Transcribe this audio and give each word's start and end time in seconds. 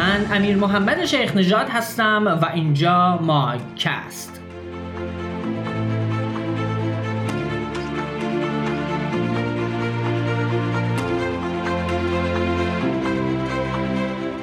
من 0.00 0.26
امیر 0.32 0.56
محمد 0.56 1.04
شیخ 1.04 1.36
نژاد 1.36 1.68
هستم 1.68 2.38
و 2.42 2.46
اینجا 2.54 3.18
ماکست 3.22 4.40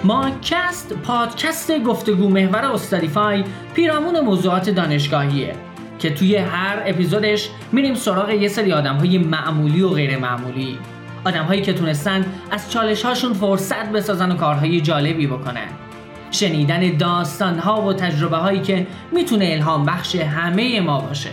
ماکست 0.03 0.93
پادکست 0.93 1.79
گفتگو 1.79 2.29
محور 2.29 2.65
استادیفای 2.65 3.43
پیرامون 3.73 4.19
موضوعات 4.19 4.69
دانشگاهیه 4.69 5.55
که 5.99 6.13
توی 6.13 6.35
هر 6.35 6.83
اپیزودش 6.85 7.49
میریم 7.71 7.95
سراغ 7.95 8.29
یه 8.29 8.47
سری 8.47 8.73
آدم 8.73 8.95
های 8.95 9.17
معمولی 9.17 9.81
و 9.81 9.89
غیر 9.89 10.17
معمولی 10.17 10.79
آدم 11.27 11.43
هایی 11.43 11.61
که 11.61 11.73
تونستن 11.73 12.25
از 12.51 12.71
چالش 12.71 13.05
هاشون 13.05 13.33
فرصت 13.33 13.91
بسازن 13.91 14.31
و 14.31 14.35
کارهای 14.35 14.81
جالبی 14.81 15.27
بکنن. 15.27 15.67
شنیدن 16.31 16.97
داستان 16.97 17.59
ها 17.59 17.81
و 17.81 17.93
تجربه 17.93 18.37
هایی 18.37 18.61
که 18.61 18.87
می‌تونه 19.11 19.49
الهام 19.51 19.85
بخش 19.85 20.15
همه 20.15 20.81
ما 20.81 20.99
باشه. 21.01 21.29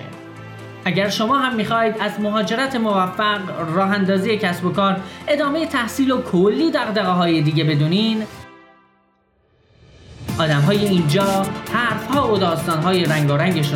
اگر 0.84 1.08
شما 1.08 1.38
هم 1.38 1.54
می‌خواید 1.54 1.94
از 2.00 2.20
مهاجرت 2.20 2.76
موفق 2.76 3.40
راه 3.74 3.90
اندازی 3.90 4.36
کسب 4.36 4.64
و 4.64 4.72
کار 4.72 4.96
ادامه 5.28 5.66
تحصیل 5.66 6.10
و 6.10 6.22
کلی 6.22 6.70
دقدقه 6.70 7.10
های 7.10 7.42
دیگه 7.42 7.64
بدونین 7.64 8.22
آدم 10.38 10.60
های 10.60 10.88
اینجا 10.88 11.42
حرف 11.72 12.06
ها 12.06 12.34
و 12.34 12.38
داستان 12.38 12.82
های 12.82 13.04
رنگ 13.04 13.30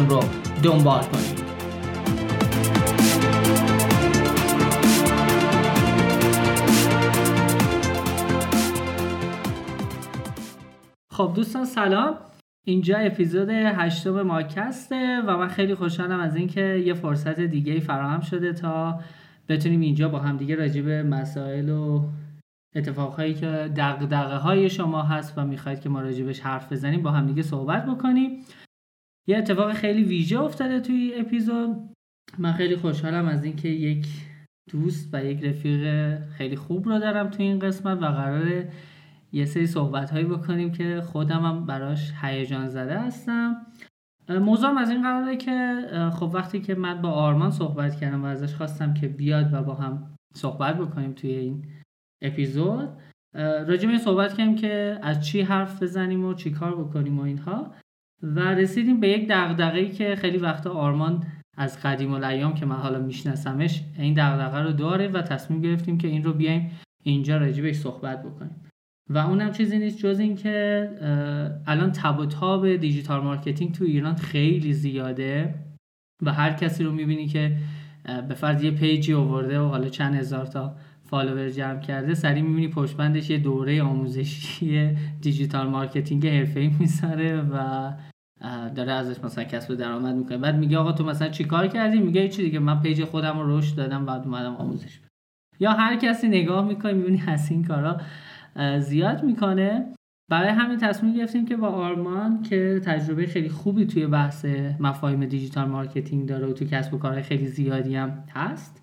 رو 0.08 0.20
دنبال 0.62 1.02
کنید. 1.02 1.47
خب 11.18 11.32
دوستان 11.36 11.64
سلام. 11.64 12.18
اینجا 12.66 12.98
اپیزود 12.98 13.48
هشتم 13.50 14.22
ماکسته 14.22 15.22
و 15.26 15.36
من 15.36 15.48
خیلی 15.48 15.74
خوشحالم 15.74 16.20
از 16.20 16.36
اینکه 16.36 16.60
یه 16.60 16.94
فرصت 16.94 17.40
دیگه 17.40 17.80
فراهم 17.80 18.20
شده 18.20 18.52
تا 18.52 19.00
بتونیم 19.48 19.80
اینجا 19.80 20.08
با 20.08 20.18
هم 20.18 20.36
دیگه 20.36 20.54
راجع 20.54 20.82
به 20.82 21.02
مسائل 21.02 21.68
و 21.68 22.08
اتفاقهایی 22.76 23.34
که 23.34 23.46
دغدغه 23.76 24.36
های 24.36 24.70
شما 24.70 25.02
هست 25.02 25.38
و 25.38 25.44
می‌خواید 25.44 25.80
که 25.80 25.88
ما 25.88 26.00
راجبش 26.00 26.40
حرف 26.40 26.72
بزنیم 26.72 27.02
با 27.02 27.10
هم 27.10 27.26
دیگه 27.26 27.42
صحبت 27.42 27.86
بکنیم. 27.86 28.44
یه 29.28 29.38
اتفاق 29.38 29.72
خیلی 29.72 30.04
ویژه 30.04 30.40
افتاده 30.40 30.80
توی 30.80 31.14
اپیزود. 31.16 31.76
من 32.38 32.52
خیلی 32.52 32.76
خوشحالم 32.76 33.26
از 33.26 33.44
اینکه 33.44 33.68
یک 33.68 34.06
دوست 34.70 35.08
و 35.12 35.24
یک 35.24 35.44
رفیق 35.44 36.14
خیلی 36.28 36.56
خوب 36.56 36.88
رو 36.88 36.98
دارم 36.98 37.30
توی 37.30 37.46
این 37.46 37.58
قسمت 37.58 38.02
و 38.02 38.06
قراره 38.06 38.72
یه 39.32 39.44
سری 39.44 39.66
صحبت 39.66 40.10
هایی 40.10 40.24
بکنیم 40.24 40.72
که 40.72 41.00
خودم 41.00 41.44
هم 41.44 41.66
براش 41.66 42.12
هیجان 42.22 42.68
زده 42.68 43.00
هستم. 43.00 43.66
موضوعم 44.28 44.78
از 44.78 44.90
این 44.90 45.02
قراره 45.02 45.36
که 45.36 45.86
خب 46.12 46.30
وقتی 46.34 46.60
که 46.60 46.74
من 46.74 47.02
با 47.02 47.10
آرمان 47.10 47.50
صحبت 47.50 47.96
کردم 47.96 48.24
و 48.24 48.26
ازش 48.26 48.54
خواستم 48.54 48.94
که 48.94 49.08
بیاد 49.08 49.54
و 49.54 49.62
با 49.62 49.74
هم 49.74 50.14
صحبت 50.34 50.78
بکنیم 50.78 51.12
توی 51.12 51.30
این 51.30 51.64
اپیزود 52.22 52.88
راجع 53.34 53.88
به 53.88 53.98
صحبت 53.98 54.34
کردیم 54.34 54.54
که 54.54 54.98
از 55.02 55.26
چی 55.26 55.40
حرف 55.40 55.82
بزنیم 55.82 56.24
و 56.24 56.34
چی 56.34 56.50
کار 56.50 56.84
بکنیم 56.84 57.18
و 57.18 57.22
اینها. 57.22 57.74
و 58.22 58.40
رسیدیم 58.40 59.00
به 59.00 59.08
یک 59.08 59.28
دغدغه‌ای 59.30 59.90
که 59.90 60.16
خیلی 60.16 60.38
وقتا 60.38 60.70
آرمان 60.70 61.24
از 61.56 61.82
قدیم 61.82 62.12
الایام 62.12 62.54
که 62.54 62.66
من 62.66 62.76
حالا 62.76 62.98
میشناسمش 62.98 63.84
این 63.98 64.14
دغدغه 64.14 64.62
رو 64.62 64.72
داره 64.72 65.08
و 65.08 65.22
تصمیم 65.22 65.60
گرفتیم 65.60 65.98
که 65.98 66.08
این 66.08 66.24
رو 66.24 66.32
بیایم 66.32 66.70
اینجا 67.02 67.36
راجع 67.36 67.62
بهش 67.62 67.76
صحبت 67.76 68.22
بکنیم. 68.22 68.67
و 69.10 69.18
اونم 69.18 69.52
چیزی 69.52 69.78
نیست 69.78 69.98
جز 69.98 70.18
این 70.18 70.36
که 70.36 70.88
الان 71.66 71.92
تب 71.92 72.18
و 72.18 72.26
تاب 72.26 72.76
digital 72.76 73.20
marketing 73.20 73.74
تو 73.74 73.84
ایران 73.84 74.14
خیلی 74.14 74.72
زیاده 74.72 75.54
و 76.22 76.32
هر 76.32 76.52
کسی 76.52 76.84
رو 76.84 76.92
می‌بینی 76.92 77.26
که 77.26 77.56
به 78.28 78.34
فرض 78.34 78.62
یه 78.64 78.70
page 78.70 79.06
ی 79.06 79.14
آورده 79.14 79.60
و 79.60 79.68
حالا 79.68 79.88
چند 79.88 80.14
هزار 80.14 80.46
تا 80.46 80.76
follower 81.04 81.50
جمع 81.50 81.80
کرده 81.80 82.14
سریع 82.14 82.42
می‌بینی 82.42 82.68
پشت 82.68 82.96
بندش 82.96 83.30
یه 83.30 83.38
دوره 83.38 83.82
آموزشی 83.82 84.90
digital 85.22 85.66
marketing 85.68 86.26
حرفه‌ای 86.26 86.70
می‌ذاره 86.78 87.42
و 87.42 87.92
داره 88.74 88.92
ازش 88.92 89.24
مثلا 89.24 89.44
کسب 89.44 89.74
درآمد 89.74 90.14
می‌کنه. 90.14 90.38
بعد 90.38 90.56
میگه 90.56 90.78
آقا 90.78 90.92
تو 90.92 91.04
مثلا 91.04 91.28
چیکار 91.28 91.66
کردی؟ 91.66 91.98
میگه 91.98 92.28
چی 92.28 92.42
دیگه؟ 92.42 92.58
من 92.58 92.80
page 92.80 93.04
خودم 93.04 93.38
رو 93.38 93.58
رشد 93.58 93.76
دادم 93.76 94.06
بعد 94.06 94.22
اومدم 94.24 94.54
آموزش 94.54 95.00
یا 95.60 95.72
هر 95.72 95.96
کسی 95.96 96.28
نگاه 96.28 96.68
می‌کنه 96.68 96.92
می‌بینی 96.92 97.16
هست 97.16 97.52
این 97.52 97.64
کارا 97.64 98.00
زیاد 98.78 99.24
می‌کنه. 99.24 99.94
برای 100.30 100.50
همین 100.50 100.78
تصمیم 100.78 101.14
گرفتیم 101.14 101.46
که 101.46 101.56
با 101.56 101.68
آرمان 101.68 102.42
که 102.42 102.80
تجربه 102.84 103.26
خیلی 103.26 103.48
خوبی 103.48 103.86
توی 103.86 104.06
بحث 104.06 104.44
مفاهیم 104.80 105.26
digital 105.26 105.68
marketing 105.68 106.28
داره 106.28 106.46
و 106.46 106.52
تو 106.52 106.64
کسب 106.64 106.94
و 106.94 106.98
کارهای 106.98 107.22
خیلی 107.22 107.46
زیادی 107.46 107.96
هم 107.96 108.24
هست 108.34 108.82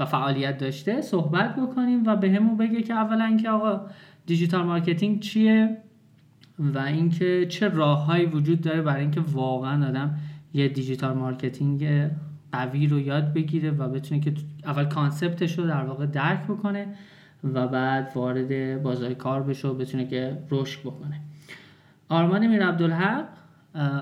و 0.00 0.04
فعالیت 0.04 0.58
داشته 0.58 1.00
صحبت 1.00 1.56
بکنیم 1.56 2.06
و 2.06 2.16
بهمون 2.16 2.56
بگه 2.56 2.82
که 2.82 2.94
اولا 2.94 3.24
اینکه 3.24 3.50
آقا 3.50 3.80
digital 4.26 4.64
marketing 4.64 5.20
چیه 5.20 5.76
و 6.58 6.78
اینکه 6.78 7.46
چه 7.46 7.68
راههایی 7.68 8.26
وجود 8.26 8.60
داره 8.60 8.82
برای 8.82 9.00
اینکه 9.00 9.20
واقعا 9.20 9.88
آدم 9.88 10.18
یه 10.54 10.68
digital 10.68 11.16
marketing 11.16 12.10
قوی 12.52 12.86
رو 12.86 13.00
یاد 13.00 13.32
بگیره 13.32 13.70
و 13.70 13.88
بتونه 13.88 14.20
که 14.20 14.34
اول 14.64 14.84
concept 14.84 15.42
ش 15.42 15.58
رو 15.58 15.66
در 15.66 15.84
واقع 15.84 16.06
درک 16.06 16.44
بکنه. 16.44 16.86
و 17.44 17.68
بعد 17.68 18.12
وارد 18.14 18.82
بازار 18.82 19.14
کار 19.14 19.42
بشه 19.42 19.68
و 19.68 19.74
بتونه 19.74 20.06
که 20.06 20.38
رشد 20.50 20.80
بکنه. 20.80 21.20
آرمان 22.08 22.46
میر 22.46 22.66
عبدالحق 22.66 23.24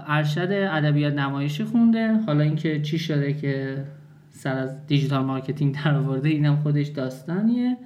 ارشد 0.06 0.48
ادبیات 0.50 1.14
نمایشی 1.14 1.64
خونده. 1.64 2.12
حالا 2.26 2.44
اینکه 2.44 2.82
چی 2.82 2.98
شده 2.98 3.32
که 3.32 3.84
سر 4.30 4.58
از 4.58 4.86
digital 4.86 5.24
marketing 5.24 5.84
در 5.84 5.94
آورده 5.94 6.28
اینم 6.28 6.56
خودش 6.56 6.86
داستانیه 6.86 7.76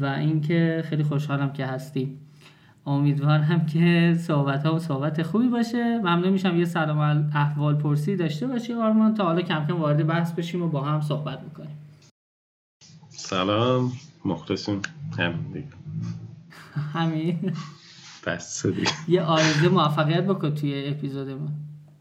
و 0.00 0.06
اینکه 0.06 0.84
خیلی 0.86 1.02
خوشحالم 1.02 1.52
که 1.52 1.66
هستی 1.66 2.18
امیدوارم 2.86 3.66
که 3.66 4.16
صحبت 4.18 4.66
ها 4.66 4.74
و 4.74 4.78
صحبت 4.78 5.22
خوبی 5.22 5.48
باشه. 5.48 5.98
ممنون 5.98 6.28
میشم 6.28 6.56
یه 6.56 6.64
سلام 6.64 7.30
احوال 7.34 7.74
پرسی 7.74 8.16
داشته 8.16 8.46
باشی 8.46 8.72
آرمان. 8.72 9.14
تا 9.14 9.24
حالا 9.24 9.42
کم 9.42 9.66
کم 9.66 9.76
وارد 9.76 10.06
بحث 10.06 10.32
بشیم 10.32 10.62
و 10.62 10.68
با 10.68 10.80
هم 10.80 11.00
صحبت 11.00 11.42
می‌کنیم 11.42 11.78
سلام. 13.08 13.92
مخلصیم 14.24 14.82
همین 15.18 15.52
دیگه. 15.52 15.66
همین. 16.94 17.52
بس 18.26 18.66
دیگه 18.66 18.90
یه 19.08 19.22
آرزه 19.22 19.68
موفقیت 19.68 20.24
بکن 20.26 20.54
توی 20.54 20.88
اپیزود 20.88 21.30
ما 21.30 21.48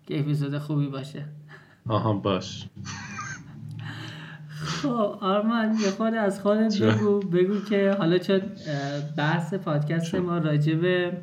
که 0.07 0.19
اپیزود 0.19 0.57
خوبی 0.57 0.87
باشه. 0.87 1.25
آها 1.87 2.13
باش. 2.13 2.67
خب 4.61 5.17
آرمان 5.21 5.79
یه 5.79 5.91
خود 5.91 6.13
از 6.13 6.39
خودت 6.41 6.81
بگو. 6.81 7.19
بگو 7.19 7.59
که 7.69 7.95
حالا 7.99 8.17
چون 8.17 8.41
بحث 9.17 9.53
پادکست 9.53 10.15
ما 10.15 10.37
راجع 10.37 10.75
به 10.75 11.21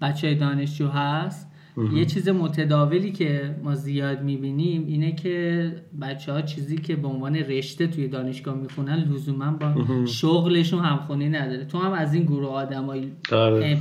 بچه 0.00 0.34
دانشجو 0.34 0.88
هست. 0.88 1.49
یه 1.92 2.04
چیز 2.04 2.28
متداولی 2.28 3.12
که 3.12 3.56
ما 3.62 3.74
زیاد 3.74 4.22
می‌بینیم 4.22 4.86
اینه 4.86 5.12
که 5.12 5.72
بچه 6.00 6.32
ها 6.32 6.42
چیزی 6.42 6.76
که 6.76 6.96
به 6.96 7.08
عنوان 7.08 7.36
رشته 7.36 7.86
توی 7.86 8.08
دانشگاه 8.08 8.54
می‌خونن 8.54 8.94
لزوما 8.94 9.50
با 9.50 9.74
شغلشون 10.06 10.84
همخونی 10.84 11.28
نداره. 11.28 11.64
تو 11.64 11.78
هم 11.78 11.92
از 11.92 12.14
این 12.14 12.24
گروه 12.24 12.48
آدمایی 12.48 13.12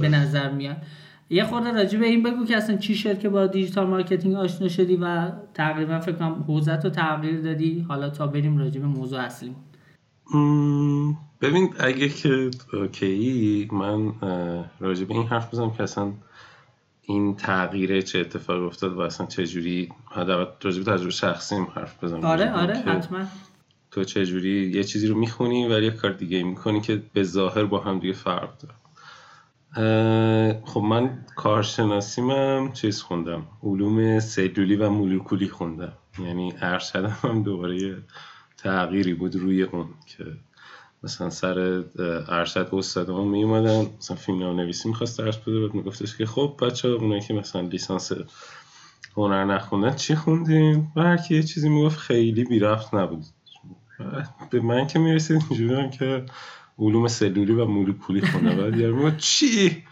به 0.01 0.09
نظر 0.09 0.51
میاد. 0.51 0.77
یه 1.29 1.43
خورده 1.43 1.71
راجع 1.71 1.99
به 1.99 2.05
این 2.05 2.23
بگو 2.23 2.45
که 2.45 2.57
اصلا 2.57 2.77
چی 2.77 2.95
شد 2.95 3.19
که 3.19 3.29
با 3.29 3.47
digital 3.47 3.87
marketing 3.87 4.35
آشنا 4.35 4.67
شدی 4.67 4.95
و 4.95 5.31
تقریبا 5.53 5.99
فکر 5.99 6.15
کنم 6.15 6.43
حوزه‌ت 6.47 6.85
رو 6.85 6.89
تغییر 6.91 7.41
دادی. 7.41 7.85
حالا 7.87 8.09
تا 8.09 8.27
بریم 8.27 8.57
راجع 8.57 8.81
به 8.81 8.87
موضوع 8.87 9.19
اصلی. 9.19 9.55
ببین 11.41 11.69
اگه 11.79 12.09
که 12.09 12.49
اوکی 12.73 13.67
من 13.71 14.11
راجع 14.79 15.05
به 15.05 15.13
این 15.13 15.27
حرف 15.27 15.53
بزنم 15.53 15.71
که 15.71 15.83
اصلا 15.83 16.11
این 17.09 17.35
تغییره 17.35 18.01
چه 18.01 18.19
اتفاق 18.19 18.63
افتاد 18.63 18.93
و 18.93 18.99
اصلا 18.99 19.27
چه 19.27 19.47
جوری 19.47 19.89
راجع 20.15 20.79
به 20.83 20.85
تجربه 20.85 21.11
شخصیم 21.11 21.67
حرف 21.75 22.03
بزنم. 22.03 22.23
آره 22.25 22.51
آره 22.51 22.73
حتما. 22.75 23.19
تو 23.91 24.03
چه 24.03 24.25
جوری 24.25 24.71
یه 24.75 24.83
چیزی 24.83 25.07
رو 25.07 25.17
می‌خونی 25.17 25.67
ولی 25.67 25.85
یه 25.85 25.91
کار 25.91 26.11
دیگه 26.11 26.43
می‌کنی 26.43 26.81
که 26.81 27.03
به 27.13 27.23
ظاهر 27.23 27.63
با 27.63 27.79
هم 27.79 27.99
دیگه 27.99 28.13
فرق 28.13 28.49
داره. 28.57 28.75
خب 30.65 30.79
من 30.81 31.25
کارشناسیمم 31.35 32.71
چیز 32.73 33.01
خوندم. 33.01 33.47
علوم 33.63 34.19
سلولی 34.19 34.75
و 34.75 34.89
مولکولی 34.89 35.47
خوندم. 35.47 35.93
یعنی 36.19 36.53
ارشدم 36.61 37.17
هم 37.23 37.43
دوباره 37.43 37.97
تغییری 38.57 39.13
بود 39.13 39.35
روی 39.35 39.63
اون 39.63 39.85
که 40.07 40.25
مثلا 41.03 41.29
سر 41.29 41.83
ارشد 42.27 42.69
استادمون 42.73 43.27
می 43.27 43.43
اومدن 43.43 43.87
مثلا 43.97 44.17
فیلم 44.17 44.43
نویسی 44.43 44.89
می‌خواست 44.89 45.19
درس 45.19 45.37
بده 45.37 45.59
بعد 45.59 45.73
میگفتش 45.73 46.17
که 46.17 46.25
خب 46.25 46.55
بچه 46.61 46.87
اونایی 46.87 47.21
که 47.21 47.33
مثلا 47.33 47.61
لیسانس 47.61 48.11
هنر 49.17 49.45
نخوندن 49.45 49.95
چی 49.95 50.15
خوندین؟ 50.15 50.87
و 50.95 51.01
هر 51.01 51.17
کی 51.17 51.35
یه 51.35 51.43
چیزی 51.43 51.69
می‌گفت 51.69 51.99
خیلی 51.99 52.43
بی 52.43 52.59
رفت 52.59 52.93
نبود 52.93 53.25
به 54.49 54.61
من 54.61 54.87
که 54.87 54.99
می‌رسید 54.99 55.43
اینجوری 55.49 55.89
که 55.89 56.25
علوم 56.79 57.07
سلولی 57.07 57.53
و 57.53 57.65
مولکولی 57.65 58.21
خونه. 58.21 58.55
بعد 58.55 58.77
یارو 58.77 59.11
چی؟ 59.11 59.83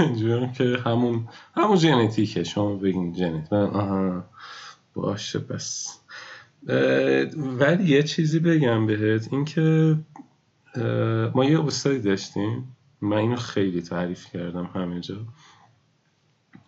اینجوری 0.00 0.48
که 0.52 0.78
همون 0.84 1.28
همون 1.54 1.76
ژنتیکه. 1.76 2.44
شما 2.44 2.74
بگین 2.74 3.14
ژنت 3.14 3.52
آها 3.52 4.24
باشه 4.94 5.38
بس. 5.38 5.98
ولی 7.36 7.84
یه 7.84 8.02
چیزی 8.02 8.38
بگم 8.38 8.86
بهت. 8.86 9.28
اینکه 9.32 9.96
ما 11.34 11.44
یه 11.44 11.64
استادی 11.64 11.98
داشتیم. 11.98 12.76
من 13.00 13.16
اینو 13.16 13.36
خیلی 13.36 13.82
تعریف 13.82 14.26
کردم 14.32 14.70
همه 14.74 15.00
جا. 15.00 15.16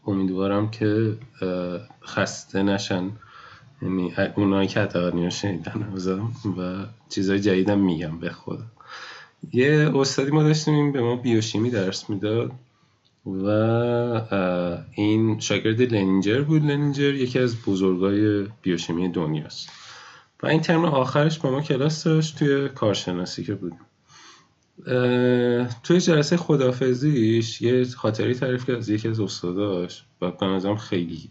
امیدوارم 0.07 0.71
که 0.71 1.17
خسته 2.05 2.63
نشن. 2.63 3.11
یعنی 3.83 4.15
اونایی 4.37 4.69
که 4.69 4.81
حتی 4.81 5.31
شنیدن 5.31 5.93
و 6.59 6.87
چیزای 7.09 7.41
جدیدم 7.41 7.79
میگم 7.79 8.19
به 8.19 8.31
خدا. 8.31 8.65
یه 9.53 9.93
استادی 9.95 10.31
ما 10.31 10.43
داشتیم 10.43 10.93
به 10.93 11.01
ما 11.01 11.17
بیوشیمی 11.17 11.71
درس 11.71 12.11
می‌داد 12.11 12.53
و 13.27 13.47
این 14.93 15.41
شاگرد 15.41 15.81
لنینجر 15.83 16.43
بود. 16.43 16.63
لنینجر 16.63 17.15
یکی 17.15 17.39
از 17.39 17.63
بزرگای 17.63 18.47
بیوشیمی 18.63 19.09
دنیاست. 19.09 19.71
و 20.43 20.47
این 20.47 20.61
ترم 20.61 20.85
آخرش 20.85 21.39
با 21.39 21.51
ما 21.51 21.61
کلاس 21.61 22.05
داشت 22.05 22.39
توی 22.39 22.69
کارشناسی 22.69 23.45
که 23.45 23.55
بود 23.55 23.73
توی 25.83 26.01
جلسه 26.01 26.37
خدافزیش 26.37 27.63
یه 27.63 27.85
خاطری 27.85 28.35
تعریف 28.35 28.67
کرد 28.67 28.77
از 28.77 28.89
یکی 28.89 29.09
از 29.09 29.21
استاداش 29.21 30.05
و 30.23 30.31
به 30.31 30.77
خیلی 30.77 31.31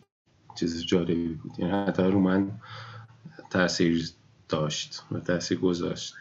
چیز 0.60 0.86
جالبی 0.86 1.28
بود. 1.28 1.52
یعنی 1.58 1.72
حتی 1.72 2.04
رو 2.04 2.20
من 2.20 2.52
تاثیر 3.50 4.10
داشت 4.50 5.04
و 5.12 5.20
تاثیر 5.20 5.60
گذاشت. 5.60 6.14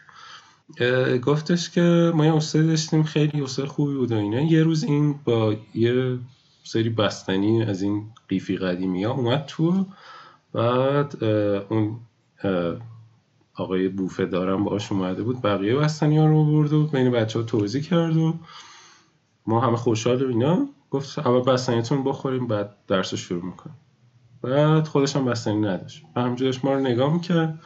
گفتش 1.21 1.69
که 1.69 2.11
ما 2.15 2.25
یه 2.25 2.35
استاد 2.35 2.65
داشتیم 2.65 3.03
خیلی 3.03 3.41
استاد 3.41 3.65
خوبی 3.65 3.93
بود 3.93 4.11
و 4.11 4.15
اینا. 4.15 4.41
یه 4.41 4.63
روز 4.63 4.83
این 4.83 5.19
با 5.23 5.55
یه 5.75 6.17
سری 6.63 6.89
بستنی 6.89 7.63
از 7.63 7.81
این 7.81 8.07
قیفی 8.27 8.57
قدیمی 8.57 9.03
ها 9.03 9.11
اومد 9.11 9.45
تو 9.45 9.85
بعد 10.53 11.23
اون 11.69 11.99
آقای 13.59 13.89
بوفه 13.89 14.25
دارم 14.25 14.63
باش 14.63 14.91
اومده 14.91 15.23
بود 15.23 15.41
بقیه 15.41 15.75
بستنی 15.75 16.17
ها 16.17 16.25
رو 16.25 16.45
برد 16.45 16.73
و 16.73 16.87
بین 16.87 17.11
بچه 17.11 17.39
ها 17.39 17.45
توضیح 17.45 17.81
کرد 17.81 18.17
و 18.17 18.33
ما 19.45 19.59
همه 19.59 19.77
خوشحال 19.77 20.23
اینا. 20.23 20.67
گفت 20.91 21.19
اول 21.19 21.53
بستنیتون 21.53 22.03
بخوریم 22.03 22.47
بعد 22.47 22.75
درس 22.87 23.13
شروع 23.13 23.45
می‌کنیم. 23.45 23.75
بعد 24.41 24.87
خودش 24.87 25.15
هم 25.15 25.25
بستنی 25.25 25.61
نداشت. 25.61 26.03
و 26.15 26.21
همجورش 26.21 26.65
ما 26.65 26.73
رو 26.73 26.79
نگاه 26.79 27.13
می‌کرد. 27.13 27.59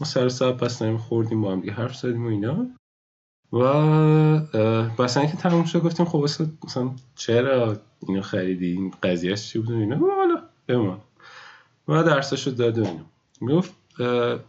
ما 0.00 0.06
سر 0.06 0.28
ساعت 0.28 0.54
بستنی 0.56 0.96
خوردیم 0.96 1.42
با 1.42 1.52
هم 1.52 1.60
دیگه 1.60 1.72
حرف 1.72 1.96
زدیم 1.96 2.26
و 2.26 2.28
اینا. 2.28 2.66
و 3.52 3.62
بستنی 4.98 5.26
که 5.26 5.36
تموم 5.36 5.64
شد 5.64 5.82
گفتیم 5.82 6.06
خب 6.06 6.26
مثلا 6.64 6.90
چرا 7.14 7.76
اینو 8.08 8.22
خریدی؟ 8.22 8.72
این 8.72 8.94
قضیهش 9.02 9.48
چی 9.48 9.58
بود 9.58 9.72
اینا؟ 9.72 9.96
حالا 9.96 10.42
بمان 10.68 10.98
و 11.88 12.02
درسش 12.02 12.48
داد 12.48 12.78
و 12.78 12.84
اینا. 12.84 13.04
می‌گفت 13.40 13.74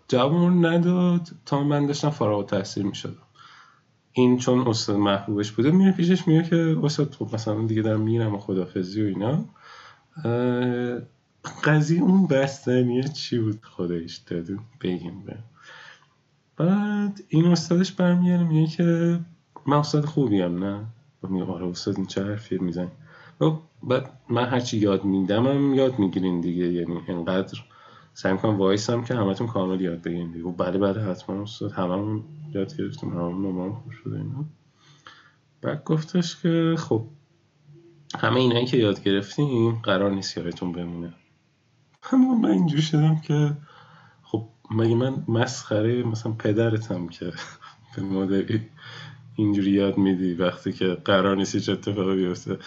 جواب 0.07 0.65
نداد. 0.65 1.27
تا 1.45 1.63
من 1.63 1.85
داشتم 1.85 2.09
فارغ 2.09 2.45
تحصیل 2.45 2.83
می‌شدم. 2.83 3.15
این 4.13 4.37
چون 4.37 4.67
استاد 4.67 4.95
محبوبش 4.95 5.51
بوده 5.51 5.71
میره 5.71 5.91
پیشش 5.91 6.27
میگه 6.27 6.43
که 6.43 6.77
استاد 6.83 7.13
خب 7.13 7.29
مثلا 7.33 7.65
دیگه 7.65 7.81
دارم 7.81 8.01
میرم 8.01 8.35
و 8.35 8.37
خدافزی 8.37 9.03
و 9.03 9.05
اینا. 9.05 9.45
قضیه 11.63 12.01
اون 12.01 12.27
بستنیه 12.27 13.03
چی 13.03 13.39
بود؟ 13.39 13.59
خودش 13.63 14.17
دادو 14.17 14.57
بگیم 14.81 15.23
به. 15.25 15.37
بعد 16.57 17.23
این 17.27 17.45
استادش 17.45 17.91
برمیگره 17.91 18.43
میگه 18.43 18.67
که 18.67 19.19
من 19.65 19.77
استاد 19.77 20.05
خوبیم 20.05 20.63
نه؟ 20.63 20.85
و 21.23 21.27
میگه 21.27 21.45
آره 21.45 21.67
استاد 21.67 21.97
این 21.97 22.05
چه 22.05 22.23
حرفی 22.23 22.57
میزن 22.57 22.87
بعد 23.83 24.13
من 24.29 24.45
هرچی 24.45 24.77
یاد 24.77 25.03
میدم 25.03 25.47
هم 25.47 25.73
یاد 25.73 25.99
می‌گیرین 25.99 26.41
دیگه. 26.41 26.71
یعنی 26.71 27.01
انقدر 27.07 27.59
سعی 28.13 28.33
می‌کنم 28.33 28.57
وایسم 28.57 29.03
که 29.03 29.15
همتون 29.15 29.47
کامل 29.47 29.81
یاد 29.81 30.01
بگیرین 30.01 30.31
دیگه. 30.31 30.45
بله 30.45 30.77
بله 30.77 31.03
حتما 31.03 31.41
استاد 31.41 31.71
هممون 31.71 32.23
یاد 32.53 32.77
گرفتیم 32.77 33.09
هممون 33.09 33.45
نمام 33.45 33.73
خوب 33.73 33.91
شده 33.91 34.15
اینا. 34.15 34.45
بعد 35.61 35.83
گفتش 35.83 36.41
که 36.41 36.75
خب 36.77 37.07
همه 38.19 38.39
اینایی 38.39 38.65
که 38.65 38.77
یاد 38.77 39.03
گرفتیم 39.03 39.71
قرار 39.71 40.11
نیست 40.11 40.37
یادتون 40.37 40.71
بمونه. 40.71 41.13
همون 42.03 42.41
من 42.41 42.49
اینجوری 42.49 42.81
شدم 42.81 43.19
که 43.19 43.57
خب 44.23 44.47
مگه 44.71 44.95
من 44.95 45.23
مسخره 45.27 46.03
مثلا 46.03 46.31
پدرتم 46.31 47.07
که 47.07 47.33
به 47.95 48.01
مادری 48.01 48.61
اینجوری 49.35 49.71
یاد 49.71 49.97
میدی 49.97 50.33
وقتی 50.33 50.71
که 50.71 50.85
قرار 51.05 51.35
نیست 51.35 51.55
هیچ 51.55 51.69
اتفاقی 51.69 52.15
بیفته. 52.15 52.57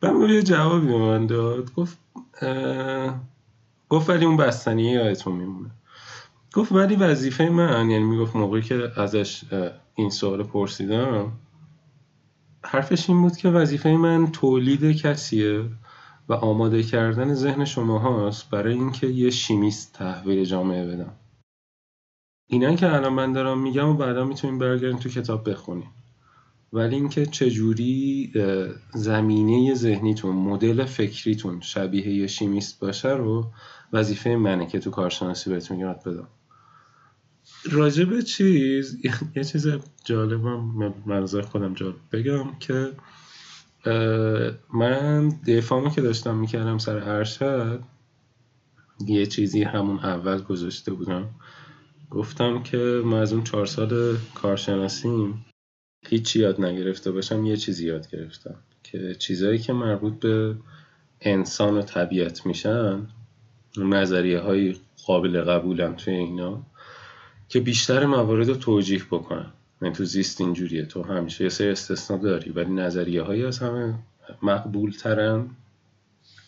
بعد 0.00 0.30
یه 0.30 0.42
جوابی 0.42 0.86
به 0.86 0.98
من 0.98 1.26
داد 1.26 1.74
گفت 1.74 1.98
گفت 3.92 4.10
ولی 4.10 4.24
اون 4.24 4.36
بستنیه 4.36 4.92
یادتون 4.92 5.34
میمونه. 5.34 5.70
گفت 6.54 6.72
ولی 6.72 6.96
وظیفه 6.96 7.48
من 7.48 7.90
یعنی 7.90 8.04
می‌گفت 8.04 8.36
موقعی 8.36 8.62
که 8.62 9.00
ازش 9.00 9.44
این 9.94 10.10
سوال 10.10 10.42
پرسیدم 10.42 11.32
حرفش 12.64 13.10
این 13.10 13.22
بود 13.22 13.36
که 13.36 13.48
وظیفه 13.48 13.96
من 13.96 14.32
تولید 14.32 14.96
کسیه 14.96 15.64
و 16.28 16.32
آماده 16.32 16.82
کردن 16.82 17.34
ذهن 17.34 17.64
شما 17.64 17.98
هاست 17.98 18.50
برای 18.50 18.74
اینکه 18.74 19.06
یه 19.06 19.30
شیمیست 19.30 19.92
تحویل 19.92 20.44
جامعه 20.44 20.86
بدم. 20.86 21.12
اینا 22.46 22.74
که 22.74 22.94
الان 22.94 23.12
من 23.12 23.32
دارم 23.32 23.62
میگم 23.62 23.88
و 23.88 23.94
بعدا 23.94 24.24
می‌تونیم 24.24 24.58
برگردیم 24.58 24.98
تو 24.98 25.08
کتاب 25.08 25.50
بخونیم. 25.50 25.90
ولی 26.72 26.94
اینکه 26.94 27.26
چجوری 27.26 28.32
زمینه 28.94 29.74
ذهنیتون 29.74 30.36
مدل 30.36 30.84
فکریتون 30.84 31.60
شبیه 31.60 32.08
یه 32.08 32.26
شیمیست 32.26 32.80
باشه 32.80 33.10
رو 33.10 33.52
وظیفه 33.92 34.30
منه 34.30 34.66
که 34.66 34.78
تو 34.78 34.90
کارشناسی 34.90 35.50
بهتون 35.50 35.78
یاد 35.78 36.02
بدم. 36.02 36.28
راجب 37.70 38.20
چیز 38.20 38.98
یه 39.34 39.44
چیز 39.44 39.66
جالبم 40.04 40.92
من 41.06 41.26
خودم 41.42 41.74
جالب 41.74 41.96
بگم 42.12 42.58
که 42.58 42.92
من 44.74 45.28
دفاعمو 45.28 45.90
که 45.90 46.00
داشتم 46.00 46.36
می‌کردم 46.36 46.78
سر 46.78 46.96
ارشد 46.96 47.80
یه 49.06 49.26
چیزی 49.26 49.62
همون 49.62 49.98
اول 49.98 50.42
گذاشته 50.42 50.92
بودم. 50.92 51.28
گفتم 52.10 52.62
که 52.62 53.02
من 53.04 53.18
از 53.18 53.32
اون 53.32 53.44
چهار 53.44 53.66
سال 53.66 54.16
کارشناسیم 54.34 55.44
هیچی 56.06 56.40
یاد 56.40 56.60
نگرفته 56.60 57.12
باشم 57.12 57.44
یه 57.44 57.56
چیزی 57.56 57.86
یاد 57.86 58.10
گرفتم 58.10 58.54
که 58.82 59.14
چیزهایی 59.14 59.58
که 59.58 59.72
مربوط 59.72 60.20
به 60.20 60.56
انسان 61.20 61.78
و 61.78 61.82
طبیعت 61.82 62.46
میشن 62.46 63.06
نظریه 63.76 64.40
های 64.40 64.76
قابل 65.06 65.40
قبولم 65.40 65.94
توی 65.94 66.14
اینا 66.14 66.62
که 67.48 67.60
بیشتر 67.60 68.06
موارد 68.06 68.48
رو 68.48 68.54
توجیح 68.54 69.04
بکنم 69.10 69.52
یعنی 69.82 69.94
تو 69.94 70.04
زیست 70.04 70.40
اینجوریه 70.40 70.84
تو 70.84 71.02
همیشه 71.02 71.44
یه 71.44 71.50
سری 71.50 71.68
استثنا 71.68 72.16
داری 72.16 72.50
ولی 72.50 72.72
نظریه 72.72 73.22
هایی 73.22 73.44
از 73.44 73.58
همه 73.58 73.94
مقبول 74.42 74.90
ترن 74.90 75.50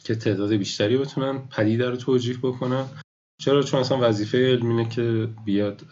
که 0.05 0.15
تعداد 0.15 0.53
بیشتری 0.53 0.97
بتونن 0.97 1.39
پدیده 1.57 1.91
رو 1.91 1.97
توجیح 1.97 2.39
بکنن. 2.43 2.85
چرا؟ 3.39 3.63
چون 3.63 3.81
اصلا 3.81 3.99
وظیفه 4.09 4.39
علم 4.39 4.89
که 4.89 5.29
بیاد 5.45 5.83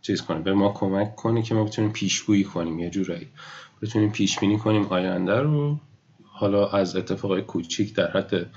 چیز 0.00 0.22
کنه 0.22 0.38
به 0.38 0.52
ما 0.52 0.72
کمک 0.72 1.16
کنه 1.16 1.42
که 1.42 1.54
ما 1.54 1.64
بتونیم 1.64 1.92
پیشگویی 1.92 2.44
کنیم 2.44 2.78
یه 2.78 2.90
جورایی. 2.90 3.28
بتونیم 3.82 4.12
پیش 4.12 4.38
بینی 4.38 4.58
کنیم 4.58 4.86
آینده 4.86 5.40
رو. 5.40 5.78
حالا 6.24 6.68
از 6.68 6.96
اتفاقای 6.96 7.42
کوچیک 7.42 7.94
در 7.94 8.10
حد 8.10 8.50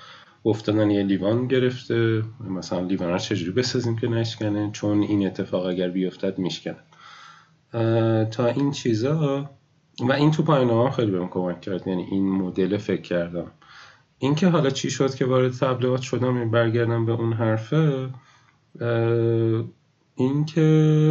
افتادن 0.45 0.91
یه 0.91 1.03
لیوان 1.03 1.47
گرفته 1.47 2.23
مثلا 2.49 2.79
لیوان 2.79 3.09
رو 3.09 3.17
چجوری 3.17 3.51
بسازیم 3.51 3.95
که 3.95 4.07
نشکنه؟ 4.07 4.71
چون 4.71 5.01
این 5.01 5.27
اتفاق 5.27 5.65
اگر 5.65 5.89
بیفتد 5.89 6.39
میشکنه. 6.39 6.77
تا 8.31 8.45
این 8.45 8.71
چیزا. 8.71 9.49
و 9.99 10.11
این 10.11 10.31
تو 10.31 10.43
پایین 10.43 10.69
هم 10.69 10.89
خیلی 10.89 11.11
بهم 11.11 11.27
کمک 11.27 11.61
کرد 11.61 11.87
یعنی 11.87 12.03
این 12.03 12.31
مدل 12.31 12.77
فکر 12.77 13.01
کردم. 13.01 13.51
اینکه 14.19 14.47
حالا 14.47 14.69
چی 14.69 14.89
شد 14.89 15.15
که 15.15 15.25
وارد 15.25 15.51
تبلیغات 15.51 16.01
شدم 16.01 16.51
برگردم 16.51 17.05
به 17.05 17.11
اون 17.11 17.33
حرفه 17.33 18.09
اینکه 20.15 20.61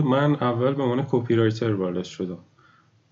من 0.06 0.34
اول 0.34 0.74
به 0.74 0.82
عنوان 0.82 1.06
کپی 1.10 1.34
رایتر 1.34 1.72
وارد 1.72 2.04
شدم. 2.04 2.38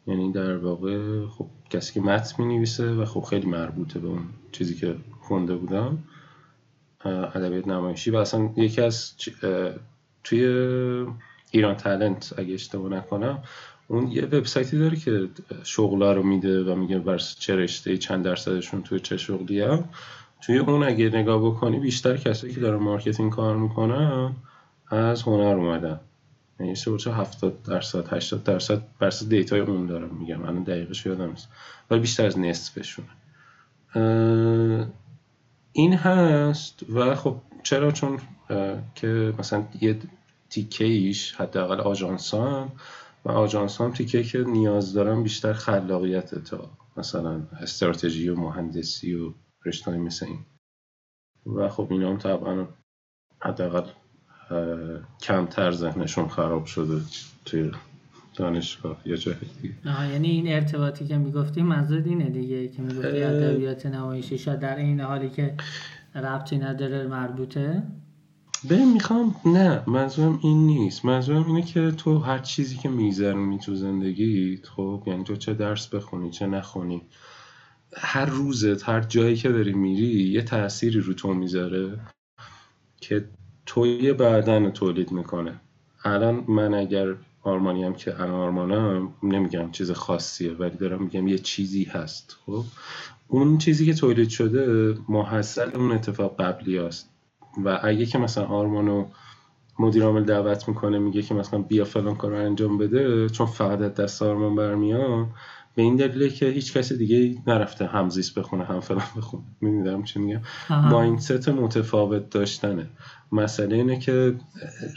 یعنی 0.07 0.33
در 0.33 0.57
واقع 0.57 1.26
خب 1.26 1.47
کسی 1.71 1.95
که 1.95 2.00
متن 2.00 2.45
می 2.45 2.57
نویسه 2.57 2.95
و 2.95 3.05
خب 3.05 3.21
خیلی 3.21 3.47
مربوطه 3.47 3.99
به 3.99 4.09
اون 4.09 4.25
چیزی 4.52 4.75
که 4.75 4.97
خونده 5.21 5.57
بودم. 5.57 5.99
ادبیات 7.04 7.68
نمایشی 7.68 8.11
و 8.11 8.16
اصلا 8.16 8.50
یکی 8.56 8.80
از 8.80 9.12
توی 10.25 10.44
ایران 11.50 11.75
تالنت 11.75 12.35
اگه 12.37 12.54
اشتباه 12.54 12.90
نکنم 12.92 13.42
اون 13.88 14.09
یه 14.09 14.23
وبسایتی 14.23 14.78
داره 14.78 14.97
که 14.97 15.28
شغلا 15.64 16.12
رو 16.12 16.23
میده 16.23 16.62
و 16.64 16.75
میگه 16.75 16.99
بر 16.99 17.18
چه 17.18 17.56
رشته 17.56 17.99
چند 17.99 18.25
درصدشون 18.25 18.82
توی 18.82 19.00
چه 19.00 19.16
شغلی 19.16 19.61
هم. 19.61 19.85
توی 20.42 20.59
اون 20.59 20.82
اگه 20.82 21.09
نگاه 21.09 21.44
بکنی 21.44 21.78
بیشتر 21.78 22.16
کسایی 22.16 22.54
که 22.54 22.61
دارن 22.61 22.82
marketing 22.82 23.32
کار 23.32 23.56
می‌کنن 23.56 24.32
از 24.88 25.23
هنر 25.23 25.54
اومدن. 25.54 26.00
یعنی 26.61 26.75
سه 26.75 27.12
70 27.12 27.62
درصد 27.62 28.12
80 28.12 28.44
درصد 28.44 28.82
بر 28.99 29.12
data 29.28 29.54
ی 29.54 29.61
اون 29.61 29.87
دارم 29.87 30.16
میگم. 30.21 30.42
الان 30.42 30.62
دقیقش 30.62 31.06
یادم 31.06 31.30
نیست. 31.30 31.49
ولی 31.90 32.00
بیشتر 32.00 32.26
از 32.26 32.38
نصفشونه. 32.38 33.09
این 35.73 35.95
هست 35.95 36.91
و 36.95 37.14
خب 37.14 37.37
چرا؟ 37.62 37.93
چون 37.93 38.19
که 38.95 39.35
مثلا 39.38 39.64
یه 39.81 39.99
تیکه 40.50 40.85
ایش 40.85 41.35
حداقل 41.35 41.81
آژانس 41.81 42.35
هم 42.35 42.73
و 43.25 43.31
آژانس 43.31 43.81
هم 43.81 43.93
تیکه 43.93 44.23
که 44.23 44.38
نیاز 44.38 44.93
دارم 44.93 45.23
بیشتر 45.23 45.52
خلاقیت 45.52 46.35
تا 46.35 46.71
مثلا 46.97 47.43
استراتژی 47.61 48.29
و 48.29 48.37
مهندسی 48.37 49.14
و 49.14 49.33
رشتهایی 49.67 50.00
مثل 50.00 50.26
این. 50.26 50.38
و 51.57 51.69
خب 51.69 51.87
اینا 51.91 52.11
هم 52.11 52.19
طبعا 52.19 52.67
حداقل 53.41 53.91
کمتر 55.23 55.71
ذهنشون 55.71 56.29
خراب 56.29 56.64
شده 56.64 57.00
توی 57.45 57.71
دانشگاه 58.34 59.00
یا 59.04 59.16
جای 59.16 59.34
دیگه. 59.62 59.74
یعنی 60.12 60.28
این 60.28 60.52
ارتباطی 60.52 61.06
که 61.06 61.18
می‌گفتی 61.18 61.62
منظور 61.62 62.02
اینه 62.06 62.30
دیگه 62.30 62.68
که 62.68 62.82
می‌گفتی 62.82 63.22
ادبیات 63.22 63.86
نمایشی 63.86 64.38
شاید 64.38 64.60
در 64.60 64.76
این 64.76 65.00
حالی 65.00 65.30
که 65.30 65.54
ربطی 66.14 66.58
نداره 66.58 67.06
مربوطه؟ 67.06 67.82
به 68.68 68.84
می‌خوام 68.84 69.34
نه 69.46 69.82
منظورم 69.86 70.38
این 70.42 70.66
نیست. 70.66 71.04
منظورم 71.04 71.46
اینه 71.46 71.62
که 71.62 71.90
تو 71.90 72.18
هر 72.18 72.38
چیزی 72.38 72.76
که 72.76 72.88
میگذرونی 72.88 73.58
تو 73.58 73.74
زندگی 73.74 74.60
خب 74.76 75.02
یعنی 75.06 75.24
تو 75.24 75.36
چه 75.36 75.54
درس 75.54 75.88
بخونی 75.88 76.30
چه 76.30 76.46
نخونی 76.46 77.02
هر 77.96 78.24
روزت 78.24 78.88
هر 78.88 79.00
جایی 79.00 79.36
که 79.36 79.48
داری 79.48 79.72
میری 79.72 80.28
یه 80.28 80.42
تأثیری 80.42 81.00
رو 81.00 81.14
تو 81.14 81.34
می‌ذاره 81.34 81.98
که 83.00 83.24
توی 83.66 84.12
بعدن 84.12 84.70
تولید 84.70 85.12
می‌کنه. 85.12 85.60
الان 86.04 86.44
من 86.48 86.74
اگر 86.74 87.14
آرمانی 87.42 87.84
هم 87.84 87.94
که 87.94 88.20
الان 88.20 88.30
آرمانم 88.30 89.14
نمیگم 89.22 89.70
چیز 89.70 89.90
خاصیه 89.90 90.52
ولی 90.52 90.76
دارم 90.76 91.02
میگم 91.02 91.28
یه 91.28 91.38
چیزی 91.38 91.84
هست. 91.84 92.37
خب؟ 92.46 92.64
اون 93.28 93.58
چیزی 93.58 93.87
که 93.87 93.94
تولید 93.94 94.28
شده 94.28 94.94
محصل 95.08 95.76
اون 95.76 95.92
اتفاق 95.92 96.42
قبلی 96.42 96.78
است 96.78 97.11
و 97.64 97.80
اگه 97.82 98.06
که 98.06 98.18
مثلا 98.18 98.44
آرمانو 98.44 99.06
مدیر 99.78 100.04
عامل 100.04 100.25
دعوت 100.25 100.68
می‌کنه 100.68 100.99
میگه 100.99 101.22
که 101.22 101.34
مثلا 101.34 101.62
بیا 101.62 101.84
فلان 101.84 102.16
کار 102.16 102.30
رو 102.30 102.37
انجام 102.37 102.78
بده 102.78 103.28
چون 103.28 103.46
فقط 103.46 103.94
دست 103.94 104.22
آرمان 104.22 104.56
برمیاد 104.56 105.26
به 105.75 105.83
این 105.83 105.97
دلیله 105.97 106.29
که 106.29 106.47
هیچ 106.47 106.73
کس 106.73 106.93
دیگه 106.93 107.43
نرفته 107.47 107.87
همزیست 107.87 108.38
بخونه 108.38 108.64
هم 108.64 108.81
فلان 108.81 109.07
بخونه. 109.17 109.43
می‌دونم 109.61 110.05
چی 110.05 110.19
میگم. 110.19 110.41
مایندست 110.71 111.49
متفاوت 111.49 112.31
داشتنه. 112.31 112.87
مسئله 113.33 113.76
اینه 113.76 113.99
که 113.99 114.35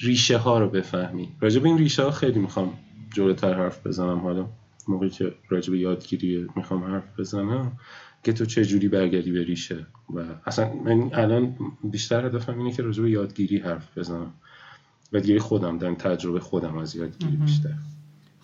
ریشه 0.02 0.38
ها 0.38 0.60
رو 0.60 0.70
بفهمی. 0.70 1.32
راجع 1.40 1.60
به 1.60 1.70
این 1.70 1.78
ریشه 1.78 2.04
ها 2.04 2.12
خیلی 2.12 2.40
می‌خوام 2.40 2.74
جلوتر 3.14 3.54
حرف 3.54 3.88
بزنم. 3.88 4.20
حالا 4.20 4.48
موقعی 4.88 5.10
که 5.10 5.34
راجع 5.50 5.72
به 5.72 5.80
یادگیری 5.80 6.48
می‌خوام 6.56 6.84
حرف 6.84 7.20
بزنم 7.20 7.72
که 8.24 8.34
تو 8.34 8.46
چه 8.46 8.66
جوری 8.66 8.88
برگردی 8.88 9.32
به 9.32 9.44
ریشه 9.44 9.86
و 10.16 10.24
اصلا 10.46 10.74
من 10.86 11.10
الان 11.14 11.56
بیشتر 11.84 12.26
هدفم 12.26 12.60
اینه 12.60 12.72
که 12.72 12.84
راجع 12.84 13.04
به 13.04 13.12
یادگیری 13.12 13.58
حرف 13.58 13.98
بزنم. 13.98 14.34
یادگیری 15.12 15.40
خودم 15.40 15.78
در 15.78 15.94
تجربه 15.94 16.40
خودم 16.40 16.78
از 16.78 16.96
یادگیری 16.96 17.38
بیشتر. 17.38 17.74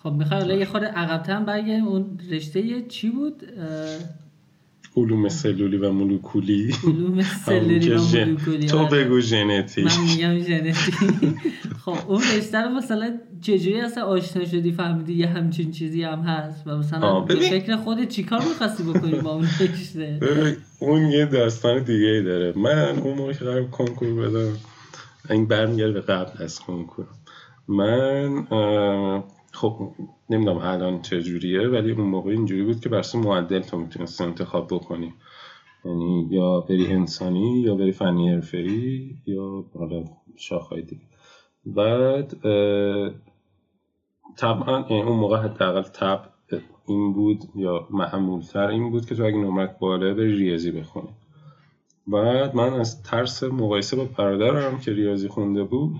خب 0.02 0.12
می‌خوای 0.12 0.58
یه 0.58 0.64
خورده 0.64 0.86
عقبتر 0.86 1.40
برگردیم. 1.40 1.88
اون 1.88 2.18
رشته 2.30 2.82
چی 2.82 3.10
بود؟ 3.10 3.42
علوم 4.96 5.28
سلولی 5.28 5.76
و 5.76 5.92
مولکولی. 5.92 6.74
علوم 6.84 7.22
سلولی 7.22 7.90
و 7.90 8.02
مولکولی 8.02 8.66
تو 8.66 8.78
آره. 8.78 9.04
بگو 9.04 9.20
ژنتیک 9.20 9.84
من 9.86 10.04
میگم 10.04 10.38
ژنتیک 10.38 10.94
خب 11.84 11.96
اون 12.08 12.22
رشته 12.36 12.58
رو 12.58 12.70
مثلا 12.70 13.18
چجوری 13.40 13.80
اصلا 13.80 14.04
آشنا 14.04 14.44
شدی؟ 14.44 14.72
فهمیدی 14.72 15.12
یه 15.12 15.26
همچین 15.26 15.70
چیزی 15.70 16.02
هم 16.02 16.20
هست؟ 16.20 16.66
و 16.66 16.78
مثلا 16.78 17.20
به 17.20 17.34
فکر 17.34 17.76
خودت 17.76 18.08
چیکار 18.08 18.38
می‌خواستی 18.38 18.82
بکنی 18.82 19.20
با 19.20 19.30
اون 19.30 19.48
رشته؟ 19.60 20.18
اون 20.78 21.10
یه 21.10 21.26
داستان 21.26 21.82
دیگه 21.82 22.06
ای 22.06 22.22
داره. 22.22 22.52
من 22.56 22.98
اون 22.98 23.18
موقع 23.18 23.32
که 23.32 23.44
قرار 23.44 23.64
کنکور 23.64 24.14
بدم 24.14 24.52
این 25.30 25.46
برمیگرده 25.46 25.92
به 25.92 26.00
قبل 26.00 26.44
از 26.44 26.60
کنکور. 26.60 27.06
من 27.68 28.46
خب 29.52 29.90
نمی‌دونم 30.30 30.58
الان 30.58 31.02
چجوریه 31.02 31.68
ولی 31.68 31.92
اون 31.92 32.06
موقع 32.06 32.30
اینجوری 32.30 32.62
بود 32.62 32.80
که 32.80 32.88
برسه 32.88 33.18
معدل 33.18 33.60
تو 33.60 33.78
می‌تونست 33.78 34.20
انتخاب 34.20 34.66
بکنی. 34.66 35.14
یعنی 35.84 36.28
یا 36.30 36.60
بری 36.60 36.86
انسانی 36.86 37.60
یا 37.60 37.74
بری 37.74 37.92
فنی 37.92 38.30
حرفه‌ای 38.30 39.16
یا 39.26 39.64
حالا 39.78 40.04
شاخهای 40.36 40.82
دیگه. 40.82 41.02
بعد 41.66 42.34
طبعا 44.36 44.86
یعنی 44.90 45.02
اون 45.02 45.18
موقع 45.18 45.36
حداقل 45.36 45.82
تب 45.82 46.32
این 46.86 47.12
بود 47.12 47.38
یا 47.54 47.88
معمولتر 47.90 48.66
این 48.66 48.90
بود 48.90 49.06
که 49.06 49.14
تو 49.14 49.24
اگه 49.24 49.36
نمرت 49.36 49.78
بالا 49.78 50.14
بری 50.14 50.36
ریاضی 50.36 50.70
بخونی. 50.70 51.08
بعد 52.06 52.56
من 52.56 52.72
از 52.72 53.02
ترس 53.02 53.42
مقایسه 53.42 53.96
با 53.96 54.04
برادرم 54.04 54.78
که 54.78 54.92
ریاضی 54.92 55.28
خونده 55.28 55.64
بود 55.64 55.96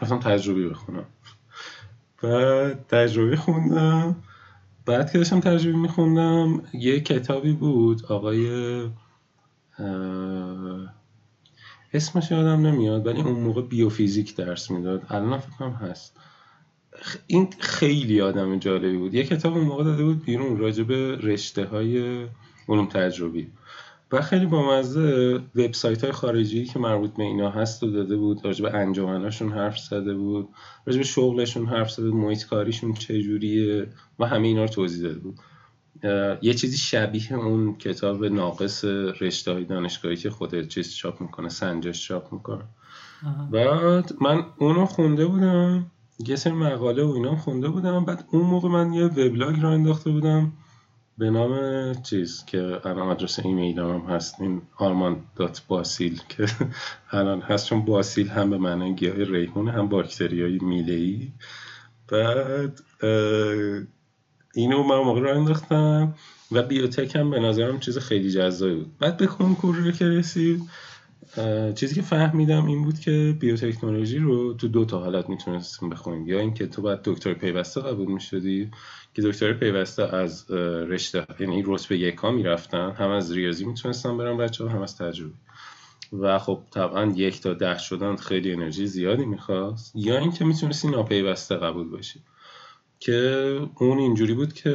اصلا 0.00 0.18
تجربی 0.18 0.68
بخونم. 0.68 1.06
بعد 2.22 2.86
تجربه 2.88 3.36
خوندم. 3.36 4.16
بعد 4.86 5.12
که 5.12 5.18
داشتم 5.18 5.40
تجربه 5.40 5.78
میخوندم 5.78 6.62
یه 6.74 7.00
کتابی 7.00 7.52
بود 7.52 8.06
آقای 8.06 8.48
اسمش 11.94 12.30
یادم 12.30 12.66
نمیاد 12.66 13.06
ولی 13.06 13.20
اون 13.20 13.40
موقع 13.40 13.62
بیوفیزیک 13.62 14.36
درس 14.36 14.70
می‌داد. 14.70 15.02
الان 15.08 15.38
فکرم 15.38 15.72
هست. 15.72 16.16
این 17.26 17.48
خیلی 17.60 18.20
آدم 18.20 18.58
جالبی 18.58 18.96
بود. 18.96 19.14
یه 19.14 19.24
کتاب 19.24 19.56
اون 19.56 19.64
موقع 19.64 19.84
داده 19.84 20.04
بود 20.04 20.24
بیرون 20.24 20.58
راجع 20.58 20.82
به 20.82 21.16
رشته 21.16 21.64
های 21.64 22.26
علوم 22.68 22.86
تجربی. 22.86 23.50
و 24.12 24.20
خیلی 24.20 24.46
بامزه 24.46 25.34
وبسایت 25.54 26.04
های 26.04 26.12
خارجی 26.12 26.64
که 26.64 26.78
مربوط 26.78 27.16
به 27.16 27.22
اینا 27.22 27.50
هست 27.50 27.82
و 27.82 27.90
داده 27.90 28.16
بود 28.16 28.44
راجع 28.44 28.62
به 28.62 28.74
انجمناشون 28.74 29.52
حرف 29.52 29.78
زده 29.78 30.14
بود 30.14 30.48
راجع 30.86 30.98
به 30.98 31.04
شغلشون 31.04 31.66
حرف 31.66 31.90
زده 31.90 32.10
بود 32.10 32.20
محیط 32.20 32.46
کاریشون 32.46 32.94
چجوریه 32.94 33.88
و 34.18 34.26
همه 34.26 34.48
اینا 34.48 34.62
رو 34.62 34.68
توضیح 34.68 35.02
داده 35.02 35.18
بود. 35.18 35.38
یه 36.42 36.54
چیزی 36.54 36.76
شبیه 36.76 37.32
اون 37.32 37.76
کتاب 37.76 38.24
ناقص 38.24 38.84
رشته 39.20 39.52
های 39.52 39.64
دانشگاهی 39.64 40.16
که 40.16 40.30
خود 40.30 40.68
چیز 40.68 40.94
چاپ 40.94 41.20
می‌کنه 41.20 41.48
سنجش 41.48 42.08
چاپ 42.08 42.32
می‌کنه. 42.32 42.64
بعد 43.50 44.12
من 44.20 44.44
اونو 44.58 44.86
خونده 44.86 45.26
بودم 45.26 45.90
یه 46.26 46.36
سری 46.36 46.52
مقاله 46.52 47.04
و 47.04 47.10
اینا 47.10 47.36
خونده 47.36 47.68
بودم 47.68 48.04
بعد 48.04 48.24
اون 48.30 48.42
موقع 48.42 48.68
من 48.68 48.92
یه 48.92 49.04
وبلاگ 49.04 49.60
را 49.60 49.70
انداخته 49.70 50.10
بودم. 50.10 50.52
به 51.18 51.30
نام 51.30 51.94
چیز 52.02 52.44
که 52.44 52.80
الان 52.84 53.08
آدرس 53.08 53.38
ایمیل 53.38 53.78
هم 53.78 54.04
هست 54.08 54.40
این 54.40 54.62
آرمان 54.76 55.16
دات 55.36 55.62
باسیل 55.68 56.20
که 56.28 56.46
الان 57.10 57.40
هست 57.40 57.66
چون 57.66 57.84
باسیل 57.84 58.28
هم 58.28 58.50
به 58.50 58.58
معنی 58.58 58.94
گیاه 58.94 59.24
ریحون 59.24 59.68
هم 59.68 59.88
باکتری 59.88 60.42
های 60.42 60.58
میله 60.58 60.92
ای 60.92 61.32
بعد 62.08 62.80
اینو 64.54 64.82
من 64.82 64.96
موقع 64.96 65.20
رو 65.20 65.38
انداختم 65.38 66.14
و 66.52 66.62
بیوتک 66.62 67.16
هم 67.16 67.30
به 67.30 67.40
نظرم 67.40 67.80
چیز 67.80 67.98
خیلی 67.98 68.30
جذابی 68.30 68.74
بود. 68.74 68.98
بعد 68.98 69.16
به 69.16 69.26
کنکور 69.26 69.92
که 69.92 70.04
رسید 70.08 70.62
چیزی 71.74 71.94
که 71.94 72.02
فهمیدم 72.02 72.66
این 72.66 72.84
بود 72.84 72.98
که 72.98 73.36
بیوتکنولوژی 73.40 74.18
رو 74.18 74.54
تو 74.54 74.68
دو 74.68 74.84
تا 74.84 74.98
حالت 74.98 75.28
می‌تونستیم 75.28 75.88
بخونیم. 75.88 76.26
یا 76.26 76.40
اینکه 76.40 76.66
تو 76.66 76.82
باید 76.82 77.00
دکتر 77.04 77.34
پیوسته 77.34 77.80
قبول 77.80 78.12
می‌شدی 78.12 78.70
که 79.14 79.22
دکتر 79.22 79.52
پیوسته 79.52 80.16
از 80.16 80.50
رشته 80.50 81.26
یعنی 81.40 81.62
رتبه 81.66 81.98
یکا 81.98 82.30
می‌رفتن 82.30 82.90
هم 82.90 83.10
از 83.10 83.32
ریاضی 83.32 83.64
می‌تونستن 83.64 84.18
برن 84.18 84.36
بچه 84.36 84.68
هم 84.68 84.82
از 84.82 84.96
تجربه. 84.96 85.34
و 86.12 86.38
خب 86.38 86.60
طبعا 86.70 87.12
یک 87.16 87.40
تا 87.40 87.54
ده 87.54 87.78
شدن 87.78 88.16
خیلی 88.16 88.52
انرژی 88.52 88.86
زیادی 88.86 89.24
می‌خواست. 89.24 89.92
یا 89.94 90.18
اینکه 90.18 90.44
می‌تونستی 90.44 90.88
ناپیوسته 90.88 91.56
قبول 91.56 91.88
باشی. 91.88 92.20
که 93.00 93.60
اون 93.80 93.98
اینجوری 93.98 94.34
بود 94.34 94.52
که 94.52 94.70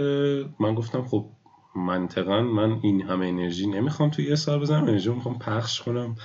من 0.60 0.76
گفتم 0.76 1.04
خب 1.04 1.30
منطقا 1.76 2.42
من 2.42 2.80
این 2.84 3.02
همه 3.02 3.28
انرژی 3.28 3.68
نمی‌خوام 3.68 4.10
توی 4.10 4.26
یه 4.26 4.36
سال 4.36 4.60
بزنم 4.60 4.84
انرژی 4.84 5.10
می‌خوام 5.10 5.40
پخش 5.40 5.82
کنم 5.82 6.16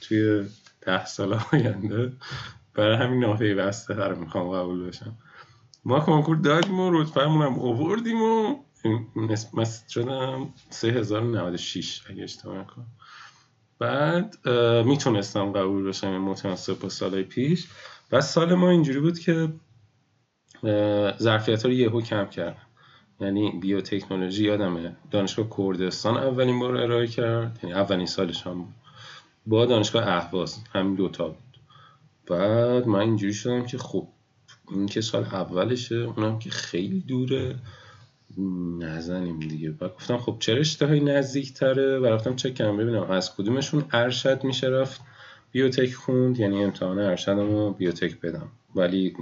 توی 0.00 0.48
ده 0.80 1.04
سال 1.04 1.38
آینده. 1.52 2.12
برای 2.74 2.96
همین 2.96 3.20
ناپیوسته 3.20 3.94
رو 3.94 4.18
می‌خوام 4.18 4.50
قبول 4.50 4.86
بشم. 4.88 5.18
ما 5.84 6.00
کنکور 6.00 6.36
دادیم 6.36 6.80
و 6.80 6.90
رتبهمون 6.90 7.46
هم 7.46 7.54
اووردیم 7.54 8.22
و 8.22 8.56
مثل 9.52 9.88
شدم 9.88 10.54
3096 10.70 12.02
اگه 12.10 12.22
اشتباه 12.22 12.66
کنم 12.66 12.86
بعد 13.78 14.48
می‌تونستم 14.86 15.52
قبول 15.52 15.88
بشم 15.88 16.18
متناسب 16.18 16.78
با 16.78 16.88
سال 16.88 17.22
پیش. 17.22 17.68
و 18.12 18.20
سال 18.20 18.54
ما 18.54 18.70
اینجوری 18.70 19.00
بود 19.00 19.18
که 19.18 19.52
ظرفیت 21.18 21.62
ها 21.62 21.68
رو 21.68 21.74
یهو 21.74 22.00
کم 22.00 22.26
کرد 22.26 22.56
یعنی 23.22 23.50
بیوتکنولوژی 23.60 24.44
یادمه. 24.44 24.96
دانشگاه 25.10 25.46
کردستان 25.56 26.16
اولین 26.16 26.58
بار 26.58 26.76
ارائه 26.76 27.06
کرد 27.06 27.60
یعنی 27.62 27.74
اولین 27.74 28.06
سالش 28.06 28.46
هم 28.46 28.54
بود. 28.54 28.74
با 29.46 29.66
دانشگاه 29.66 30.08
اهواز 30.08 30.58
همین 30.72 30.94
دوتا 30.94 31.28
بود. 31.28 31.58
بعد 32.26 32.86
من 32.86 33.00
اینجوری 33.00 33.34
شدم 33.34 33.66
که 33.66 33.78
خب 33.78 34.08
این 34.70 34.86
که 34.86 35.00
سال 35.00 35.24
اولشه 35.24 35.96
اونم 35.96 36.38
که 36.38 36.50
خیلی 36.50 37.00
دوره. 37.00 37.54
نزنیم 38.78 39.40
دیگه. 39.40 39.74
و 39.80 39.88
گفتم 39.88 40.18
خب 40.18 40.36
چرا 40.38 40.58
اشتهای 40.58 41.00
نزدیک 41.00 41.54
تره 41.54 41.98
و 41.98 42.06
رفتم 42.06 42.36
چک 42.36 42.54
کردم 42.54 42.76
ببینم 42.76 43.02
از 43.02 43.36
کدومشون 43.36 43.84
ارشد 43.92 44.44
میشه 44.44 44.66
رفت 44.66 45.00
بیوتک 45.52 45.92
خوند 45.92 46.38
یعنی 46.38 46.64
امتحان 46.64 46.98
ارشدمو 46.98 47.72
بیوتک 47.72 48.20
بدم. 48.20 48.48
ولی 48.74 49.14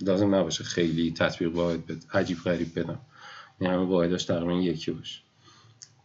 لازم 0.00 0.34
نباشه 0.34 0.64
خیلی 0.64 1.12
تطبیق 1.12 1.56
واحد 1.56 1.86
بد 1.86 2.04
عجیب 2.12 2.38
غریب 2.44 2.78
بدم. 2.78 3.00
یعنی 3.60 3.74
همه 3.74 3.84
واحداش 3.84 4.24
تقریبا 4.24 4.52
یکی 4.52 4.90
باشه. 4.90 5.20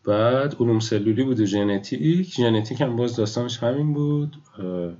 بعد 0.05 0.55
علوم 0.59 0.79
سلولی 0.79 1.23
بود 1.23 1.39
و 1.39 1.45
ژنتیک. 1.45 2.35
ژنتیک 2.35 2.81
هم 2.81 2.95
باز 2.95 3.15
داستانش 3.15 3.57
همین 3.57 3.93
بود. 3.93 4.35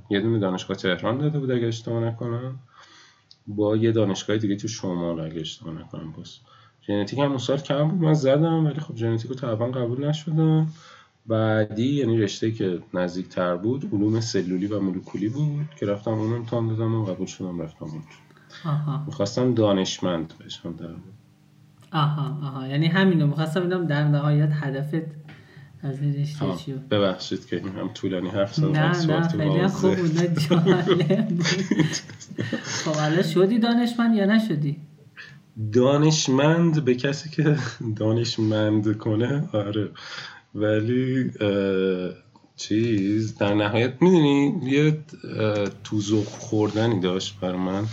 یه 0.09 0.19
دونه 0.19 0.39
دانشگاه 0.39 0.77
تهران 0.77 1.17
داده 1.17 1.39
بود 1.39 1.51
اگه 1.51 1.67
اشتباه 1.67 2.03
نکنم. 2.03 2.59
با 3.47 3.75
یه 3.77 3.91
دانشگاه 3.91 4.37
دیگه 4.37 4.55
تو 4.55 4.67
شمال 4.67 5.19
اگه 5.19 5.39
اشتباه 5.39 5.73
نکنم 5.73 6.11
باز. 6.11 6.37
ژنتیک 6.87 7.19
هم 7.19 7.29
اون 7.29 7.37
سال 7.37 7.57
کم 7.57 7.87
بود 7.87 8.01
من 8.01 8.13
زدم 8.13 8.65
ولی 8.65 8.79
خب 8.79 8.95
ژنتیک 8.95 9.31
رو 9.31 9.35
طبعا 9.35 9.71
قبول 9.71 10.05
نشدم. 10.05 10.67
بعدی 11.25 11.93
یعنی 11.93 12.17
رشته 12.17 12.51
که 12.51 12.79
نزدیک 12.93 13.29
تر 13.29 13.55
بود 13.55 13.89
علوم 13.93 14.19
سلولی 14.19 14.67
و 14.67 14.79
مولکولی 14.79 15.29
بود 15.29 15.69
که 15.79 15.85
رفتم 15.85 16.11
اون 16.11 16.33
امتحان 16.33 16.67
دادم 16.67 16.95
و 16.95 17.05
قبول 17.05 17.27
شدم 17.27 17.61
رفتم 17.61 17.85
اون 17.85 18.03
می‌خواستم 19.07 19.53
دانشمند 19.53 20.33
بشم 20.45 20.73
در 20.73 20.95
آها 21.93 22.37
آها. 22.43 22.67
یعنی 22.67 22.87
همینو 22.87 23.27
می‌خواستم 23.27 23.59
ببینم 23.59 23.87
در 23.87 24.03
نهایت 24.03 24.49
هدفت 24.53 25.05
از 25.81 26.01
این 26.01 26.15
رشته 26.15 26.45
چی 26.65 26.73
ببخشید 26.73 27.45
که 27.45 27.61
هم 27.77 27.89
طولانی 27.93 28.29
حرف 28.29 28.53
زدم. 28.53 28.71
نه 28.71 29.05
نه 29.05 29.27
خیلی 29.27 29.67
خوب 29.67 29.95
بود 29.95 30.19
نه 30.19 30.35
جالب 30.49 31.41
خب 32.63 33.21
شدی 33.21 33.59
دانشمند 33.59 34.15
یا 34.15 34.25
نشدی؟ 34.25 34.77
دانشمند 35.73 36.85
به 36.85 36.95
کسی 36.95 37.29
که 37.29 37.57
دانشمند 37.95 38.97
کنه 38.97 39.49
آره. 39.53 39.89
ولی 40.55 41.31
چیز 42.55 43.37
در 43.37 43.53
نهایت 43.53 44.01
می‌دونی 44.01 44.59
یه 44.63 44.97
توزوق 45.83 46.25
خوردنی 46.25 46.99
داشت 46.99 47.39
بر 47.39 47.55
من 47.55 47.85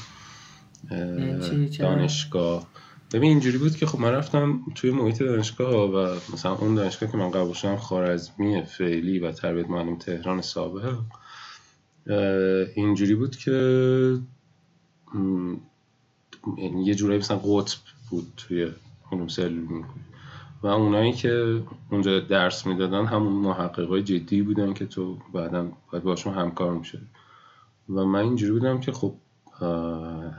یعنی 0.90 1.68
دانشگاه. 1.68 2.69
ببین 3.12 3.30
اینجوری 3.30 3.58
بود 3.58 3.76
که 3.76 3.86
خب 3.86 4.00
من 4.00 4.10
رفتم 4.10 4.60
توی 4.74 4.90
محیط 4.90 5.22
دانشگاه 5.22 5.74
و 5.74 6.14
مثلا 6.32 6.54
اون 6.54 6.74
دانشگاه 6.74 7.10
که 7.10 7.16
من 7.16 7.30
قبول 7.30 7.54
شدم 7.54 7.76
خارزمی 7.76 8.62
فعلی 8.62 9.18
و 9.18 9.32
تربیت 9.32 9.70
معلم 9.70 9.96
تهران 9.96 10.40
سابق 10.40 10.98
اینجوری 12.74 13.14
بود 13.14 13.36
که 13.36 13.50
یعنی 16.58 16.84
یه 16.84 16.94
جورایی 16.94 17.18
مثلا 17.18 17.38
قطب 17.38 17.78
بود 18.10 18.32
توی 18.36 18.70
علوم 19.12 19.28
سلول 19.28 19.82
و 20.62 20.66
اونایی 20.66 21.12
که 21.12 21.62
اونجا 21.90 22.20
درس 22.20 22.66
می‌دادن 22.66 23.06
همون 23.06 23.32
محققای 23.32 24.02
جدی 24.02 24.42
بودن 24.42 24.72
که 24.72 24.86
تو 24.86 25.18
بعدا 25.32 25.72
باید 25.92 26.04
باشون 26.04 26.34
همکار 26.34 26.72
میشه 26.72 26.98
و 27.88 28.04
من 28.04 28.20
اینجوری 28.20 28.52
بودم 28.52 28.80
که 28.80 28.92
خب 28.92 29.14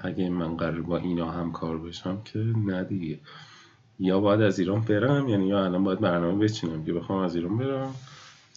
اگه 0.04 0.30
من 0.30 0.58
قرار 0.58 0.82
با 0.82 0.98
اینا 0.98 1.32
همکار 1.32 1.78
بشم 1.78 2.22
که 2.26 2.40
نه 2.40 2.84
دیگه. 2.84 3.20
یا 4.00 4.20
باید 4.20 4.42
از 4.42 4.60
ایران 4.60 4.82
برم 4.82 5.30
یعنی 5.30 5.48
یا 5.48 5.66
الان 5.66 5.84
باید 5.84 6.00
برنامه 6.00 6.44
بچینم 6.44 6.86
که 6.86 6.94
بخوام 6.94 7.20
از 7.20 7.36
ایران 7.36 7.58
برم 7.58 7.96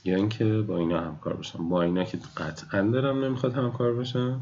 یا 0.04 0.16
اینکه 0.16 0.44
با 0.44 0.78
اینا 0.78 1.00
همکار 1.00 1.36
بشم. 1.36 1.68
با 1.68 1.82
اینا 1.82 2.04
که 2.04 2.18
قطعا 2.36 2.82
دارم 2.82 3.24
نمی‌خواد 3.24 3.54
همکار 3.54 3.94
بشم 3.94 4.40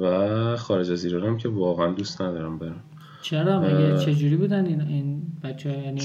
و 0.00 0.56
خارج 0.56 0.90
از 0.90 1.04
ایرانم 1.04 1.36
که 1.36 1.48
واقعا 1.48 1.92
دوست 1.92 2.22
ندارم 2.22 2.58
برم. 2.58 2.80
چرا؟ 3.22 3.60
مگه 3.60 3.98
چجوری 3.98 4.36
بودن 4.36 4.66
این, 4.66 4.80
این 4.80 5.22
بچه 5.44 5.70
یعنی 5.70 6.00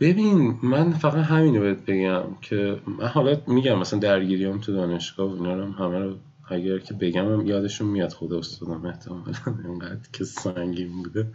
ببین 0.00 0.58
من 0.62 0.92
فقط 0.92 1.24
همینو 1.24 1.60
بهت 1.60 1.84
بگم 1.86 2.22
که 2.40 2.78
من 2.86 3.06
حالا 3.06 3.36
میگم 3.46 3.78
مثلا 3.78 3.98
درگیریام 3.98 4.58
تو 4.58 4.72
دانشگاه 4.72 5.30
و 5.30 5.42
اینا 5.42 5.70
همه 5.70 5.98
رو 5.98 6.14
اگر 6.52 6.78
که 6.78 6.94
بگم 6.94 7.32
هم 7.32 7.46
یادشون 7.46 7.88
میاد 7.88 8.12
خدا 8.12 8.38
استادم 8.38 8.86
احتمالا 8.86 9.32
اینقدر 9.64 10.08
که 10.12 10.24
سنگین 10.24 11.02
بوده. 11.02 11.26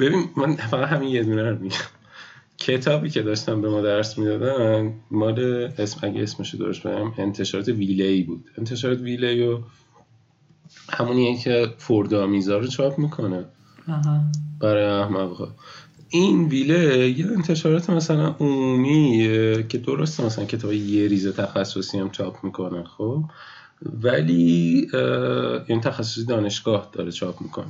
ببین 0.00 0.24
من 0.36 0.56
فقط 0.56 0.88
همین 0.88 1.08
یه 1.08 1.22
دونه 1.22 1.50
رو 1.50 1.58
میگم. 1.58 1.76
کتابی 2.58 3.10
که 3.10 3.22
داشتم 3.22 3.60
به 3.60 3.68
ما 3.68 3.80
درس 3.80 4.18
می‌دادن 4.18 4.94
مال 5.10 5.40
اسم 5.78 6.00
اگه 6.02 6.22
اسمش 6.22 6.54
درست 6.54 6.86
بگم 6.86 7.12
انتشارات 7.18 7.68
ویلی 7.68 8.22
بود. 8.22 8.44
انتشارات 8.58 9.00
ویلی 9.00 9.42
و 9.46 9.58
همونیه 10.92 11.38
که 11.38 11.66
فوردامیزا 11.78 12.58
رو 12.58 12.66
چاپ 12.66 12.98
می‌کنه. 12.98 13.44
برای 14.60 14.84
احمق 14.84 15.48
این 16.16 16.48
ویله 16.48 17.10
یه 17.10 17.26
انتشارات 17.26 17.90
مثلا 17.90 18.34
عمومی 18.40 19.28
که 19.68 19.78
درسته 19.78 20.24
مثلا 20.24 20.44
کتاب 20.44 20.72
یه 20.72 21.08
ریز 21.08 21.28
تخصصی 21.28 21.98
هم 21.98 22.10
چاپ 22.10 22.44
می‌کنه 22.44 22.84
خب؟ 22.84 23.24
ولی 24.02 24.88
این 25.66 25.80
تخصصی 25.80 26.24
دانشگاه 26.24 26.90
داره 26.92 27.10
چاپ 27.10 27.42
می‌کنه. 27.42 27.66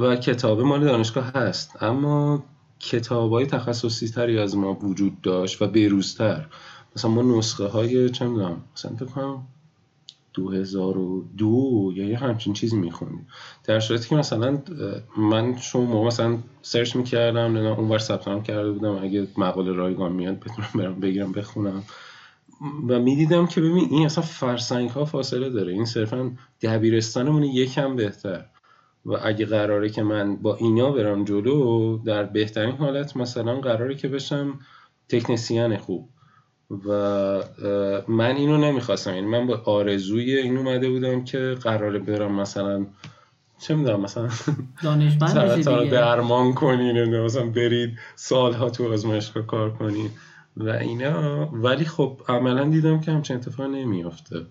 و 0.00 0.16
کتاب 0.16 0.60
مال 0.60 0.84
دانشگاه 0.84 1.24
هست. 1.24 1.82
اما 1.82 2.44
کتاب 2.80 3.32
های 3.32 3.46
تخصصی 3.46 4.08
تری 4.08 4.38
از 4.38 4.56
ما 4.56 4.72
وجود 4.72 5.20
داشت 5.20 5.62
و 5.62 5.66
بروزتر. 5.66 6.46
مثلا 6.96 7.10
ما 7.10 7.38
نسخه 7.38 7.64
های 7.64 8.10
چه 8.10 8.26
می‌دونم 8.26 8.62
مثلا 8.76 8.96
فکر 8.96 9.18
2002 10.36 11.92
یا 11.94 12.04
یه 12.04 12.18
همچین 12.18 12.52
چیزی 12.52 12.76
می‌خونیم 12.76 13.26
در 13.64 13.80
صورتی 13.80 14.08
که 14.08 14.16
مثلا 14.16 14.62
من 15.16 15.56
شما 15.56 16.04
مثلا 16.04 16.38
سرچ 16.62 16.96
می‌کردم 16.96 17.52
نه 17.52 17.78
اونور 17.78 17.98
ثبت 17.98 18.44
کرده 18.44 18.72
بودم 18.72 18.98
اگه 19.02 19.28
مقاله 19.38 19.72
رایگان 19.72 20.12
میاد 20.12 20.40
بتونم 20.40 20.68
برم 20.74 21.00
بگیرم 21.00 21.32
بخونم. 21.32 21.82
و 22.88 22.98
می‌دیدم 22.98 23.46
که 23.46 23.60
ببین 23.60 23.88
این 23.90 24.06
اصلا 24.06 24.24
فرسنگ 24.24 24.90
ها 24.90 25.04
فاصله 25.04 25.50
داره. 25.50 25.72
این 25.72 25.84
صرفا 25.84 26.32
دبیرستانمون 26.62 27.42
یکم 27.42 27.96
بهتر. 27.96 28.44
و 29.06 29.16
اگه 29.22 29.46
قراره 29.46 29.88
که 29.88 30.02
من 30.02 30.36
با 30.36 30.56
اینا 30.56 30.90
برم 30.90 31.24
جلو 31.24 31.98
در 31.98 32.22
بهترین 32.22 32.76
حالت 32.76 33.16
مثلا 33.16 33.60
قراره 33.60 33.94
که 33.94 34.08
بشم 34.08 34.58
تکنسیان 35.08 35.76
خوب. 35.76 36.08
و 36.70 36.92
من 38.08 38.36
اینو 38.36 38.58
نمی‌خواستم. 38.58 39.14
یعنی 39.14 39.26
من 39.26 39.46
با 39.46 39.62
آرزوی 39.64 40.36
این 40.36 40.56
اومده 40.56 40.90
بودم 40.90 41.24
که 41.24 41.56
قراره 41.62 41.98
برم 41.98 42.32
مثلا 42.32 42.86
چه 43.58 43.74
می‌دونم 43.74 44.00
مثلا 44.00 44.28
دانشمند 44.82 45.90
درمان 45.90 46.54
کنین 46.54 47.20
مثلا 47.20 47.46
برید 47.46 47.98
سالها 48.14 48.70
تو 48.70 48.92
آزمایشگاه 48.92 49.46
کار 49.46 49.70
کنین 49.70 50.10
و 50.56 50.68
اینا. 50.68 51.46
ولی 51.46 51.84
خب 51.84 52.20
عملا 52.28 52.64
دیدم 52.64 53.00
که 53.00 53.12
همچین 53.12 53.36
اتفاق 53.36 53.66
نمیافته. 53.66 54.46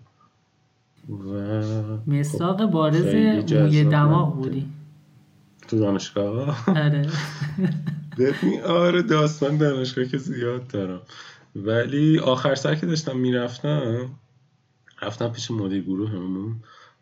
و 1.09 1.51
مساق 2.07 2.61
خب 2.61 2.65
بارز 2.65 3.15
موی 3.15 3.83
دماغ 3.83 4.35
بودی. 4.35 4.65
تو 5.67 5.79
دانشگاه 5.79 6.57
آره. 6.67 7.09
آره 8.67 9.01
داستان 9.01 9.57
دانشگاه 9.57 10.05
که 10.05 10.17
زیاد 10.17 10.67
دارم. 10.67 11.01
ولی 11.55 12.19
آخر 12.19 12.55
سر 12.55 12.75
که 12.75 12.85
داشتم 12.85 13.17
می‌رفتم 13.17 14.09
رفتم 15.01 15.29
پیش 15.29 15.51
مدیر 15.51 15.81
گروه 15.81 16.09
همون 16.09 16.55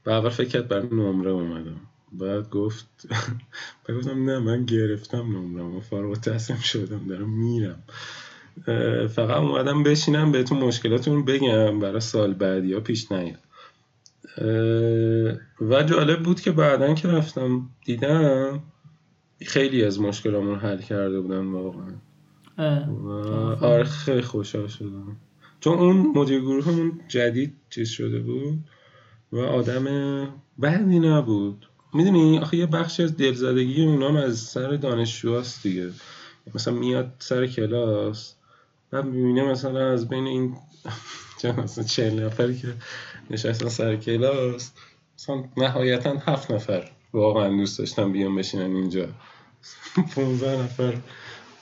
و 0.05 0.09
اول 0.09 0.29
فکر 0.29 0.47
کرد 0.47 0.67
برای 0.67 0.87
نمره 0.91 1.31
اومدم. 1.31 1.79
بعد 2.11 2.49
گفت 2.49 3.07
بعد 3.87 3.97
گفتم 3.97 4.29
نه 4.29 4.39
من 4.39 4.65
گرفتم 4.65 5.37
نمره 5.37 5.63
و 5.63 5.79
فارغ 5.79 6.17
تحصیل 6.17 6.55
شدم 6.55 7.07
دارم 7.07 7.29
میرم. 7.29 7.83
فقط 9.07 9.37
اومدم 9.37 9.83
بشینم 9.83 10.31
بهتون 10.31 10.57
مشکلاتون 10.57 11.25
بگم. 11.25 11.79
برای 11.79 11.99
سال 11.99 12.33
بعدی 12.33 12.67
یا 12.67 12.79
پیش 12.79 13.11
نیاد. 13.11 13.39
و 15.61 15.83
جالب 15.83 16.23
بود 16.23 16.41
که 16.41 16.51
بعدا 16.51 16.93
که 16.93 17.07
رفتم 17.07 17.69
دیدم 17.85 18.63
خیلی 19.45 19.83
از 19.83 20.01
مشکلامون 20.01 20.59
حل 20.59 20.81
کرده 20.81 21.21
بودن 21.21 21.45
واقعا. 21.45 21.93
آره 23.61 23.83
خیلی 23.83 24.21
خوشحال 24.21 24.67
شدم. 24.67 25.15
چون 25.59 25.79
اون 25.79 26.13
مدیر 26.15 26.41
گروهمون 26.41 27.01
جدید 27.07 27.53
چیز 27.69 27.89
شده 27.89 28.19
بود 28.19 28.59
و 29.31 29.39
آدم 29.39 29.85
بدی 30.61 30.99
نبود. 30.99 31.67
می‌دونی؟ 31.93 32.39
آخه 32.39 32.57
یه 32.57 32.65
بخشی 32.65 33.03
از 33.03 33.17
دلزدگی 33.17 33.85
اونام 33.85 34.15
از 34.15 34.37
سر 34.39 34.75
دانشجوهاست 34.75 35.63
دیگه. 35.63 35.89
مثلا 36.55 36.73
میاد 36.73 37.13
سر 37.19 37.47
کلاس 37.47 38.35
و 38.93 39.03
می‌بینه 39.03 39.43
مثلا 39.43 39.91
از 39.91 40.09
بین 40.09 40.27
این 40.27 40.55
مثلا 41.63 41.83
چهل 41.83 42.23
نفری 42.23 42.57
که 42.57 42.73
نشستن 43.29 43.69
سر 43.69 43.95
کلاس 43.95 44.71
مثلا 45.19 45.43
نهایتا 45.57 46.13
هفت 46.25 46.51
نفر 46.51 46.91
واقعا 47.13 47.49
دوست 47.49 47.79
داشتم 47.79 48.11
بیان 48.11 48.35
بشینن 48.35 48.75
اینجا. 48.75 49.07
15 50.15 50.63
نفر. 50.63 50.97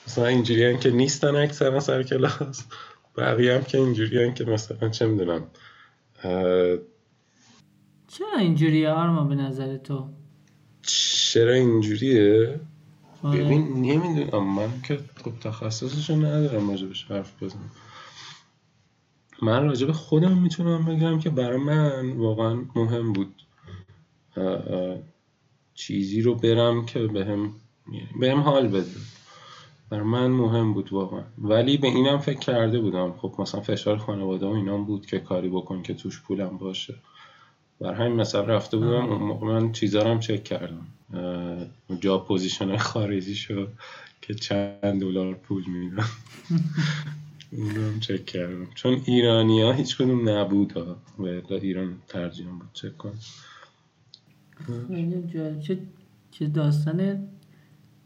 مثلا 0.06 0.26
اینجوری 0.26 0.78
که 0.78 0.90
نیستن 0.90 1.36
اکثرا 1.36 1.80
سر 1.80 2.02
کلاس. 2.02 2.66
بقیه 3.16 3.54
هم 3.54 3.64
که 3.64 3.78
اینجوری 3.78 4.32
که 4.32 4.44
مثلا 4.44 4.88
چه 4.88 5.06
می‌دونم 5.06 5.46
چرا 8.08 8.38
اینجوری 8.38 8.86
آرما 8.86 9.24
به 9.24 9.34
نظر 9.34 9.76
تو؟ 9.76 10.08
چرا 10.82 11.52
اینجوریه؟ 11.52 12.60
آره. 13.22 13.44
ببین 13.44 13.68
نمی‌دونم. 13.72 14.54
من 14.54 14.70
که 14.82 15.00
خب 15.24 15.32
تخصصشو 15.40 16.16
ندارم 16.16 16.70
راجبش 16.70 17.04
حرف 17.04 17.42
بزنم. 17.42 17.70
من 19.42 19.64
راجب 19.64 19.92
خودم 19.92 20.38
می‌تونم 20.38 20.84
بگم 20.84 21.18
که 21.18 21.30
برای 21.30 21.58
من 21.58 22.12
واقعا 22.12 22.64
مهم 22.74 23.12
بود 23.12 23.34
چیزی 25.74 26.20
رو 26.20 26.34
برم 26.34 26.86
که 26.86 26.98
بهم 26.98 27.54
بهم 28.20 28.40
حال 28.40 28.68
بده. 28.68 28.90
برای 29.92 30.04
من 30.04 30.26
مهم 30.26 30.72
بود 30.72 30.92
واقعا. 30.92 31.22
ولی 31.38 31.76
به 31.76 31.88
اینم 31.88 32.18
فکر 32.18 32.38
کرده 32.38 32.80
بودم. 32.80 33.12
خب 33.12 33.34
مثلا 33.38 33.60
فشار 33.60 33.96
خانواده 33.96 34.46
و 34.46 34.48
اینام 34.48 34.84
بود 34.84 35.06
که 35.06 35.18
کاری 35.18 35.48
بکن 35.48 35.82
که 35.82 35.94
توش 35.94 36.22
پولم 36.22 36.58
باشه. 36.58 36.94
بر 37.80 37.94
همین 37.94 38.12
مثلا 38.12 38.40
رفته 38.40 38.76
بودم 38.76 39.06
اون 39.06 39.22
موقع 39.22 39.46
من 39.46 39.72
چیزا 39.72 40.10
هم 40.10 40.20
چک 40.20 40.44
کردم. 40.44 40.86
جا 42.00 42.18
پوزیشن 42.18 42.76
خارجی 42.76 43.34
شو 43.34 43.66
که 44.22 44.34
چند 44.34 45.00
دلار 45.00 45.34
پول 45.34 45.64
میدن 45.66 46.04
اونم 47.52 48.00
چک 48.00 48.26
کردم. 48.26 48.66
چون 48.74 49.02
ایرانی 49.06 49.62
ها 49.62 49.72
هیچ 49.72 49.96
کدوم 49.96 50.28
نبود 50.28 50.72
ها. 50.72 50.96
و 51.18 51.24
ایران 51.50 51.94
ترجیح 52.08 52.46
بود 52.46 52.68
چک 52.72 52.98
کن 52.98 53.12
چه 55.60 55.78
چه 56.30 56.46
داستان 56.46 57.28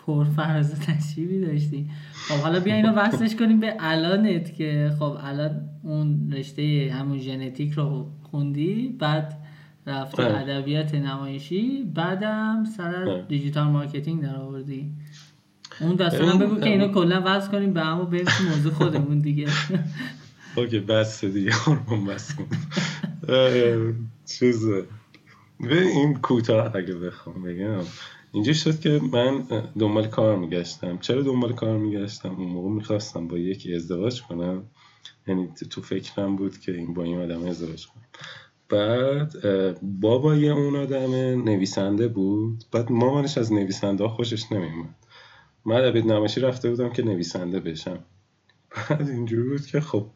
پرفرز 0.06 0.80
تشریبی 0.80 1.40
داشتی. 1.40 1.90
خب 2.12 2.34
حالا 2.34 2.60
بیا 2.60 2.74
اینو 2.74 2.92
وصلش 2.92 3.36
کنیم 3.36 3.60
به 3.60 3.74
الانت 3.80 4.54
که 4.54 4.92
خب 4.98 5.16
الان 5.20 5.60
اون 5.82 6.32
رشته 6.32 6.92
همون 6.94 7.18
ژنتیک 7.18 7.72
رو 7.72 8.10
خوندی 8.22 8.96
بعد 8.98 9.38
رفتی 9.86 10.22
بله. 10.22 10.38
ادبیات 10.38 10.94
نمایشی 10.94 11.84
بعدم 11.94 12.64
سر 12.76 13.24
digital 13.28 13.66
marketing 13.66 14.22
در 14.22 14.36
آوردی. 14.36 14.92
اون 15.80 15.96
داستان 15.96 16.38
بگو 16.38 16.60
که 16.60 16.68
اینو 16.68 16.88
کلا 16.88 17.22
وصل 17.26 17.50
کنیم 17.50 17.72
به 17.72 17.80
هم 17.80 17.96
و 17.96 18.04
بریم 18.04 18.24
تو 18.24 18.44
موضوع 18.44 18.72
خودمون 18.72 19.18
دیگه. 19.18 19.48
اوکی 20.56 20.80
بس 20.80 21.24
دیگه 21.24 21.52
هرمون 21.52 22.04
بس 22.04 22.34
کن. 22.34 22.46
چیز 24.38 24.66
به 25.60 25.80
این 25.80 26.14
کوتاه 26.14 26.76
اگه 26.76 26.94
بخوام 26.94 27.42
بگم. 27.42 27.80
اینجا 28.36 28.52
شد 28.52 28.80
که 28.80 29.00
من 29.12 29.44
دنبال 29.78 30.06
کار 30.06 30.36
میگشتم. 30.36 30.98
چرا 30.98 31.22
دنبال 31.22 31.52
کار 31.52 31.78
میگشتم؟ 31.78 32.34
اون 32.34 32.48
موقع 32.48 32.68
می‌خواستم 32.68 33.28
با 33.28 33.38
یکی 33.38 33.74
ازدواج 33.74 34.22
کنم. 34.22 34.64
یعنی 35.26 35.48
تو 35.70 35.82
فکرم 35.82 36.36
بود 36.36 36.58
که 36.58 36.72
این 36.72 36.94
با 36.94 37.02
این 37.02 37.20
آدم 37.20 37.44
ازدواج 37.44 37.86
کنم. 37.86 38.04
بعد 38.68 39.32
بابای 39.82 40.48
اون 40.48 40.76
آدم 40.76 41.14
نویسنده 41.44 42.08
بود. 42.08 42.64
بعد 42.72 42.92
مامانش 42.92 43.38
از 43.38 43.52
نویسنده 43.52 44.08
خوشش 44.08 44.52
نمیومد 44.52 44.94
من 45.64 45.76
ادبیات 45.76 46.06
نمایشی 46.06 46.40
رفته 46.40 46.70
بودم 46.70 46.92
که 46.92 47.02
نویسنده 47.02 47.60
بشم. 47.60 47.98
بعد 48.90 49.08
اینجوری 49.08 49.48
بود 49.48 49.66
که 49.66 49.80
خب 49.80 50.06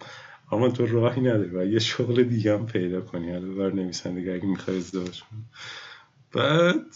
اما 0.52 0.68
تو 0.68 0.87
راهی 0.87 1.20
نداری. 1.20 1.50
و 1.56 1.64
یه 1.64 1.78
شغل 1.78 2.22
دیگه 2.22 2.59
هم 2.59 2.66
پیدا 2.66 3.00
کنی. 3.00 3.30
حالا 3.30 3.54
بر 3.54 3.72
نویسنده 3.72 4.33
اگه 4.35 4.46
می‌خوای 4.46 4.76
ازدواج 4.76 5.22
کنی. 5.22 5.44
بعد 6.34 6.86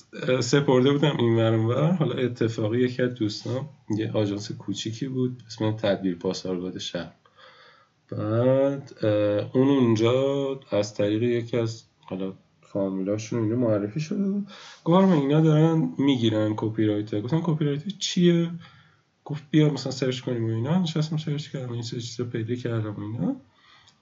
سپرده 0.40 0.92
بودم 0.92 1.16
این 1.18 1.37
ور 1.37 1.92
حالا 1.92 2.14
اتفاقی 2.14 2.81
یکی 2.81 3.03
از 3.03 3.14
دوستان 3.14 3.68
یه 3.99 4.12
آژانس 4.12 4.53
کوچیکی 4.53 5.09
بود 5.09 5.42
اسم 5.47 5.73
تدبیر 5.73 6.14
پاسارگاد 6.14 6.79
شهر 6.79 7.12
بعد 8.11 9.05
اون 9.53 9.68
اونجا 9.68 10.61
از 10.70 10.94
طریق 10.94 11.23
یکی 11.23 11.57
از 11.57 11.85
حالا 12.01 12.33
فامیلاشون 12.62 13.42
اینو 13.42 13.57
معرفی 13.57 14.01
شده 14.01 14.29
بود. 14.29 14.47
گفتم 14.85 15.09
اینا 15.12 15.40
دارن 15.40 15.92
می‌گیرن 15.99 16.55
copywriter 16.57 17.21
گفتم 17.20 17.40
copywriter 17.45 17.88
چیه؟ 17.99 18.51
گفت 19.25 19.42
بیا 19.51 19.70
مثلا 19.70 19.92
search 19.93 20.21
کنیم 20.20 20.44
و 20.44 20.55
اینا. 20.55 20.79
نشستم 20.79 21.16
search 21.17 21.49
کردم 21.49 21.73
این 21.73 21.83
چیز 21.83 22.20
رو 22.20 22.27
پیدا 22.27 22.55
کردم 22.55 22.94
و 22.94 23.01
اینا. 23.01 23.37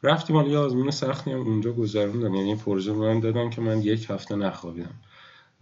رفتیم 0.03 0.37
حالا 0.37 0.49
یه 0.49 0.59
آزمون 0.59 0.90
سختی 0.90 1.33
هم 1.33 1.40
اونجا 1.40 1.73
گذروندم. 1.73 2.35
یعنی 2.35 2.55
پروژه 2.55 2.92
من 2.92 3.21
دادم 3.21 3.51
که 3.51 3.61
من 3.61 3.83
یک 3.83 4.11
هفته 4.11 4.37
نخوابیدم. 4.37 4.95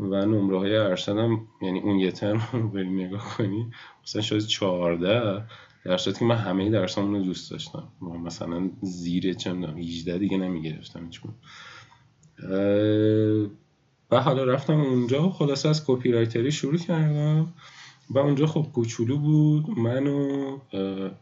و 0.01 0.27
نمره 0.27 0.59
های 0.59 0.77
ارشدم 0.77 1.47
یعنی 1.63 1.81
اون 1.81 1.99
یه 1.99 2.11
ترم 2.11 2.49
رو 2.53 2.69
بریم 2.69 3.01
نگاه 3.01 3.37
کنی 3.37 3.71
مثلا 4.05 4.23
شاید 4.23 4.43
چهارده 4.43 5.45
در 5.85 5.97
که 5.97 6.25
من 6.25 6.37
همه 6.37 6.71
درسامون 6.71 7.15
رو 7.15 7.23
دوست 7.23 7.51
داشتم. 7.51 7.89
مثلا 8.25 8.71
زیر 8.83 9.33
چندم 9.33 9.79
18 9.79 10.19
دیگه 10.19 10.37
نمی‌گرفتم 10.37 11.05
هیچ 11.05 11.21
و 14.11 14.21
حالا 14.21 14.45
رفتم 14.45 14.81
اونجا 14.81 15.31
خلاصه 15.31 15.69
از 15.69 15.87
کپی 15.87 16.13
رایتری 16.13 16.53
شروع 16.53 16.77
کردم. 16.77 17.53
و 18.11 18.19
اونجا 18.19 18.47
خب 18.47 18.67
کوچولو 18.73 19.19
بود 19.19 19.79
من 19.79 20.07
و 20.07 20.59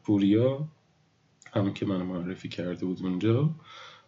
پوریا 0.05 0.69
هم 1.53 1.73
که 1.73 1.87
من 1.87 2.03
معرفی 2.03 2.49
کرده 2.49 2.87
بود 2.87 2.99
اونجا. 3.03 3.51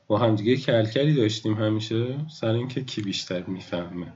با 0.07 0.19
همدیگه 0.19 0.57
کلکلی 0.57 1.15
داشتیم 1.15 1.55
همیشه 1.55 2.27
سر 2.29 2.51
اینکه 2.51 2.85
کی 2.85 3.03
بیشتر 3.03 3.43
می‌فهمه. 3.43 4.13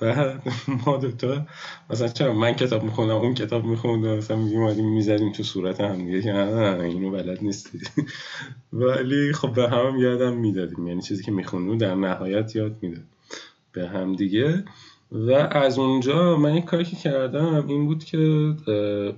بعد 0.00 0.42
ما 0.86 0.96
دوتا 0.96 1.46
مثلا 1.90 2.08
چرا 2.08 2.32
من 2.32 2.52
کتاب 2.52 2.82
می‌خونم 2.82 3.10
اون 3.16 3.34
کتاب 3.34 3.64
می‌خوند 3.64 4.06
مثلا 4.06 4.36
میگیم 4.36 4.92
می‌زدیم 4.92 5.32
تو 5.32 5.42
صورت 5.42 5.80
هم 5.80 5.96
دیگه. 5.96 6.22
که 6.22 6.32
نه 6.32 6.80
اینو 6.82 7.10
بلد 7.10 7.42
نیستید. 7.42 7.90
ولی 8.72 9.32
خب 9.32 9.52
به 9.52 9.68
هم 9.68 9.98
یادم 9.98 10.36
می‌دادیم. 10.36 10.86
یعنی 10.86 11.02
چیزی 11.02 11.24
که 11.24 11.32
میخوندیم 11.32 11.78
در 11.78 11.94
نهایت 11.94 12.56
یاد 12.56 12.76
می‌داد. 12.82 13.04
به 13.72 13.88
هم 13.88 14.16
دیگه. 14.16 14.64
و 15.12 15.32
از 15.32 15.78
اونجا 15.78 16.36
من 16.36 16.54
یک 16.56 16.64
کاری 16.64 16.84
که 16.84 16.96
کردم 16.96 17.66
این 17.68 17.86
بود 17.86 18.04
که 18.04 18.18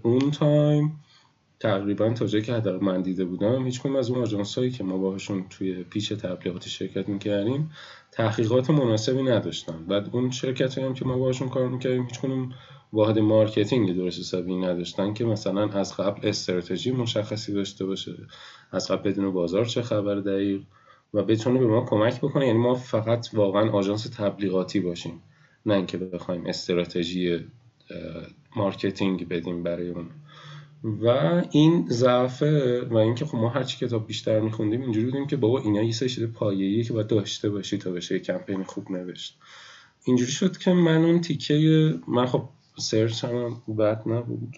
اون 0.03 0.31
تایم 0.31 1.01
تقریبا 1.61 2.11
تا 2.11 2.27
جایی 2.27 2.45
که 2.45 2.55
حداقل 2.55 2.85
من 2.85 3.03
دیده 3.03 3.25
بودم 3.25 3.65
هیچ 3.65 3.87
از 3.87 4.11
اون 4.11 4.23
آژانس 4.23 4.59
هایی 4.59 4.71
که 4.71 4.85
ما 4.85 4.99
باهاشون 4.99 5.45
توی 5.51 5.85
pitch 5.85 6.13
تبلیغاتی 6.13 6.71
شرکت 6.71 7.09
می‌کردیم 7.09 7.71
تحقیقات 8.13 8.71
مناسبی 8.71 9.23
نداشتن. 9.23 9.85
بعد 9.89 10.09
اون 10.13 10.31
شرکت 10.31 10.79
هم 10.79 10.95
که 10.95 11.05
ما 11.05 11.19
باهاشون 11.19 11.49
کار 11.49 11.69
می‌کردیم 11.69 12.03
هیچ 12.03 12.21
کدوم 12.21 12.53
واحد 12.93 13.19
marketing 13.19 13.97
درست 13.97 14.21
حسابی 14.21 14.57
نداشتن 14.57 15.15
که 15.15 15.25
مثلا 15.25 15.69
از 15.69 15.97
قبل 15.97 16.29
استراتژی 16.29 16.91
مشخصی 16.91 17.53
داشته 17.53 17.87
باشه 17.87 18.17
از 18.73 18.91
قبل 18.91 19.11
بدونن 19.11 19.33
بازار 19.33 19.65
چه 19.65 19.83
خبر 19.83 20.15
دقیق 20.15 20.63
و 21.15 21.23
بتونه 21.23 21.59
به 21.59 21.67
ما 21.67 21.85
کمک 21.85 22.21
بکنه. 22.21 22.47
یعنی 22.47 22.59
ما 22.59 22.75
فقط 22.75 23.29
واقعا 23.33 23.71
آژانس 23.71 24.05
تبلیغاتی 24.05 24.81
باشیم 24.81 25.23
نه 25.67 25.75
اینکه 25.75 25.99
بخوایم 25.99 26.47
استراتژی 26.47 27.39
marketing 28.57 29.29
بدیم 29.29 29.63
برای 29.63 29.89
اون. 29.89 30.11
و 30.85 31.07
این 31.51 31.87
ضعفه 31.89 32.81
و 32.81 32.97
اینکه 32.97 33.25
خب 33.25 33.39
ما 33.39 33.49
هر 33.49 33.63
چی 33.63 33.87
کتاب 33.87 34.07
بیشتر 34.07 34.41
میخوندیم 34.41 34.83
اینجوری 34.83 35.07
بودیم 35.07 35.27
که 35.27 35.37
بابا 35.37 35.61
اینا 35.61 35.83
یه 35.83 35.93
سری 35.93 36.27
پایه‌ایه 36.27 36.85
که 36.85 36.93
باید 36.93 37.07
داشته 37.07 37.51
باشی 37.51 37.79
تا 37.79 37.91
بشه 37.91 38.19
کمپین 38.19 38.65
خوب 38.65 38.91
نوشت. 38.91 39.39
اینجوری 40.05 40.31
شد 40.31 40.59
که 40.59 40.73
من 40.73 41.05
اون 41.05 41.21
تیکه 41.21 41.95
من 42.09 42.27
خب 42.27 42.43
search 42.79 43.25
م 43.25 43.63
بد 43.79 44.03
نبود 44.07 44.57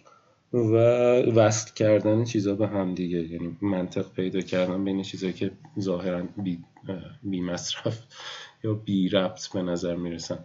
و 0.53 0.77
وصل 1.23 1.75
کردن 1.75 2.25
چیزا 2.25 2.55
به 2.55 2.69
هم 2.69 2.95
دیگه. 2.95 3.19
یعنی 3.19 3.57
منطق 3.63 4.13
پیدا 4.13 4.41
کردن 4.41 4.85
بین 4.85 5.03
چیزایی 5.03 5.33
که 5.33 5.51
ظاهرا 5.81 6.23
بی, 6.37 6.59
بی 7.23 7.41
مصرف 7.41 8.03
یا 8.65 8.75
بی 8.75 9.09
ربط 9.09 9.53
به 9.53 9.63
نظر 9.63 9.97
می‌رسن. 9.97 10.39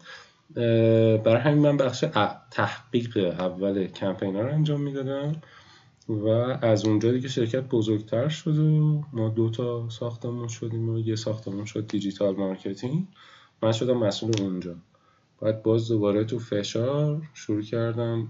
برای 1.26 1.42
همین 1.42 1.60
من 1.60 1.78
بخش 1.78 2.06
تحقیق 2.52 3.18
اول 3.18 3.88
کمپین 3.88 4.36
رو 4.36 4.54
انجام 4.54 4.82
می‌دادم. 4.82 5.42
و 6.10 6.28
از 6.62 6.86
اونجا 6.86 7.12
دیگه 7.12 7.28
شرکت 7.28 7.64
بزرگتر 7.64 8.28
شد 8.28 8.58
و 8.58 9.04
ما 9.14 9.30
دو 9.30 9.50
تا 9.50 9.90
ساختمون 9.90 10.48
شدیم 10.48 10.90
و 10.90 11.00
یه 11.00 11.16
ساختمون 11.16 11.66
شد 11.66 11.88
digital 11.88 12.36
marketing. 12.36 13.08
من 13.64 13.72
شدم 13.72 13.98
مسئول 13.98 14.42
اونجا. 14.42 14.76
بعد 15.42 15.64
باز 15.64 15.88
دوباره 15.88 16.24
تو 16.24 16.40
فشار 16.40 17.22
شروع 17.34 17.62
کردم 17.62 18.28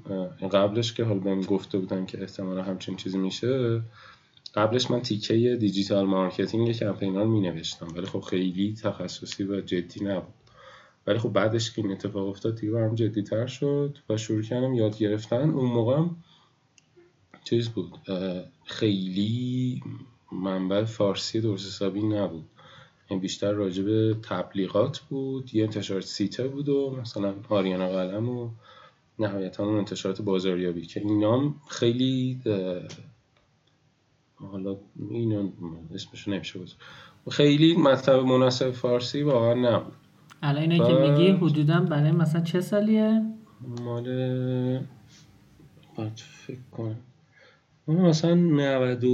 قبلش 0.51 0.93
که 0.93 1.03
حالا 1.03 1.19
بهم 1.19 1.41
گفته 1.41 1.77
بودن 1.77 2.05
که 2.05 2.21
احتمالا 2.21 2.63
همچین 2.63 2.95
چیزی 2.95 3.17
میشه 3.17 3.81
قبلش 4.55 4.91
من 4.91 5.01
تیکه 5.01 5.57
digital 5.59 6.05
marketing 6.05 6.71
کمپینا 6.71 7.13
رو 7.13 7.27
می 7.27 7.41
نوشتم 7.41 7.87
ولی 7.95 8.05
خب 8.05 8.19
خیلی 8.19 8.73
تخصصی 8.83 9.43
و 9.43 9.61
جدی 9.61 10.05
نبود. 10.05 10.33
ولی 11.07 11.19
خب 11.19 11.33
بعدش 11.33 11.71
که 11.71 11.81
این 11.81 11.91
اتفاق 11.91 12.27
افتاد 12.27 12.55
دیگه 12.55 12.73
برام 12.73 12.95
جدی 12.95 13.21
تر 13.21 13.47
شد 13.47 13.97
و 14.09 14.17
شروع 14.17 14.41
کردم 14.41 14.73
یاد 14.73 14.97
گرفتن. 14.97 15.49
اون 15.49 15.71
موقع 15.71 16.03
چیز 17.49 17.69
بود 17.69 17.93
خیلی 18.65 19.83
منبع 20.31 20.83
فارسی 20.83 21.41
درست 21.41 21.67
حسابی 21.67 22.01
نبود. 22.01 22.45
این 23.09 23.19
بیشتر 23.19 23.51
راجع 23.51 23.83
به 23.83 24.15
تبلیغات 24.23 24.99
بود 24.99 25.55
یه 25.55 25.63
انتشارات 25.63 26.03
سیته 26.03 26.47
بود 26.47 26.69
و 26.69 26.97
مثلا 27.01 27.33
آریانا 27.49 27.89
قلم 27.89 28.29
و 28.29 28.49
نهایتا 29.19 29.65
اون 29.65 29.77
انتشارات 29.77 30.21
بازاریابی 30.21 30.85
که 30.85 30.99
اینا 30.99 31.53
خیلی 31.67 32.41
حالا 34.35 34.77
اینا 35.09 35.49
اسمشو 35.95 36.31
نمیشه 36.31 36.59
بود 36.59 36.71
خیلی 37.29 37.77
مطلب 37.77 38.23
مناسب 38.23 38.71
فارسی 38.71 39.21
واقعا 39.21 39.53
نبود. 39.53 39.93
الان 40.41 40.71
اینا 40.71 40.87
که 40.87 41.09
میگی 41.09 41.31
حدودا 41.31 41.79
برای 41.79 42.11
مثلا 42.11 42.41
چه 42.41 42.61
سالیه؟ 42.61 43.21
مال 43.81 44.05
باید 45.95 46.19
فکر 46.19 46.59
کنم 46.71 46.97
اون 47.89 48.01
مثلا 48.01 48.35
90 48.35 49.05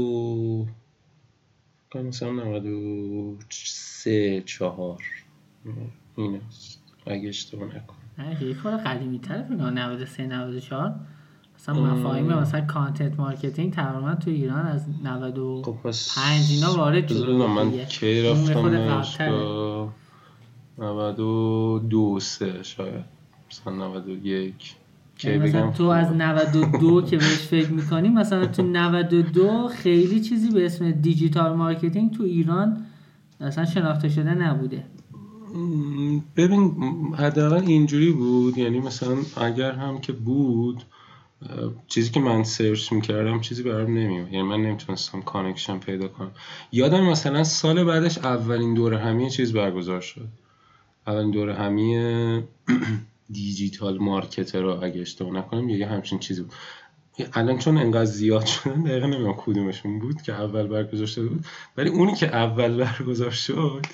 مثلا 1.96 2.32
93 2.32 4.44
4 4.46 4.98
ایناست. 6.16 6.84
اگه 7.06 7.30
اشتباه 7.30 7.68
نکنم. 7.68 7.98
یه 8.42 8.54
کار 8.54 8.78
قدیمی 8.78 9.20
تر 9.20 9.48
93 9.48 10.28
94 10.28 10.96
مثلا 11.56 11.76
مفاهیم 11.76 12.26
مثلا 12.26 12.62
content 12.62 13.20
marketing 13.20 13.74
تقریبا 13.74 14.16
تو 14.16 14.30
ایران 14.30 14.66
از 14.66 14.86
95 15.04 16.46
اینا 16.50 16.78
وارد 16.78 17.08
شده 17.08 17.48
من 17.48 17.86
کی 17.86 18.22
رفتم 18.22 18.70
دانشگاه 18.70 19.94
92 20.78 22.20
سه 22.20 22.64
شاید. 22.64 23.06
مثلا 23.52 23.96
91 23.96 24.76
یعنی 25.26 25.38
مثلا 25.38 25.72
تو 25.72 25.84
از 25.84 26.12
92 26.12 27.02
که 27.02 27.18
بهش 27.18 27.48
فکر 27.48 27.72
می‌کنی 27.72 28.10
مثلا 28.10 28.46
تو 28.46 28.64
92 28.64 29.68
خیلی 29.68 30.22
چیزی 30.22 30.52
به 30.52 30.66
اسم 30.66 30.92
digital 30.92 31.56
marketing 31.56 32.12
تو 32.12 32.24
ایران 32.24 32.86
اصلا 33.42 33.66
شناخته 33.66 34.10
شده 34.10 34.34
نبوده. 34.34 34.84
ببین 36.38 36.72
حداقل 37.18 37.64
اینجوری 37.68 38.12
بود 38.12 38.58
یعنی 38.58 38.80
مثلا 38.80 39.16
اگر 39.38 39.72
هم 39.72 40.00
که 40.00 40.14
بود 40.14 40.84
چیزی 41.88 42.12
که 42.12 42.20
من 42.20 42.44
search 42.44 42.94
می‌کردم 42.94 43.42
چیزی 43.42 43.64
برام 43.64 43.98
نمیاد 43.98 44.34
یعنی 44.34 44.48
من 44.48 44.62
نمی‌تونستم 44.62 45.22
connection 45.22 45.78
پیدا 45.78 46.08
کنم. 46.08 46.32
یادم 46.72 47.04
مثلا 47.04 47.44
سال 47.44 47.84
بعدش 47.84 48.18
اولین 48.18 48.74
دورهمی 48.74 49.30
چیز 49.30 49.54
برگزار 49.54 50.02
شد. 50.02 50.28
اولین 51.08 51.32
دورهمی 51.32 51.96
digital 53.34 53.98
marketer 53.98 54.62
رو 54.62 54.84
اگه 54.84 55.02
اشتباه 55.02 55.34
نکنم 55.34 55.70
یه 55.70 55.88
همچین 55.88 56.20
چیزی 56.20 56.42
بود. 56.42 56.54
الان 57.34 57.58
چون 57.58 57.78
انقدر 57.78 58.06
زیاد 58.06 58.46
شدن 58.46 58.84
دقیقا 58.84 59.08
نمی‌دونم 59.08 59.36
کدومشون 59.38 60.00
بود 60.00 60.22
که 60.22 60.34
اول 60.34 60.68
برگزار 60.68 61.26
بود. 61.28 61.46
ولی 61.78 61.90
اونی 61.90 62.16
که 62.16 62.36
اول 62.36 62.78
برگزار 62.78 63.32
شد 63.32 63.86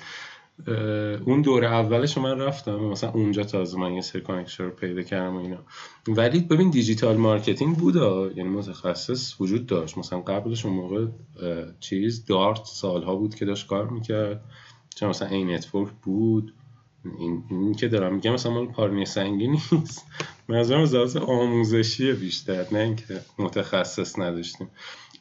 اون 1.26 1.42
دوره 1.42 1.66
اولش 1.66 2.18
من 2.18 2.38
رفتم. 2.38 2.76
مثلا 2.76 3.10
اونجا 3.10 3.44
تازه 3.44 3.78
من 3.78 3.92
یه 3.92 4.00
سری 4.00 4.22
connection 4.22 4.64
رو 4.64 4.70
پیدا 4.70 5.02
کردم 5.02 5.36
و 5.36 5.38
اینا. 5.38 5.58
ولی 6.08 6.40
ببین 6.40 6.70
digital 6.70 7.16
marketing 7.16 7.76
بود 7.76 7.96
یعنی 8.36 8.48
متخصص 8.48 9.40
وجود 9.40 9.66
داشت. 9.66 9.98
مثلا 9.98 10.20
قبلش 10.20 10.66
اون 10.66 10.74
موقع 10.74 11.06
چیز 11.80 12.24
دارت 12.24 12.64
سالها 12.64 13.16
بود 13.16 13.34
که 13.34 13.44
داشت 13.44 13.66
کار 13.66 13.88
می‌کرد. 13.88 14.44
چون 14.96 15.08
مثلا 15.08 15.28
این 15.28 15.50
network 15.50 15.90
بود. 16.02 16.54
این, 17.18 17.42
این 17.50 17.74
که 17.74 17.88
دارم 17.88 18.14
میگم 18.14 18.32
مثلا 18.32 18.52
مال 18.52 18.66
پارینه 18.66 19.04
سنگی 19.04 19.48
نیست. 19.48 20.06
منظورم 20.48 20.80
از 20.80 21.16
آموزشی 21.16 22.12
بیشتر 22.12 22.66
نه 22.72 22.78
اینکه 22.78 23.20
متخصص 23.38 24.18
نداشتیم. 24.18 24.70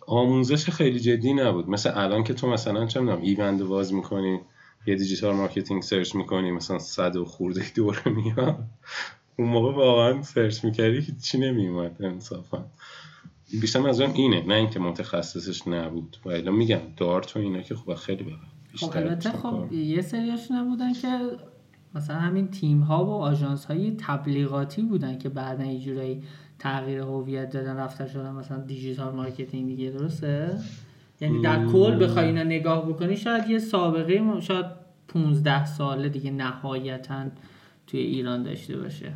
آموزش 0.07 0.69
خیلی 0.69 0.99
جدی 0.99 1.33
نبود. 1.33 1.69
مثل 1.69 1.91
الان 1.95 2.23
که 2.23 2.33
تو 2.33 2.47
مثلا 2.47 2.85
چه 2.85 2.99
می‌دونم 2.99 3.21
ایوند 3.21 3.63
باز 3.63 3.93
می‌کنی 3.93 4.39
یه 4.87 4.95
digital 4.95 5.35
marketing 5.35 5.81
search 5.81 6.15
می‌کنی 6.15 6.51
مثلا 6.51 6.79
صد 6.79 7.15
و 7.15 7.25
خورده 7.25 7.65
دوره 7.75 8.09
میاد. 8.09 8.63
اون 9.37 9.47
موقع 9.47 9.73
واقعا 9.73 10.21
search 10.21 10.65
می‌کردی 10.65 11.15
چی 11.21 11.37
نمیومد 11.37 12.03
انصافا. 12.03 12.65
بیشتر 13.61 13.79
منظورم 13.79 14.13
اینه 14.13 14.45
نه 14.47 14.53
اینکه 14.53 14.79
متخصصش 14.79 15.67
نبود. 15.67 16.17
و 16.25 16.51
میگم 16.51 16.79
دارت 16.97 17.37
و 17.37 17.39
اینا 17.39 17.61
که 17.61 17.75
خوب 17.75 17.95
خیلی 17.95 18.23
بقى 18.23 18.35
خب 18.75 19.37
خب 19.41 19.73
یه 19.73 20.01
سریاش 20.01 20.51
نبودن 20.51 20.93
که 20.93 21.07
مثلا 21.95 22.15
همین 22.15 22.47
تیم 22.47 22.79
ها 22.79 23.05
و 23.05 23.09
آژانس 23.09 23.65
های 23.65 23.95
تبلیغاتی 23.97 24.81
بودن 24.81 25.17
که 25.17 25.29
بعدا 25.29 25.65
یه 25.65 25.79
جورایی 25.79 26.23
تغییر 26.59 26.99
هویت 26.99 27.49
دادن 27.49 27.75
رفتن 27.77 28.07
شدن 28.07 28.31
مثلا 28.31 28.57
digital 28.57 29.15
marketing 29.15 29.67
دیگه 29.67 29.89
درسته؟ 29.89 30.59
یعنی 31.21 31.41
در 31.41 31.65
کل 31.65 32.03
بخوای 32.03 32.25
اینا 32.25 32.43
نگاه 32.43 32.89
بکنی 32.89 33.17
شاید 33.17 33.49
یه 33.49 33.59
سابقه 33.59 34.39
شاید 34.41 34.65
15 35.07 35.65
ساله 35.65 36.09
دیگه 36.09 36.31
نهایتا 36.31 37.25
توی 37.87 37.99
ایران 37.99 38.43
داشته 38.43 38.77
باشه. 38.77 39.13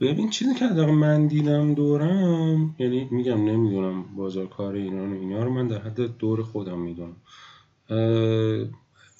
ببین 0.00 0.30
چیزی 0.30 0.54
که 0.54 0.68
در 0.68 0.90
من 0.90 1.26
دیدم 1.26 1.74
دورم 1.74 2.74
یعنی 2.78 3.08
میگم 3.10 3.44
نمی‌دونم 3.44 4.04
بازار 4.16 4.46
کار 4.46 4.74
ایران 4.74 5.12
و 5.12 5.14
اینا 5.14 5.44
رو 5.44 5.50
من 5.50 5.68
در 5.68 5.78
حد 5.78 6.18
دور 6.18 6.42
خودم 6.42 6.78
می‌دونم. 6.78 7.16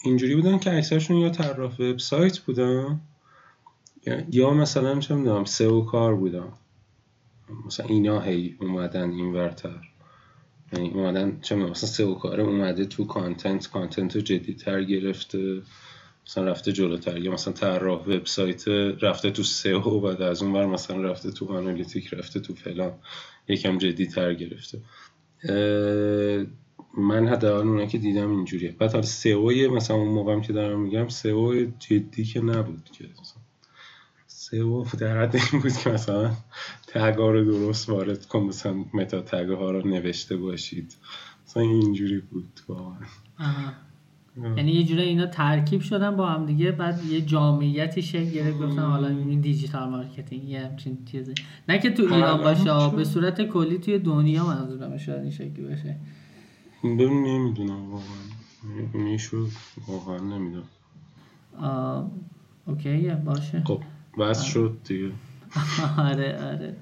اینجوری 0.04 0.34
بودن 0.34 0.58
که 0.58 0.76
اکثرشون 0.76 1.16
یا 1.16 1.28
طراح 1.30 1.74
وبسایت 1.74 2.38
بودن 2.38 3.00
یا 4.30 4.50
مثلا 4.50 5.00
چه 5.00 5.14
می‌دونم 5.14 5.44
سئو 5.44 5.84
کار 5.84 6.14
بودن. 6.14 6.52
مثلا 7.66 7.86
اینا 7.86 8.20
هی 8.20 8.56
اومدن 8.60 9.10
این 9.10 9.32
ورتر. 9.32 9.80
یعنی 10.72 10.90
اومدن 10.90 11.40
چه 11.40 11.54
می‌دونم 11.54 11.70
مثلا 11.70 11.88
سئو 11.88 12.14
کار 12.14 12.40
اومده 12.40 12.84
تو 12.84 13.04
کانتنت 13.04 13.70
کانتنت 13.70 14.16
رو 14.16 14.22
جدیتر 14.22 14.84
گرفته 14.84 15.62
مثلا 16.26 16.44
رفته 16.44 16.72
جلوتر. 16.72 17.18
یا 17.18 17.32
مثلا 17.32 17.52
طراح 17.54 18.00
وبسایت 18.00 18.68
رفته 19.02 19.30
تو 19.30 19.42
سئو 19.42 20.00
بعد 20.00 20.22
از 20.22 20.42
اون 20.42 20.52
ور 20.52 20.66
مثلا 20.66 21.02
رفته 21.02 21.30
تو 21.30 21.56
آنالیتیک 21.56 22.14
رفته 22.14 22.40
تو 22.40 22.54
فلان. 22.54 22.92
یکم 23.48 23.78
جدیتر 23.78 24.34
گرفته. 24.34 24.78
من 26.98 27.28
حداقل 27.28 27.68
اونایی 27.68 27.88
که 27.88 27.98
دیدم 27.98 28.30
اینجوریه. 28.30 28.74
بعد 28.78 28.92
حالا 28.92 29.02
سئو 29.04 29.74
مثلا 29.74 29.96
اون 29.96 30.08
موقعم 30.08 30.40
که 30.40 30.52
دارم 30.52 30.80
میگم 30.80 31.08
سئو 31.08 31.66
جدی 31.78 32.24
که 32.24 32.40
نبود 32.40 32.90
که 32.92 33.04
سئو 34.26 34.84
در 34.98 35.22
حد 35.22 35.36
این 35.36 35.62
بود 35.62 35.72
که 35.72 35.90
مثلا 35.90 36.30
تگا 36.86 37.30
رو 37.30 37.44
درست 37.44 37.88
وارد 37.88 38.26
کن 38.26 38.40
مثلا 38.40 38.84
متا 38.94 39.20
تگ 39.20 39.48
ها 39.48 39.70
رو 39.70 39.88
نوشته 39.88 40.36
باشید. 40.36 40.96
مثلا 41.46 41.62
اینجوری 41.62 42.20
بود 42.20 42.60
واقعا. 42.68 42.96
یعنی 44.56 44.72
یه 44.72 44.84
جوری 44.84 45.02
اینا 45.02 45.26
ترکیب 45.26 45.80
شدن 45.80 46.16
با 46.16 46.26
هم 46.26 46.46
دیگه 46.46 46.72
بعد 46.72 47.04
یه 47.04 47.20
جامعیتی 47.20 48.02
شکل 48.02 48.30
گرفت 48.30 48.58
گفتن 48.58 48.82
حالا 48.82 49.08
این 49.08 49.40
digital 49.40 49.88
marketing 49.88 50.48
یه 50.48 50.60
همچین 50.60 50.98
چیزی. 51.04 51.34
نه 51.68 51.78
که 51.78 51.90
تو 51.90 52.02
ایران 52.02 52.42
باشه 52.42 52.96
به 52.96 53.04
صورت 53.04 53.42
کلی 53.42 53.78
توی 53.78 53.98
دنیا 53.98 54.46
منظورم 54.46 54.96
شاید 54.96 55.22
این 55.22 55.30
شکلی 55.30 55.64
باشه. 55.68 55.96
ببین 56.84 57.22
نمی‌دونم 57.26 57.90
واقعا. 57.90 59.04
می‌شد 59.04 59.48
واقعا 59.88 60.18
نمی‌دونم. 60.18 60.68
OK 62.66 63.10
باشه. 63.10 63.62
خب 63.64 63.82
بس 64.18 64.42
شد 64.42 64.78
دیگه. 64.84 65.10
آره 66.08 66.44
آره. 66.44 66.76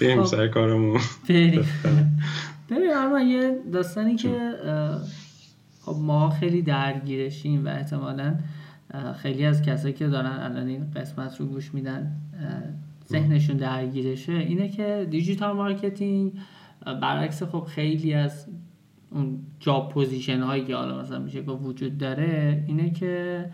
بریم 0.00 0.22
خب. 0.22 0.28
سر 0.28 0.48
کارمون. 0.48 1.00
بریم. 1.28 1.64
ببین 2.70 2.94
اما 2.96 3.20
یه 3.20 3.58
داستانی 3.72 4.16
که 4.16 4.52
خب 5.80 5.96
ما 6.00 6.30
خیلی 6.30 6.62
درگیرشیم 6.62 7.66
و 7.66 7.68
احتمالا 7.68 8.34
خیلی 9.16 9.46
از 9.46 9.62
کسایی 9.62 9.94
که 9.94 10.08
دارن 10.08 10.38
الان 10.40 10.66
این 10.66 10.90
قسمت 10.90 11.40
رو 11.40 11.46
گوش 11.46 11.74
میدن 11.74 12.16
ذهنشون 13.08 13.56
درگیرشه 13.56 14.32
اینه 14.32 14.68
که 14.68 15.06
digital 15.10 15.56
marketing 15.56 16.32
برعکس 16.84 17.42
خب 17.42 17.64
خیلی 17.68 18.14
از 18.14 18.46
اون 19.14 19.38
job 19.60 19.88
position 19.88 20.40
هایی 20.40 20.64
که 20.64 20.76
حالا 20.76 21.00
مثلا 21.00 21.18
میشه 21.18 21.42
با 21.42 21.56
وجود 21.56 21.98
داره 21.98 22.64
اینه 22.66 22.90
که 22.90 23.44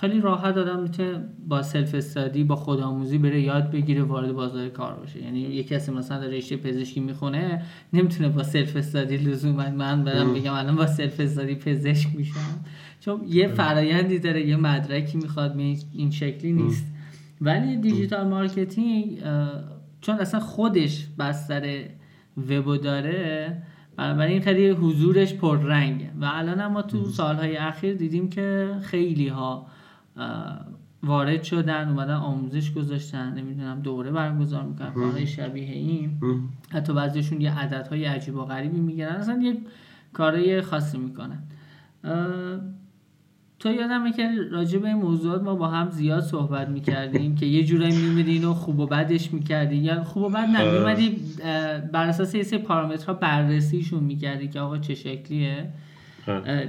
خیلی 0.00 0.20
راحت 0.20 0.56
آدم 0.56 0.82
می‌تونه 0.82 1.24
با 1.48 1.62
self 1.62 1.94
study 1.94 2.44
با 2.44 2.56
خودآموزی 2.56 3.18
بره 3.18 3.40
یاد 3.40 3.70
بگیره 3.70 4.02
وارد 4.02 4.32
بازار 4.32 4.68
کار 4.68 4.94
باشه. 4.94 5.22
یعنی 5.22 5.40
یه 5.40 5.64
کسی 5.64 5.92
مثلا 5.92 6.26
رشته 6.26 6.56
پزشکی 6.56 7.00
می‌خونه 7.00 7.62
نمی‌تونه 7.92 8.28
با 8.28 8.42
self 8.42 8.76
study 8.76 9.16
لزوما 9.16 9.70
من 9.70 10.04
برم 10.04 10.34
بگم 10.34 10.52
الان 10.52 10.76
با 10.76 10.86
self 10.86 11.20
study 11.20 11.54
پزشک 11.54 12.16
میشم. 12.16 12.64
چون 13.00 13.20
یه 13.28 13.48
فرایندی 13.48 14.18
داره 14.18 14.46
یه 14.46 14.56
مدرکی 14.56 15.18
می‌خواد 15.18 15.58
این 15.92 16.10
شکلی 16.10 16.52
نیست. 16.52 16.86
ولی 17.40 17.76
digital 17.76 18.28
marketing 18.28 19.22
چون 20.00 20.18
اصلا 20.18 20.40
خودش 20.40 21.08
بستر 21.18 21.84
وبو 22.36 22.76
داره 22.76 23.62
بنابراین 23.96 24.42
خیلی 24.42 24.68
حضورش 24.70 25.34
پررنگه. 25.34 26.10
و 26.20 26.24
الان 26.24 26.66
ما 26.66 26.82
تو 26.82 27.04
سالهای 27.04 27.56
اخیر 27.56 27.94
دیدیم 27.94 28.30
که 28.30 28.76
خیلی 28.82 29.28
ها 29.28 29.66
وارد 31.02 31.42
شدن 31.42 31.88
اومدن 31.88 32.14
آموزش 32.14 32.72
گذاشتن 32.72 33.34
نمی‌دونم 33.34 33.80
دوره 33.80 34.10
برگزار 34.10 34.62
می‌کنن 34.62 34.92
کارهای 34.92 35.26
شبیه 35.26 35.70
این. 35.70 36.20
حتی 36.72 36.92
بعضیشون 36.92 37.40
یه 37.40 37.58
عددهای 37.58 38.04
عجیب 38.04 38.34
و 38.34 38.44
غریبی 38.44 38.80
می‌گیرن 38.80 39.12
اصلا 39.12 39.40
یه 39.42 39.56
کارهای 40.12 40.62
خاصی 40.62 40.98
می‌کنن. 40.98 41.42
تو 43.64 43.72
یادمه 43.72 44.12
که 44.12 44.30
راجع 44.50 44.78
به 44.78 44.88
این 44.88 44.96
موضوعات 44.96 45.42
ما 45.42 45.54
با 45.54 45.68
هم 45.68 45.90
زیاد 45.90 46.22
صحبت 46.22 46.68
می‌کردیم 46.68 47.34
که 47.34 47.46
یه 47.46 47.64
جورایی 47.64 47.96
میمیدی 47.96 48.44
و 48.44 48.52
خوب 48.52 48.78
و 48.78 48.86
بدش 48.86 49.32
می‌کردی 49.32 49.76
یا 49.76 50.04
خوب 50.04 50.22
و 50.22 50.28
بد 50.28 50.36
نه 50.36 50.78
میمدی 50.78 51.16
بر 51.92 52.08
اساس 52.08 52.34
یه 52.34 52.42
سری 52.42 52.58
پارامترها 52.58 53.14
بررسیشون 53.14 54.04
می‌کردی 54.04 54.48
که 54.48 54.60
آقا 54.60 54.78
چه 54.78 54.94
شکلیه. 54.94 55.68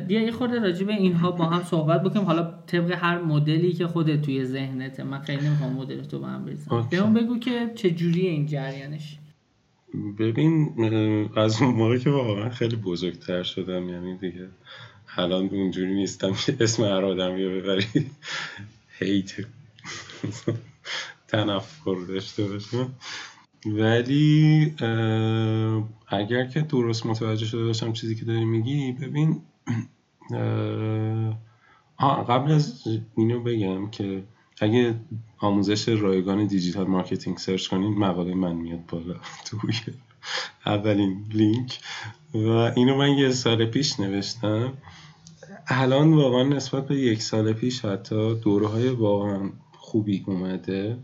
بیا 0.07 0.21
یه 0.21 0.31
خورده 0.31 0.59
راجع 0.59 0.85
به 0.85 0.93
اینها 0.93 1.31
با 1.31 1.45
هم 1.45 1.63
صحبت 1.63 2.03
بکنیم. 2.03 2.25
حالا 2.25 2.53
طبق 2.67 2.91
هر 2.91 3.21
مدلی 3.21 3.73
که 3.73 3.87
خودت 3.87 4.21
توی 4.21 4.45
ذهنته 4.45 5.03
من 5.03 5.19
خیلی 5.19 5.47
نمی‌خوام 5.47 5.73
مدل 5.73 6.01
تو 6.01 6.19
با 6.19 6.27
هم 6.27 6.45
بریزم. 6.45 6.87
بهم 6.91 7.13
بگو 7.13 7.39
که 7.39 7.71
چه 7.75 7.91
جوریه 7.91 8.29
این 8.29 8.45
جریانش. 8.45 9.17
ببین 10.19 10.69
از 11.35 11.61
اون 11.61 11.75
موقع 11.75 11.97
که 11.97 12.09
واقعا 12.09 12.49
خیلی 12.49 12.75
بزرگتر 12.75 13.43
شدم 13.43 13.89
یعنی 13.89 14.17
دیگه 14.17 14.47
الان 15.17 15.49
اونجوری 15.49 15.93
نیستم 15.93 16.33
که 16.33 16.57
اسم 16.59 16.83
هر 16.83 17.05
آدمی 17.05 17.43
رو 17.43 17.61
ببری 17.61 17.85
هیت 18.99 19.31
تنفر 21.27 21.95
داشته 22.07 22.43
باشم 22.43 22.93
ولی 23.65 24.73
اگر 26.07 26.45
که 26.45 26.61
درست 26.61 27.05
متوجه 27.05 27.45
شده 27.45 27.65
باشم 27.65 27.93
چیزی 27.93 28.15
که 28.15 28.25
داری 28.25 28.45
میگی 28.45 28.91
ببین 28.91 29.41
قبل 31.99 32.51
از 32.51 32.83
اینو 33.15 33.39
بگم 33.39 33.89
که 33.89 34.23
اگه 34.61 34.95
آموزش 35.39 35.89
رایگان 35.89 36.45
digital 36.45 36.87
marketing 36.87 37.37
search 37.37 37.67
کنین 37.67 37.93
مقاله 37.93 38.33
من 38.33 38.55
میاد 38.55 38.85
بالا 38.85 39.15
توی 39.45 39.73
اولین 40.65 41.25
لینک. 41.33 41.79
و 42.33 42.47
اینو 42.47 42.97
من 42.97 43.09
یه 43.09 43.31
سال 43.31 43.65
پیش 43.65 43.99
نوشتم. 43.99 44.73
الان 45.67 46.13
واقعا 46.13 46.43
نسبت 46.43 46.87
به 46.87 46.95
یک 46.95 47.21
سال 47.21 47.53
پیش 47.53 47.85
حتی 47.85 48.35
دوره 48.35 48.67
های 48.67 48.89
واقعا 48.89 49.49
خوبی 49.77 50.23
اومده. 50.27 50.97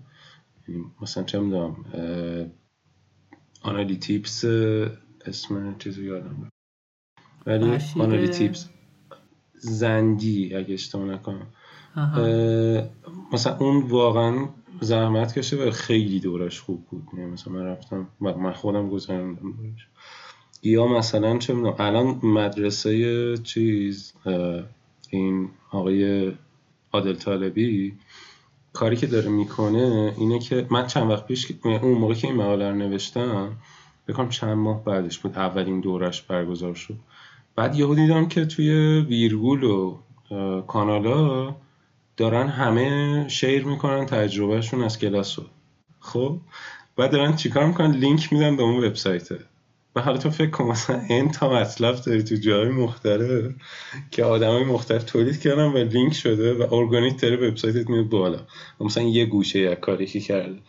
مثلا 1.01 1.23
چه 1.23 1.39
می‌دونم 1.39 1.75
آنالیتیپس 3.61 4.45
اسم 5.25 5.75
چیزو 5.79 6.03
یادم 6.03 6.49
ولی 7.45 7.77
آنالیتیپس 7.99 8.69
زندی 9.53 10.55
اگه 10.55 10.73
اشتباه 10.73 11.05
نکنم. 11.05 11.47
مثلا 13.33 13.57
اون 13.57 13.83
واقعا 13.83 14.49
زحمت 14.81 15.33
کشه 15.33 15.67
و 15.67 15.71
خیلی 15.71 16.19
دورش 16.19 16.59
خوب 16.61 16.85
بود. 16.85 17.03
یعنی 17.13 17.31
مثلا 17.31 17.53
من 17.53 17.65
رفتم 17.65 18.07
و 18.21 18.37
من 18.37 18.53
خودم 18.53 18.89
گذراندم 18.89 19.53
یا 20.63 20.87
مثلا 20.87 21.37
چه 21.37 21.53
می‌دونم 21.53 21.75
الان 21.79 22.19
مدرسه 22.23 23.37
چیز 23.37 24.13
این 25.09 25.49
آقای 25.71 26.31
عادل 26.93 27.13
طالبی 27.13 27.93
کاری 28.73 28.95
که 28.95 29.07
داره 29.07 29.29
می‌کنه 29.29 30.13
اینه 30.17 30.39
که 30.39 30.67
من 30.69 30.87
چند 30.87 31.09
وقت 31.09 31.27
پیش 31.27 31.51
اون 31.63 31.97
موقع 31.97 32.13
که 32.13 32.27
این 32.27 32.37
مقاله 32.37 32.69
رو 32.69 32.75
نوشتم 32.75 33.57
بکنم 34.07 34.29
چند 34.29 34.57
ماه 34.57 34.83
بعدش 34.83 35.19
بود 35.19 35.37
اولین 35.37 35.79
دورش 35.79 36.21
برگزار 36.21 36.75
شد. 36.75 36.95
بعد 37.55 37.75
یهو 37.75 37.95
دیدم 37.95 38.27
که 38.27 38.45
توی 38.45 38.99
ویرگول 39.01 39.63
و 39.63 39.97
کانالا 40.67 41.55
دارن 42.17 42.47
همه 42.47 43.25
شیر 43.27 43.65
می‌کنن 43.65 44.05
تجربهشون 44.05 44.83
از 44.83 44.99
کلاس 44.99 45.39
رو 45.39 45.45
خب؟ 45.99 46.37
بعد 46.95 47.11
دارن 47.11 47.35
چیکار 47.35 47.65
می‌کنن؟ 47.65 47.91
لینک 47.91 48.33
میدن 48.33 48.55
به 48.55 48.63
اون 48.63 48.83
وبسایته 48.83 49.39
و 49.95 50.01
حالا 50.01 50.17
تو 50.17 50.29
فکر 50.29 50.49
کن 50.49 50.63
مثلا 50.63 51.01
این 51.09 51.31
تا 51.31 51.53
مطلب 51.53 51.95
داری 51.95 52.23
تو 52.23 52.35
جای 52.35 52.69
مختلف 52.69 53.53
که 54.11 54.25
های 54.25 54.63
مختلف 54.63 55.03
تولید 55.03 55.41
کردن 55.41 55.65
و 55.65 55.77
لینک 55.77 56.13
شده 56.13 56.53
و 56.53 56.73
ارگانیک 56.73 57.21
داره 57.21 57.49
وبسایتت 57.49 57.89
میاد 57.89 58.09
بالا. 58.09 58.39
و 58.79 58.83
مثلا 58.83 59.03
یه 59.03 59.25
گوشه 59.25 59.59
یک 59.59 59.79
کاری 59.79 60.05
که 60.05 60.19
کرده. 60.19 60.59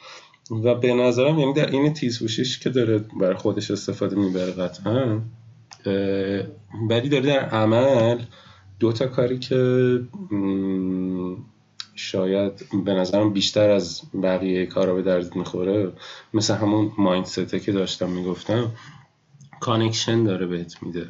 و 0.50 0.74
به 0.74 0.94
نظرم 0.94 1.38
یعنی 1.38 1.52
در 1.52 1.70
این 1.70 1.92
تیز 1.92 2.58
که 2.58 2.70
داره 2.70 2.98
برای 3.20 3.36
خودش 3.36 3.70
استفاده 3.70 4.16
می‌بره 4.16 4.52
قطعا 4.52 5.20
ولی 6.88 7.08
داره 7.08 7.26
در 7.26 7.40
عمل 7.40 8.18
دو 8.80 8.92
تا 8.92 9.06
کاری 9.06 9.38
که 9.38 10.00
شاید 11.94 12.52
به 12.84 12.94
نظرم 12.94 13.32
بیشتر 13.32 13.70
از 13.70 14.02
بقیه 14.22 14.66
کارا 14.66 14.94
به 14.94 15.02
درد 15.02 15.36
می‌خوره. 15.36 15.92
مثل 16.34 16.54
همون 16.54 16.92
mindset 16.98 17.52
ه 17.53 17.60
که 17.60 17.72
داشتم 17.72 18.10
می‌گفتم. 18.10 18.70
connection 19.62 20.24
داره 20.24 20.46
بهت 20.46 20.82
میده. 20.82 21.08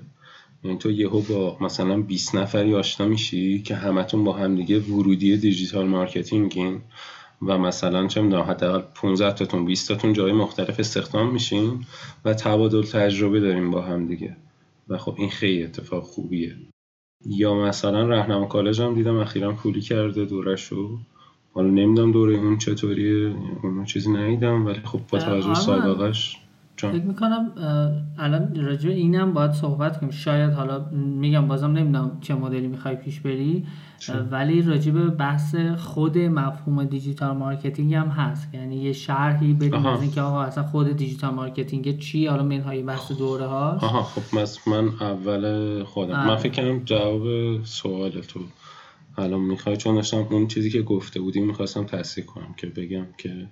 یعنی 0.64 0.78
تو 0.78 0.90
یهو 0.90 1.20
با 1.20 1.56
مثلا 1.60 2.00
20 2.00 2.34
نفری 2.34 2.74
آشنا 2.74 3.06
میشی 3.06 3.62
که 3.62 3.74
همتون 3.74 4.24
با 4.24 4.32
همدیگه 4.32 4.78
ورودی 4.78 5.36
digital 5.36 5.86
marketing 5.86 6.63
ین 6.63 6.80
و 7.42 7.58
مثلا 7.58 8.06
چه 8.06 8.22
می‌دونم 8.22 8.42
حداقل 8.42 8.80
15 8.94 9.32
تاتون 9.32 9.64
20 9.64 9.88
تاتون 9.88 10.12
جای 10.12 10.32
مختلف 10.32 10.80
استخدام 10.80 11.32
میشین 11.32 11.84
و 12.24 12.34
تبادل 12.34 12.82
تجربه 12.82 13.40
داریم 13.40 13.70
با 13.70 13.82
همدیگه 13.82 14.36
و 14.88 14.98
خب 14.98 15.14
این 15.18 15.30
خیلی 15.30 15.64
اتفاق 15.64 16.02
خوبیه. 16.02 16.56
یا 17.26 17.54
مثلا 17.54 18.08
رهنما 18.08 18.46
کالج 18.46 18.80
هم 18.80 18.94
دیدم 18.94 19.16
اخیرا 19.16 19.52
پولی 19.52 19.80
کرده 19.80 20.24
دورشو 20.24 20.98
حالا 21.52 21.68
نمی‌دونم 21.68 22.12
دوره 22.12 22.36
اون 22.36 22.58
چطوریه 22.58 23.34
اون 23.62 23.84
چیزی 23.84 24.10
ندیدم 24.12 24.66
ولی 24.66 24.80
خب 24.84 25.00
با 25.10 25.18
توجه 25.18 25.70
آره. 25.70 26.41
سابقش 26.82 26.98
فکر 26.98 27.06
می‌کنم 27.08 27.50
الان 28.18 28.64
راجع 28.64 28.90
اینم 28.90 29.32
باید 29.32 29.52
صحبت 29.52 30.00
کنیم. 30.00 30.12
شاید 30.12 30.52
حالا 30.52 30.84
میگم 30.92 31.48
بازم 31.48 31.72
نمی‌دونم 31.72 32.18
چه 32.20 32.34
مدلی 32.34 32.68
می‌خوای 32.68 32.96
پیش 32.96 33.20
بری 33.20 33.66
ولی 34.30 34.62
راجع 34.62 34.92
به 34.92 35.04
بحث 35.04 35.56
خود 35.76 36.18
مفهوم 36.18 36.84
digital 36.84 37.36
marketing 37.36 37.94
هم 37.94 38.08
هست. 38.08 38.54
یعنی 38.54 38.76
یه 38.76 38.92
شرحی 38.92 39.52
بدیم 39.52 39.86
از 39.86 40.02
اینکه 40.02 40.20
آقا 40.20 40.42
اصلا 40.42 40.64
خود 40.64 40.96
digital 40.96 41.34
marketing 41.34 41.98
چی؟ 41.98 42.26
حالا 42.26 42.42
منهای 42.42 42.82
بحث 42.82 43.12
دوره 43.12 43.46
هاش 43.46 43.82
آها 43.82 44.02
خب 44.02 44.38
من 44.68 44.88
اول 45.00 45.84
خودم. 45.84 46.12
من 46.12 46.30
آره. 46.30 46.36
فکر 46.36 46.62
کنم 46.62 46.82
جواب 46.84 47.24
سوال 47.64 48.10
تو 48.10 48.40
الان 49.18 49.40
می‌خوای 49.40 49.76
چون 49.76 49.94
داشتم 49.94 50.26
اون 50.30 50.46
چیزی 50.46 50.70
که 50.70 50.82
گفته 50.82 51.20
بودیم 51.20 51.46
می‌خواستم 51.46 51.84
تصدیق 51.84 52.24
کنم 52.24 52.54
که 52.56 52.66
بگم 52.66 53.06
که 53.18 53.48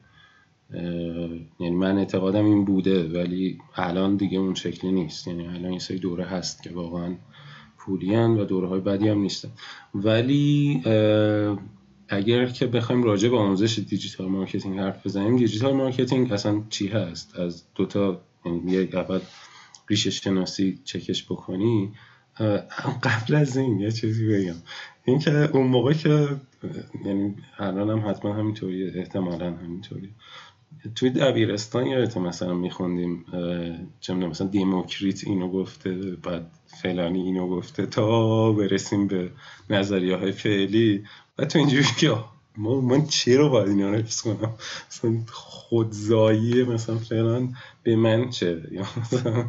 یعنی 1.61 1.77
من 1.77 1.99
اعتقادم 1.99 2.45
این 2.45 2.65
بوده 2.65 3.09
ولی 3.09 3.59
الان 3.75 4.17
دیگه 4.17 4.39
اون 4.39 4.55
شکلی 4.55 4.93
نیست. 4.93 5.29
یعنی 5.29 5.47
الان 5.47 5.65
این 5.65 5.79
سری 5.79 5.99
دوره 5.99 6.25
هست 6.25 6.63
که 6.63 6.71
واقعا 6.71 7.15
پولیان 7.79 8.39
و 8.39 8.45
دوره 8.45 8.69
های 8.69 8.81
بدی 8.81 9.09
هم 9.09 9.19
نیستن. 9.19 9.49
ولی 9.95 10.83
اگر 12.09 12.47
که 12.47 12.67
بخوایم 12.67 13.03
راجع 13.03 13.29
به 13.29 13.37
آموزش 13.37 13.79
digital 13.79 14.29
marketing 14.29 14.79
حرف 14.79 15.07
بزنیم 15.07 15.37
digital 15.37 15.73
marketing 15.73 16.33
اصلا 16.33 16.63
چی 16.69 16.89
هست؟ 16.89 17.39
از 17.39 17.65
دوتا 17.75 18.21
یعنی 18.45 18.77
اول 18.77 19.21
ریشه 19.89 20.11
شناسی 20.11 20.79
چکش 20.85 21.25
بکنی. 21.25 21.93
قبل 23.03 23.35
از 23.35 23.57
این 23.57 23.81
یه 23.81 23.91
چیزی 23.91 24.29
بگم. 24.29 24.57
این 25.05 25.19
که 25.19 25.51
اون 25.53 25.67
موقع 25.67 25.93
که 25.93 26.29
یعنی 27.05 27.35
الان 27.59 27.91
هم 27.91 28.11
حتما 28.11 28.35
همینطوری 28.35 28.91
احتمالا 28.91 29.47
همینطوری 29.51 30.11
توی 30.95 31.11
دبیرستان 31.11 31.87
یادت 31.87 32.17
مثلا 32.17 32.55
میخوندیم 32.55 33.25
چه 34.01 34.15
مثلا 34.15 34.47
دیموکریت 34.47 35.25
اینو 35.25 35.49
گفته 35.49 35.91
بعد 36.23 36.51
فلانی 36.83 37.23
اینو 37.23 37.49
گفته 37.49 37.87
تا 37.87 38.53
برسیم 38.53 39.07
به 39.07 39.31
نظریه 39.71 40.17
های 40.17 40.33
فعلی. 40.33 41.05
و 41.39 41.45
تو 41.45 41.59
اینجوری 41.59 41.85
که 41.99 42.15
ما 42.57 42.81
من 42.81 43.07
چرا 43.07 43.49
باید 43.49 43.69
اینا 43.69 43.91
رو 43.91 43.97
حفظ 43.97 44.21
کنم؟ 44.21 44.55
مثلا 44.91 45.19
خودزایی 45.33 46.65
مثلا 46.65 46.97
فلان 46.97 47.55
به 47.83 47.97
من 47.97 48.31
چه؟ 48.31 48.63
یا 48.73 48.87
مثلا 49.01 49.45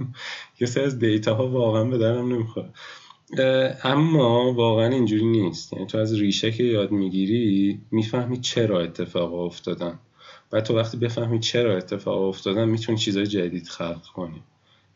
یه 0.59 0.67
سری 0.67 0.83
از 0.83 0.99
دیتا 0.99 1.35
ها 1.35 1.47
واقعا 1.47 1.83
به 1.83 1.97
درم 1.97 2.33
نمی‌خواد 2.33 2.73
اما 3.83 4.53
واقعا 4.53 4.87
اینجوری 4.87 5.25
نیست. 5.25 5.73
یعنی 5.73 5.85
تو 5.85 5.97
از 5.97 6.13
ریشه 6.13 6.51
که 6.51 6.63
یاد 6.63 6.91
می‌گیری 6.91 7.79
می‌فهمی 7.91 8.39
چرا 8.39 8.81
اتفاق 8.81 9.33
افتادن. 9.33 9.99
و 10.51 10.61
تو 10.61 10.77
وقتی 10.77 10.97
بفهمی 10.97 11.39
چرا 11.39 11.77
اتفاق 11.77 12.21
افتادن 12.21 12.69
می‌تونی 12.69 12.97
چیزای 12.97 13.27
جدید 13.27 13.67
خلق 13.67 14.05
کنی. 14.05 14.41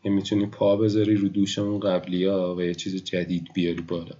یعنی 0.04 0.16
می‌تونی 0.16 0.46
پا 0.46 0.76
بذاری 0.76 1.14
رو 1.14 1.28
دوش 1.28 1.58
اون 1.58 1.80
قبلی 1.80 2.24
ها 2.24 2.54
و 2.54 2.62
یه 2.62 2.74
چیز 2.74 3.04
جدید 3.04 3.48
بیاری 3.54 3.80
بالا. 3.80 4.14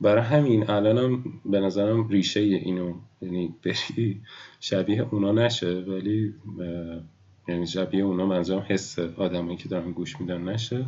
برای 0.00 0.22
همین 0.22 0.70
الانم 0.70 1.24
به 1.44 1.60
نظرم 1.60 2.08
ریشه 2.08 2.40
اینو 2.40 2.94
یعنی 3.22 3.54
بری 3.64 4.20
شبیه 4.60 5.08
اونا 5.10 5.32
نشه 5.32 5.74
ولی 5.74 6.34
یعنی 7.48 7.66
شبیه 7.66 8.04
اونا 8.04 8.26
منظورم 8.26 8.64
حس 8.68 8.98
آدمایی 8.98 9.56
که 9.56 9.68
دارن 9.68 9.92
گوش 9.92 10.20
میدن 10.20 10.48
نشه. 10.48 10.86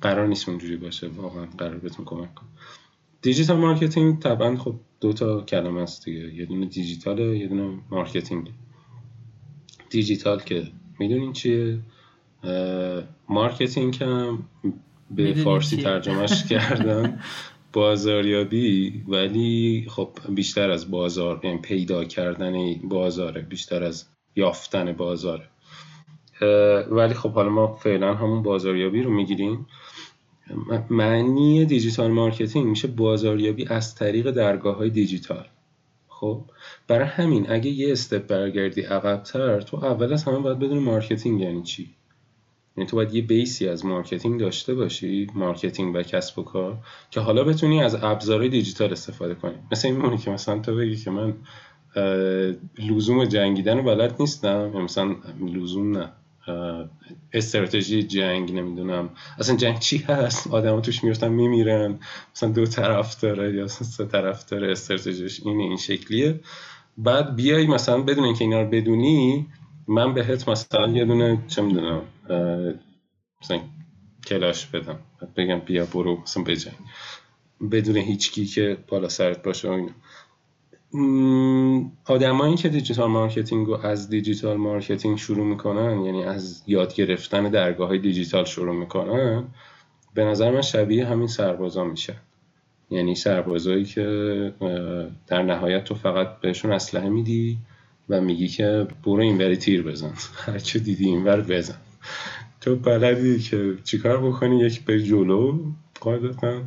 قرار 0.00 0.26
نیست 0.26 0.48
اونجوری 0.48 0.76
باشه. 0.76 1.08
واقعا 1.08 1.46
قرار 1.58 1.76
بهتون 1.76 2.04
کمک 2.04 2.34
کنه 2.34 2.48
digital 3.22 3.56
marketing 3.56 4.18
طبعا 4.18 4.56
خب 4.56 4.74
دو 5.00 5.12
تا 5.12 5.40
کلمه 5.40 5.80
است 5.80 6.04
دیگه. 6.04 6.34
یه 6.34 6.46
دونه 6.46 6.66
دیجیتال 6.66 7.18
یه 7.18 7.46
دونه 7.46 7.78
marketing 7.90 8.50
digital 9.94 10.40
که 10.40 10.66
می‌دونین 10.98 11.32
چیه؟ 11.32 11.78
marketing 13.28 13.98
هم 14.00 14.48
به 15.10 15.34
فارسی 15.34 15.76
ترجمهش 15.76 16.44
کردن 16.50 17.20
بازاریابی 17.72 19.04
ولی 19.08 19.86
خب 19.88 20.10
بیشتر 20.28 20.70
از 20.70 20.90
بازار 20.90 21.40
یعنی 21.44 21.58
پیدا 21.58 22.04
کردن 22.04 22.74
بازاره 22.74 23.40
بیشتر 23.40 23.82
از 23.82 24.04
یافتن 24.36 24.92
بازاره. 24.92 25.48
ولی 26.90 27.14
خب 27.14 27.32
حالا 27.32 27.48
ما 27.48 27.74
فعلا 27.74 28.14
همون 28.14 28.42
بازاریابی 28.42 29.02
رو 29.02 29.10
می‌گیریم. 29.10 29.66
معنی 30.90 31.64
digital 31.64 32.10
marketing 32.10 32.66
میشه 32.66 32.88
بازاریابی 32.88 33.66
از 33.68 33.94
طریق 33.94 34.30
درگاه 34.30 34.76
های 34.76 34.90
دیجیتال. 34.90 35.46
خب؟ 36.08 36.44
برای 36.88 37.06
همین 37.06 37.50
اگه 37.50 37.70
یه 37.70 37.92
step 37.92 38.26
برگردی 38.26 38.80
عقبتر 38.80 39.60
تو 39.60 39.76
اول 39.76 40.12
از 40.12 40.24
همه 40.24 40.38
باید 40.38 40.58
بدونی 40.58 40.80
marketing 40.80 41.40
یعنی 41.40 41.62
چی. 41.62 41.90
یعنی 42.76 42.90
تو 42.90 42.96
باید 42.96 43.14
یه 43.14 43.22
base 43.22 43.59
ی 43.59 43.68
از 43.68 43.86
marketing 43.86 44.40
داشته 44.40 44.74
باشی 44.74 45.26
marketing 45.34 45.94
و 45.96 46.02
کسب 46.02 46.38
و 46.38 46.42
کار 46.42 46.78
که 47.10 47.20
حالا 47.20 47.44
بتونی 47.44 47.82
از 47.82 47.94
ابزارهای 47.94 48.48
دیجیتال 48.48 48.92
استفاده 48.92 49.34
کنی. 49.34 49.54
مثل 49.72 49.88
این 49.88 50.16
که 50.16 50.30
مثلا 50.30 50.58
تو 50.58 50.76
بگی 50.76 50.96
که 50.96 51.10
من 51.10 51.34
لزوم 52.78 53.24
جنگیدن 53.24 53.76
رو 53.76 53.82
بلد 53.82 54.14
نیستم. 54.20 54.70
یا 54.74 54.80
مثلا 54.80 55.16
لزوم 55.46 55.98
نه. 55.98 56.12
استراتژی 57.32 58.02
جنگ 58.02 58.52
نمی‌دونم. 58.52 59.08
اصلا 59.38 59.56
جنگ 59.56 59.78
چی 59.78 59.98
هست؟ 59.98 60.46
آدم 60.46 60.80
توش 60.80 61.04
می‌رفتن 61.04 61.28
میمیرن. 61.28 61.98
مثلا 62.36 62.48
دو 62.48 62.66
طرف 62.66 63.20
داره 63.20 63.54
یا 63.54 63.66
سه 63.66 64.04
طرف 64.04 64.48
داره 64.48 64.72
استراتژیش 64.72 65.40
اینه 65.44 65.62
این 65.62 65.76
شکلیه. 65.76 66.40
بعد 66.98 67.36
بیای 67.36 67.66
مثلا 67.66 68.02
بدون 68.02 68.24
اینکه 68.24 68.44
اینا 68.44 68.62
رو 68.62 68.68
بدونی 68.68 69.46
من 69.88 70.14
بهت 70.14 70.48
مثلا 70.48 70.88
یه 70.88 71.04
دونه 71.04 71.42
چه 71.46 71.62
می‌دونم 71.62 72.02
مثلا 73.42 73.60
کلاش 74.26 74.66
بدم. 74.66 74.98
بگم 75.36 75.58
بیا 75.58 75.86
برو 75.86 76.20
مثلا 76.22 76.42
بجنگ. 76.42 76.74
بدون 77.70 77.96
هیچکی 77.96 78.46
که 78.46 78.78
بالا 78.88 79.08
سرت 79.08 79.42
باشه 79.42 79.68
و 79.68 79.72
اینا. 79.72 79.90
آدمایی 82.04 82.56
که 82.56 82.68
digital 82.68 83.10
marketing 83.10 83.66
رو 83.66 83.86
از 83.86 84.08
digital 84.08 84.56
marketing 84.56 85.18
شروع 85.18 85.46
می‌کنن 85.46 86.04
یعنی 86.04 86.24
از 86.24 86.62
یاد 86.66 86.94
گرفتن 86.94 87.50
درگاه 87.50 87.88
های 87.88 87.98
دیجیتال 87.98 88.44
شروع 88.44 88.74
می‌کنن 88.74 89.44
به 90.14 90.24
نظر 90.24 90.50
من 90.50 90.62
شبیه 90.62 91.06
همین 91.06 91.26
سربازا 91.26 91.84
میشه 91.84 92.16
یعنی 92.90 93.14
سربازایی 93.14 93.84
که 93.84 94.52
در 95.26 95.42
نهایت 95.42 95.84
تو 95.84 95.94
فقط 95.94 96.40
بهشون 96.40 96.72
اسلحه 96.72 97.08
میدی 97.08 97.58
و 98.08 98.20
میگی 98.20 98.48
که 98.48 98.86
برو 99.04 99.20
اینوری 99.20 99.56
تیر 99.56 99.82
بزن. 99.82 100.12
هرچه 100.46 100.78
دیدی 100.78 101.04
اینور 101.04 101.40
بزن. 101.40 101.78
تو 102.60 102.76
بلدی 102.76 103.38
که 103.38 103.74
چیکار 103.84 104.30
بکنی؟ 104.30 104.58
یک 104.58 104.84
به 104.84 105.02
جلو. 105.02 105.58
قاعدتا 106.00 106.62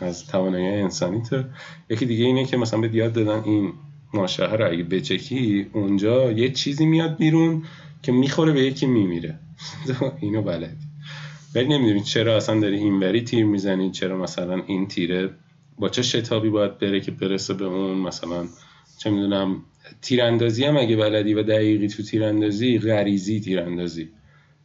از 0.00 0.26
توانایی 0.26 0.66
انسانیت 0.66 1.44
یکی 1.90 2.06
دیگه 2.06 2.24
اینه 2.24 2.44
که 2.44 2.56
مثلا 2.56 2.80
به 2.80 2.94
یاد 2.94 3.12
دادن 3.12 3.42
این 3.44 3.72
ماشه 4.14 4.54
رو 4.54 4.70
اگه 4.72 4.82
بچکی 4.82 5.66
اونجا 5.72 6.32
یه 6.32 6.50
چیزی 6.50 6.86
میاد 6.86 7.16
بیرون 7.16 7.62
که 8.02 8.12
می‌خوره 8.12 8.52
به 8.52 8.62
یکی 8.62 8.86
میمیره. 8.86 9.38
اینو 10.20 10.42
بلدی. 10.42 10.86
ولی 11.54 11.68
نمی‌دونی 11.68 12.00
چرا 12.00 12.36
اصلا 12.36 12.60
داری 12.60 12.76
اینوری 12.76 13.20
تیر 13.20 13.44
می‌زنی 13.44 13.90
چرا 13.90 14.16
مثلا 14.16 14.62
این 14.66 14.88
تیره 14.88 15.30
با 15.82 15.88
چه 15.88 16.02
شتابی 16.02 16.50
باید 16.50 16.78
بره 16.78 17.00
که 17.00 17.10
برسه 17.10 17.54
به 17.54 17.64
اون 17.64 17.98
مثلا 17.98 18.48
چه 18.98 19.10
می‌دونم 19.10 19.62
تیراندازی 20.02 20.64
هم 20.64 20.76
اگه 20.76 20.96
بلدی 20.96 21.34
و 21.34 21.42
دقیقی 21.42 21.88
تو 21.88 22.02
تیراندازی 22.02 22.78
غریزی 22.78 23.40
تیراندازی. 23.40 24.08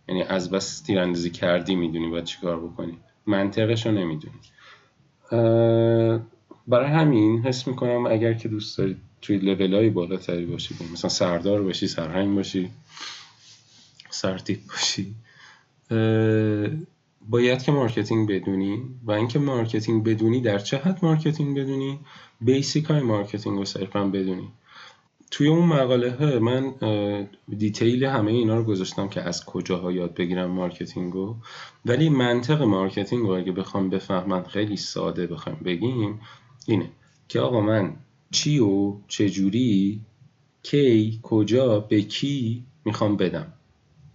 یعنی 0.10 0.24
از 0.24 0.52
بس 0.52 0.82
تیراندازی 0.82 1.30
کردی 1.30 1.76
می‌دونی 1.76 2.10
باید 2.10 2.24
چیکار 2.24 2.60
بکنی. 2.60 2.98
منطقش 3.26 3.86
رو 3.86 3.92
نمی‌دونی. 3.92 4.36
برای 6.68 6.88
همین 6.88 7.42
حس 7.42 7.68
می‌کنم 7.68 8.06
اگر 8.06 8.34
که 8.34 8.48
دوست 8.48 8.78
داری 8.78 8.96
توی 9.22 9.38
لول 9.38 9.74
های 9.74 9.90
بالاتری 9.90 10.46
باشی 10.46 10.76
مثلا 10.94 11.10
سردار 11.10 11.62
باشی 11.64 11.88
سرهنگ 11.88 12.36
باشی 12.36 12.70
سرتیپ 14.10 14.60
باشی 14.68 15.16
باید 17.30 17.64
که 17.64 17.72
marketing 17.72 18.32
بدونی 18.32 18.84
و 19.04 19.12
اینکه 19.12 19.40
marketing 19.40 20.04
بدونی 20.04 20.42
در 20.42 20.60
چه 20.60 20.78
حد 20.78 21.06
marketing 21.06 21.60
بدونی 21.60 22.00
basic 22.42 22.86
های 22.86 23.02
marketing 23.02 23.58
رو 23.58 23.66
صرفا 23.66 24.04
بدونی. 24.04 24.52
توی 25.32 25.48
اون 25.48 25.66
مقاله 25.66 26.12
ها 26.12 26.40
من 26.40 26.74
detail 27.58 28.06
همه 28.06 28.32
اینا 28.32 28.58
رو 28.58 28.64
گذاشتم 28.64 29.08
که 29.08 29.22
از 29.22 29.46
کجاها 29.46 29.92
یاد 29.92 30.14
بگیرم 30.14 30.52
marketing 30.52 31.14
رو. 31.14 31.36
ولی 31.86 32.10
منطق 32.10 32.62
marketing 32.62 33.28
رو 33.28 33.34
اگه 33.34 33.52
بخوام 33.52 33.90
بفهمم 33.90 34.44
خیلی 34.44 34.78
ساده 34.78 35.28
بخوام 35.28 35.56
بگیم 35.66 36.20
اینه 36.68 36.90
که 37.28 37.40
آقا 37.40 37.62
من 37.62 37.96
چی 38.32 38.60
و 38.60 38.96
چجوری 39.08 40.02
کی 40.64 41.20
کجا 41.24 41.80
به 41.80 42.02
کی 42.02 42.64
می‌خوام 42.86 43.18
بدم؟ 43.18 43.54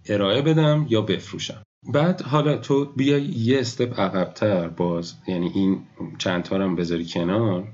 ارائه 0.05 0.41
بدم 0.41 0.85
یا 0.89 1.01
بفروشم؟ 1.01 1.63
بعد 1.85 2.21
حالا 2.21 2.57
تو 2.57 2.85
بیای 2.85 3.23
یه 3.23 3.59
استپ 3.59 3.99
عقبتر 3.99 4.67
باز 4.67 5.13
یعنی 5.27 5.51
این 5.55 5.81
چند 6.17 6.43
تا 6.43 6.57
بذاری 6.57 7.05
کنار. 7.05 7.67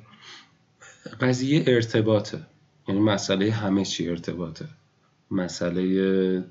قضیه 1.21 1.63
ارتباطه. 1.67 2.39
یعنی 2.87 3.01
مسئله 3.01 3.51
همه 3.51 3.85
چی 3.85 4.09
ارتباطه. 4.09 4.65
مسئله 5.31 6.43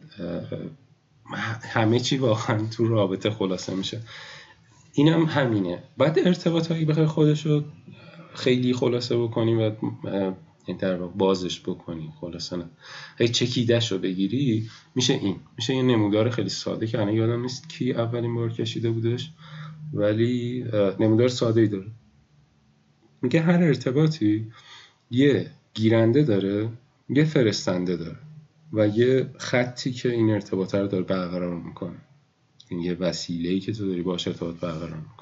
همه 1.62 2.00
چی 2.00 2.16
واقعا 2.16 2.66
تو 2.66 2.88
رابطه 2.88 3.30
خلاصه 3.30 3.74
میشه. 3.74 4.00
اینم 4.92 5.24
هم 5.24 5.42
همینه. 5.42 5.82
بعد 5.98 6.18
ارتباط 6.24 6.72
هایی 6.72 6.84
بخوای 6.84 7.06
خودش 7.06 7.46
خیلی 8.34 8.72
خلاصه 8.72 9.16
بکنی 9.16 9.54
و 9.54 9.72
این 10.68 10.76
در 10.76 10.96
بازش 10.96 11.60
بکنی. 11.60 12.12
خلاصه 12.20 12.56
نه. 12.56 12.64
هی 13.18 13.28
چکیدش 13.28 13.92
رو 13.92 13.98
بگیری 13.98 14.70
میشه 14.94 15.14
این. 15.14 15.36
میشه 15.56 15.74
یه 15.74 15.82
نمودار 15.82 16.30
خیلی 16.30 16.48
ساده 16.48 16.86
که 16.86 17.00
الان 17.00 17.14
یادم 17.14 17.42
نیست 17.42 17.68
کی 17.68 17.92
اولین 17.92 18.34
بار 18.34 18.52
کشیده 18.52 18.90
بودش 18.90 19.30
ولی 19.92 20.64
نمودار 21.00 21.28
ساده 21.28 21.60
ای 21.60 21.68
داره. 21.68 21.86
میگه 23.22 23.40
هر 23.40 23.62
ارتباطی 23.62 24.46
یه 25.10 25.50
گیرنده 25.74 26.22
داره 26.22 26.68
یه 27.08 27.24
فرستنده 27.24 27.96
داره 27.96 28.18
و 28.72 28.88
یه 28.88 29.30
خطی 29.38 29.92
که 29.92 30.12
این 30.12 30.30
ارتباط 30.30 30.74
رو 30.74 30.86
داره 30.86 31.04
برقرار 31.04 31.56
می‌کنه. 31.56 31.96
این 32.68 32.80
یه 32.80 32.94
وسیله 32.94 33.60
که 33.60 33.72
تو 33.72 33.88
داری 33.88 34.02
باش 34.02 34.28
ارتباط 34.28 34.56
برقرار 34.56 34.96
می‌کنه 34.96 35.17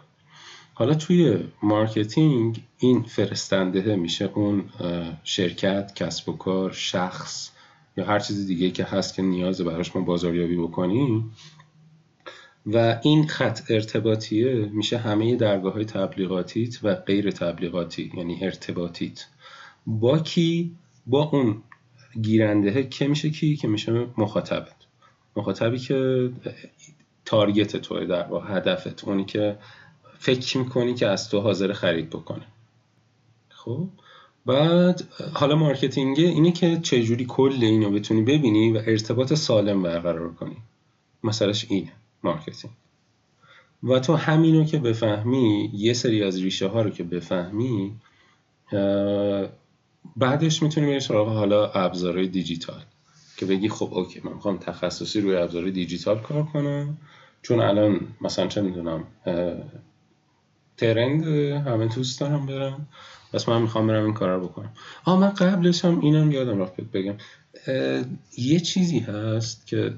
حالا 0.79 0.95
توی 0.95 1.39
marketing 1.62 2.62
این 2.79 3.03
فرستنده 3.03 3.97
میشه 3.97 4.31
اون 4.35 4.64
شرکت 5.24 5.95
کسب 5.95 6.29
و 6.29 6.37
کار 6.37 6.72
شخص 6.72 7.51
یا 7.97 8.05
هر 8.05 8.18
چیز 8.18 8.47
دیگه 8.47 8.70
که 8.70 8.85
هست 8.85 9.14
که 9.14 9.22
نیاز 9.22 9.61
براش 9.61 9.97
ما 9.97 10.03
بازاریابی 10.03 10.57
بکنیم. 10.57 11.33
و 12.66 13.01
این 13.03 13.27
خط 13.27 13.61
ارتباطیه 13.70 14.55
میشه 14.55 14.99
همه 14.99 15.37
درگاه 15.37 15.72
های 15.72 15.85
تبلیغاتیت 15.85 16.85
و 16.85 16.95
غیر 16.95 17.31
تبلیغاتی 17.31 18.12
یعنی 18.16 18.39
ارتباطیت. 18.43 19.27
با 19.87 20.18
کی؟ 20.18 20.77
با 21.07 21.22
اون 21.22 21.62
گیرنده 22.22 22.89
که 22.89 23.09
میشه 23.09 23.31
کی؟ 23.31 23.57
که 23.57 23.68
میشه 23.68 24.07
مخاطبت. 24.18 24.77
مخاطبی 25.37 25.79
که 25.79 26.31
تارگت 27.24 27.77
توه 27.77 28.05
در 28.05 28.27
واقع 28.27 28.57
هدفت. 28.57 29.05
اونی 29.05 29.24
که 29.24 29.57
فکر 30.18 30.58
می‌کنی 30.58 30.94
که 30.94 31.06
از 31.06 31.30
تو 31.30 31.40
حاضر 31.40 31.72
خرید 31.72 32.10
بکنه. 32.10 32.46
خب 33.48 33.88
بعد 34.46 35.02
حالا 35.32 35.56
marketing 35.57 36.18
اینه 36.18 36.52
که 36.52 36.80
چجوری 36.82 37.24
کل 37.24 37.58
اینو 37.60 37.90
بتونی 37.90 38.22
ببینی 38.22 38.72
و 38.72 38.76
ارتباط 38.86 39.34
سالم 39.34 39.82
برقرار 39.82 40.32
کنی. 40.32 40.56
مسئلهش 41.24 41.66
اینه 41.68 41.92
marketing. 42.22 42.74
و 43.82 43.98
تو 43.98 44.14
همینو 44.14 44.64
که 44.64 44.78
بفهمی 44.78 45.70
یه 45.74 45.92
سری 45.92 46.22
از 46.22 46.40
ریشه 46.40 46.66
ها 46.66 46.82
رو 46.82 46.90
که 46.90 47.02
بفهمی 47.02 47.92
بعدش 50.16 50.62
می‌تونی 50.62 50.86
بری 50.86 51.00
سراغ 51.00 51.28
حالا 51.28 51.66
ابزارهای 51.66 52.28
دیجیتال. 52.28 52.82
که 53.36 53.46
بگی 53.46 53.68
خب 53.68 53.94
OK 53.94 54.20
من 54.24 54.32
می‌خوام 54.32 54.58
تخصصی 54.58 55.20
روی 55.20 55.36
ابزار 55.36 55.70
دیجیتال 55.70 56.18
کار 56.18 56.42
کنم. 56.42 56.96
چون 57.42 57.60
الان 57.60 58.00
مثلا 58.20 58.46
چه 58.46 58.62
می‌دونم 58.62 59.04
trend 60.76 61.16
ه 61.16 61.24
همه 61.66 61.87
دوست 61.87 62.20
دارن 62.20 62.47
برن. 62.47 62.88
پس 63.32 63.49
من 63.49 63.62
می‌خوام 63.62 63.87
برم 63.87 64.05
این 64.05 64.14
کار 64.14 64.29
رو 64.29 64.49
بکنم. 64.49 64.72
آه 65.05 65.20
من 65.20 65.29
قبلش 65.29 65.85
هم 65.85 66.01
اینم 66.01 66.33
یادم 66.33 66.62
رفت 66.62 66.81
بگم. 66.81 67.14
یه 68.39 68.61
چیزی 68.61 68.99
هست 68.99 69.66
که 69.66 69.95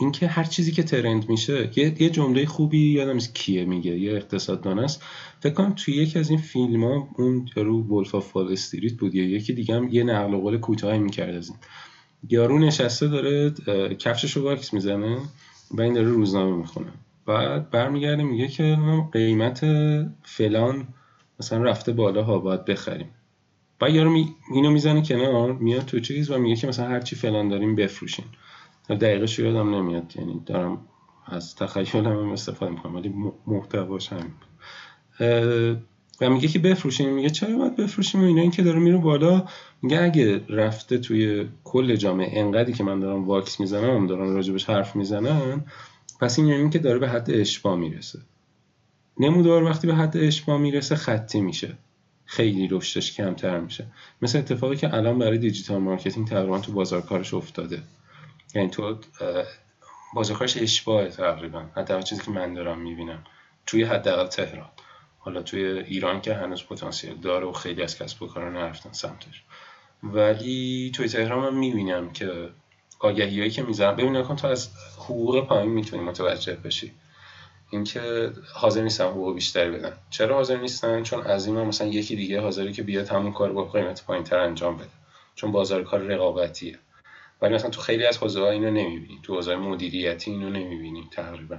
اینکه 0.00 0.26
هر 0.26 0.44
چیزی 0.44 0.72
که 0.72 0.82
trend 0.82 1.28
میشه 1.28 1.70
یه, 1.76 2.02
یه 2.02 2.10
جمله 2.10 2.46
خوبی 2.46 2.92
یادم 2.92 3.12
نیست 3.12 3.34
کیه 3.34 3.64
میگه 3.64 3.98
یه 3.98 4.12
اقتصاددان 4.12 4.78
است. 4.78 5.02
فکر 5.40 5.52
کنم 5.52 5.72
توی 5.72 5.94
یکی 5.94 6.18
از 6.18 6.30
این 6.30 6.38
فیلم 6.38 6.84
ها 6.84 7.08
اون 7.16 7.48
یارو 7.56 7.82
Wolf 7.82 8.14
of 8.14 8.32
Wall 8.32 8.52
Street 8.52 8.92
بود 8.92 9.14
یا 9.14 9.24
یکی 9.24 9.52
دیگه 9.52 9.74
هم 9.74 9.88
یه 9.88 10.04
نقل 10.04 10.36
قول 10.36 10.58
کوتاهی 10.58 10.98
می‌کرد 10.98 11.34
از 11.34 11.48
این. 11.48 11.58
یارو 12.28 12.58
نشسته 12.58 13.08
داره 13.08 13.50
کفشش 13.94 14.32
رو 14.32 14.42
واکس 14.42 14.74
می‌زنه 14.74 15.18
و 15.70 15.80
این 15.80 15.94
داره 15.94 16.08
روزنامه 16.08 16.56
می‌خونه. 16.56 16.92
بعد 17.28 17.70
برمیگرده 17.70 18.22
میگه 18.22 18.48
که 18.48 18.78
قیمت 19.12 19.66
فلان 20.22 20.88
مثلا 21.40 21.62
رفته 21.62 21.92
بالا 21.92 22.22
ها 22.22 22.38
باید 22.38 22.64
بخریم. 22.64 23.10
بعد 23.78 23.94
یارو 23.94 24.10
می... 24.10 24.34
اینو 24.54 24.70
می‌زنه 24.70 25.02
کنار 25.02 25.52
میاد 25.52 25.84
تو 25.84 26.00
چیز 26.00 26.30
و 26.30 26.38
میگه 26.38 26.56
که 26.56 26.66
مثلا 26.66 26.88
هرچی 26.88 27.16
فلان 27.16 27.48
داریم 27.48 27.76
بفروشین. 27.76 28.24
دقیقش 28.88 29.38
یادم 29.38 29.74
نمیاد 29.74 30.12
یعنی 30.16 30.42
دارم 30.46 30.80
از 31.26 31.56
تخیل 31.56 32.06
هم 32.06 32.30
استفاده 32.30 32.72
می‌کنم 32.72 32.94
ولی 32.94 33.14
محتواش 33.46 34.12
همین 34.12 34.32
و 36.20 36.30
میگه 36.30 36.48
که 36.48 36.58
بفروشیم 36.58 37.14
میگه 37.14 37.30
چرا 37.30 37.56
باید 37.58 37.76
بفروشیم؟ 37.76 38.22
و 38.22 38.24
اینا 38.24 38.42
این 38.42 38.50
که 38.50 38.62
داره 38.62 38.78
میره 38.78 38.96
بالا. 38.96 39.44
میگه 39.82 40.02
اگه 40.02 40.40
رفته 40.48 40.98
توی 40.98 41.48
کل 41.64 41.96
جامعه 41.96 42.40
انقدری 42.40 42.72
که 42.72 42.84
من 42.84 43.00
دارم 43.00 43.24
واکس 43.24 43.60
می‌زنم 43.60 44.06
دارم 44.06 44.34
راجبش 44.34 44.70
حرف 44.70 44.96
می‌زنن 44.96 45.64
پس 46.20 46.38
این 46.38 46.48
یعنی 46.48 46.70
که 46.70 46.78
داره 46.78 46.98
به 46.98 47.08
حد 47.08 47.30
اشباع 47.30 47.76
می‌رسه. 47.76 48.18
نمودار 49.20 49.62
وقتی 49.62 49.86
به 49.86 49.94
حد 49.94 50.16
اشباع 50.16 50.58
می‌رسه 50.58 50.96
خطی 50.96 51.40
میشه. 51.40 51.78
خیلی 52.24 52.68
رشدش 52.70 53.12
کمتر 53.12 53.60
میشه. 53.60 53.86
مثل 54.22 54.38
اتفاقی 54.38 54.76
که 54.76 54.94
الان 54.94 55.18
برای 55.18 55.38
digital 55.38 55.78
marketing 55.78 56.28
تقریبا 56.28 56.58
تو 56.58 56.72
بازار 56.72 57.02
کارش 57.02 57.34
افتاده. 57.34 57.82
یعنی 58.54 58.70
تو 58.70 58.98
بازار 60.14 60.36
کارش 60.36 60.56
اشباعه 60.56 61.08
تقریبا. 61.08 61.64
حتی 61.76 62.02
چیزی 62.02 62.22
که 62.22 62.30
من 62.30 62.54
دارم 62.54 62.80
می‌بینم. 62.80 63.24
توی 63.66 63.82
حداقل 63.82 64.26
تهران. 64.26 64.68
حالا 65.18 65.42
توی 65.42 65.64
ایران 65.64 66.20
که 66.20 66.34
هنوز 66.34 66.64
پتانسیل 66.64 67.14
داره 67.14 67.46
و 67.46 67.52
خیلی 67.52 67.82
از 67.82 67.98
کسب 67.98 68.22
و 68.22 68.26
کارا 68.26 68.50
نرفتن 68.50 68.92
سمتش. 68.92 69.42
ولی 70.02 70.90
توی 70.94 71.08
تهران 71.08 71.52
من 71.52 71.58
می‌بینم 71.58 72.10
که 72.10 72.48
آگهی 72.98 73.38
هایی 73.38 73.50
که 73.50 73.62
می‌زنم 73.62 73.96
ببین 73.96 74.22
کن 74.22 74.36
تو 74.36 74.46
از 74.46 74.68
حقوق 74.98 75.40
پایین 75.40 75.70
می‌تونی 75.70 76.02
متوجه 76.02 76.56
بشی. 76.64 76.92
اینکه 77.70 78.32
حاضر 78.54 78.82
نیستن 78.82 79.04
حقوق 79.04 79.34
بیشتری 79.34 79.70
بدن. 79.70 79.92
چرا 80.10 80.34
حاضر 80.34 80.56
نیستن؟ 80.56 81.02
چون 81.02 81.22
از 81.22 81.46
این 81.46 81.56
مثلا 81.56 81.86
یکی 81.86 82.16
دیگه 82.16 82.40
حاضری 82.40 82.72
که 82.72 82.82
بیاد 82.82 83.08
همون 83.08 83.32
کار 83.32 83.52
با 83.52 83.64
قیمت 83.64 84.04
پایین 84.04 84.24
تر 84.24 84.38
انجام 84.38 84.76
بده. 84.76 84.88
چون 85.34 85.52
بازار 85.52 85.82
کار 85.82 86.00
رقابتیه. 86.00 86.78
ولی 87.42 87.54
مثلا 87.54 87.70
تو 87.70 87.80
خیلی 87.80 88.06
از 88.06 88.18
حوزه 88.18 88.40
ها 88.40 88.50
اینو 88.50 88.70
نمی‌بینی. 88.70 89.20
تو 89.22 89.34
حوزه 89.34 89.56
مدیریتی 89.56 90.30
اینو 90.30 90.50
نمی‌بینی 90.50 91.08
تقریبا. 91.10 91.58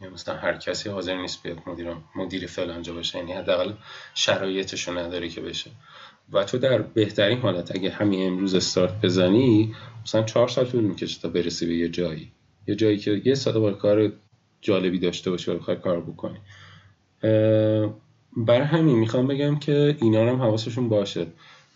یعنی 0.00 0.14
مثلا 0.14 0.36
هر 0.36 0.56
کسی 0.56 0.88
حاضر 0.88 1.16
نیست 1.16 1.42
بیاد 1.42 1.58
مدیر 1.66 1.96
مدیر 2.14 2.46
فلانجا 2.46 2.92
باشه. 2.92 3.18
یعنی 3.18 3.32
حداقل 3.32 3.72
شرایطشو 4.14 4.98
نداره 4.98 5.28
که 5.28 5.40
بشه. 5.40 5.70
و 6.32 6.44
تو 6.44 6.58
در 6.58 6.82
بهترین 6.82 7.38
حالت 7.38 7.76
اگه 7.76 7.90
همین 7.90 8.26
امروز 8.26 8.54
استارت 8.54 9.00
بزنی 9.00 9.74
مثلا 10.02 10.22
چهار 10.22 10.48
سال 10.48 10.64
طول 10.64 10.84
می‌کشه 10.84 11.20
تا 11.20 11.28
برسی 11.28 11.66
به 11.66 11.74
یه 11.74 11.88
جایی. 11.88 12.30
یه 12.66 12.74
جایی 12.74 12.98
که 12.98 13.22
یه 13.24 13.34
با 13.54 13.72
کار 13.72 14.12
جالبی 14.60 14.98
داشته 14.98 15.30
باشی 15.30 15.50
و 15.50 15.54
بخوای 15.54 15.76
کار 15.76 16.00
بکنی. 16.00 16.38
برای 18.36 18.66
همین 18.66 18.98
می‌خوام 18.98 19.26
بگم 19.26 19.58
که 19.58 19.96
اینا 20.00 20.30
هم 20.30 20.42
حواسشون 20.42 20.88
باشه. 20.88 21.26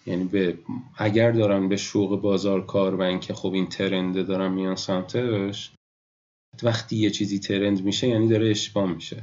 یعنی 0.06 0.24
به 0.24 0.58
اگر 0.96 1.32
دارن 1.32 1.68
به 1.68 1.76
شوق 1.76 2.20
بازار 2.20 2.66
کار 2.66 2.94
و 2.94 3.02
اینکه 3.02 3.34
خب 3.34 3.52
این 3.52 3.66
ترنده 3.66 4.22
دارن 4.22 4.52
میان 4.52 4.76
سمتش 4.76 5.70
وقتی 6.62 6.96
یه 6.96 7.10
چیزی 7.10 7.38
ترند 7.38 7.84
میشه 7.84 8.08
یعنی 8.08 8.28
داره 8.28 8.50
اشباه 8.50 8.92
میشه. 8.92 9.22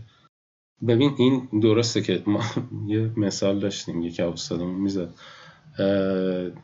ببین 0.88 1.14
این 1.18 1.60
درسته 1.62 2.02
که 2.02 2.24
ما 2.26 2.40
یه 2.88 3.12
مثال 3.18 3.60
داشتیم 3.60 4.02
یکی 4.02 4.22
استادمون 4.22 4.76
می‌زد. 4.76 5.10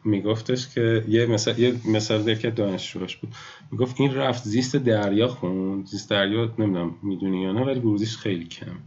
میگفتش 0.05 0.67
که 0.73 1.03
یه 1.07 1.25
مثال 1.25 1.59
یه 1.59 1.75
مثال 1.85 2.35
که 2.35 2.51
دانشجوش 2.51 3.15
بود. 3.15 3.33
می‌گفت 3.71 3.95
این 3.99 4.13
رفت 4.15 4.43
زیست 4.43 4.75
دریا 4.75 5.27
خون 5.27 5.83
زیست 5.83 6.09
دریا 6.09 6.53
نمی‌دونم 6.59 6.95
می‌دونی 7.03 7.41
یا 7.41 7.51
نه 7.51 7.65
ولی 7.65 7.79
ورودیش 7.79 8.17
خیلی 8.17 8.45
کم. 8.45 8.77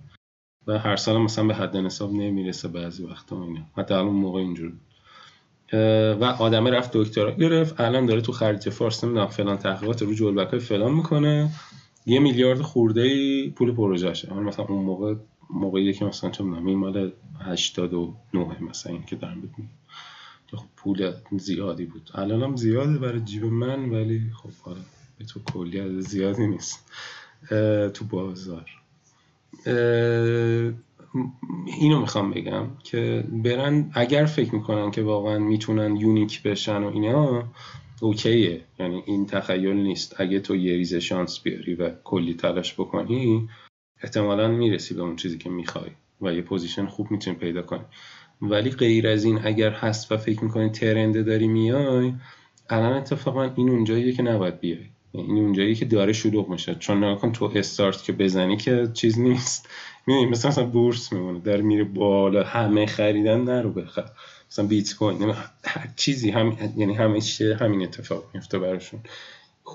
و 0.67 0.79
هر 0.79 0.97
سال 0.97 1.19
مثلا 1.21 1.45
به 1.45 1.55
حد 1.55 1.77
نصاب 1.77 2.13
نمی‌رسه 2.13 2.69
بعضی 2.69 3.05
وقتا 3.05 3.43
اینا. 3.43 3.61
حتی 3.77 3.95
الان 3.95 4.13
موقع 4.13 4.41
اینجور 4.41 4.73
و 6.21 6.25
آدمه 6.25 6.71
رفت 6.71 6.91
دکترا 6.97 7.31
گرفت. 7.31 7.81
الان 7.81 8.07
داره 8.07 8.21
تو 8.21 8.33
خرید 8.33 8.69
فارس 8.71 9.05
نمی‌دونم 9.05 9.27
فلان 9.27 9.57
تحقیقات 9.59 10.03
رو 10.03 10.15
جلبک 10.15 10.51
های 10.51 10.61
فلان 10.61 10.95
می‌کنه. 10.95 11.51
یه 12.07 12.21
میلیارد 12.21 12.61
خورده 12.61 13.01
ای 13.01 13.51
پول 13.51 13.73
پروژهشه. 13.73 14.35
مثلا 14.35 14.65
اون 14.65 14.85
موقع 14.85 15.15
موقعی 15.51 15.93
که 15.93 16.05
مثلا 16.05 16.31
چه 16.31 16.45
این 16.45 16.79
مال 16.79 17.13
89 17.41 18.63
مثلا 18.63 18.93
این 18.93 19.03
که 19.03 19.17
دارم 19.17 19.41
بهت 19.41 19.51
خب 20.57 20.67
پول 20.77 21.13
زیادی 21.39 21.85
بود. 21.85 22.11
الان 22.15 22.43
هم 22.43 22.57
زیاده 22.57 22.99
برای 22.99 23.21
جیب 23.21 23.45
من 23.45 23.91
ولی 23.91 24.23
خب 24.43 24.51
حالا 24.63 24.81
به 25.19 25.25
تو 25.25 25.41
کلی 25.41 26.01
زیادی 26.01 26.47
نیست. 26.47 26.91
تو 27.95 28.05
بازار. 28.11 28.67
اینو 31.67 32.01
می‌خوام 32.01 32.31
بگم 32.31 32.67
که 32.85 33.25
برن 33.31 33.91
اگر 33.95 34.25
فکر 34.25 34.55
می‌کنن 34.55 34.91
که 34.91 35.03
واقعا 35.03 35.39
می‌تونن 35.39 35.97
یونیک 35.97 36.43
بشن 36.43 36.83
و 36.83 36.89
اینا 36.89 37.45
OK 38.01 38.31
ه. 38.31 38.61
یعنی 38.79 39.03
این 39.07 39.27
تخیل 39.27 39.77
نیست. 39.77 40.21
اگه 40.21 40.41
تو 40.41 40.57
یه 40.57 40.77
ریزه 40.77 40.95
شانس 40.95 41.41
بیاری 41.41 41.75
و 41.75 41.91
کلی 42.05 42.35
تلاش 42.35 42.75
بکنی 42.75 43.49
احتمالا 44.03 44.49
می‌رسی 44.49 44.95
به 44.95 45.03
اون 45.03 45.17
چیزی 45.17 45.39
که 45.39 45.51
می‌خوای 45.51 45.91
و 46.21 46.35
یه 46.35 46.43
position 46.43 46.87
خوب 46.87 47.11
می‌تونی 47.11 47.37
پیدا 47.37 47.63
کنی. 47.63 47.85
ولی 48.43 48.71
غیر 48.71 49.09
از 49.09 49.25
این 49.25 49.41
اگر 49.45 49.71
هست 49.71 50.13
و 50.13 50.17
فکر 50.17 50.45
می‌کنی 50.45 50.71
trend 50.71 51.14
ه 51.14 51.23
داری 51.23 51.49
میای 51.49 52.13
الان 52.71 52.93
اتفاقا 52.93 53.51
این 53.57 53.71
اونجاییه 53.71 54.13
که 54.13 54.23
نباید 54.23 54.61
بیای. 54.61 54.87
این 55.13 55.39
اونجایی 55.39 55.75
که 55.75 55.85
داره 55.85 56.13
شلوغ 56.13 56.49
میشه. 56.49 56.75
چون 56.75 57.05
نکن 57.05 57.33
تو 57.33 57.53
استارت 57.55 58.03
که 58.03 58.13
بزنی 58.13 58.57
که 58.57 58.89
چیز 58.95 59.19
نیست. 59.19 59.69
می‌دونی 60.07 60.27
مثلا 60.27 60.51
مثلا 60.51 60.67
بورس 60.67 61.13
میمونه. 61.13 61.41
در 61.41 61.61
میره 61.61 61.85
بالا. 61.85 62.43
همه 62.43 62.87
خریدن 62.87 63.41
نرو 63.41 63.73
بخر. 63.73 64.05
مثلا 64.51 64.67
بیت 64.67 64.95
کوین 64.95 65.21
یعنی 65.21 65.33
هر 65.65 65.91
چیزی 65.97 66.31
هم 66.31 66.57
یعنی 66.77 66.95
همیشه 66.95 67.57
همین 67.61 67.83
اتفاق 67.83 68.25
میفته 68.35 68.59
براشون. 68.59 69.01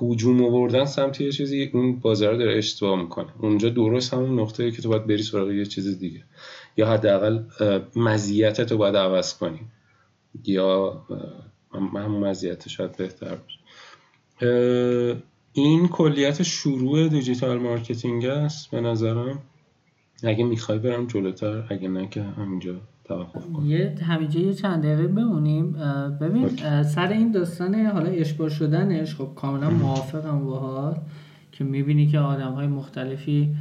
هجوم 0.02 0.44
آوردن 0.44 0.86
سمت 0.86 1.22
یه 1.22 1.32
چیزی 1.32 1.70
اون 1.74 2.00
بازار 2.00 2.34
داره 2.34 2.58
اشباع 2.58 3.02
می‌کنه. 3.02 3.28
اونجا 3.40 3.70
درست 3.70 4.14
همون 4.14 4.40
نقطه 4.40 4.72
که 4.72 4.82
تو 4.82 4.90
باید 4.90 5.08
بری 5.08 5.24
سراغ 5.24 5.52
یه 5.52 5.66
چیز 5.66 6.00
دیگه. 6.00 6.24
یا 6.78 6.88
حداقل 6.88 7.44
مزیت 7.96 8.62
تو 8.62 8.78
باید 8.78 8.96
عوض 8.96 9.38
کنی. 9.38 9.60
یا 10.44 11.02
همون 11.74 12.30
مزیت 12.30 12.68
شاید 12.68 12.98
بهتر 12.98 13.36
باشه. 13.36 13.60
این 15.54 15.88
کلیت 15.88 16.44
شروع 16.44 17.08
digital 17.08 17.58
marketing 17.58 18.26
است 18.26 18.72
به 18.72 18.82
نظرم. 18.82 19.42
اگه 20.24 20.44
می‌خوای 20.44 20.80
برم 20.80 21.08
جلوتر 21.08 21.64
اگه 21.70 21.88
نه 21.88 22.08
که 22.08 22.22
همینجا. 22.22 22.76
توقف 23.08 23.46
یه 23.66 23.96
همینجا 24.02 24.40
یه 24.40 24.54
چند 24.54 24.84
دقیقه 24.84 25.08
بمونیم. 25.08 25.72
ببین 26.22 26.50
سر 26.84 27.08
این 27.08 27.32
داستان 27.32 27.76
حالا 27.76 28.10
اشبار 28.10 28.50
شدنش 28.50 29.16
خب 29.16 29.30
کاملا 29.36 29.70
موافقم 29.70 30.46
باهات 30.46 31.02
که 31.52 31.64
می‌بینی 31.64 32.08
که 32.08 32.20
آدم 32.20 32.52
های 32.52 32.68
مختلفی 32.68 33.56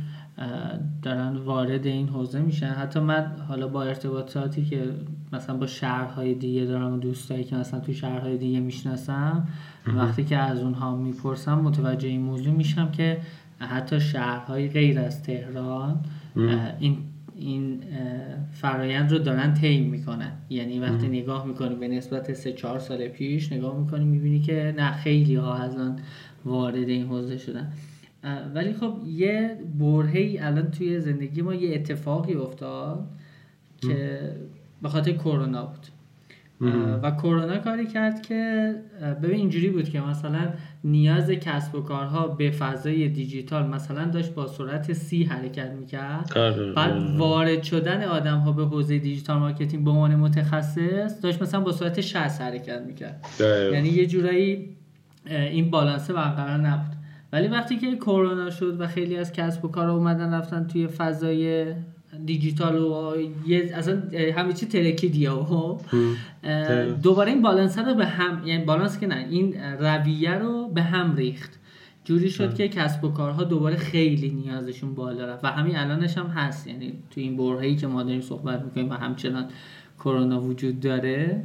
دارن 1.02 1.36
وارد 1.36 1.86
این 1.86 2.08
حوزه 2.08 2.40
میشن. 2.40 2.66
حتی 2.66 3.00
من 3.00 3.26
حالا 3.48 3.68
با 3.68 3.82
ارتباطاتی 3.82 4.64
که 4.64 4.82
مثلا 5.32 5.56
با 5.56 5.66
شهرهای 5.66 6.34
دیگه 6.34 6.64
دارم 6.64 6.92
و 6.92 6.96
دوستایی 6.96 7.44
که 7.44 7.56
مثلا 7.56 7.80
تو 7.80 7.92
شهرهای 7.92 8.38
دیگه 8.38 8.60
می‌شناسم 8.60 9.48
وقتی 9.86 10.24
که 10.24 10.36
از 10.36 10.62
اونها 10.62 10.96
می‌پرسم 10.96 11.54
متوجه 11.54 12.08
این 12.08 12.20
موضوع 12.20 12.54
میشم 12.54 12.90
که 12.90 13.18
حتی 13.58 14.00
شهرهای 14.00 14.68
غیر 14.68 15.00
از 15.00 15.22
تهران 15.22 16.00
این 16.80 16.96
این 17.36 17.80
فرایند 18.52 19.12
رو 19.12 19.18
دارن 19.18 19.54
طی 19.54 19.80
می‌کنن. 19.80 20.32
یعنی 20.50 20.78
وقتی 20.78 21.08
نگاه 21.08 21.46
می‌کنی 21.46 21.74
به 21.74 21.88
نسبت 21.88 22.32
سه 22.32 22.52
چهار 22.52 22.78
سال 22.78 23.08
پیش 23.08 23.52
نگاه 23.52 23.78
می‌کنی 23.78 24.04
می‌بینی 24.04 24.40
که 24.40 24.74
نه 24.76 24.92
خیلی 24.92 25.34
ها 25.34 25.54
از 25.54 25.76
آن 25.76 25.98
وارد 26.44 26.88
این 26.88 27.06
حوزه 27.06 27.38
شدن. 27.38 27.72
ولی 28.54 28.72
خب 28.72 28.94
یه 29.06 29.58
برهی 29.78 30.38
الان 30.38 30.70
توی 30.70 31.00
زندگی 31.00 31.42
ما 31.42 31.54
یه 31.54 31.74
اتفاقی 31.74 32.34
افتاد 32.34 33.08
که 33.82 34.30
به 34.82 34.88
خاطر 34.88 35.12
کرونا 35.12 35.66
بود. 35.66 35.86
و 37.02 37.10
کرونا 37.10 37.58
کاری 37.58 37.86
کرد 37.86 38.22
که 38.22 38.74
ببین 39.22 39.36
اینجوری 39.36 39.70
بود 39.70 39.88
که 39.88 40.00
مثلا 40.00 40.48
نیاز 40.84 41.30
کسب 41.30 41.74
و 41.74 41.80
کارها 41.80 42.26
به 42.28 42.50
فضای 42.50 43.08
دیجیتال 43.08 43.66
مثلا 43.66 44.04
داشت 44.04 44.34
با 44.34 44.46
سرعت 44.46 44.92
سی 44.92 45.24
حرکت 45.24 45.70
می‌کرد. 45.70 46.38
آره، 46.38 46.72
بعد 46.72 46.92
آره. 46.92 47.18
وارد 47.18 47.62
شدن 47.62 48.04
آدم 48.04 48.38
ها 48.38 48.52
به 48.52 48.64
حوزه 48.64 48.98
digital 48.98 49.38
marketing 49.38 49.84
به 49.84 49.90
عنوان 49.90 50.16
متخصص 50.16 51.22
داشت 51.22 51.42
مثلا 51.42 51.60
با 51.60 51.72
سرعت 51.72 52.00
60 52.00 52.40
حرکت 52.40 52.82
می‌کرد. 52.86 53.24
یعنی 53.72 53.88
یه 53.88 54.06
جورایی 54.06 54.76
این 55.26 55.70
بالانسه 55.70 56.12
برقرار 56.12 56.58
نبود. 56.58 56.94
ولی 57.32 57.48
وقتی 57.48 57.76
که 57.76 57.96
کرونا 57.96 58.50
شد 58.50 58.80
و 58.80 58.86
خیلی 58.86 59.16
از 59.16 59.32
کسب 59.32 59.64
و 59.64 59.68
کار 59.68 59.88
اومدن 59.88 60.34
رفتن 60.34 60.66
توی 60.66 60.86
فضای 60.86 61.66
دیجیتال 62.26 62.76
و 62.76 63.14
یه 63.46 63.70
اصلا 63.74 64.02
همه 64.36 64.52
چی 64.52 64.66
ترکید 64.66 65.28
و 65.28 65.78
دوباره 67.02 67.30
این 67.30 67.42
بالانس 67.42 67.78
رو 67.78 67.94
به 67.94 68.06
هم 68.06 68.46
یعنی 68.46 68.64
بالانس 68.64 68.98
که 68.98 69.06
نه 69.06 69.26
این 69.30 69.54
رویه 69.80 70.34
رو 70.34 70.68
به 70.68 70.82
هم 70.82 71.16
ریخت. 71.16 71.60
جوری 72.04 72.30
شد 72.30 72.54
که 72.54 72.68
کسب 72.68 73.04
و 73.04 73.08
کارها 73.08 73.44
دوباره 73.44 73.76
خیلی 73.76 74.30
نیازشون 74.30 74.94
بالا 74.94 75.26
رفت 75.26 75.44
و 75.44 75.48
همین 75.48 75.76
الانش 75.76 76.18
هم 76.18 76.26
هست. 76.26 76.66
یعنی 76.66 76.92
تو 77.10 77.20
این 77.20 77.36
برهه‌ای 77.36 77.76
که 77.76 77.86
ما 77.86 78.02
داریم 78.02 78.20
صحبت 78.20 78.62
می‌کنیم 78.62 78.90
و 78.90 78.94
همچنان 78.94 79.48
کرونا 79.98 80.40
وجود 80.40 80.80
داره 80.80 81.44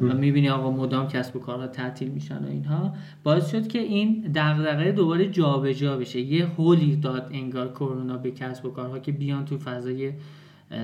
و 0.00 0.14
می‌بینی 0.14 0.48
آقا 0.48 0.70
مدام 0.70 1.08
کسب 1.08 1.36
و 1.36 1.38
کارها 1.38 1.66
تعطیل 1.66 2.08
میشن 2.08 2.44
و 2.44 2.48
اینها. 2.48 2.94
باعث 3.22 3.50
شد 3.50 3.66
که 3.66 3.78
این 3.78 4.32
دغدغه 4.34 4.92
دوباره 4.92 5.28
جابجا 5.30 5.96
بشه. 5.96 6.20
یه 6.20 6.46
هولی 6.46 6.96
داد 6.96 7.30
انگار 7.32 7.72
کرونا 7.72 8.16
به 8.16 8.30
کسب 8.30 8.64
و 8.64 8.70
کارها 8.70 8.98
که 8.98 9.12
بیان 9.12 9.44
تو 9.44 9.58
فضای 9.58 10.12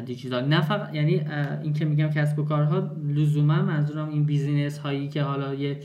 دیجیتال. 0.07 0.45
نه 0.45 0.61
فقط 0.61 0.95
یعنی 0.95 1.21
این 1.63 1.73
که 1.73 1.85
میگم 1.85 2.09
کسب 2.09 2.39
و 2.39 2.45
کارها 2.45 2.91
لزوما 3.09 3.63
منظورم 3.63 4.09
این 4.09 4.25
business 4.25 4.79
هایی 4.79 5.09
که 5.09 5.23
حالا 5.23 5.55
یه 5.55 5.81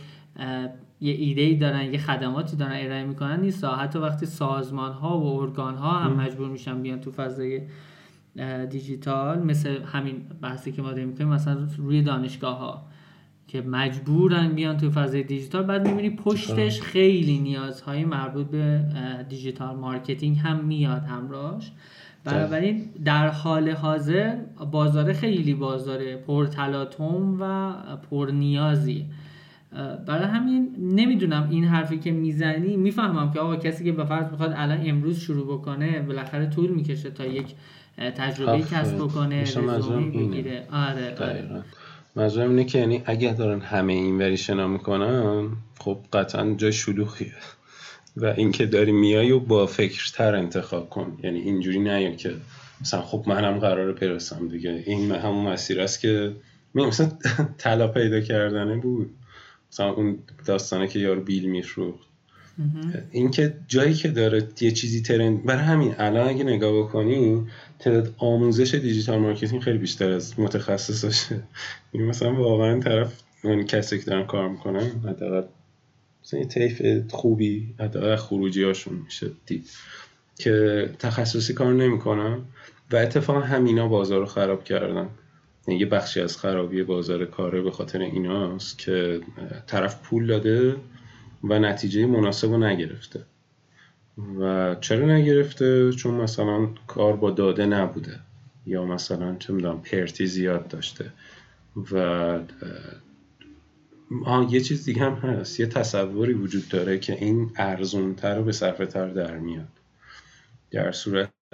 یه 1.02 1.14
ایده 1.14 1.41
ای 1.41 1.56
دارن 1.56 1.93
یه 1.93 1.98
خدماتی 1.98 2.58
دارن 2.58 2.76
ارائه 2.76 3.04
می‌کنن 3.04 3.41
نیست. 3.41 3.64
حتی 3.66 4.00
وقتی 4.00 4.26
سازمان 4.26 4.91
ها 4.91 5.20
و 5.20 5.41
ارگان 5.41 5.76
ها 5.76 5.91
هم 5.91 6.14
مجبور 6.14 6.50
میشن 6.50 6.82
بیان 6.82 7.00
تو 7.00 7.12
فضای 7.12 7.62
دیجیتال 8.70 9.44
مثل 9.44 9.84
همین 9.84 10.16
بحثی 10.42 10.72
که 10.72 10.82
ما 10.82 10.92
داریم 10.92 11.08
می‌کنیم 11.08 11.30
مثلا 11.30 11.68
روی 11.78 12.02
دانشگاه 12.02 12.58
ها 12.58 12.86
که 13.48 13.62
مجبورن 13.62 14.48
بیان 14.48 14.78
تو 14.78 14.92
فضای 14.92 15.24
دیجیتال 15.24 15.64
بعد 15.64 15.88
می‌بینی 15.88 16.10
پشتش 16.10 16.82
خیلی 16.82 17.40
نیازهای 17.40 18.06
مربوط 18.06 18.48
به 18.48 18.86
digital 19.30 19.76
marketing 19.76 20.38
هم 20.38 20.66
میاد 20.66 21.04
همراهش. 21.04 21.72
بنابراین 22.24 22.90
در 23.06 23.28
حال 23.28 23.70
حاضر 23.70 24.36
بازار 24.72 25.14
خیلی 25.14 25.54
بازار 25.54 26.16
پرتلاطم 26.16 27.38
و 27.40 27.74
پرنیازی 28.10 29.06
برای 30.08 30.26
همین 30.26 30.76
نمی‌دونم 30.80 31.48
این 31.52 31.66
حرفی 31.66 32.00
که 32.00 32.12
می‌زنی 32.12 32.78
می‌فهمم 32.78 33.32
که 33.32 33.40
آقا 33.40 33.56
کسی 33.56 33.84
که 33.84 33.92
به 33.92 34.06
فرض 34.06 34.32
می‌خواد 34.32 34.54
الان 34.56 34.80
امروز 34.90 35.20
شروع 35.20 35.58
بکنه 35.58 36.02
بالاخره 36.02 36.50
طول 36.50 36.70
می‌کشه 36.70 37.10
تا 37.10 37.26
یک 37.26 37.56
تجربه 37.98 38.62
کسب 38.62 38.98
بکنه 38.98 39.41
رزومه 39.41 40.10
بگیره. 40.10 40.68
آره, 40.72 41.16
آره. 42.16 42.41
اینه 42.41 42.64
که 42.64 42.80
یعنی 42.80 43.02
اگه 43.06 43.34
دارن 43.34 43.62
همه 43.62 43.93
این 43.93 44.18
وری 44.18 44.38
شنا 44.38 44.68
می‌کنن 44.68 45.50
خب 45.80 45.98
قطعا 46.14 46.54
جای 46.54 46.74
شلوغیه. 46.74 47.34
و 48.18 48.26
اینکه 48.26 48.66
داری 48.66 48.91
میای 48.91 49.32
و 49.32 49.39
با 49.39 49.66
فکرتر 49.66 50.36
انتخاب 50.36 50.89
کن. 50.89 51.18
یعنی 51.24 51.39
اینجوری 51.39 51.80
نه 51.80 52.16
که 52.16 52.36
مثلا 52.82 53.02
خب 53.02 53.24
منم 53.28 53.60
قراره 53.60 53.93
برسم 53.93 54.48
دیگه. 54.48 54.84
این 54.86 55.12
همون 55.12 55.48
مسیر 55.48 55.82
است 55.82 56.00
که 56.00 56.36
مثلا 56.76 57.12
طلا 57.58 57.88
پیدا 57.88 58.22
کردنه 58.22 58.78
بود. 58.78 59.10
مثلا 59.72 59.91
اون 59.91 60.18
داستانه 60.46 60.88
که 60.88 61.00
یارو 61.00 61.22
بیل 61.22 61.50
میفروخت. 61.50 62.08
اینکه 63.12 63.53
جایی 63.68 63.93
که 63.93 64.08
داره 64.08 64.47
یه 64.62 64.72
چیزی 64.72 65.01
trend 65.01 65.43
برای 65.43 65.64
همین 65.64 65.95
الان 65.97 66.28
اگه 66.28 66.43
نگاه 66.43 66.80
بکنی 66.80 67.47
تعداد 67.80 68.14
آموزش 68.18 68.76
digital 68.76 69.20
marketing 69.20 69.62
خیلی 69.62 69.78
بیشتر 69.78 70.12
از 70.12 70.39
متخصصاشه 70.39 71.43
یعنی 71.93 72.08
مثلا 72.08 72.36
واقعا 72.36 72.80
طرف 72.80 73.24
اون 73.43 73.64
کسی 73.64 73.99
که 73.99 74.06
دارن 74.06 74.26
کار 74.26 74.49
می‌کنن 74.49 74.91
حداقل 75.06 75.43
مثلا 76.24 76.39
یه 76.39 76.45
طیف 76.45 76.82
خوبی 77.12 77.74
حداقل 77.80 78.16
خروجی 78.16 78.64
هاشون 78.64 78.93
میشه 79.06 79.28
دید 79.45 79.70
که 80.36 80.89
تخصصی 80.99 81.53
کار 81.53 81.74
نمی‌کنن 81.74 82.39
و 82.91 82.95
اتفاقا 82.95 83.39
همینا 83.39 83.88
بازار 83.88 84.20
رو 84.20 84.26
خراب 84.26 84.64
کردن. 84.64 85.10
یعنی 85.68 85.80
یه 85.80 85.86
بخشی 85.86 86.22
از 86.22 86.38
خرابی 86.38 86.84
بازار 86.84 87.26
کاره 87.26 87.62
به 87.62 87.72
خاطر 87.72 87.99
ایناست 87.99 88.78
که 88.78 89.22
طرف 89.68 90.01
پول 90.03 90.28
داده 90.28 90.76
و 91.50 91.60
نتیجه 91.60 92.06
مناسب 92.06 92.52
رو 92.52 92.58
نگرفته. 92.58 93.26
و 94.39 94.76
چرا 94.82 95.06
نگرفته؟ 95.06 95.91
چون 95.91 96.14
مثلا 96.14 96.68
کار 96.88 97.16
با 97.16 97.32
داده 97.32 97.66
نبوده. 97.66 98.20
یا 98.66 98.86
مثلا 98.86 99.36
چه 99.36 99.54
می‌دونم 99.54 99.82
پرتی 99.82 100.26
زیاد 100.26 100.68
داشته. 100.68 101.12
و 101.91 101.96
آه 104.26 104.54
یه 104.54 104.62
چیز 104.62 104.86
دیگه 104.86 105.02
هم 105.02 105.14
هست. 105.14 105.60
یه 105.60 105.66
تصوری 105.66 106.34
وجود 106.34 106.68
داره 106.70 107.00
که 107.00 107.14
این 107.14 107.52
ارزونتر 107.56 108.39
و 108.39 108.43
به 108.43 108.52
صرفه 108.52 108.86
تر 108.86 109.08
در 109.08 109.38
میاد. 109.38 109.68
در 110.72 110.91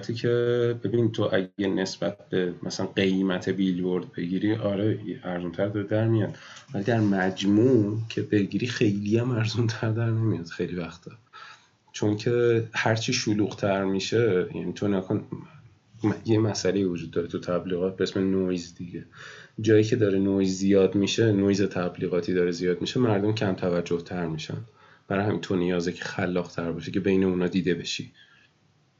صورتی 0.02 0.14
که 0.14 0.80
ببین 0.84 1.12
تو 1.12 1.30
اگه 1.34 1.68
نسبت 1.68 2.30
به 2.30 2.54
مثلا 2.64 2.86
قیمت 2.86 3.50
بیلبورد 3.50 4.14
بگیری 4.14 4.56
آره 4.56 5.00
ارزونتر 5.24 5.68
در 5.68 6.08
میاد. 6.08 6.38
ولی 6.74 6.84
در 6.84 7.00
مجموع 7.00 8.00
که 8.10 8.22
بگیری 8.22 8.68
خیلی 8.68 9.18
هم 9.18 9.32
ارزونتر 9.32 9.92
در 9.92 10.10
نمیاد 10.10 10.46
خیلی 10.46 10.76
وقتا. 10.76 11.12
چون 11.92 12.18
که 12.18 12.64
هرچی 12.74 13.14
شلوغتر 13.14 13.84
میشه 13.86 14.48
یعنی 14.56 14.74
تو 14.74 14.88
نکن 14.88 15.24
یه 16.26 16.40
مسئله 16.40 16.86
وجود 16.86 17.12
داره 17.12 17.28
تو 17.28 17.40
تبلیغات 17.40 17.96
به 17.98 18.04
اسم 18.04 18.20
نویز 18.20 18.76
دیگه. 18.76 19.06
جایی 19.62 19.84
که 19.84 19.96
داره 19.96 20.20
نویز 20.20 20.58
زیاد 20.58 20.96
میشه 20.96 21.32
نویز 21.32 21.62
تبلیغاتی 21.62 22.34
داره 22.34 22.52
زیاد 22.52 22.82
میشه 22.82 23.00
مردم 23.00 23.36
کم 23.36 23.54
توجه 23.54 24.02
تر 24.02 24.26
میشن. 24.26 24.58
برای 25.08 25.26
همین 25.26 25.42
تو 25.42 25.56
نیازه 25.56 25.94
که 25.94 26.04
خلاق 26.04 26.52
تر 26.52 26.72
باشه 26.72 26.92
که 26.92 27.00
بین 27.00 27.24
اونا 27.24 27.48
دیده 27.48 27.74
بشی. 27.74 28.12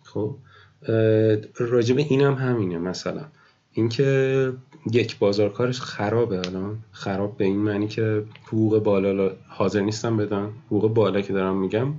خب؟ 0.04 0.38
راجب 1.56 1.98
اینم 1.98 2.34
هم 2.34 2.50
همینه 2.50 2.78
مثلا. 2.78 3.26
اینکه 3.74 4.54
یک 4.92 5.20
بازار 5.20 5.43
کارش 5.43 5.82
خرابه 5.82 6.38
الان. 6.48 6.78
خراب 6.92 7.38
به 7.38 7.46
این 7.46 7.58
معنی 7.60 7.88
که 7.88 8.24
حقوق 8.48 8.84
بالا 8.84 9.32
حاضر 9.48 9.80
نیستن 9.82 10.18
بدن. 10.18 10.50
حقوق 10.68 10.94
بالا 10.94 11.22
که 11.22 11.34
دارم 11.34 11.58
میگم. 11.58 11.94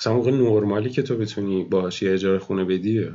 مثلا 0.00 0.12
حقوق 0.12 0.28
نرمالی 0.28 0.90
که 0.90 1.02
تو 1.02 1.16
بتونی 1.16 1.64
باهاش 1.64 2.02
یه 2.02 2.12
اجاره 2.12 2.38
خونه 2.38 2.64
بدی 2.64 3.06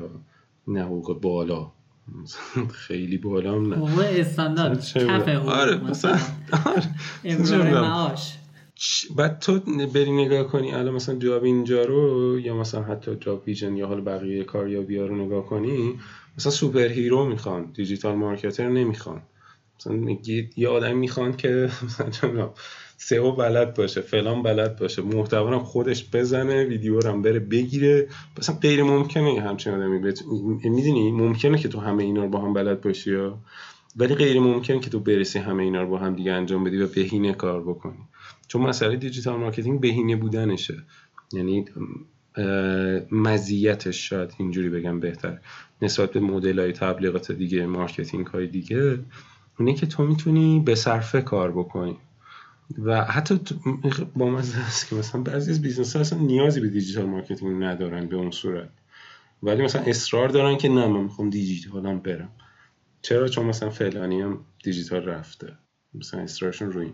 نه 0.68 0.84
حقوق 0.84 1.22
بالا. 1.22 1.72
خیلی 2.88 3.18
بالا 3.18 3.55
هم 3.55 3.68
نه. 3.74 3.76
حقوق 3.76 3.99
استاندارد. 3.99 4.80
کف 4.86 5.28
حقوق 5.28 5.49
آره 5.49 5.78
مثلا. 5.78 6.18
آره. 6.66 7.72
معاش. 7.82 8.38
بعد 9.15 9.39
تو 9.39 9.59
بری 9.93 10.11
نگاه 10.11 10.43
کنی 10.43 10.71
الان 10.71 10.93
مثلا 10.93 11.15
جابینجا 11.15 11.86
رو 11.86 12.39
یا 12.39 12.55
مثلا 12.55 12.84
حتی 12.84 13.15
جاب 13.15 13.43
ویژن 13.47 13.77
یا 13.77 13.88
حال 13.88 14.01
بقیه 14.01 14.43
کاریابی 14.43 14.97
ها 14.97 15.05
رو 15.05 15.25
نگاه 15.25 15.45
کنی 15.45 15.99
مثلا 16.38 16.51
superhero 16.51 17.25
می‌خوان 17.25 17.71
digital 17.75 18.15
marketer 18.15 18.69
نمی‌خوان. 18.69 19.21
مثلا 19.80 19.93
میگید 19.93 20.53
یه 20.57 20.67
آدم 20.69 20.97
می‌خوان 20.97 21.38
که 21.38 21.69
مثلا 22.07 22.49
SEO 22.97 23.32
بلد 23.32 23.73
باشه 23.73 24.01
فلان 24.01 24.43
بلد 24.43 24.75
باشه 24.80 25.01
محتوا 25.01 25.59
خودش 25.59 26.09
بزنه 26.13 26.63
ویدیو 26.63 26.99
رو 26.99 27.09
هم 27.09 27.21
بره 27.21 27.39
بگیره. 27.39 28.07
مثلا 28.39 28.55
غیر 28.55 28.84
ممکنه 28.84 29.41
همچین 29.41 29.73
آدمی 29.73 29.99
بت... 29.99 30.21
می‌دونی؟ 30.63 31.11
ممکنه 31.11 31.57
که 31.57 31.67
تو 31.67 31.80
همه 31.80 32.03
اینا 32.03 32.23
رو 32.23 32.30
با 32.30 32.41
هم 32.41 32.53
بلد 32.53 32.82
باشی 32.82 33.11
یا؟ 33.11 33.38
ولی 33.97 34.15
غیر 34.15 34.39
ممکنه 34.39 34.80
که 34.80 34.89
تو 34.89 34.99
برسی 34.99 35.39
همه 35.39 35.63
اینا 35.63 35.82
رو 35.82 35.89
با 35.89 35.97
هم 35.97 36.15
دیگه 36.15 36.32
انجام 36.32 36.63
بدی 36.63 36.77
و 36.82 36.88
بهینه 36.88 37.34
کار 37.34 37.61
بکنی. 37.61 38.09
چون 38.49 38.61
مسئله 38.61 38.95
digital 38.95 39.39
marketing 39.39 39.80
بهینه 39.79 40.15
بودنشه. 40.15 40.83
یعنی 41.33 41.65
مزیتش 43.11 44.09
شاید 44.09 44.33
اینجوری 44.37 44.69
بگم 44.69 44.99
بهتر. 44.99 45.39
نسبت 45.81 46.11
به 46.11 46.19
مدل 46.19 46.59
های 46.59 46.71
تبلیغات 46.71 47.31
دیگه 47.31 47.65
marketing 47.65 48.27
های 48.27 48.47
دیگه 48.47 48.99
اینه 49.59 49.73
که 49.73 49.85
تو 49.85 50.03
می‌تونی 50.03 50.59
به 50.59 50.75
صرفه 50.75 51.21
کار 51.21 51.51
بکنی. 51.51 51.97
و 52.77 53.05
حتی 53.05 53.39
با 54.15 54.29
مزه 54.29 54.57
هست 54.57 54.89
که 54.89 54.95
مثلا 54.95 55.21
بعضی 55.21 55.51
از 55.51 55.61
business 55.61 55.95
ها 55.95 56.01
اصلا 56.01 56.19
نیازی 56.19 56.59
به 56.59 56.69
digital 56.69 57.05
marketing 57.05 57.63
ندارن 57.63 58.07
به 58.07 58.15
اون 58.15 58.31
صورت. 58.31 58.69
ولی 59.43 59.63
مثلا 59.63 59.81
اصرار 59.81 60.29
دارن 60.29 60.57
که 60.57 60.69
نه 60.69 60.87
من 60.87 61.03
می‌خوام 61.03 61.29
دیجیتالم 61.29 61.99
برم. 61.99 62.29
چرا؟ 63.01 63.27
چون 63.27 63.45
مثلا 63.45 63.69
فلانی 63.69 64.21
هم 64.21 64.39
دیجیتال 64.63 65.05
رفته. 65.05 65.53
مثلا 65.93 66.21
اصرارشون 66.21 66.71
روی 66.71 66.91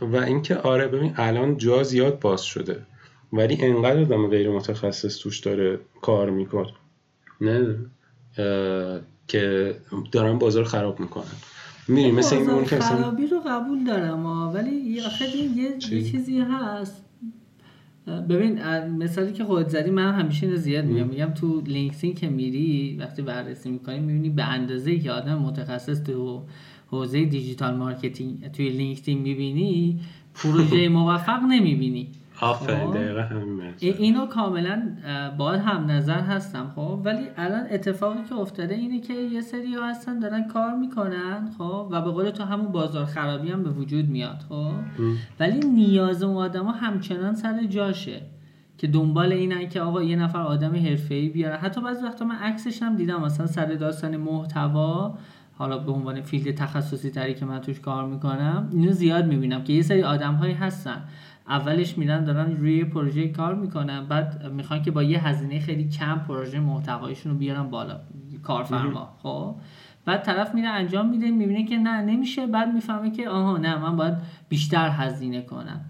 و 0.00 0.16
اینکه 0.26 0.56
آره 0.56 0.86
ببین 0.86 1.14
الان 1.16 1.56
جا 1.56 1.82
زیاد 1.82 2.20
باز 2.20 2.42
شده 2.42 2.82
ولی 3.32 3.58
انقدر 3.60 4.00
آدم 4.00 4.28
غیر 4.28 4.50
متخصص 4.50 5.18
توش 5.18 5.40
داره 5.40 5.78
کار 6.02 6.30
می‌کنه. 6.30 6.72
نه؟ 7.40 7.76
که 9.28 9.74
دارن 10.12 10.38
بازار 10.38 10.64
خراب 10.64 11.00
می‌کنن. 11.00 11.24
میریم 11.88 12.14
مثل 12.14 12.36
این 12.36 12.50
ممکن 12.50 12.78
خرابی 12.78 13.26
رو 13.26 13.40
قبول 13.46 13.84
دارم 13.84 14.26
ولی 14.26 15.00
آخه 15.00 15.36
یه, 15.36 15.56
یه 15.56 15.78
چیزی 15.78 16.40
هست. 16.40 17.04
ببین 18.28 18.62
مثالی 18.86 19.32
که 19.32 19.44
خود 19.44 19.68
زدی 19.68 19.90
من 19.90 20.12
همیشه 20.14 20.46
اینو 20.46 20.58
زیاد 20.58 20.84
میگم. 20.84 21.06
میگم 21.06 21.30
تو 21.30 21.60
لینکدین 21.60 22.14
که 22.14 22.28
میری 22.28 22.96
وقتی 23.00 23.22
بررسی 23.22 23.70
می‌کنی 23.70 24.00
می‌بینی 24.00 24.30
به 24.30 24.44
اندازه 24.44 24.98
که 24.98 25.12
آدم 25.12 25.38
متخصص 25.38 26.02
تو 26.02 26.42
حوزه 26.86 27.24
digital 27.24 27.76
marketing 27.76 28.52
توی 28.52 28.68
لینکدین 28.68 29.18
می‌بینی 29.18 30.00
پروژه 30.34 30.88
موفق 30.98 31.42
نمی‌بینی. 31.42 32.08
آفرین 32.40 32.86
خب؟ 32.86 32.94
دقیقا 32.94 33.20
همین 33.20 33.74
اینو 33.80 34.26
کاملا 34.26 34.82
باید 35.38 35.60
هم 35.60 35.90
نظر 35.90 36.20
هستم 36.20 36.72
خب. 36.76 37.00
ولی 37.04 37.26
الان 37.36 37.66
اتفاقی 37.70 38.22
که 38.28 38.34
افتاده 38.34 38.74
اینه 38.74 39.00
که 39.00 39.14
یه 39.14 39.40
سری 39.40 39.74
ها 39.74 39.90
هستن 39.90 40.18
دارن 40.18 40.48
کار 40.48 40.74
می‌کنن 40.74 41.50
خب. 41.58 41.88
و 41.90 42.00
به 42.00 42.10
قول 42.10 42.30
تو 42.30 42.44
همون 42.44 42.72
بازار 42.72 43.04
خرابی 43.04 43.50
هم 43.50 43.62
به 43.62 43.70
وجود 43.70 44.08
میاد 44.08 44.44
خب. 44.48 44.70
ولی 45.40 45.60
نیاز 45.60 46.22
اون 46.22 46.36
آدم 46.36 46.64
ها 46.64 46.72
همچنان 46.72 47.34
سر 47.34 47.64
جاشه 47.64 48.20
که 48.78 48.86
دنبال 48.86 49.32
اینن 49.32 49.68
که 49.68 49.80
آقا 49.80 50.02
یه 50.02 50.16
نفر 50.16 50.40
آدم 50.40 50.76
حرفه‌ای 50.76 51.28
بیاره. 51.28 51.56
حتی 51.56 51.80
بعضی 51.80 52.04
وقتا 52.04 52.24
من 52.24 52.36
عکسش 52.36 52.82
هم 52.82 52.96
دیدم 52.96 53.22
مثلا 53.22 53.46
سر 53.46 53.66
داستان 53.66 54.16
محتوا 54.16 55.14
حالا 55.58 55.78
به 55.78 55.92
عنوان 55.92 56.20
فیلد 56.20 56.54
تخصصی 56.54 57.10
تری 57.10 57.34
که 57.34 57.44
من 57.44 57.60
توش 57.60 57.80
کار 57.80 58.06
می‌کنم 58.06 58.68
اینو 58.72 58.92
زیاد 58.92 59.26
می‌بینم 59.26 59.64
که 59.64 59.72
یه 59.72 59.82
سری 59.82 60.02
آدم 60.02 60.34
هایی 60.34 60.54
هستن. 60.54 61.02
اولش 61.50 61.98
میرن 61.98 62.24
دارن 62.24 62.56
روی 62.56 62.84
پروژه 62.84 63.28
کار 63.28 63.54
می‌کنن 63.54 64.06
بعد 64.06 64.52
می‌خوان 64.52 64.82
که 64.82 64.90
با 64.90 65.02
یه 65.02 65.26
هزینه 65.26 65.60
خیلی 65.60 65.88
کم 65.88 66.24
پروژه 66.28 66.60
محتوایشون 66.60 67.32
رو 67.32 67.38
بیارن 67.38 67.62
بالا 67.62 68.00
کارفرما 68.42 69.08
خب؟ 69.22 69.54
بعد 70.04 70.22
طرف 70.22 70.54
میره 70.54 70.68
انجام 70.68 71.08
میده 71.08 71.30
می‌بینه 71.30 71.64
که 71.64 71.76
نه 71.76 72.02
نمیشه. 72.02 72.46
بعد 72.46 72.74
می‌فهمه 72.74 73.10
که 73.10 73.28
آها 73.28 73.56
نه 73.56 73.78
من 73.78 73.96
باید 73.96 74.14
بیشتر 74.48 74.88
هزینه 74.88 75.42
کنم. 75.42 75.80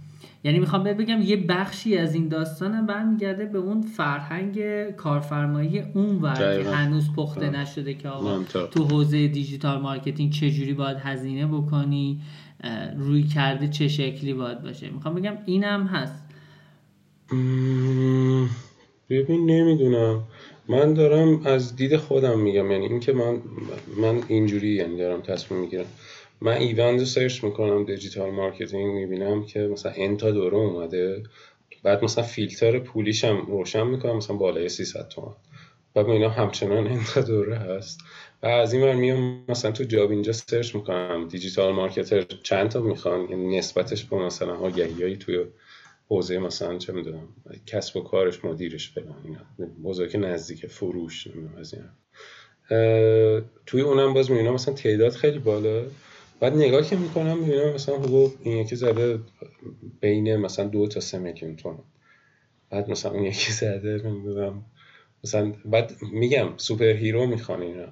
یعنی 0.44 0.58
می‌خوام 0.58 0.82
بگم 0.82 1.20
یه 1.20 1.36
بخشی 1.36 1.98
از 1.98 2.14
این 2.14 2.28
داستانم 2.28 2.86
برمیگرده 2.86 3.46
به 3.46 3.58
اون 3.58 3.82
فرهنگ 3.82 4.60
کارفرمایی 4.90 5.80
اون 5.80 6.16
ور 6.16 6.62
که 6.62 6.70
هنوز 6.70 7.12
پخته 7.12 7.50
نشده 7.50 7.94
که 7.94 8.08
آقا 8.08 8.38
تو 8.70 8.84
حوزه 8.84 9.28
digital 9.28 9.80
marketing 9.80 10.32
چجوری 10.32 10.74
باید 10.74 10.96
هزینه 10.96 11.46
بکنی؟ 11.46 12.20
رویکرده 12.96 13.68
چه 13.68 13.88
شکلی 13.88 14.34
باید 14.34 14.62
باشه. 14.62 14.90
می‌خوام 14.90 15.14
بگم 15.14 15.38
اینم 15.46 15.86
هست. 15.86 16.24
ببین 19.10 19.50
نمی‌دونم. 19.50 20.22
من 20.68 20.94
دارم 20.94 21.46
از 21.46 21.76
دید 21.76 21.96
خودم 21.96 22.38
میگم. 22.40 22.70
یعنی 22.70 22.86
اینکه 22.86 23.12
من 23.12 23.38
من 23.96 24.22
اینجوری 24.28 24.68
یعنی 24.68 24.96
دارم 24.96 25.20
تصمیم 25.20 25.60
می‌گیرم. 25.60 25.84
من 26.40 26.52
ایوند 26.52 26.98
رو 26.98 27.04
سرچ 27.04 27.44
می‌کنم 27.44 27.84
digital 27.84 28.30
marketing 28.30 28.94
می‌بینم 28.94 29.44
که 29.44 29.60
مثلا 29.60 29.92
n 29.96 30.13
تا 30.13 30.30
دوره 30.30 30.56
اومده. 30.56 31.22
بعد 31.82 32.04
مثلا 32.04 32.24
فیلتر 32.24 32.78
پولیشم 32.78 33.46
روشن 33.46 33.86
می‌کنم 33.86 34.16
مثلا 34.16 34.36
بالای 34.36 34.68
300 34.68 35.08
تومن 35.08 35.32
و 35.94 36.10
اینا 36.10 36.28
همچنان 36.28 36.86
n 36.86 37.03
تا 37.03 37.20
دوره 37.20 37.56
هست. 37.56 38.00
و 38.42 38.46
از 38.46 38.72
این 38.72 38.94
میام 38.94 39.44
مثلا 39.48 39.70
تو 39.72 39.84
جاب 39.84 40.10
اینجا 40.10 40.32
سرچ 40.32 40.74
می‌کنم. 40.74 41.28
دیجیتال 41.28 41.72
مارکتر 41.72 42.22
چند 42.42 42.68
تا 42.68 42.80
می‌خوان؟ 42.80 43.28
یعنی 43.30 43.58
نسبتش 43.58 44.04
با 44.04 44.26
مثلا 44.26 44.56
آگهیایی 44.56 45.16
توی 45.16 45.44
حوزه 46.08 46.38
مثلا 46.38 46.78
چه 46.78 46.92
می‌دونم 46.92 47.28
کسب 47.66 47.96
و 47.96 48.00
کارش 48.00 48.44
مدیرش 48.44 48.90
فلان 48.90 49.14
اینا. 49.24 49.70
بزرگ 49.84 50.16
نزدیک 50.16 50.66
فروش 50.66 51.28
از 51.60 51.74
این 51.74 51.84
توی 53.66 53.80
اونم 53.80 54.14
باز 54.14 54.30
می‌بینم 54.30 54.54
مثلا 54.54 54.74
تعداد 54.74 55.12
خیلی 55.12 55.38
بالا. 55.38 55.82
بعد 56.40 56.56
نگاه 56.56 56.82
که 56.82 56.96
می‌کنم 56.96 57.38
می‌بینم 57.38 57.72
مثلا 57.74 57.96
حقوق 57.96 58.32
این 58.42 58.56
یکی 58.56 58.76
زده 58.76 59.18
بین 60.00 60.36
مثلا 60.36 60.64
دو 60.68 60.86
تا 60.88 61.00
سه 61.00 61.18
میلیون 61.18 61.56
تومن 61.56 61.78
بعد 62.70 62.90
مثلا 62.90 63.12
اون 63.12 63.24
یکی 63.24 63.52
زده 63.52 64.02
نمی‌دونم. 64.04 64.64
مثلا 65.24 65.52
بعد 65.64 65.92
میگم 66.12 66.48
superhero 66.56 67.26
می‌خوان 67.26 67.62
اینا. 67.62 67.86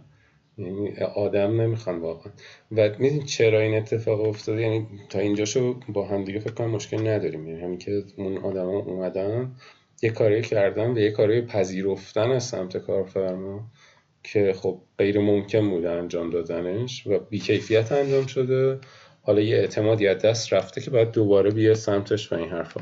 یعنی 0.59 0.97
آدم 1.15 1.61
نمی‌خوان 1.61 1.99
واقعا. 1.99 2.33
و 2.73 2.91
می‌دونی 2.99 3.23
چرا 3.23 3.61
این 3.61 3.75
اتفاق 3.75 4.21
افتاده 4.21 4.63
یعنی 4.63 4.87
تا 5.09 5.19
اینجاشو 5.19 5.81
با 5.89 6.07
هم 6.09 6.25
دیگه 6.25 6.39
فکر 6.39 6.53
کنم 6.53 6.71
مشکل 6.71 7.09
نداریم. 7.09 7.49
یعنی 7.49 7.61
همین 7.61 7.79
که 7.79 8.05
اون 8.17 8.39
آدما 8.39 8.79
اومدن 8.79 9.53
یه 10.03 10.11
کاری 10.11 10.43
کردن 10.43 10.91
و 10.91 10.99
یه 10.99 11.11
کاری 11.11 11.43
پذیرفتن 11.43 12.31
از 12.31 12.45
سمت 12.45 12.77
کارفرما 12.77 13.71
که 14.23 14.53
خب 14.53 14.81
غیر 14.99 15.21
ممکن 15.21 15.71
بوده 15.71 15.91
انجام 15.91 16.31
دادنش 16.31 17.07
و 17.07 17.19
بیکیفیت 17.19 17.93
انجام 17.93 18.27
شده. 18.27 18.79
حالا 19.23 19.41
یه 19.41 19.57
اعتمادی 19.57 20.09
از 20.09 20.19
دست 20.19 20.53
رفته 20.53 20.81
که 20.81 20.91
باید 20.91 21.11
دوباره 21.11 21.51
بیاد 21.51 21.75
سمتش 21.75 22.33
و 22.33 22.35
این 22.35 22.49
حرفا. 22.49 22.81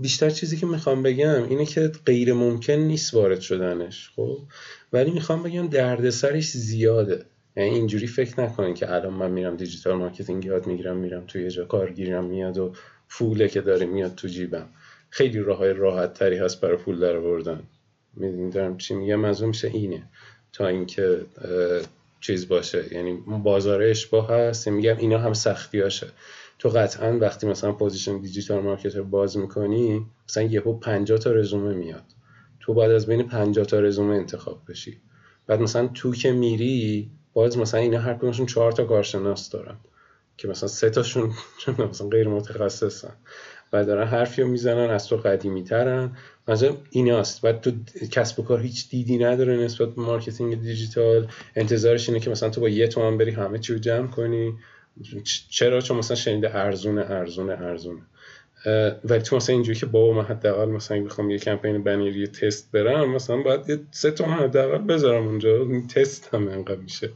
بیشتر 0.00 0.30
چیزی 0.30 0.56
که 0.56 0.66
می‌خوام 0.66 1.02
بگم 1.02 1.48
اینه 1.48 1.66
که 1.66 1.92
غیر 2.06 2.32
ممکن 2.32 2.72
نیست 2.72 3.14
وارد 3.14 3.40
شدنش 3.40 4.10
خب؟ 4.16 4.38
ولی 4.92 5.10
می‌خوام 5.10 5.42
بگم 5.42 5.68
دردسرش 5.68 6.50
زیاده. 6.50 7.24
یعنی 7.56 7.70
اینجوری 7.70 8.06
فکر 8.06 8.40
نکنین 8.40 8.74
که 8.74 8.92
الان 8.92 9.12
من 9.12 9.30
میرم 9.30 9.56
digital 9.56 9.94
marketing 9.94 10.44
یاد 10.44 10.66
می‌گیرم 10.66 10.96
میرم 10.96 11.24
توی 11.26 11.50
جا 11.50 11.64
کار 11.64 11.90
گیرم 11.90 12.24
میاد 12.24 12.58
و 12.58 12.72
پوله 13.08 13.48
که 13.48 13.60
داره 13.60 13.86
میاد 13.86 14.14
تو 14.14 14.28
جیبم. 14.28 14.66
خیلی 15.10 15.38
راه 15.38 15.58
های 15.58 15.72
راحت 15.72 16.14
تری 16.14 16.36
هست 16.36 16.60
برای 16.60 16.76
پول 16.76 17.00
در 17.00 17.16
آوردن. 17.16 17.62
می‌دونی 18.16 18.50
دارم 18.50 18.76
چی 18.76 18.94
میگم؟ 18.94 19.24
از 19.24 19.42
میشه 19.42 19.68
اینه. 19.68 20.02
تا 20.52 20.66
اینکه 20.66 21.18
چیز 22.20 22.48
باشه. 22.48 22.94
یعنی 22.94 23.12
بازار 23.42 23.82
اشباع 23.82 24.30
هست 24.30 24.68
میگم 24.68 24.96
اینا 24.96 25.18
هم 25.18 25.32
سختی 25.32 25.80
هاشه 25.80 26.06
تو 26.58 26.68
قطعا 26.68 27.18
وقتی 27.18 27.46
مثلا 27.46 27.72
position 27.72 28.18
digital 28.18 28.62
marketer 28.62 29.02
باز 29.02 29.36
می‌کنی 29.36 30.06
مثلا 30.28 30.42
یهو 30.42 30.72
50 30.78 31.18
تا 31.18 31.32
رزومه 31.32 31.74
میاد. 31.74 32.04
تو 32.62 32.74
باید 32.74 32.90
از 32.90 33.06
بین 33.06 33.22
50 33.22 33.66
تا 33.66 33.80
رزومه 33.80 34.14
انتخاب 34.14 34.62
بشی. 34.68 35.00
بعد 35.46 35.60
مثلا 35.60 35.88
تو 35.88 36.14
که 36.14 36.32
میری 36.32 37.10
باز 37.32 37.58
مثلا 37.58 37.80
اینا 37.80 37.98
هر 37.98 38.14
کدومشون 38.14 38.46
چهار 38.46 38.72
تا 38.72 38.84
کارشناس 38.84 39.50
دارن 39.50 39.76
که 40.36 40.48
مثلا 40.48 40.68
سه 40.68 40.90
تاشون 40.90 41.32
مثلا 41.90 42.08
غیر 42.08 42.28
متخصصن. 42.28 43.12
و 43.72 43.84
دارن 43.84 44.06
حرفی 44.06 44.42
رو 44.42 44.48
می‌زنن 44.48 44.90
از 44.90 45.08
تو 45.08 45.16
قدیمی 45.16 45.64
ترن 45.64 46.16
مثلا 46.48 46.76
ایناست. 46.90 47.44
و 47.44 47.52
تو 47.52 47.72
کسب 48.10 48.40
و 48.40 48.42
کار 48.42 48.60
هیچ 48.60 48.88
دیدی 48.88 49.18
نداره 49.18 49.56
نسبت 49.56 49.88
به 49.88 50.02
marketing 50.02 50.62
دیجیتال. 50.62 51.28
انتظارش 51.56 52.08
اینه 52.08 52.20
که 52.20 52.30
مثلا 52.30 52.50
تو 52.50 52.60
با 52.60 52.68
یه 52.68 52.88
تومن 52.88 53.18
بری 53.18 53.30
همه 53.30 53.58
چی 53.58 53.72
رو 53.72 53.78
جمع 53.78 54.06
کنی. 54.06 54.54
چرا؟ 55.50 55.80
چون 55.80 55.96
مثلا 55.96 56.16
شنیده 56.16 56.56
ارزونه 56.56 57.10
ارزونه 57.10 57.52
ارزونه. 57.52 58.02
ولی 59.04 59.22
تو 59.22 59.36
مثلا 59.36 59.54
اینجوری 59.54 59.78
که 59.78 59.86
بابا 59.86 60.12
من 60.12 60.24
حداقل 60.24 60.70
مثلا 60.70 61.02
بخوام 61.04 61.30
یه 61.30 61.38
کمپین 61.38 61.82
بنری 61.82 62.26
تست 62.26 62.72
برم 62.72 63.10
مثلا 63.10 63.36
باید 63.36 63.70
یه 63.70 63.80
سه 63.90 64.10
تومن 64.10 64.32
حداقل 64.32 64.78
بذارم 64.78 65.26
اونجا. 65.26 65.80
تست 65.94 66.34
هم 66.34 66.48
انقدر 66.48 66.80
میشه. 66.80 67.10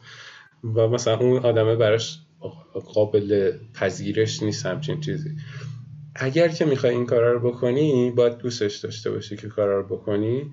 و 0.64 0.88
مثلا 0.88 1.18
اون 1.18 1.38
آدمه 1.38 1.76
براش 1.76 2.18
قابل 2.94 3.52
پذیرش 3.74 4.42
نیست 4.42 4.66
همچین 4.66 5.00
چیزی. 5.00 5.30
اگر 6.14 6.48
که 6.48 6.64
می‌خوای 6.64 6.92
این 6.92 7.06
کارا 7.06 7.32
رو 7.32 7.50
بکنی 7.50 8.10
باید 8.10 8.38
دوستش 8.38 8.76
داشته 8.76 9.10
باشی 9.10 9.36
که 9.36 9.48
کارا 9.48 9.80
رو 9.80 9.96
بکنی. 9.96 10.52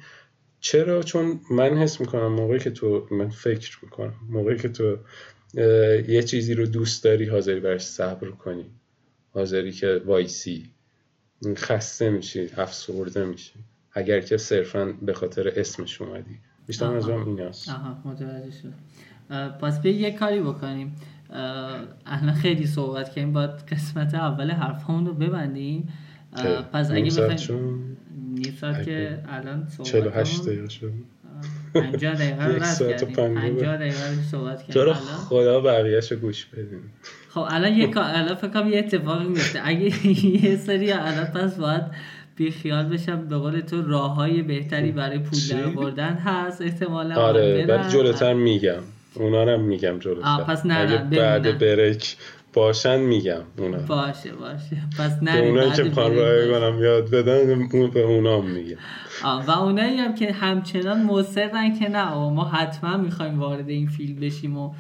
چرا؟ 0.60 1.04
چون 1.04 1.40
من 1.52 1.78
حس 1.78 2.02
می‌کنم 2.02 2.28
موقعی 2.28 2.60
که 2.60 2.72
تو 2.72 3.08
من 3.12 3.30
فکر 3.30 3.78
می‌کنم 3.82 4.14
موقعی 4.30 4.58
که 4.58 4.70
تو 4.70 4.98
یه 6.08 6.24
چیزی 6.24 6.54
رو 6.54 6.66
دوست 6.66 7.04
داری 7.04 7.26
حاضری 7.26 7.60
برش 7.60 7.82
صبر 7.82 8.30
کنی. 8.30 8.66
حاضری 9.34 9.72
که 9.72 10.02
وایسی. 10.06 10.73
خسته 11.58 12.10
میشی 12.10 12.50
افسرده 12.58 13.26
میشی. 13.26 13.54
اگر 13.94 14.20
که 14.20 14.38
صرفا 14.38 14.94
به 15.02 15.14
خاطر 15.14 15.54
اسمش 15.56 16.02
اومدی. 16.02 16.40
بیشتر 16.68 16.94
از 16.94 17.10
اون 17.10 17.28
ایناست. 17.28 17.70
آها 17.70 18.02
متوجه 18.06 18.52
شد 18.52 18.74
پس 19.62 19.82
بیا 19.82 19.98
یه 19.98 20.12
کاری 20.12 20.40
بکنیم. 20.40 20.96
الان 22.06 22.34
خیلی 22.34 22.68
صحبت 22.68 23.10
کردیم. 23.10 23.34
باید 23.34 23.50
قسمت 23.50 24.14
اول 24.14 24.52
حرفمون 24.52 25.06
رو 25.06 25.14
ببندیم 25.14 25.94
پس 26.74 26.92
اگه 26.92 27.22
بخوایم 27.22 27.98
نیم 28.36 28.56
ساعت 28.60 28.84
که 28.86 29.24
الان 29.28 29.68
صحبت 29.70 29.88
48 29.88 30.46
دقیقه 30.46 30.70
شد. 30.70 30.94
50 31.74 32.16
دقیقه 32.16 32.46
رو 32.46 32.64
رد 32.64 32.80
کردیم. 32.80 33.16
50 33.16 33.78
دقیقه. 33.78 34.10
رو 34.10 34.22
صحبت 34.32 34.64
کردیم. 34.64 34.94
خدا 35.30 35.62
بقیهش 35.62 36.12
رو 36.12 36.18
گوش 36.18 36.46
بدیم 36.46 36.94
خب 37.30 37.46
الان 37.50 37.74
یه 37.74 37.98
الان 37.98 38.36
فکر 38.36 38.48
کنم 38.48 38.70
یه 38.70 38.80
اتفاقی 38.80 39.28
میفته. 39.28 39.62
اگه 39.64 40.08
یه 40.46 40.56
سری 40.56 40.92
الان 40.92 41.26
پس 41.26 41.58
باید 41.58 41.84
بی 42.36 42.52
خیال 42.52 42.86
بشم 42.86 43.28
به 43.28 43.38
قول 43.38 43.60
تو 43.60 43.82
راه 43.82 44.16
های 44.16 44.42
بهتری 44.42 44.92
برای 44.92 45.20
پول 45.20 45.40
در 45.52 45.68
بردن 45.68 46.14
هست 46.14 46.62
احتمالا 46.62 47.16
آره 47.16 47.66
ولی 47.66 47.90
جلوتر 47.90 48.34
میگم. 48.34 48.84
اونا 49.14 49.44
رو 49.44 49.62
میگم 49.62 50.00
جلوتر. 50.00 50.44
پس 50.44 50.66
نه 50.66 50.86
نه 50.86 51.18
بعد 51.18 51.60
بریک 51.60 52.16
باشن 52.54 53.00
میگم 53.00 53.42
اونا. 53.58 53.78
باشه 53.78 54.32
باشه. 54.32 54.78
پس 55.00 55.24
نه 55.24 55.38
اونایی 55.38 55.72
که 55.72 55.84
پان 55.84 56.16
کنم 56.52 56.84
یاد 56.84 57.10
بدن 57.10 57.70
به 57.94 58.00
اونا 58.00 58.42
میگم. 58.42 58.78
و 59.48 59.52
اونایی 59.52 59.98
هم 59.98 60.16
که 60.16 60.32
همچنان 60.32 61.04
مصرن 61.04 61.80
که 61.80 61.90
نه. 61.90 62.14
ما 62.14 62.46
حتما 62.46 62.98
می‌خوایم 62.98 63.40
وارد 63.40 63.70
این 63.70 63.88
فیلم 63.88 64.20
بشیم 64.20 64.58
و 64.58 64.74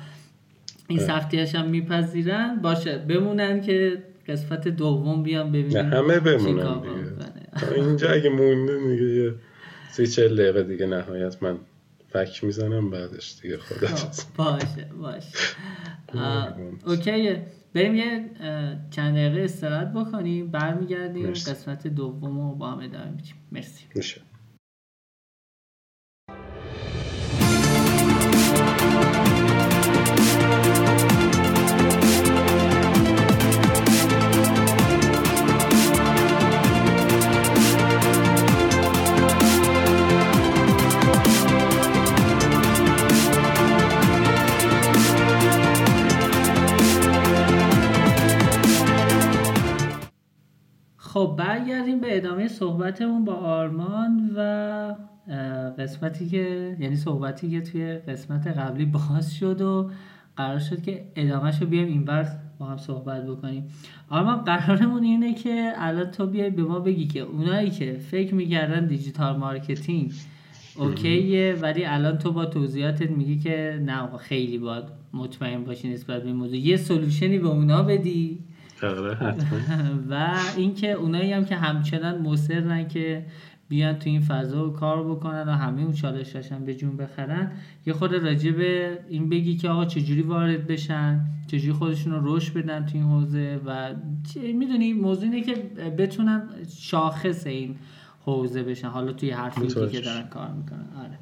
این 0.87 0.99
سختیاش 0.99 1.55
هم 1.55 1.67
میپذیرن. 1.67 2.59
باشه 2.61 2.97
بمونن 2.97 3.61
که 3.61 4.03
قسمت 4.27 4.67
دوم 4.67 5.23
بیام 5.23 5.49
ببینیم 5.49 5.93
همه 5.93 6.19
بمونن 6.19 6.79
دیگه. 6.79 7.73
اینجا 7.75 8.09
اگه 8.09 8.29
مونده 8.29 8.77
دیگه 8.77 9.05
یه 9.05 9.33
سی 9.91 10.07
چل 10.07 10.35
دقیقه 10.35 10.63
دیگه 10.63 10.85
نهایت 10.85 11.43
من 11.43 11.57
فک 12.09 12.43
می‌زنم 12.43 12.89
بعدش 12.89 13.35
دیگه 13.41 13.57
خدا 13.57 13.87
خب، 13.87 14.07
باشه 14.37 14.87
باشه. 15.01 15.27
اوکی 16.87 17.37
بریم 17.73 17.95
یه 17.95 18.29
چند 18.89 19.15
دقیقه 19.15 19.41
استراحت 19.41 19.93
بکنیم 19.93 20.51
برمیگردیم 20.51 21.29
قسمت 21.29 21.87
دوم 21.87 22.39
رو 22.39 22.55
با 22.55 22.71
هم 22.71 22.79
ادامه 22.79 23.11
میدیم. 23.11 23.35
مرسی. 23.51 23.85
خب 51.13 51.35
برگردیم 51.37 51.99
به 51.99 52.17
ادامه 52.17 52.47
صحبتمون 52.47 53.25
با 53.25 53.33
آرمان 53.33 54.31
و 54.35 54.95
قسمتی 55.77 56.29
که 56.29 56.77
یعنی 56.79 56.95
صحبتی 56.95 57.49
که 57.51 57.61
توی 57.61 57.93
قسمت 57.93 58.47
قبلی 58.47 58.85
باز 58.85 59.35
شد 59.35 59.61
و 59.61 59.91
قرار 60.37 60.59
شد 60.59 60.81
که 60.81 61.05
ادامهش 61.15 61.61
رو 61.61 61.67
بیایم 61.67 61.87
این 61.87 62.05
بار 62.05 62.27
با 62.59 62.65
هم 62.65 62.77
صحبت 62.77 63.25
بکنیم. 63.25 63.67
آرمان 64.09 64.37
قرارمون 64.37 65.03
اینه 65.03 65.33
که 65.33 65.73
الان 65.77 66.11
تو 66.11 66.27
بیای 66.27 66.49
به 66.49 66.63
ما 66.63 66.79
بگی 66.79 67.07
که 67.07 67.19
اونایی 67.19 67.69
که 67.69 67.93
فکر 67.93 68.35
می‌کردن 68.35 68.87
digital 68.87 69.37
marketing 69.37 70.11
okay 70.75 71.41
ه 71.41 71.57
ولی 71.61 71.85
الان 71.85 72.17
تو 72.17 72.31
با 72.31 72.45
توضیحاتت 72.45 73.09
میگی 73.09 73.39
که 73.39 73.81
نه 73.85 74.17
خیلی 74.17 74.57
باید 74.57 74.83
مطمئن 75.13 75.63
باشی 75.63 75.93
نسبت 75.93 76.23
به 76.23 76.33
موضوع. 76.33 76.57
یه 76.57 76.77
solution 76.77 77.32
ی 77.32 77.39
به 77.39 77.47
اونا 77.47 77.83
بدی. 77.83 78.39
و 80.09 80.39
اینکه 80.57 80.91
اونایی 80.91 81.33
هم 81.33 81.45
که 81.45 81.55
همچنان 81.55 82.21
مصرن 82.21 82.87
که 82.87 83.25
بیان 83.69 83.99
تو 83.99 84.09
این 84.09 84.21
فضا 84.21 84.69
و 84.69 84.73
کار 84.73 85.03
بکنن 85.03 85.47
و 85.47 85.51
همه 85.51 85.81
اون 85.81 85.93
چالشاشن 85.93 86.65
به 86.65 86.75
جون 86.75 86.97
بخرن 86.97 87.51
یه 87.85 87.93
خود 87.93 88.13
راجع 88.13 88.51
به 88.51 88.99
این 89.09 89.29
بگی 89.29 89.57
که 89.57 89.69
آقا 89.69 89.85
چجوری 89.85 90.21
وارد 90.21 90.67
بشن 90.67 91.25
چجوری 91.47 91.73
خودشون 91.73 92.13
رو 92.13 92.35
رشد 92.35 92.53
بدن 92.53 92.85
تو 92.85 92.97
این 92.97 93.03
حوزه 93.03 93.59
و 93.65 93.93
می‌دونی 94.53 94.93
موضوع 94.93 95.23
اینه 95.23 95.41
که 95.41 95.55
بتونن 95.97 96.49
شاخص 96.79 97.47
این 97.47 97.75
حوزه 98.25 98.63
بشن. 98.63 98.87
حالا 98.87 99.13
توی 99.13 99.31
هر 99.31 99.49
فیلدی 99.49 99.87
که 99.87 100.01
دارن 100.01 100.27
کار 100.27 100.51
می‌کنن. 100.51 100.87
آره. 100.99 101.17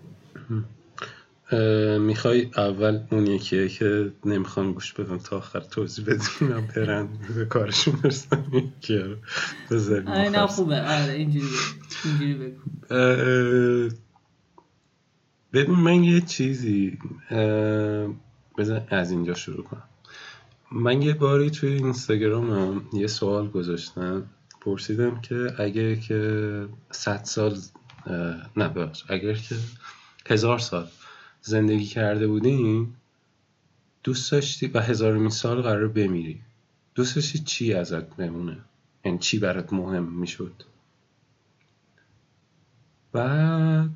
می‌خوای 2.00 2.50
اول 2.58 3.00
اون 3.12 3.28
یکیه 3.28 3.70
که 3.70 4.12
نمی‌خوام 4.26 4.74
گوش 4.74 4.94
بدم 4.94 5.18
تا 5.18 5.38
آخر 5.38 5.60
توضیح 5.60 6.06
بدیم 6.06 6.68
برن 6.76 7.08
به 7.36 7.46
کارشون 7.46 7.94
برسن 8.04 8.46
یکی 8.54 9.16
بذاریم 9.72 10.10
نه 10.10 10.48
خوبه. 10.48 10.82
آره 10.82 11.14
اینجوری 11.14 11.48
اینجوری 12.06 12.34
بگو. 12.34 12.62
ببین 15.54 15.76
من 15.76 16.04
یه 16.04 16.22
چیزی 16.22 16.98
بذار 18.58 18.88
از 18.90 19.12
اینجا 19.12 19.34
شروع 19.34 19.64
کنم. 19.64 19.84
من 20.72 21.02
یه 21.02 21.14
باری 21.14 21.50
توی 21.50 21.70
اینستاگرامم 21.70 22.82
یه 22.94 23.08
سوال 23.08 23.48
گذاشتم. 23.48 24.26
پرسیدم 24.62 25.22
که 25.22 25.48
اگه 25.60 25.96
که 25.96 26.68
صد 26.92 27.24
سال 27.24 27.58
نه 28.58 28.92
اگر 29.10 29.34
که 29.34 29.56
هزار 30.28 30.60
سال 30.60 30.88
زندگی 31.42 31.86
کرده 31.86 32.28
بودیم 32.28 32.96
دوست 34.04 34.32
داشتی 34.32 34.68
و 34.68 34.80
هزار 34.80 35.30
سال 35.30 35.62
قرار 35.62 35.88
بمیری. 35.88 36.42
دوست 36.96 37.16
داشتی 37.16 37.40
چی 37.40 37.74
ازت 37.74 38.16
بمونه؟ 38.16 38.58
یعنی 39.06 39.18
چی 39.18 39.40
برات 39.40 39.74
مهم 39.74 40.04
می‌شد؟ 40.04 40.64
بعد 43.12 43.90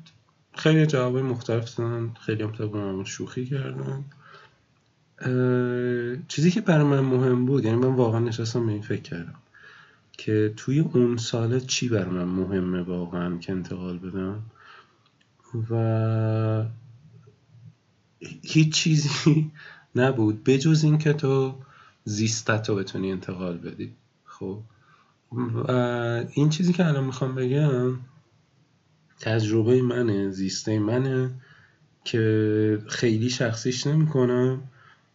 خیلی 0.54 0.86
جواب 0.86 1.18
مختلف 1.18 1.74
دادن 1.74 2.14
خیلی 2.20 2.42
هم 2.42 2.52
تا 2.52 3.04
شوخی 3.04 3.46
کردن. 3.46 4.04
چیزی 6.28 6.50
که 6.50 6.60
برای 6.60 6.84
من 6.84 7.00
مهم 7.00 7.46
بود 7.46 7.64
یعنی 7.64 7.76
من 7.76 7.94
واقعا 7.94 8.20
نشستم 8.20 8.66
به 8.66 8.72
این 8.72 8.82
فکر 8.82 9.02
کردم 9.02 9.34
که 10.12 10.52
توی 10.56 10.80
اون 10.80 11.16
سال 11.16 11.60
چی 11.60 11.88
برای 11.88 12.10
من 12.10 12.24
مهمه 12.24 12.82
واقعا 12.82 13.38
که 13.38 13.52
انتقال 13.52 13.98
بدم؟ 13.98 14.42
و 15.70 16.64
هیچ 18.42 18.74
چیزی 18.74 19.50
نبود. 19.96 20.44
بجز 20.44 20.84
اینکه 20.84 21.12
تو 21.12 21.54
زیستت 22.04 22.68
رو 22.68 22.76
بتونی 22.76 23.12
انتقال 23.12 23.58
بدی. 23.58 23.92
خب. 24.24 24.60
و 25.32 25.70
این 26.32 26.48
چیزی 26.48 26.72
که 26.72 26.86
الان 26.86 27.04
می‌خوام 27.04 27.34
بگم 27.34 27.98
تجربه 29.20 29.82
منه 29.82 30.30
زیسته 30.30 30.78
منه 30.78 31.30
که 32.04 32.78
خیلی 32.88 33.30
شخصیش 33.30 33.86
نمی‌کنم. 33.86 34.62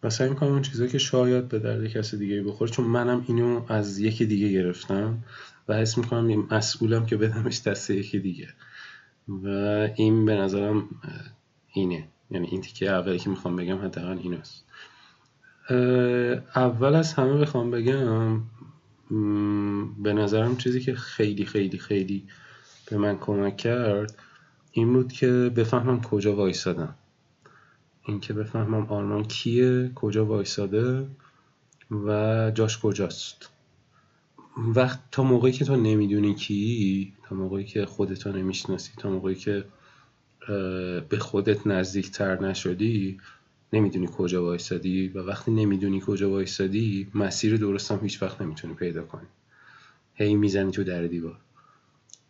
و 0.04 0.10
سعی 0.10 0.30
می‌کنم 0.30 0.52
اون 0.52 0.62
چیزایی 0.62 0.90
که 0.90 0.98
شاید 0.98 1.48
به 1.48 1.60
درد 1.60 1.88
کسی 1.88 2.18
دیگه 2.18 2.44
بخوره 2.44 2.72
چون 2.72 2.86
منم 2.86 3.26
اینو 3.28 3.66
از 3.68 4.00
یکی 4.00 4.26
دیگه 4.26 4.52
گرفتم 4.52 5.24
و 5.68 5.74
حس 5.74 5.98
می‌کنم 5.98 6.48
مسئولم 6.52 7.06
که 7.06 7.18
بدمش 7.18 7.62
دست 7.62 7.90
یکی 7.90 8.20
دیگه. 8.20 8.48
و 9.28 9.48
این 9.96 10.26
به 10.26 10.36
نظرم 10.36 10.90
اینه. 11.74 12.08
یعنی 12.32 12.48
این 12.48 12.62
تیکه 12.62 12.92
اولی 12.92 13.20
که 13.20 13.30
می‌خوام 13.30 13.56
بگم 13.56 13.78
حداقل 13.78 14.18
ایناست. 14.18 14.66
اول 16.56 16.96
از 16.96 17.14
همه 17.14 17.38
بخوام 17.38 17.72
بگم 17.72 18.42
به 20.04 20.14
نظرم 20.14 20.58
چیزی 20.58 20.82
که 20.82 20.96
خیلی 20.96 21.46
خیلی 21.46 21.78
خیلی 21.78 22.28
به 22.90 22.98
من 22.98 23.18
کمک 23.18 23.58
کرد 23.58 24.18
این 24.72 24.94
بود 24.94 25.12
که 25.12 25.52
بفهمم 25.56 26.02
کجا 26.02 26.36
وایسادم. 26.36 26.96
اینکه 28.04 28.34
بفهمم 28.34 28.86
آرمان 28.86 29.24
کیه 29.24 29.92
کجا 29.96 30.26
وایساده 30.26 31.08
و 31.92 32.52
جاش 32.56 32.80
کجاست. 32.80 33.50
وقت 34.58 35.00
تا 35.12 35.24
موقعی 35.24 35.52
که 35.52 35.66
تو 35.66 35.76
نمی‌دونی 35.76 36.36
کی 36.36 37.14
تا 37.24 37.36
موقعی 37.36 37.66
که 37.66 37.86
خودتو 37.86 38.32
نمی‌شناسی 38.32 38.92
تا 38.98 39.10
موقعی 39.10 39.36
که 39.36 39.66
به 41.10 41.18
خودت 41.20 41.68
نزدیکتر 41.68 42.42
نشدی 42.42 43.18
نمی‌دونی 43.74 44.10
کجا 44.18 44.44
وایسادی 44.44 45.08
و 45.08 45.20
وقتی 45.20 45.52
نمی‌دونی 45.52 46.04
کجا 46.06 46.30
وایسادی 46.30 47.08
مسیر 47.16 47.58
درست 47.58 47.92
هم 47.92 48.00
هیچ 48.02 48.24
وقت 48.24 48.42
نمی‌تونی 48.42 48.74
پیدا 48.74 49.04
کنی. 49.04 49.28
هی 50.14 50.36
می‌زنی 50.36 50.72
تو 50.72 50.84
در 50.84 51.08
دیوار. 51.08 51.38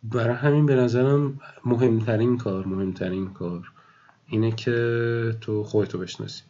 برای 0.02 0.34
همین 0.34 0.66
به 0.66 0.74
نظرم 0.74 1.40
مهمترین 1.64 2.38
کار 2.38 2.66
مهمترین 2.66 3.32
کار 3.32 3.72
اینه 4.26 4.52
که 4.52 5.36
تو 5.40 5.62
خودتو 5.64 5.98
بشناسی. 5.98 6.42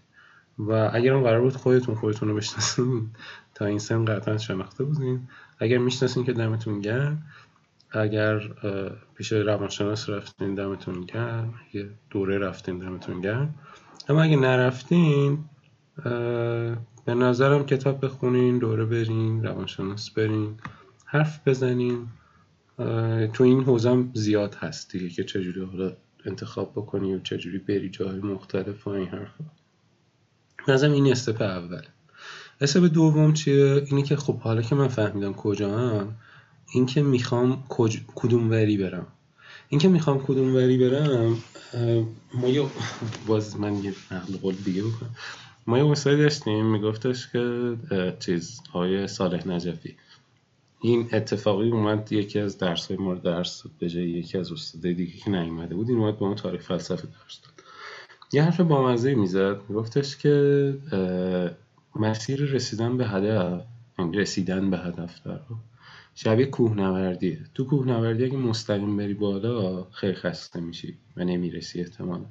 و 0.59 0.91
اگر 0.93 1.17
قرار 1.17 1.41
بود 1.41 1.57
خودتون 1.57 1.95
خودتون 1.95 2.29
رو 2.29 2.37
بشناسین 2.37 3.09
تا 3.55 3.67
این 3.67 3.79
سن 3.79 4.05
قطعا 4.05 4.39
شناخته 4.39 4.85
بودین. 4.85 5.21
اگر 5.59 5.79
می‌شناسین 5.79 6.25
که 6.25 6.33
دمتون 6.33 6.81
گرم 6.81 7.23
اگر 7.93 8.41
پیش 9.15 9.33
روانشناس 9.33 10.11
رفتین 10.11 10.55
دمتون 10.55 11.01
گرم. 11.01 11.55
یه 11.73 11.91
دوره 12.11 12.39
رفتین 12.39 12.79
دمتون 12.79 13.21
گرم. 13.21 13.55
اما 14.09 14.23
اگه 14.23 14.37
نرفتین 14.37 15.45
به 17.05 17.15
نظرم 17.15 17.67
کتاب 17.67 18.05
بخونین 18.05 18.59
دوره 18.59 18.85
برین 18.85 19.45
روانشناس 19.45 20.11
برین 20.11 20.55
حرف 21.05 21.49
بزنین. 21.49 22.07
تو 23.33 23.45
این 23.45 23.63
حوزم 23.65 24.11
زیاد 24.15 24.55
هست 24.55 24.93
دیگه 24.93 25.09
که 25.09 25.25
چجوری 25.25 25.65
حالا 25.65 25.93
انتخاب 26.25 26.73
بکنی 26.73 27.15
و 27.15 27.21
چجوری 27.21 27.59
بری 27.59 27.91
جاهای 27.91 28.21
مختلف 28.21 28.87
و 28.87 28.91
این 28.91 29.09
حرفا. 29.09 29.45
نظرم 30.69 30.93
این 30.93 31.13
استپ 31.13 31.43
اول 31.43 31.83
استپ 32.61 32.85
دوم 32.85 33.33
چیه؟ 33.33 33.83
اینی 33.87 34.03
که 34.03 34.17
خب 34.17 34.39
حالا 34.39 34.63
که 34.63 34.75
من 34.75 34.89
فهمیدم 34.89 35.33
کجا 35.33 35.79
هم 35.79 36.15
اینکه 36.73 37.03
می‌خوام 37.03 37.65
کدوم 38.15 38.51
وری 38.51 38.77
برم. 38.77 39.07
اینکه 39.69 39.89
می‌خوام 39.89 40.23
کدوم 40.23 40.55
وری 40.55 40.79
برم 40.79 41.39
ما 42.35 42.49
یه 42.49 42.67
باز 43.27 43.61
من 43.61 43.85
یه 43.85 43.95
نقل 44.11 44.37
قول 44.37 44.55
دیگه 44.55 44.83
بکنم. 44.83 45.11
ما 45.67 45.79
یه 45.79 45.87
استادی 45.87 46.17
داشتیم 46.17 46.67
میگفتش 46.67 47.33
که 47.33 47.77
چیز 48.21 48.61
های 48.73 49.09
صالح 49.09 49.49
نجفی. 49.49 49.97
این 50.81 51.09
اتفاقی 51.13 51.71
اومد 51.71 52.13
یکی 52.13 52.39
از 52.39 52.59
درس 52.59 52.87
های 52.87 52.97
ما 52.97 53.15
درس 53.15 53.63
به 53.79 53.89
جای 53.89 54.11
یکی 54.11 54.39
از 54.39 54.53
استادای 54.53 54.95
دیگه 54.95 55.13
که 55.13 55.31
نیومده 55.31 55.75
بود 55.75 55.89
این 55.89 55.99
اومد 55.99 56.19
به 56.19 56.27
ما 56.27 56.35
تاریخ 56.35 56.63
فلسفه 56.63 57.03
درس 57.03 57.41
داد. 57.43 57.53
یه 58.33 58.43
حرف 58.43 58.61
با 58.61 58.93
مزه 58.93 59.15
می‌زد 59.15 59.61
میگفتش 59.69 60.17
که 60.17 60.75
مسیر 61.97 62.45
رسیدن 62.45 62.97
به 62.97 63.09
هدف 63.09 63.63
یعنی 63.99 64.17
رسیدن 64.17 64.71
به 64.71 64.79
هدف 64.79 65.23
در 65.25 65.41
شبیه 66.15 66.47
کوهنوردیه 66.47 67.41
تو 67.55 67.65
کوهنوردی 67.65 68.25
اگه 68.25 68.37
مستقیم 68.37 68.97
بری 68.97 69.15
بالا 69.15 69.85
خیلی 69.85 70.15
خسته 70.15 70.61
میشی 70.61 70.97
و 71.17 71.25
نمی‌رسی 71.25 71.81
احتمالا. 71.81 72.25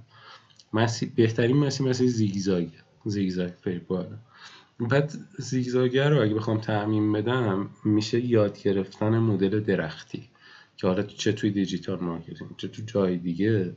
مسی... 0.74 1.06
بهترین 1.06 1.58
مسیر 1.58 1.88
مسیر 1.88 2.08
زیگزاگ. 2.08 2.68
زیگزاگ 3.06 3.52
بری 3.66 3.80
بالا. 3.80 4.18
بعد 4.80 5.14
زیگزاگ 5.38 6.10
رو 6.10 6.22
اگه 6.22 6.34
بخوام 6.34 6.58
تعمیم 6.58 7.12
بدم 7.12 7.70
میشه 7.86 8.26
یاد 8.26 8.64
گرفتن 8.64 9.18
مدل 9.18 9.60
درختی. 9.60 10.30
که 10.78 10.88
حالا 10.88 11.04
چه 11.04 11.32
توی 11.32 11.52
digital 11.52 12.00
marketing 12.00 12.50
چه 12.58 12.68
تو 12.68 12.82
جای 12.86 13.18
دیگه 13.18 13.74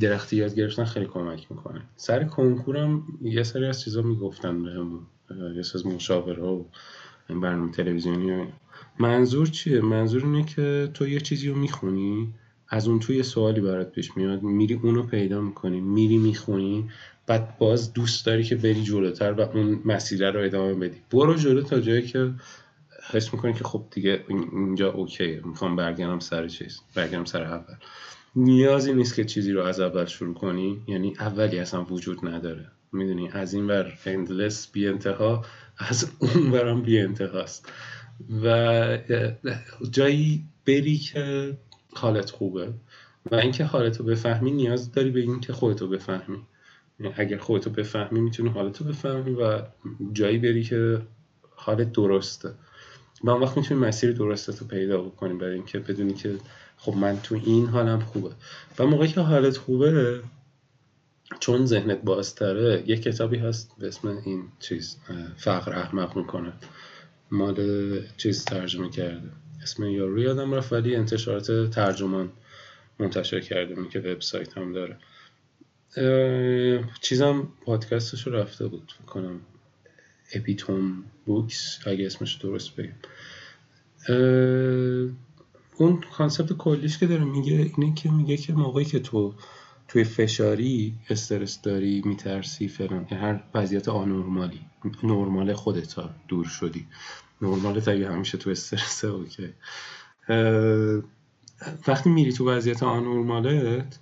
درختی 0.00 0.36
یاد 0.36 0.54
گرفتن 0.54 0.84
خیلی 0.84 1.06
کمک 1.06 1.46
می‌کنه. 1.50 1.82
سر 1.96 2.24
کنکورم 2.24 3.02
یه 3.22 3.42
سری 3.42 3.66
از 3.66 3.80
چیزا 3.80 4.02
می‌گفتن 4.02 4.62
بهمون. 4.62 5.06
یه 5.56 5.62
سری 5.62 5.80
از 5.80 5.86
مشاوره 5.86 6.42
و 6.42 6.64
این 7.28 7.40
برنامه 7.40 7.72
تلویزیونی 7.72 8.46
منظور 8.98 9.46
چیه؟ 9.46 9.80
منظور 9.80 10.24
اینه 10.24 10.44
که 10.44 10.90
تو 10.94 11.08
یه 11.08 11.20
چیزی 11.20 11.48
رو 11.48 11.54
می‌خونی 11.54 12.34
از 12.68 12.88
اون 12.88 12.98
توی 12.98 13.22
سوالی 13.22 13.60
برات 13.60 13.92
پیش 13.92 14.16
میاد 14.16 14.42
میری 14.42 14.74
اونو 14.74 15.02
پیدا 15.02 15.40
می‌کنی 15.40 15.80
میری 15.80 16.16
می‌خونی 16.16 16.90
بعد 17.26 17.58
باز 17.58 17.92
دوست 17.92 18.26
داری 18.26 18.44
که 18.44 18.56
بری 18.56 18.82
جلوتر 18.82 19.32
و 19.32 19.40
اون 19.40 19.80
مسیر 19.84 20.30
رو 20.30 20.40
ادامه 20.40 20.74
بدی. 20.74 20.96
برو 21.10 21.34
جلو 21.34 21.62
تا 21.62 21.80
جایی 21.80 22.02
که 22.02 22.30
حس 23.10 23.34
می‌کنی 23.34 23.52
که 23.52 23.64
خب 23.64 23.84
دیگه 23.90 24.24
اینجا 24.28 24.92
اوکیه 24.92 25.42
می‌خوام 25.44 25.76
برگردم 25.76 26.18
سر 26.18 26.48
چیز 26.48 26.80
برگردم 26.94 27.24
سر 27.24 27.42
اول. 27.42 27.74
نیازی 28.36 28.92
نیست 28.92 29.14
که 29.14 29.24
چیزی 29.24 29.52
رو 29.52 29.62
از 29.62 29.80
اول 29.80 30.04
شروع 30.04 30.34
کنی 30.34 30.82
یعنی 30.86 31.14
اولی 31.20 31.58
اصلا 31.58 31.84
وجود 31.84 32.28
نداره. 32.28 32.66
می‌دونی؟ 32.92 33.28
از 33.32 33.54
این 33.54 33.66
ور 33.66 33.98
اندلس 34.06 34.68
بی 34.72 34.88
انتها 34.88 35.44
از 35.78 36.10
اون 36.18 36.50
برم 36.50 36.82
بی 36.82 36.98
انتهاست 36.98 37.72
و 38.42 38.98
جایی 39.90 40.44
بری 40.66 40.96
که 40.96 41.56
حالت 41.94 42.30
خوبه 42.30 42.72
و 43.30 43.34
اینکه 43.34 43.64
حالتو 43.64 44.04
بفهمی 44.04 44.50
نیاز 44.50 44.92
داری 44.92 45.10
به 45.10 45.20
اینکه 45.20 45.52
خودتو 45.52 45.88
بفهمی. 45.88 46.38
یعنی 47.00 47.14
اگر 47.16 47.38
خودتو 47.38 47.70
بفهمی 47.70 48.20
می‌تونی 48.20 48.48
حالتو 48.48 48.84
بفهمی 48.84 49.34
و 49.34 49.62
جایی 50.12 50.38
بری 50.38 50.64
که 50.64 51.00
حالت 51.56 51.92
درسته. 51.92 52.54
و 53.24 53.30
اون 53.30 53.42
وقت 53.42 53.56
می‌تونی 53.56 53.80
مسیر 53.80 54.12
درستت 54.12 54.58
رو 54.58 54.66
پیدا 54.66 55.02
بکنی 55.02 55.34
برای 55.34 55.54
اینکه 55.54 55.78
بدونی 55.78 56.14
که 56.14 56.36
خب 56.76 56.94
من 56.96 57.20
تو 57.22 57.34
این 57.44 57.66
حالم 57.66 58.00
خوبه. 58.00 58.30
و 58.78 58.86
موقعی 58.86 59.08
که 59.08 59.20
حالت 59.20 59.56
خوبه 59.56 60.20
چون 61.40 61.66
ذهنت 61.66 62.02
بازتره 62.02 62.84
یه 62.86 62.96
کتابی 62.96 63.38
هست 63.38 63.70
به 63.78 63.88
اسم 63.88 64.08
این 64.08 64.44
چیز 64.60 64.96
فقر 65.36 65.72
احمق 65.72 66.16
می‌کنه. 66.16 66.52
مال 67.30 68.00
چیز 68.16 68.44
ترجمه 68.44 68.90
کرده. 68.90 69.30
اسم 69.62 69.84
یارو 69.84 70.18
یادم 70.20 70.54
رفت 70.54 70.72
ولی 70.72 70.96
انتشارات 70.96 71.70
ترجمان 71.70 72.32
منتشر 72.98 73.40
کرده 73.40 73.88
که 73.88 73.98
وبسایت 73.98 74.58
هم 74.58 74.72
داره. 74.72 74.96
چیزم 77.00 77.48
پادکستش 77.64 78.26
رو 78.26 78.32
رفته 78.32 78.66
بود 78.66 78.92
کنم 79.06 79.40
اپیتوم 80.34 81.04
بوکس 81.26 81.78
اگه 81.86 82.06
اسمش 82.06 82.34
درست 82.34 82.70
بگم. 82.76 82.92
اون 85.76 86.00
concept 86.00 86.52
کلیش 86.52 86.98
که 86.98 87.06
داره 87.06 87.24
میگه 87.24 87.72
اینه 87.76 87.94
که 87.94 88.10
میگه 88.10 88.36
که 88.36 88.52
موقعی 88.52 88.84
که 88.84 88.98
تو 88.98 89.34
توی 89.88 90.04
فشاری 90.04 90.94
استرس 91.10 91.62
داری 91.62 92.02
میترسی 92.04 92.68
فلان. 92.68 93.04
هر 93.04 93.42
وضعیت 93.54 93.88
آنورمالی 93.88 94.60
نرمال 95.02 95.54
خودت 95.54 95.94
دور 96.28 96.44
شدی. 96.44 96.86
نرمالت 97.42 97.88
اگه 97.88 98.12
همیشه 98.12 98.38
تو 98.38 98.50
استرسه 98.50 99.08
okay. 99.08 99.48
وقتی 101.88 102.10
میری 102.10 102.32
تو 102.32 102.50
وضعیت 102.50 102.82
آنورمالت 102.82 103.98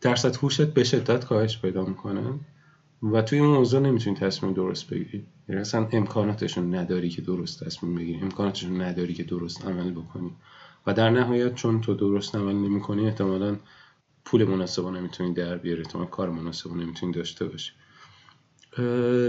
درصد 0.00 0.36
هوشت 0.36 0.62
به 0.62 0.84
شدت 0.84 1.24
کاهش 1.24 1.58
پیدا 1.58 1.84
می‌کنه 1.84 2.40
و 3.02 3.22
توی 3.22 3.38
اون 3.38 3.50
موضوع 3.50 3.80
نمی‌تونی 3.80 4.16
تصمیم 4.16 4.52
درست 4.52 4.90
بگیری. 4.90 5.26
یعنی 5.48 5.60
اصلا 5.60 5.88
امکاناتشو 5.92 6.74
نداری 6.74 7.08
که 7.08 7.22
درست 7.22 7.64
تصمیم 7.64 7.94
بگیری. 7.94 8.20
امکاناتشو 8.20 8.80
نداری 8.80 9.14
که 9.14 9.24
درست 9.24 9.66
عمل 9.66 9.90
بکنی. 9.90 10.32
و 10.86 10.94
در 10.94 11.10
نهایت 11.10 11.54
چون 11.54 11.80
تو 11.80 11.94
درست 11.94 12.34
عمل 12.34 12.54
نمی 12.54 12.80
کنی 12.80 13.06
احتمالا 13.06 13.56
پول 14.24 14.44
مناسب 14.44 14.86
نمی‌تونی 14.86 15.32
در 15.34 15.58
بیاری 15.58 15.80
احتمال 15.80 16.06
کار 16.06 16.30
مناسب 16.30 16.72
نمی‌تونی 16.72 17.12
داشته 17.12 17.44
باشی. 17.44 17.72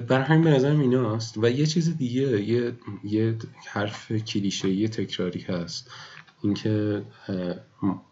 بر 0.07 0.21
همین 0.21 0.43
به 0.43 0.49
نظرم 0.49 0.79
ایناست. 0.79 1.37
و 1.37 1.49
یه 1.49 1.65
چیز 1.65 1.97
دیگه 1.97 2.43
یه, 2.43 2.73
یه 3.03 3.37
حرف 3.67 4.11
کلیشه 4.11 4.69
یه 4.69 4.87
تکراری 4.87 5.41
هست. 5.41 5.91
اینکه 6.43 7.03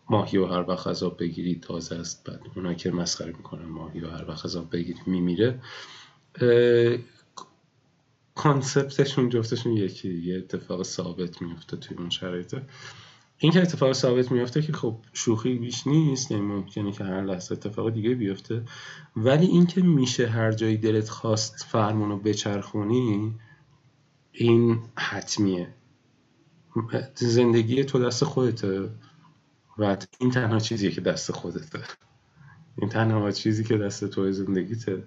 ماهی 0.09 0.38
و 0.38 0.45
هر 0.45 0.69
وقت 0.69 0.88
عذاب 0.88 1.19
بگیری 1.19 1.55
تازه 1.55 1.95
است. 1.95 2.23
بعد 2.23 2.41
اونا 2.55 2.73
که 2.73 2.91
مسخره 2.91 3.31
می‌کنن 3.38 3.65
ماهی 3.65 3.99
و 3.99 4.09
هر 4.09 4.29
وقت 4.29 4.45
عذاب 4.45 4.71
بگیری 4.71 4.99
میمیره. 5.05 5.59
کانسپتشون 8.36 9.29
جفتشون 9.29 9.73
یکی 9.73 10.13
یه 10.13 10.38
اتفاق 10.38 10.84
ثابت 10.84 11.41
میفته 11.41 11.77
توی 11.77 11.97
اون 11.97 12.09
شرایطه. 12.09 12.65
این 13.43 13.51
که 13.51 13.61
اتفاق 13.61 13.93
ثابت 13.93 14.31
میفته 14.31 14.61
که 14.61 14.73
خب 14.73 14.95
شوخی 15.13 15.55
بیش 15.55 15.87
نیست 15.87 16.31
یعنی 16.31 16.43
ممکنه 16.43 16.91
که 16.91 17.03
هر 17.03 17.21
لحظه 17.21 17.53
اتفاق 17.53 17.89
دیگه 17.89 18.15
بیفته. 18.15 18.63
ولی 19.15 19.45
اینکه 19.45 19.81
میشه 19.81 20.27
هر 20.27 20.51
جایی 20.51 20.77
دلت 20.77 21.09
خواست 21.09 21.65
فرمونو 21.69 22.17
بچرخونی 22.17 23.35
این 24.31 24.79
حتمیه. 24.95 25.67
زندگی 27.15 27.83
تو 27.83 27.99
دست 27.99 28.23
خودته 28.23 28.89
و 29.77 29.97
این 30.19 30.31
تنها 30.31 30.59
چیزیه 30.59 30.91
که 30.91 31.01
دست 31.01 31.31
خودته. 31.31 31.79
این 32.77 32.89
تنها 32.89 33.31
چیزی 33.31 33.63
که 33.63 33.77
دست 33.77 34.05
تو 34.05 34.31
زندگیته. 34.31 35.03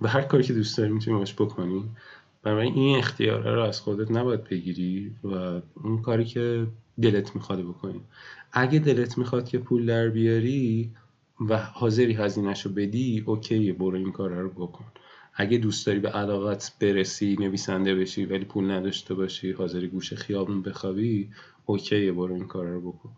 و 0.00 0.08
هر 0.08 0.22
کاری 0.22 0.44
که 0.44 0.52
دوست 0.52 0.78
داری 0.78 0.92
می‌تونی 0.92 1.18
باش 1.18 1.34
بکنی. 1.34 1.84
برای 2.42 2.68
این 2.68 2.98
اختیاره 2.98 3.54
رو 3.54 3.62
از 3.62 3.80
خودت 3.80 4.10
نباید 4.10 4.44
بگیری 4.44 5.16
و 5.24 5.60
اون 5.74 6.02
کاری 6.02 6.24
که 6.24 6.66
دلت 7.02 7.36
می‌خواد 7.36 7.60
بکنی. 7.62 8.00
اگه 8.52 8.78
دلت 8.78 9.18
می‌خواد 9.18 9.48
که 9.48 9.58
پول 9.58 9.86
در 9.86 10.08
بیاری 10.08 10.90
و 11.40 11.58
حاضری 11.58 12.12
هزینهشو 12.12 12.72
بدی 12.72 13.22
okay 13.26 13.72
برو 13.72 13.96
این 13.96 14.12
کار 14.12 14.30
رو 14.30 14.48
بکن. 14.50 14.84
اگه 15.34 15.58
دوست 15.58 15.86
داری 15.86 15.98
به 15.98 16.08
علاقت 16.08 16.72
برسی 16.80 17.36
نویسنده 17.40 17.94
بشی 17.94 18.24
ولی 18.24 18.44
پول 18.44 18.70
نداشته 18.70 19.14
باشی 19.14 19.52
حاضری 19.52 19.88
گوشه 19.88 20.16
خیابون 20.16 20.62
بخوابی 20.62 21.30
okay 21.66 22.10
برو 22.10 22.34
این 22.34 22.46
کار 22.46 22.66
رو 22.66 22.92
بکن. 22.92 23.10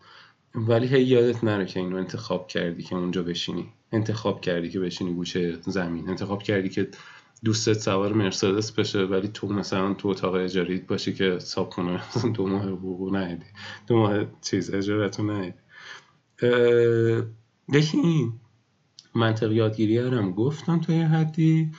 ولی 0.55 0.87
هی 0.87 1.03
یادت 1.03 1.45
نره 1.45 1.67
که 1.67 1.81
اینو 1.81 1.97
انتخاب 1.97 2.49
کردی 2.49 2.83
که 2.83 2.97
اونجا 2.97 3.23
بشینی. 3.23 3.73
انتخاب 3.93 4.41
کردی 4.41 4.71
که 4.71 4.81
بشینی 4.81 5.15
گوشه 5.15 5.57
زمین. 5.61 6.09
انتخاب 6.09 6.43
کردی 6.43 6.69
که 6.69 6.89
دوستت 7.45 7.73
سوار 7.73 8.13
مرسدس 8.13 8.73
بشه 8.73 9.03
ولی 9.03 9.29
تو 9.29 9.47
مثلا 9.47 9.95
تو 9.95 10.09
اتاق 10.09 10.35
اجاره‌ای 10.35 10.79
باشی 10.79 11.15
که 11.15 11.39
صاب‌خونه 11.39 12.01
دو 12.35 12.47
ماه 12.47 12.69
حقوق 12.69 13.17
ندی 13.17 13.45
دو 13.87 13.97
ماه 13.97 14.25
چیز 14.43 14.75
اجارتو 14.75 15.23
ندی 15.23 15.53
یکی 17.69 17.99
این 17.99 18.33
منطق 19.15 19.53
یادگیری 19.53 19.99
هم 19.99 20.33
گفتم 20.33 20.81
تا 20.81 20.93
یه 20.93 21.07
حدی. 21.07 21.71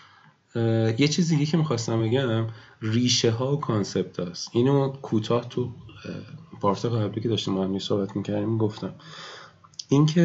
یه 0.97 1.07
چیز 1.07 1.29
دیگه 1.29 1.45
که 1.45 1.57
می‌خواستم 1.57 2.01
بگم 2.01 2.47
ریشه 2.81 3.31
ها 3.31 3.53
و 3.53 3.59
کانسپت 3.59 4.19
هست 4.19 4.49
اینو 4.53 4.89
کوتاه 4.89 5.49
تو 5.49 5.71
پارت 6.61 6.85
قبلی 6.85 7.21
که 7.21 7.29
داشتیم 7.29 7.55
با 7.55 7.79
صحبت 7.79 8.15
می‌کردیم 8.15 8.57
گفتم. 8.57 8.93
اینکه 9.89 10.21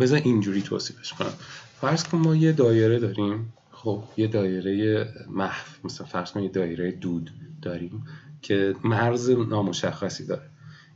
بذار 0.00 0.20
اینجوری 0.24 0.62
توصیفش 0.62 1.12
کنم. 1.12 1.32
فرض 1.80 2.04
کن 2.04 2.18
ما 2.18 2.36
یه 2.36 2.52
دایره 2.52 2.98
داریم. 2.98 3.52
خب 3.82 4.04
یه 4.16 4.26
دایره 4.26 5.06
محو 5.30 5.66
مثلا 5.84 6.06
فرض 6.06 6.32
کن 6.32 6.42
یه 6.42 6.48
دایره 6.48 6.90
دود 6.90 7.30
داریم 7.62 8.04
که 8.42 8.74
مرز 8.84 9.30
نامشخصی 9.30 10.26
داره. 10.26 10.50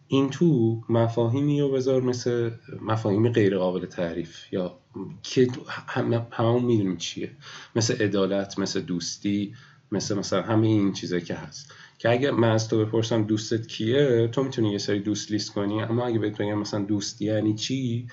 این 0.08 0.30
تو 0.30 0.80
مفاهیمی 0.88 1.60
رو 1.60 1.70
بذار 1.70 2.02
مثل 2.02 2.50
مفاهیم 2.82 3.28
غیر 3.28 3.58
قابل 3.58 3.86
تعریف 3.86 4.52
یا 4.52 4.78
که 5.22 5.48
همه 5.88 6.26
همون 6.30 6.64
می‌دونیم 6.64 6.96
چیه. 6.96 7.30
مثل 7.76 8.02
عدالت 8.02 8.58
مثل 8.58 8.80
دوستی 8.80 9.54
مثل 9.92 10.18
مثلا 10.18 10.42
همه 10.42 10.66
این 10.66 10.92
چیزایی 10.92 11.22
که 11.22 11.34
هست. 11.34 11.72
که 11.98 12.10
اگه 12.10 12.30
من 12.30 12.50
از 12.50 12.68
تو 12.68 12.84
بپرسم 12.84 13.22
دوستت 13.22 13.66
کیه 13.66 14.28
تو 14.28 14.42
می‌تونی 14.44 14.72
یه 14.72 14.78
سری 14.78 15.00
دوست 15.00 15.32
لیست 15.32 15.52
کنی 15.52 15.82
اما 15.82 16.06
اگه 16.06 16.18
بهت 16.18 16.40
بگم 16.40 16.58
مثلا 16.58 16.84
دوستی 16.84 17.24
یعنی 17.24 17.54
چی 17.54 18.06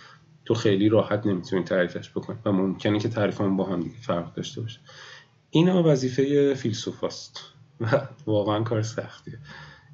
تو 0.45 0.53
خیلی 0.53 0.89
راحت 0.89 1.25
نمی‌تونی 1.25 1.63
تعریفش 1.63 2.09
بکنی 2.09 2.37
و 2.45 2.51
ممکنه 2.51 2.99
که 2.99 3.09
تعریفمون 3.09 3.57
با 3.57 3.63
هم 3.63 3.81
دیگه 3.81 3.95
فرق 4.01 4.33
داشته 4.33 4.61
باشه. 4.61 4.79
اینا 5.49 5.83
وظیفه 5.83 6.53
فیلسوفاست 6.53 7.39
و 7.81 8.01
واقعا 8.25 8.63
کار 8.63 8.81
سختیه. 8.81 9.39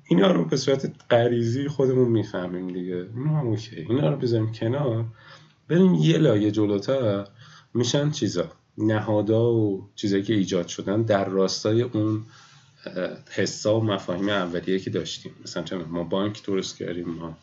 اینا 0.10 0.32
رو 0.32 0.46
به 0.46 0.58
صورت 0.58 0.92
غریزی 1.10 1.68
خودمون 1.68 2.08
می‌فهمیم 2.08 2.68
دیگه. 2.68 3.08
اینا 3.16 3.40
هم 3.40 3.48
اوکی. 3.48 3.76
اینا 3.76 4.10
رو 4.10 4.18
بذاریم 4.18 4.52
کنار. 4.52 5.06
بریم 5.68 5.94
یه 5.94 6.18
لایه 6.18 6.52
جلوتر 6.52 7.28
میشن 7.74 8.12
چیزا. 8.12 8.52
نهادا 8.78 9.54
و 9.54 9.90
چیزایی 9.96 10.24
که 10.24 10.34
ایجاد 10.34 10.68
شدن 10.68 11.02
در 11.02 11.26
راستای 11.26 11.82
اون 11.82 12.26
حسا 13.32 13.80
و 13.80 13.84
مفاهیم 13.84 14.30
اولیه 14.30 14.80
که 14.80 14.90
داشتیم. 14.90 15.32
مثلا 15.44 15.64
ما 15.90 16.04
بانک 16.04 16.46
درست 16.46 16.78
کردیم 16.78 17.10
ما 17.10 17.38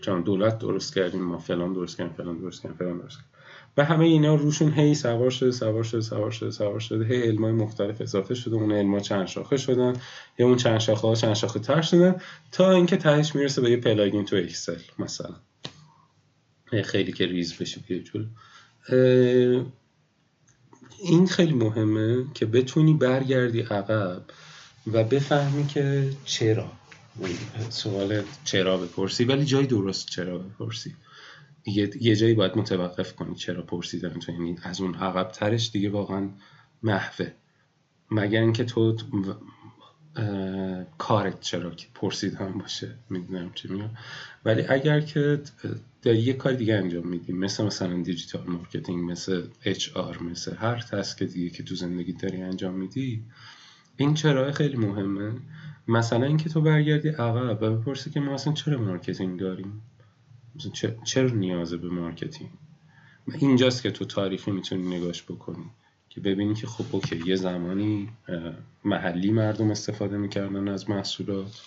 چون 0.00 0.22
دولت 0.22 0.58
درست 0.58 0.94
کردیم 0.94 1.22
ما 1.22 1.38
فلان 1.38 1.72
درست 1.72 1.96
کردیم 1.98 2.12
فلان 2.12 2.38
درست 2.38 2.62
کردیم 2.62 2.76
فلان 2.78 2.98
درست 2.98 3.16
کردیم. 3.16 3.30
و 3.76 3.84
همه 3.84 4.04
اینا 4.04 4.34
روشون 4.34 4.72
هی 4.72 4.94
سوار 4.94 5.30
شده 5.30 5.50
سوار 5.50 5.82
شده 5.82 6.00
سوار 6.00 6.30
شده 6.30 6.50
سوار 6.50 6.80
شده 6.80 7.04
هی 7.04 7.22
علم‌های 7.22 7.52
مختلف 7.52 8.00
اضافه 8.00 8.34
شده 8.34 8.54
اون 8.54 8.72
علم‌ها 8.72 9.00
چند 9.00 9.26
شاخه 9.26 9.56
شدن 9.56 9.92
یا 10.38 10.46
اون 10.46 10.56
چند 10.56 10.78
شاخه 10.78 11.08
ها 11.08 11.14
چند 11.14 11.34
شاخه 11.34 11.60
تر 11.60 11.82
شدن 11.82 12.20
تا 12.52 12.70
اینکه 12.70 12.96
تهش 12.96 13.34
می‌رسه 13.34 13.60
به 13.60 13.70
یه 13.70 13.76
plugin 13.76 14.24
تو 14.24 14.36
اکسل 14.36 14.78
مثلا. 14.98 15.34
خیلی 16.84 17.12
که 17.12 17.26
ریز 17.26 17.58
بشه 17.58 17.80
بیای 17.88 18.02
جلو 18.02 18.24
این 21.02 21.26
خیلی 21.26 21.54
مهمه 21.54 22.24
که 22.34 22.46
بتونی 22.46 22.94
برگردی 22.94 23.60
عقب 23.60 24.22
و 24.92 25.04
بفهمی 25.04 25.66
که 25.66 26.10
چرا. 26.24 26.79
سوال 27.68 28.22
چرا 28.44 28.76
بپرسی؟ 28.76 29.24
ولی 29.24 29.44
جای 29.44 29.66
درست 29.66 30.06
چرا 30.06 30.38
بپرسی. 30.38 30.96
یه, 31.66 31.90
یه 32.00 32.16
جایی 32.16 32.34
باید 32.34 32.58
متوقف 32.58 33.14
کنی 33.14 33.34
چرا 33.34 33.62
پرسیدن 33.62 34.18
تو 34.18 34.32
یعنی 34.32 34.56
از 34.62 34.80
اون 34.80 34.94
عقب 34.94 35.30
ترش 35.30 35.70
دیگه 35.70 35.90
واقعا 35.90 36.28
محوه. 36.82 37.32
مگر 38.10 38.40
اینکه 38.40 38.64
تو 38.64 38.96
کارت 40.98 41.40
چرا 41.40 41.70
پرسیدن 41.70 42.52
باشه 42.52 42.94
می‌دونم 43.10 43.52
چی 43.54 43.68
میگم. 43.68 43.90
ولی 44.44 44.62
اگر 44.62 45.00
که 45.00 45.40
داری 46.02 46.18
یه 46.18 46.32
کار 46.32 46.52
دیگه 46.52 46.74
انجام 46.74 47.06
میدی 47.06 47.38
مثل 47.38 47.64
مثلا 47.64 48.02
digital 48.02 48.46
marketing 48.46 49.10
مثل 49.10 49.48
HR 49.64 50.22
مثل 50.22 50.56
هر 50.56 50.80
task 50.80 51.22
دیگه 51.22 51.50
که 51.50 51.62
تو 51.62 51.74
زندگی 51.74 52.12
داری 52.12 52.42
انجام 52.42 52.74
میدی 52.74 53.24
این 53.96 54.14
چرا 54.14 54.52
خیلی 54.52 54.76
مهمه؟ 54.76 55.32
مثلا 55.90 56.26
اینکه 56.26 56.48
تو 56.48 56.60
برگردی 56.60 57.08
عقب 57.08 57.62
و 57.62 57.76
بپرسی 57.76 58.10
که 58.10 58.20
ما 58.20 58.34
اصلا 58.34 58.52
چرا 58.52 58.78
marketing 58.78 59.40
داریم؟ 59.40 59.82
چرا 61.04 61.28
نیازه 61.28 61.76
به 61.76 61.88
marketing؟ 61.88 62.50
اینجاست 63.38 63.82
که 63.82 63.90
تو 63.90 64.04
تاریخی 64.04 64.50
می‌تونی 64.50 64.96
نگاش 64.96 65.22
بکنی 65.22 65.70
که 66.08 66.20
ببینی 66.20 66.54
که 66.54 66.66
خب 66.66 66.84
okay 66.92 67.22
یه 67.26 67.36
زمانی 67.36 68.08
محلی 68.84 69.30
مردم 69.30 69.70
استفاده 69.70 70.16
می‌کردن 70.16 70.68
از 70.68 70.90
محصولات 70.90 71.62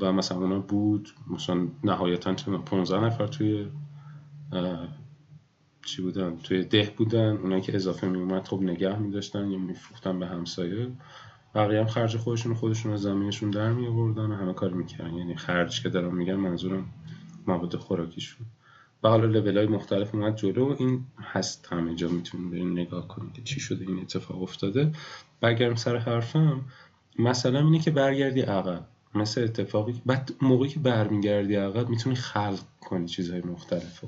و 0.00 0.12
مثلا 0.12 0.38
اونا 0.38 0.58
بود 0.58 1.08
مثلا 1.30 1.68
نهایتا 1.84 2.34
15 2.34 3.04
نفر 3.04 3.26
توی 3.26 3.66
چی 5.84 6.02
بودن 6.02 6.36
توی 6.36 6.64
ده 6.64 6.94
بودن 6.96 7.36
اونایی 7.36 7.62
که 7.62 7.76
اضافه 7.76 8.08
میومد 8.08 8.48
خب 8.48 8.62
نگه 8.62 8.98
میداشتن 8.98 9.50
یا 9.50 9.58
میفروختن 9.58 10.18
به 10.18 10.26
همسایه. 10.26 10.88
بقیه 11.54 11.80
هم 11.80 11.86
خرج 11.86 12.16
خودشون 12.16 12.54
خودشون 12.54 12.92
از 12.92 13.02
زمینشون 13.02 13.50
در 13.50 13.72
می 13.72 13.86
آوردن 13.86 14.30
و 14.30 14.34
همه 14.34 14.52
کار 14.52 14.70
می‌کردن. 14.70 15.14
یعنی 15.14 15.36
خرج 15.36 15.82
که 15.82 15.88
دارم 15.88 16.16
میگم 16.16 16.36
منظورم 16.36 16.86
مواد 17.46 17.76
خوراکیشون. 17.76 18.46
و 19.02 19.08
حالا 19.08 19.24
لول 19.24 19.58
های 19.58 19.66
مختلف 19.66 20.14
اومد 20.14 20.36
جلو. 20.36 20.76
این 20.78 21.04
هست 21.20 21.68
همه 21.70 21.94
جا 21.94 22.08
می‌تونیم 22.08 22.50
بریم 22.50 22.72
نگاه 22.72 23.08
کنیم 23.08 23.32
که 23.32 23.42
چی 23.42 23.60
شده 23.60 23.84
این 23.88 23.98
اتفاق 24.00 24.42
افتاده. 24.42 24.92
برگردم 25.40 25.74
سر 25.74 25.96
حرفم. 25.96 26.60
مثلا 27.18 27.58
اینه 27.58 27.78
که 27.78 27.90
برگردی 27.90 28.40
عقب. 28.40 28.86
مثل 29.14 29.42
اتفاقی 29.42 30.02
بعد 30.06 30.32
موقعی 30.42 30.68
که 30.68 30.80
برمیگردی 30.80 31.54
عقب 31.54 31.88
می‌تونی 31.88 32.16
خلق 32.16 32.60
کنی 32.80 33.06
چیزهای 33.06 33.40
مختلف 33.40 34.04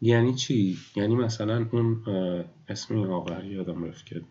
یعنی 0.00 0.34
چی؟ 0.34 0.78
یعنی 0.96 1.14
مثلا 1.14 1.66
اون 1.72 2.02
اسم 2.68 2.96
این 2.96 3.06
آقا 3.06 3.40
یادم 3.40 3.84
رفت 3.84 4.06
که 4.06 4.22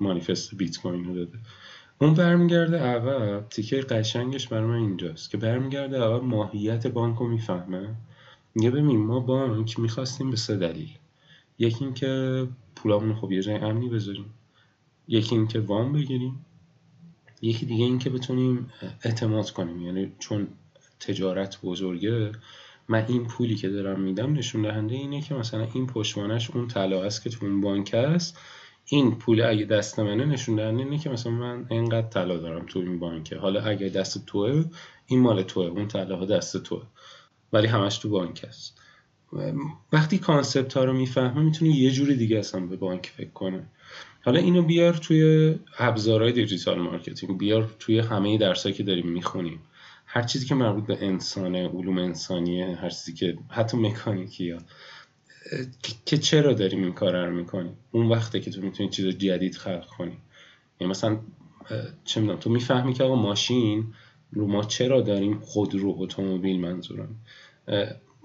مانیفست 0.00 0.54
بیت 0.54 0.78
کوین 0.78 1.04
رو 1.04 1.14
داده. 1.14 1.38
اون 2.00 2.14
برمیگرده 2.14 2.78
عقب. 2.78 3.48
تیکه 3.48 3.80
قشنگش 3.80 4.48
برای 4.48 4.66
من 4.66 4.74
اینجاست 4.74 5.30
که 5.30 5.36
برمیگرده 5.36 6.00
عقب 6.00 6.24
ماهیت 6.24 6.86
بانک 6.86 7.18
رو 7.18 7.28
می‌فهمه. 7.28 7.94
میگه 8.54 8.70
ببین 8.70 9.06
ما 9.06 9.20
بانک 9.20 9.80
می‌خواستیم 9.80 10.30
به 10.30 10.36
سه 10.36 10.56
دلیل. 10.56 10.90
یکی 11.58 11.84
اینکه 11.84 12.46
پولامون 12.76 13.14
خب 13.14 13.32
یه 13.32 13.42
جای 13.42 13.56
امنی 13.56 13.88
بذاریم. 13.88 14.34
یکی 15.08 15.34
اینکه 15.34 15.60
وام 15.60 15.92
بگیریم. 15.92 16.44
یکی 17.42 17.66
دیگه 17.66 17.84
اینکه 17.84 18.10
بتونیم 18.10 18.70
اعتماد 19.04 19.50
کنیم. 19.50 19.82
یعنی 19.82 20.12
چون 20.18 20.48
تجارت 21.00 21.60
بزرگه 21.62 22.32
من 22.88 23.04
این 23.08 23.26
پولی 23.26 23.54
که 23.54 23.68
دارم 23.68 24.00
میدم 24.00 24.32
نشون 24.32 24.62
دهنده 24.62 24.94
اینه 24.94 25.20
که 25.20 25.34
مثلا 25.34 25.68
این 25.74 25.86
پشتوانش 25.86 26.50
اون 26.50 26.68
طلا 26.68 27.02
است 27.04 27.22
که 27.22 27.30
تو 27.30 27.46
اون 27.46 27.60
بانک 27.60 27.94
است 27.94 28.38
این 28.90 29.18
پول 29.18 29.42
اگه 29.42 29.64
دست 29.64 29.98
منه 29.98 30.24
نشون 30.24 30.56
دهنده 30.56 30.82
اینه 30.82 30.98
که 30.98 31.10
مثلا 31.10 31.32
من 31.32 31.66
اینقدر 31.70 32.08
طلا 32.08 32.36
دارم 32.36 32.66
تو 32.66 32.78
این 32.78 32.98
بانکه. 32.98 33.38
حالا 33.38 33.60
اگه 33.60 33.88
دست 33.88 34.26
توه 34.26 34.64
این 35.06 35.20
مال 35.20 35.42
توه 35.42 35.66
اون 35.66 35.88
طلا 35.88 36.24
دست 36.24 36.62
توه. 36.62 36.82
ولی 37.52 37.66
همش 37.66 37.98
تو 37.98 38.08
بانک 38.08 38.44
است 38.48 38.80
وقتی 39.92 40.18
concept 40.18 40.74
ها 40.74 40.84
رو 40.84 40.92
می‌فهمه 40.92 41.40
می‌تونه 41.42 41.70
یه 41.70 41.90
جوری 41.90 42.16
دیگه 42.16 42.38
اصلا 42.38 42.60
به 42.60 42.76
بانک 42.76 43.12
فکر 43.16 43.30
کنه 43.30 43.66
حالا 44.24 44.40
اینو 44.40 44.62
بیار 44.62 44.94
توی 44.94 45.54
ابزارهای 45.78 46.32
digital 46.32 46.78
marketing 46.78 47.38
بیار 47.38 47.74
توی 47.78 47.98
همه 47.98 48.38
درسایی 48.38 48.74
که 48.74 48.82
داریم 48.82 49.06
می‌خونیم. 49.06 49.60
هر 50.06 50.22
چیزی 50.22 50.46
که 50.46 50.54
مربوط 50.54 50.86
به 50.86 51.06
انسانه 51.06 51.68
علوم 51.68 51.98
انسانیه 51.98 52.78
هر 52.82 52.90
چیزی 52.90 53.12
که 53.12 53.38
حتی 53.48 53.76
مکانیکی 53.76 54.56
که 56.06 56.18
چرا 56.18 56.52
داریم 56.52 56.82
این 56.82 56.92
کار 56.92 57.26
رو 57.26 57.36
می‌کنیم 57.36 57.72
اون 57.90 58.08
وقته 58.08 58.40
که 58.40 58.50
تو 58.50 58.60
می‌تونی 58.60 58.88
چیز 58.88 59.06
جدید 59.06 59.54
خلق 59.54 59.86
کنی. 59.86 60.16
یعنی 60.80 60.90
مثلا 60.90 61.18
چه 62.04 62.20
می‌دونم 62.20 62.38
تو 62.38 62.50
می‌فهمی 62.50 62.92
که 62.92 63.04
آقا 63.04 63.14
ماشین 63.14 63.94
رو 64.32 64.46
ما 64.46 64.64
چرا 64.64 65.00
داریم 65.00 65.38
خودرو 65.40 65.94
اتومبیل 65.98 66.60
منظورم؟ 66.60 67.16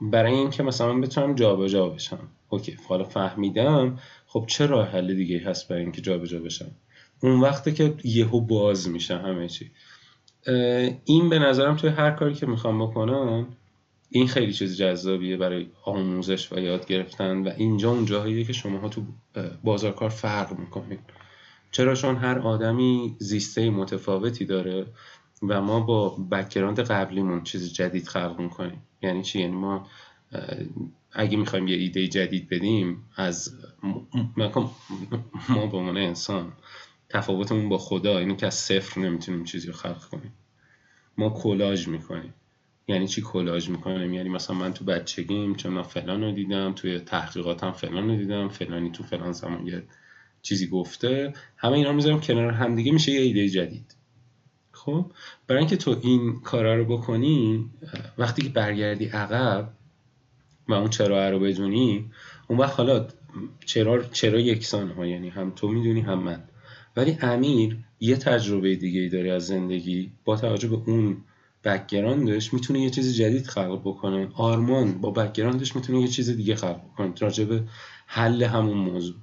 برای 0.01 0.33
اینکه 0.33 0.63
مثلا 0.63 0.93
بتونم 0.99 1.35
جابجا 1.35 1.89
بشم. 1.89 2.27
اوکی 2.49 2.77
حالا 2.87 3.03
فهمیدم 3.03 3.99
خب 4.27 4.45
چرا 4.47 4.83
حل 4.83 5.13
دیگه 5.13 5.39
هست 5.39 5.67
برای 5.67 5.81
اینکه 5.81 6.01
جابجا 6.01 6.39
بشم؟ 6.39 6.71
اون 7.23 7.39
وقته 7.39 7.71
که 7.71 7.93
یهو 8.03 8.41
باز 8.41 8.89
میشه 8.89 9.17
همه 9.17 9.47
چی. 9.47 9.71
این 11.05 11.29
به 11.29 11.39
نظرم 11.39 11.75
توی 11.75 11.89
هر 11.89 12.11
کاری 12.11 12.33
که 12.33 12.45
می‌خوام 12.45 12.85
بکنم 12.85 13.47
این 14.15 14.27
خیلی 14.27 14.53
چیز 14.53 14.77
جذابیه 14.77 15.37
برای 15.37 15.67
آموزش 15.83 16.51
و 16.53 16.59
یاد 16.59 16.87
گرفتن 16.87 17.37
و 17.37 17.51
اینجا 17.57 17.91
اون 17.91 18.05
جاهاییه 18.05 18.43
که 18.43 18.53
شماها 18.53 18.89
تو 18.89 19.05
بازار 19.63 19.91
کار 19.91 20.09
فرق 20.09 20.59
می‌کنید. 20.59 20.99
چرا 21.71 21.95
چون 21.95 22.15
هر 22.15 22.39
آدمی 22.39 23.15
زیسته 23.19 23.69
متفاوتی 23.69 24.45
داره 24.45 24.85
و 25.43 25.61
ما 25.61 25.79
با 25.79 26.09
بکگراند 26.09 26.79
قبلیمون 26.79 27.43
چیز 27.43 27.73
جدید 27.73 28.07
خلق 28.07 28.39
می‌کنیم. 28.39 28.81
یعنی 29.01 29.23
چی؟ 29.23 29.39
یعنی 29.39 29.55
ما 29.55 29.87
اگه 31.11 31.37
می‌خوایم 31.37 31.67
یه 31.67 31.75
ایده 31.75 32.07
جدید 32.07 32.49
بدیم 32.49 33.09
از 33.15 33.53
ما 35.49 35.67
به 35.67 35.77
عنوان 35.77 35.97
انسان 35.97 36.53
تفاوتمون 37.09 37.69
با 37.69 37.77
خدا 37.77 38.17
اینه 38.17 38.35
که 38.35 38.47
از 38.47 38.55
صفر 38.55 39.01
نمی‌تونیم 39.01 39.43
چیزی 39.43 39.67
رو 39.67 39.73
خلق 39.73 40.05
کنیم. 40.05 40.33
ما 41.17 41.29
کلاژ 41.29 41.87
می‌کنیم. 41.87 42.33
یعنی 42.87 43.07
چی 43.07 43.21
کلاژ 43.21 43.69
می‌کنیم؟ 43.69 44.13
یعنی 44.13 44.29
مثلا 44.29 44.55
من 44.55 44.73
تو 44.73 44.85
بچگیم 44.85 45.55
چون 45.55 45.83
فلان 45.83 46.23
رو 46.23 46.31
دیدم 46.31 46.73
توی 46.73 46.99
تحقیقاتم 46.99 47.71
فلان 47.71 48.09
رو 48.09 48.15
دیدم 48.15 48.49
فلانی 48.49 48.91
تو 48.91 49.03
فلان 49.03 49.31
زمان 49.31 49.67
یه 49.67 49.83
چیزی 50.41 50.67
گفته. 50.67 51.33
همه 51.57 51.73
اینا 51.73 51.91
می‌ذارم 51.91 52.19
کنار 52.19 52.51
هم 52.51 52.75
دیگه 52.75 52.91
میشه 52.91 53.11
یه 53.11 53.21
ایده 53.21 53.49
جدید. 53.49 53.95
خب؟ 54.71 55.11
برای 55.47 55.59
اینکه 55.59 55.77
تو 55.77 55.99
این 56.01 56.39
کارا 56.39 56.75
رو 56.75 56.85
بکنی 56.85 57.69
وقتی 58.17 58.41
که 58.41 58.49
برگردی 58.49 59.05
عقب 59.05 59.73
و 60.67 60.73
اون 60.73 60.89
چرا 60.89 61.29
رو 61.29 61.39
بدونی 61.39 62.11
اون 62.47 62.59
وقت 62.59 62.77
حالا 62.77 63.07
چرا 63.65 64.03
چرا 64.03 64.39
یکسان 64.39 64.91
ها 64.91 65.05
یعنی 65.05 65.29
هم 65.29 65.51
تو 65.55 65.67
می‌دونی 65.67 66.01
هم 66.01 66.19
من. 66.19 66.43
ولی 66.95 67.17
امیر 67.21 67.77
یه 67.99 68.15
تجربه 68.15 68.75
دیگه 68.75 69.01
ای 69.01 69.09
داره 69.09 69.31
از 69.31 69.47
زندگی 69.47 70.11
با 70.25 70.37
توجه 70.37 70.67
به 70.67 70.75
اون 70.85 71.17
background 71.63 72.38
ش 72.38 72.53
می‌تونه 72.53 72.79
یه 72.79 72.89
چیز 72.89 73.15
جدید 73.15 73.47
خلق 73.47 73.81
بکنه. 73.81 74.27
آرمان 74.35 75.01
با 75.01 75.11
background 75.11 75.65
ش 75.65 75.75
می‌تونه 75.75 76.01
یه 76.01 76.07
چیز 76.07 76.29
دیگه 76.29 76.55
خلق 76.55 76.81
بکنه 76.83 77.13
راجع 77.19 77.59
حل 78.05 78.43
همون 78.43 78.77
موضوع. 78.77 79.15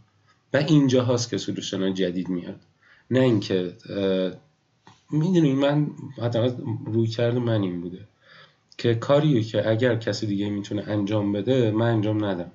و 0.53 0.57
اینجا 0.57 1.05
هاست 1.05 1.31
که 1.31 1.39
solution 1.39 1.95
جدید 1.95 2.29
میاد. 2.29 2.61
نه 3.11 3.21
اینکه 3.21 3.77
می‌دونی 5.11 5.55
من 5.55 5.91
حداقل 6.19 6.53
رویکرد 6.87 7.39
من 7.39 7.63
این 7.63 7.81
بوده 7.81 8.09
که 8.79 8.95
کاریو 8.95 9.43
که 9.43 9.71
اگر 9.71 9.97
کسی 9.97 10.27
دیگه 10.27 10.51
می‌تونه 10.51 10.83
انجام 10.87 11.33
بده 11.33 11.71
من 11.71 11.87
انجام 11.87 12.25
ندم. 12.25 12.53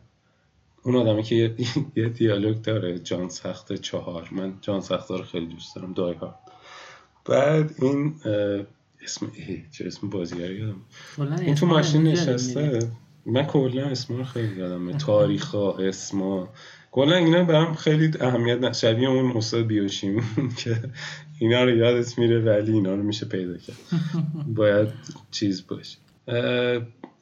اون 0.83 0.95
آدمی 0.95 1.23
که 1.23 1.55
یه, 1.95 2.09
دیالوگ 2.09 2.61
داره 2.61 2.99
جان 2.99 3.29
سخت 3.29 3.73
چهار. 3.73 4.29
من 4.31 4.53
جان 4.61 4.81
سخت 4.81 5.11
رو 5.11 5.23
خیلی 5.23 5.45
دوست 5.45 5.75
دارم 5.75 5.93
دای 5.93 6.15
بعد 7.25 7.75
این 7.81 8.15
اسم 9.05 9.31
چه 9.71 9.85
اسم 9.87 10.09
بازیگر 10.09 10.51
یادم 10.51 10.81
این 11.41 11.55
تو 11.55 11.65
ماشین 11.65 12.03
نشسته. 12.03 12.79
من 13.25 13.43
کلا 13.43 13.85
اسم 13.85 14.17
رو 14.17 14.23
خیلی 14.23 14.55
یادم 14.55 14.97
تاریخ 14.97 15.45
ها 15.45 15.77
اسما 15.77 16.49
کلا 16.91 17.15
اینا 17.15 17.43
برام 17.43 17.73
خیلی 17.73 18.11
اهمیت 18.21 18.73
شبیه 18.73 19.09
اون 19.09 19.37
استاد 19.37 19.67
بیوشیم 19.67 20.23
که 20.63 20.75
اینا 21.39 21.63
رو 21.63 21.77
یادت 21.77 22.19
میره 22.19 22.39
ولی 22.39 22.71
اینا 22.71 22.95
رو 22.95 23.03
میشه 23.03 23.25
پیدا 23.25 23.57
کرد. 23.57 23.77
باید 24.55 24.87
چیز 25.31 25.67
باشه. 25.67 25.97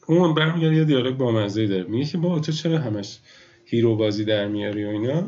اون 0.07 0.33
برمیگرد 0.33 0.73
یه 0.73 0.83
دیالوگ 0.83 1.17
با 1.17 1.31
مزه 1.31 1.67
داره. 1.67 1.83
میگه 1.83 2.05
که 2.05 2.17
با 2.17 2.39
تو 2.39 2.51
چرا 2.51 2.77
همش 2.77 3.19
هیرو 3.65 3.95
بازی 3.95 4.25
در 4.25 4.47
میاری 4.47 4.85
و 4.85 4.87
اینا؟ 4.87 5.27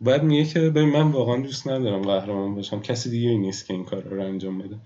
بعد 0.00 0.22
میگه 0.22 0.44
که 0.44 0.60
ببین 0.60 0.88
من 0.88 1.10
واقعا 1.10 1.36
دوست 1.36 1.68
ندارم 1.68 2.02
قهرمان 2.02 2.54
باشم. 2.54 2.80
کسی 2.80 3.10
دیگه 3.10 3.30
نیست 3.30 3.66
که 3.66 3.74
این 3.74 3.84
کار 3.84 4.02
رو 4.02 4.24
انجام 4.24 4.58
بده. 4.58 4.76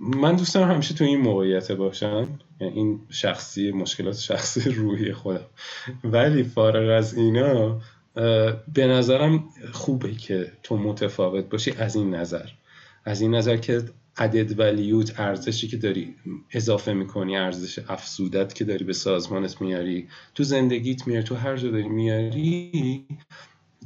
من 0.00 0.36
دوست 0.36 0.54
دارم 0.54 0.70
همیشه 0.70 0.94
تو 0.94 1.04
این 1.04 1.20
موقعیت 1.20 1.72
باشم 1.72 2.28
یعنی 2.60 2.74
این 2.74 3.00
شخصی 3.10 3.72
مشکلات 3.72 4.18
شخصی 4.18 4.70
روحی 4.80 5.12
خودم. 5.12 5.46
ولی 6.04 6.42
فارغ 6.42 6.98
از 6.98 7.14
اینا 7.14 7.80
به 8.74 8.86
نظرم 8.86 9.44
خوبه 9.72 10.14
که 10.14 10.52
تو 10.62 10.76
متفاوت 10.76 11.44
باشی 11.44 11.72
از 11.78 11.96
این 11.96 12.14
نظر. 12.14 12.48
از 13.04 13.20
این 13.20 13.34
نظر 13.34 13.56
که 13.56 13.82
عدد 14.16 14.58
ولیوت 14.58 15.20
ارزشی 15.20 15.68
که 15.68 15.76
داری 15.76 16.14
اضافه 16.50 16.92
می‌کنی 16.92 17.36
ارزش 17.36 17.78
افسودت 17.88 18.54
که 18.54 18.64
داری 18.64 18.84
به 18.84 18.92
سازمانت 18.92 19.60
میاری 19.60 20.08
تو 20.34 20.44
زندگیت 20.44 21.06
میاری 21.06 21.24
تو 21.24 21.34
هر 21.34 21.56
جا 21.56 21.70
داری 21.70 21.88
میاری 21.88 23.04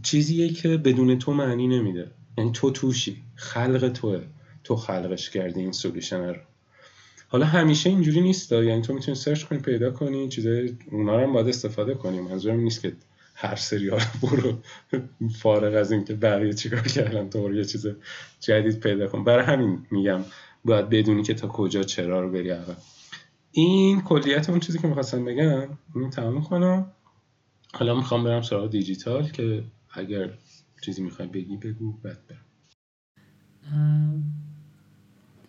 چیزیه 0.02 0.48
که 0.48 0.68
بدون 0.68 1.18
تو 1.18 1.32
معنی 1.32 1.68
نمیده. 1.68 2.10
یعنی 2.38 2.50
تو 2.52 2.70
توشی 2.70 3.22
خلق 3.34 3.88
توه. 3.88 4.22
تو 4.64 4.76
خلقش 4.76 5.30
کردی 5.30 5.60
این 5.60 5.72
سولوشن 5.72 6.28
رو. 6.28 6.40
حالا 7.28 7.46
همیشه 7.46 7.90
اینجوری 7.90 8.20
نیست 8.20 8.52
یعنی 8.52 8.82
تو 8.82 8.94
می‌تونی 8.94 9.14
سرچ 9.14 9.44
کنی 9.44 9.58
پیدا 9.58 9.90
کنی 9.90 10.28
چیزای 10.28 10.76
اونا 10.90 11.16
رو 11.16 11.26
هم 11.26 11.32
باید 11.32 11.48
استفاده 11.48 11.94
کنی. 11.94 12.20
منظورم 12.20 12.60
نیست 12.60 12.82
که 12.82 12.92
هر 13.34 13.56
سریال 13.56 14.00
برو 14.22 14.58
فارغ 15.38 15.74
از 15.74 15.92
اینکه 15.92 16.14
بقیه 16.14 16.52
چیکار 16.52 16.82
کردن 16.82 17.30
تو 17.30 17.54
یه 17.54 17.64
چیز 17.64 17.86
جدید 18.40 18.80
پیدا 18.80 19.06
کن. 19.06 19.24
برای 19.24 19.44
همین 19.44 19.86
میگم 19.90 20.24
باید 20.64 20.88
بدونی 20.88 21.22
که 21.22 21.34
تا 21.34 21.48
کجا 21.48 21.82
چرا 21.82 22.20
رو 22.20 22.30
بری 22.30 22.50
اول 22.50 22.74
این 23.50 24.00
کلیت 24.00 24.50
اون 24.50 24.60
چیزی 24.60 24.78
که 24.78 24.88
می‌خواستم 24.88 25.24
بگم 25.24 25.78
این 25.94 26.10
تمام 26.10 26.42
کنم. 26.42 26.92
حالا 27.74 27.94
می‌خوام 27.94 28.24
برم 28.24 28.42
سراغ 28.42 28.70
دیجیتال 28.70 29.28
که 29.28 29.64
اگر 29.94 30.30
چیزی 30.84 31.02
می‌خوای 31.02 31.28
بگی 31.28 31.56
بگو 31.56 31.92
بعد 31.92 32.18
برم. 32.28 32.44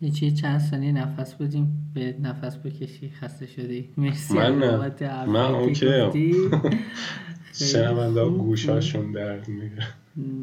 یه 0.04 0.32
چند 0.32 0.60
ثانیه 0.60 0.92
نفس 0.92 1.34
بدیم 1.34 1.92
به 1.94 2.16
نفس 2.22 2.58
بکشی 2.58 3.10
خسته 3.10 3.46
شدی. 3.46 3.90
مرسی 3.98 4.34
من 4.34 4.60
نه. 4.60 5.26
من 5.26 5.56
اوکی 5.56 6.34
شنونده 7.54 8.30
گوشاشون 8.30 9.12
درد 9.12 9.48
میگه. 9.48 9.78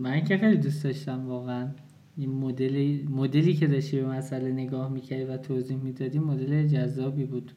من 0.03 0.25
که 0.25 0.39
خیلی 0.39 0.57
دوست 0.57 0.85
داشتم 0.85 1.27
واقعا. 1.27 1.69
این 2.17 2.31
مدلی 2.31 3.09
مدلی 3.11 3.55
که 3.55 3.67
داشتی 3.67 4.01
به 4.01 4.09
مسئله 4.09 4.53
نگاه 4.53 4.91
می‌کردی 4.93 5.25
و 5.25 5.37
توضیح 5.37 5.77
می‌دادی 5.77 6.19
مدل 6.19 6.67
جذابی 6.67 7.25
بود. 7.25 7.53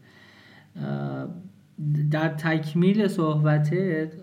در 2.12 2.30
تکمیل 2.30 3.08
صحبتت 3.08 4.14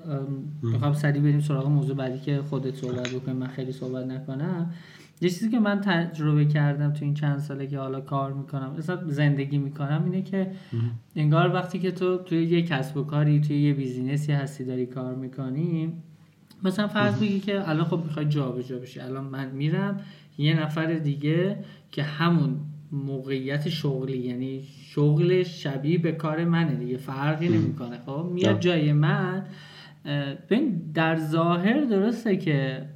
می‌خوام 0.62 0.92
سریع 0.92 1.22
بریم 1.22 1.40
سراغ 1.40 1.68
موضوع 1.68 1.96
بعدی 1.96 2.18
که 2.18 2.42
خودت 2.42 2.74
صحبت 2.74 3.08
بکنی 3.08 3.34
من 3.34 3.46
خیلی 3.46 3.72
صحبت 3.72 4.06
نکنم. 4.06 4.74
یه 5.20 5.28
چیزی 5.28 5.50
که 5.50 5.60
من 5.60 5.80
تجربه 5.80 6.44
کردم 6.44 6.92
تو 6.92 7.04
این 7.04 7.14
چند 7.14 7.38
ساله 7.38 7.66
که 7.66 7.78
حالا 7.78 8.00
کار 8.00 8.32
می‌کنم 8.32 8.74
مثلا 8.78 9.08
زندگی 9.08 9.58
می‌کنم 9.58 10.02
اینه 10.04 10.22
که 10.22 10.50
انگار 11.16 11.54
وقتی 11.54 11.78
که 11.78 11.90
تو 11.90 12.18
توی 12.18 12.44
یه 12.44 12.62
کسب 12.62 12.96
و 12.96 13.04
کاری 13.04 13.40
توی 13.40 13.62
یه 13.62 13.74
business 13.74 14.26
ی 14.26 14.32
هستی 14.32 14.64
داری 14.64 14.86
کار 14.86 15.14
می‌کنی 15.14 15.92
مثلا 16.64 16.88
فرض 16.88 17.20
بگی 17.20 17.40
که 17.40 17.68
الان 17.68 17.84
خب 17.84 18.02
می‌خوای 18.04 18.26
جابجا 18.26 18.78
بشی 18.78 19.00
الان 19.00 19.24
من 19.24 19.50
میرم 19.50 20.00
یه 20.38 20.62
نفر 20.62 20.86
دیگه 20.94 21.64
که 21.90 22.02
همون 22.02 22.56
موقعیت 22.92 23.68
شغلی 23.68 24.18
یعنی 24.18 24.62
شغل 24.62 25.42
شبیه 25.42 25.98
به 25.98 26.12
کار 26.12 26.44
منه 26.44 26.74
دیگه 26.74 26.96
فرقی 26.96 27.48
نمی‌کنه 27.48 27.98
خب؟ 28.06 28.30
میاد 28.32 28.60
جای 28.60 28.92
من 28.92 29.44
در 30.94 31.16
ظاهر 31.16 31.80
درسته 31.80 32.36
که 32.36 32.86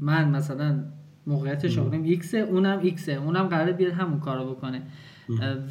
من 0.00 0.30
مثلا 0.30 0.84
موقعیت 1.26 1.68
شغلیم 1.68 2.02
X 2.02 2.20
ه 2.20 2.38
اونم 2.38 2.78
X 2.82 2.97
ه 2.97 3.12
اونم 3.12 3.42
قراره 3.42 3.72
بیاد 3.72 3.92
همون 3.92 4.20
کارو 4.20 4.50
بکنه. 4.50 4.82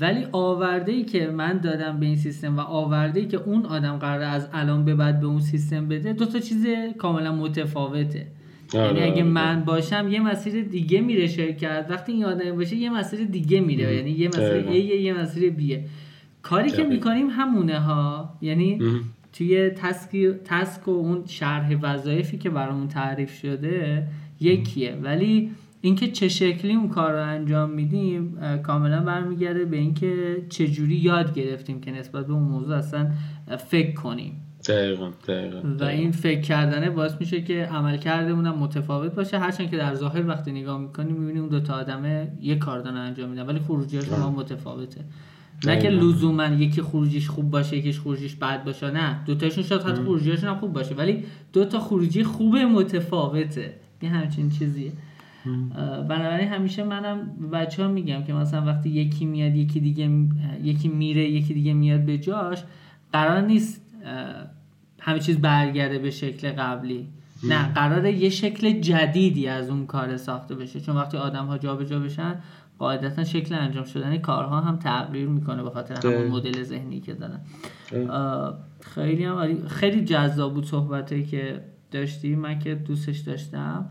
ولی 0.02 0.26
آورده 0.32 0.92
ای 0.92 1.04
که 1.04 1.28
من 1.28 1.58
دادم 1.58 2.00
به 2.00 2.06
این 2.06 2.16
سیستم 2.16 2.58
و 2.58 2.60
آورده 2.60 3.20
ای 3.20 3.28
که 3.28 3.38
اون 3.38 3.66
آدم 3.66 3.98
قراره 3.98 4.26
از 4.26 4.50
الان 4.54 4.86
به 4.86 4.96
بعد 4.96 5.20
به 5.20 5.26
اون 5.26 5.40
سیستم 5.40 5.88
بده 5.88 6.14
دو 6.14 6.26
تا 6.26 6.40
چیز 6.40 6.68
کاملا 6.98 7.36
متفاوته. 7.36 8.28
آره، 8.74 8.86
یعنی 8.86 9.00
اگه 9.00 9.14
آره. 9.14 9.24
من 9.24 9.64
باشم 9.66 10.08
یه 10.12 10.20
مسیر 10.20 10.64
دیگه 10.64 11.02
میره 11.02 11.28
شرکت. 11.28 11.86
وقتی 11.90 12.12
این 12.12 12.26
آدم 12.26 12.56
باشه 12.56 12.76
یه 12.76 12.90
مسیر 12.90 13.26
دیگه 13.26 13.60
میره. 13.60 13.96
یعنی 13.96 14.12
یه 14.12 14.28
مسیر 14.28 14.64
A 14.64 14.76
یه 14.76 15.14
مسیر 15.14 15.54
B 15.54 15.80
کاری 16.42 16.70
که 16.70 16.84
می‌کنیم 16.84 17.28
همونه 17.30 17.80
ها. 17.80 18.38
یعنی 18.42 18.80
توی 19.34 19.70
تسک 19.70 20.18
تسک 20.46 20.88
و 20.88 20.92
اون 20.92 21.24
شرح 21.28 21.76
وظایفی 21.82 22.38
که 22.38 22.50
برامون 22.50 22.88
تعریف 22.88 23.34
شده 23.34 24.08
یکیه. 24.40 25.00
ولی 25.04 25.52
اینکه 25.82 26.08
چه 26.08 26.28
شکلی 26.28 26.74
اون 26.74 26.90
کار 26.90 27.12
رو 27.12 27.24
انجام 27.24 27.70
میدیم 27.70 28.38
کاملا 28.64 29.04
برمیگرده 29.04 29.66
به 29.66 29.78
اینکه 29.78 30.38
چجوری 30.50 30.96
یاد 30.96 31.34
گرفتیم 31.34 31.82
که 31.82 31.92
نسبت 31.92 32.28
به 32.28 32.34
اون 32.34 32.44
موضوع 32.44 32.76
اصلا 32.76 33.12
فکر 33.68 33.94
کنیم. 33.94 34.42
دقیقا, 34.68 35.12
دقیقا, 35.28 35.62
و 35.80 35.84
این 35.84 36.12
فکر 36.12 36.42
کردنه 36.42 36.90
باعث 36.90 37.14
میشه 37.20 37.42
که 37.42 37.66
عمل 37.66 37.98
کردمون 37.98 38.46
هم 38.46 38.56
متفاوت 38.56 39.16
باشه. 39.16 39.40
هرچند 39.40 39.70
که 39.70 39.78
در 39.78 39.96
ظاهر 39.96 40.28
وقتی 40.28 40.52
نگاه 40.52 40.82
می‌کنیم 40.82 41.16
می‌بینیم 41.16 41.42
اون 41.42 41.50
دو 41.50 41.60
تا 41.60 41.74
آدمه 41.74 42.32
یه 42.42 42.56
کار 42.56 42.80
دارن 42.80 42.98
انجام 42.98 43.30
میدن 43.30 43.46
ولی 43.46 43.60
خروجیش 43.60 44.10
ما 44.10 44.32
متفاوته. 44.32 45.02
نه 45.66 45.80
که 45.80 45.90
لزوما 45.90 46.46
یکی 46.46 46.82
خروجیش 46.82 47.30
خوب 47.30 47.50
باشه 47.50 47.78
یکیش 47.78 48.00
خروجیش 48.00 48.36
بد 48.36 48.64
باشه 48.64 48.92
نه. 48.92 49.24
دوتاشون 49.26 49.64
شاید 49.64 49.82
حتی 49.82 50.02
خروجیشون 50.02 50.50
هم 50.50 50.56
خوب 50.56 50.74
باشه 50.74 50.96
ولی 50.96 51.24
دو 51.54 51.66
تا 51.66 51.80
خروجی 51.80 52.24
خوب 52.24 52.56
متفاوته. 52.56 53.74
یه 54.06 54.12
همچین 54.12 54.50
چیزیه. 54.50 54.92
بنابراین 56.10 56.48
همیشه 56.48 56.84
منم 56.84 57.50
بچه 57.54 57.84
ها 57.84 57.90
میگم 57.90 58.24
که 58.24 58.34
مثلا 58.34 58.66
وقتی 58.66 58.90
یکی 58.90 59.26
میاد 59.26 59.56
یکی 59.56 59.80
دیگه 59.80 60.10
یکی 60.64 60.88
میره 60.88 61.30
یکی 61.30 61.54
دیگه 61.54 61.74
میاد 61.74 62.02
به 62.02 62.18
جاش 62.18 62.64
قرار 63.14 63.42
نیست 63.42 63.82
همه 65.00 65.20
چیز 65.20 65.38
برگرده 65.38 66.00
به 66.00 66.12
شکل 66.12 66.52
قبلی. 66.52 67.08
نه 67.44 67.74
قراره 67.74 68.12
یه 68.12 68.30
شکل 68.30 68.80
جدیدی 68.80 69.48
از 69.48 69.70
اون 69.70 69.86
کار 69.86 70.18
ساخته 70.18 70.56
بشه. 70.56 70.82
چون 70.82 70.96
وقتی 70.96 71.18
آدم 71.18 71.46
ها 71.46 71.58
جابجا 71.58 72.00
بشن 72.00 72.36
قاعدتا 72.80 73.24
شکل 73.24 73.56
انجام 73.56 73.84
شدن 73.84 74.18
کارها 74.18 74.62
هم 74.62 74.78
تغییر 74.78 75.28
می‌کنه 75.28 75.64
به 75.64 75.70
خاطر 75.70 76.08
همون 76.08 76.28
مدل 76.28 76.64
ذهنی 76.64 77.00
که 77.00 77.14
دارن. 77.14 77.40
خیلی 78.82 79.26
هم 79.26 79.68
خیلی 79.68 80.04
جذاب 80.04 80.54
بود 80.54 80.66
صحبتی 80.66 81.26
که 81.26 81.62
داشتی 82.00 82.36
من 82.36 82.60
که 82.60 82.76
دوستش 82.76 83.20
داشتم. 83.20 83.86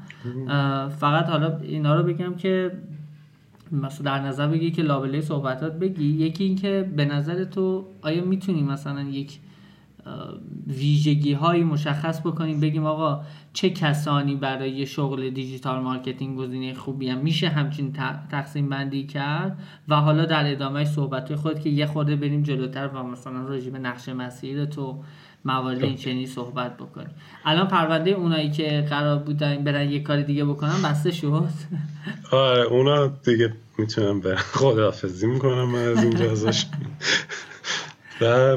فقط 0.98 1.26
حالا 1.26 1.58
اینا 1.58 1.94
رو 1.94 2.02
بگم 2.02 2.34
که 2.34 2.72
مثلا 3.72 4.04
در 4.04 4.26
نظر 4.26 4.48
بگی 4.48 4.70
که 4.70 4.82
لابله 4.82 5.20
صحبتات 5.20 5.78
بگی. 5.78 6.04
یکی 6.04 6.44
اینکه 6.44 6.90
به 6.96 7.04
نظر 7.04 7.44
تو 7.44 7.86
آیا 8.02 8.24
می‌تونی 8.24 8.62
مثلا 8.62 9.02
یک 9.02 9.38
ویژگی 10.66 11.32
هایی 11.32 11.64
مشخص 11.64 12.20
بکنیم 12.20 12.60
بگیم 12.60 12.86
آقا 12.86 13.20
چه 13.52 13.70
کسانی 13.70 14.36
برای 14.36 14.86
شغل 14.86 15.30
digital 15.30 15.82
marketing 15.82 16.38
گزینه 16.38 16.74
خوبی 16.74 17.08
هم 17.08 17.18
میشه 17.18 17.48
همچین 17.48 17.92
تقسیم 18.30 18.68
بندی 18.68 19.06
کرد؟ 19.06 19.58
و 19.88 19.96
حالا 19.96 20.24
در 20.24 20.52
ادامه 20.52 20.84
صحبت 20.84 21.34
خود 21.34 21.60
که 21.60 21.70
یه 21.70 21.86
خورده 21.86 22.16
بریم 22.16 22.42
جلوتر 22.42 22.88
و 22.88 23.02
مثلا 23.02 23.44
راجع 23.44 23.70
به 23.70 23.78
نقش 23.78 24.08
مسیر 24.08 24.64
تو 24.64 25.02
موارد 25.44 25.82
این 25.82 25.96
چنین 25.96 26.26
صحبت 26.26 26.76
بکنیم. 26.76 27.10
الان 27.44 27.68
پرونده 27.68 28.10
اونایی 28.10 28.50
که 28.50 28.86
قرار 28.90 29.18
بودن 29.18 29.64
برن 29.64 29.90
یه 29.90 30.02
کار 30.02 30.22
دیگه 30.22 30.44
بکنن 30.44 30.82
بسته 30.84 31.10
شد. 31.10 31.48
آره 32.30 32.62
اونا 32.62 33.06
دیگه 33.06 33.52
می‌تونم 33.78 34.20
به 34.20 34.36
خداحافظی 34.36 35.26
می‌کنم 35.26 35.64
من 35.64 35.88
از 35.88 36.04
اینجا 36.04 36.30
ازش. 36.30 36.66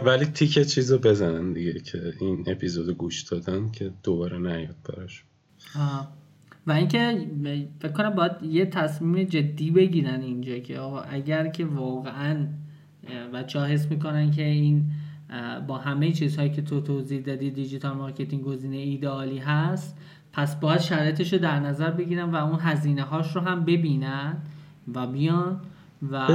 ولی 0.06 0.26
تیکه 0.26 0.66
چیزو 0.66 0.98
بزنن 0.98 1.54
دیگه 1.54 1.80
که 1.80 2.14
این 2.20 2.44
اپیزود 2.48 2.90
گوش 2.90 3.22
دادن 3.22 3.72
که 3.72 3.92
دوباره 4.04 4.38
نیاد 4.40 4.76
براش. 4.90 5.24
و 6.68 6.72
اینکه 6.72 7.28
فکر 7.80 7.92
کنم 7.92 8.10
باید 8.10 8.32
یه 8.44 8.66
تصمیم 8.66 9.24
جدی 9.24 9.72
بگیرن 9.72 10.22
اینجا 10.22 10.58
که 10.58 10.80
آقا 10.80 11.02
اگر 11.02 11.48
که 11.48 11.66
واقعا 11.66 12.48
بچه 13.34 13.60
ها 13.60 13.66
حس 13.66 13.86
می‌کنن 13.86 14.32
که 14.32 14.44
این 14.44 14.92
با 15.68 15.78
همه 15.78 16.12
چیزهایی 16.12 16.50
که 16.50 16.62
تو 16.62 16.82
توضیح 16.82 17.22
دادی 17.22 17.52
digital 17.52 17.94
marketing 17.94 18.44
گزینه 18.44 18.78
ایدئالی 18.78 19.38
هست 19.38 19.98
پس 20.34 20.56
باید 20.56 20.82
شرایطش 20.82 21.34
رو 21.34 21.40
در 21.40 21.60
نظر 21.60 21.92
بگیرن 21.92 22.32
و 22.32 22.36
اون 22.36 22.60
هزینه 22.60 23.04
هاش 23.04 23.36
رو 23.36 23.42
هم 23.42 23.66
ببینن 23.66 24.38
و 24.94 25.08
بیان 25.08 25.62
و 26.12 26.28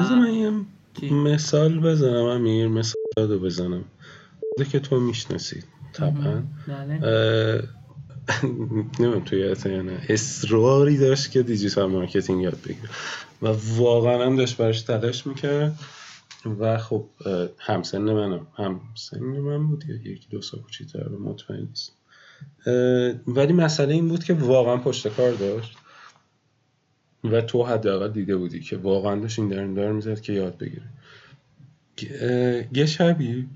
مثال 1.10 1.81
بزنم 1.81 2.24
امیر 2.24 2.69
مثال 2.69 3.02
رو 3.16 3.39
بزنم. 3.39 3.85
که 4.73 4.78
تو 4.81 5.01
می‌شناسید 5.01 5.64
طبعا. 5.93 6.43
بله. 6.69 7.62
نمیم 9.01 9.20
توی 9.20 9.39
یا 9.39 9.82
نه. 9.82 10.01
اصراری 10.09 10.98
داشت 10.98 11.31
که 11.31 11.43
digital 11.43 11.90
marketing 11.90 12.43
یاد 12.43 12.59
بگیره. 12.64 12.89
و 13.43 13.48
واقعا 13.77 14.27
هم 14.27 14.36
داشت 14.36 14.56
براش 14.56 14.82
تلاش 14.82 15.27
می‌کرد. 15.27 15.78
و 16.47 16.78
خب 16.78 17.09
همسن 17.59 17.98
منم 17.98 18.47
همسن 18.56 19.20
من 19.20 19.66
بود 19.66 19.85
یا 19.89 19.97
یکی 19.97 20.27
دو 20.31 20.43
سال 20.43 20.60
کوچیک‌تر 20.60 21.09
مطمئن 21.09 21.69
نیست. 21.69 21.93
ولی 23.27 23.52
مسئله 23.52 23.94
این 23.94 24.09
بود 24.09 24.24
که 24.24 24.35
واقعا 24.35 24.77
پشت 24.77 25.09
کار 25.09 25.32
داشت 25.32 25.77
و 27.24 27.40
تو 27.40 27.62
حداقل 27.62 28.09
دیده 28.12 28.36
بودی 28.36 28.60
که 28.60 28.77
واقعا 28.77 29.20
داشت 29.20 29.39
این 29.39 29.48
در 29.48 29.66
دار 29.66 29.93
می‌زد 29.93 30.20
که 30.20 30.32
یاد 30.32 30.59
بگیره. 30.59 30.89
یه 32.73 32.86
شبی 32.86 33.48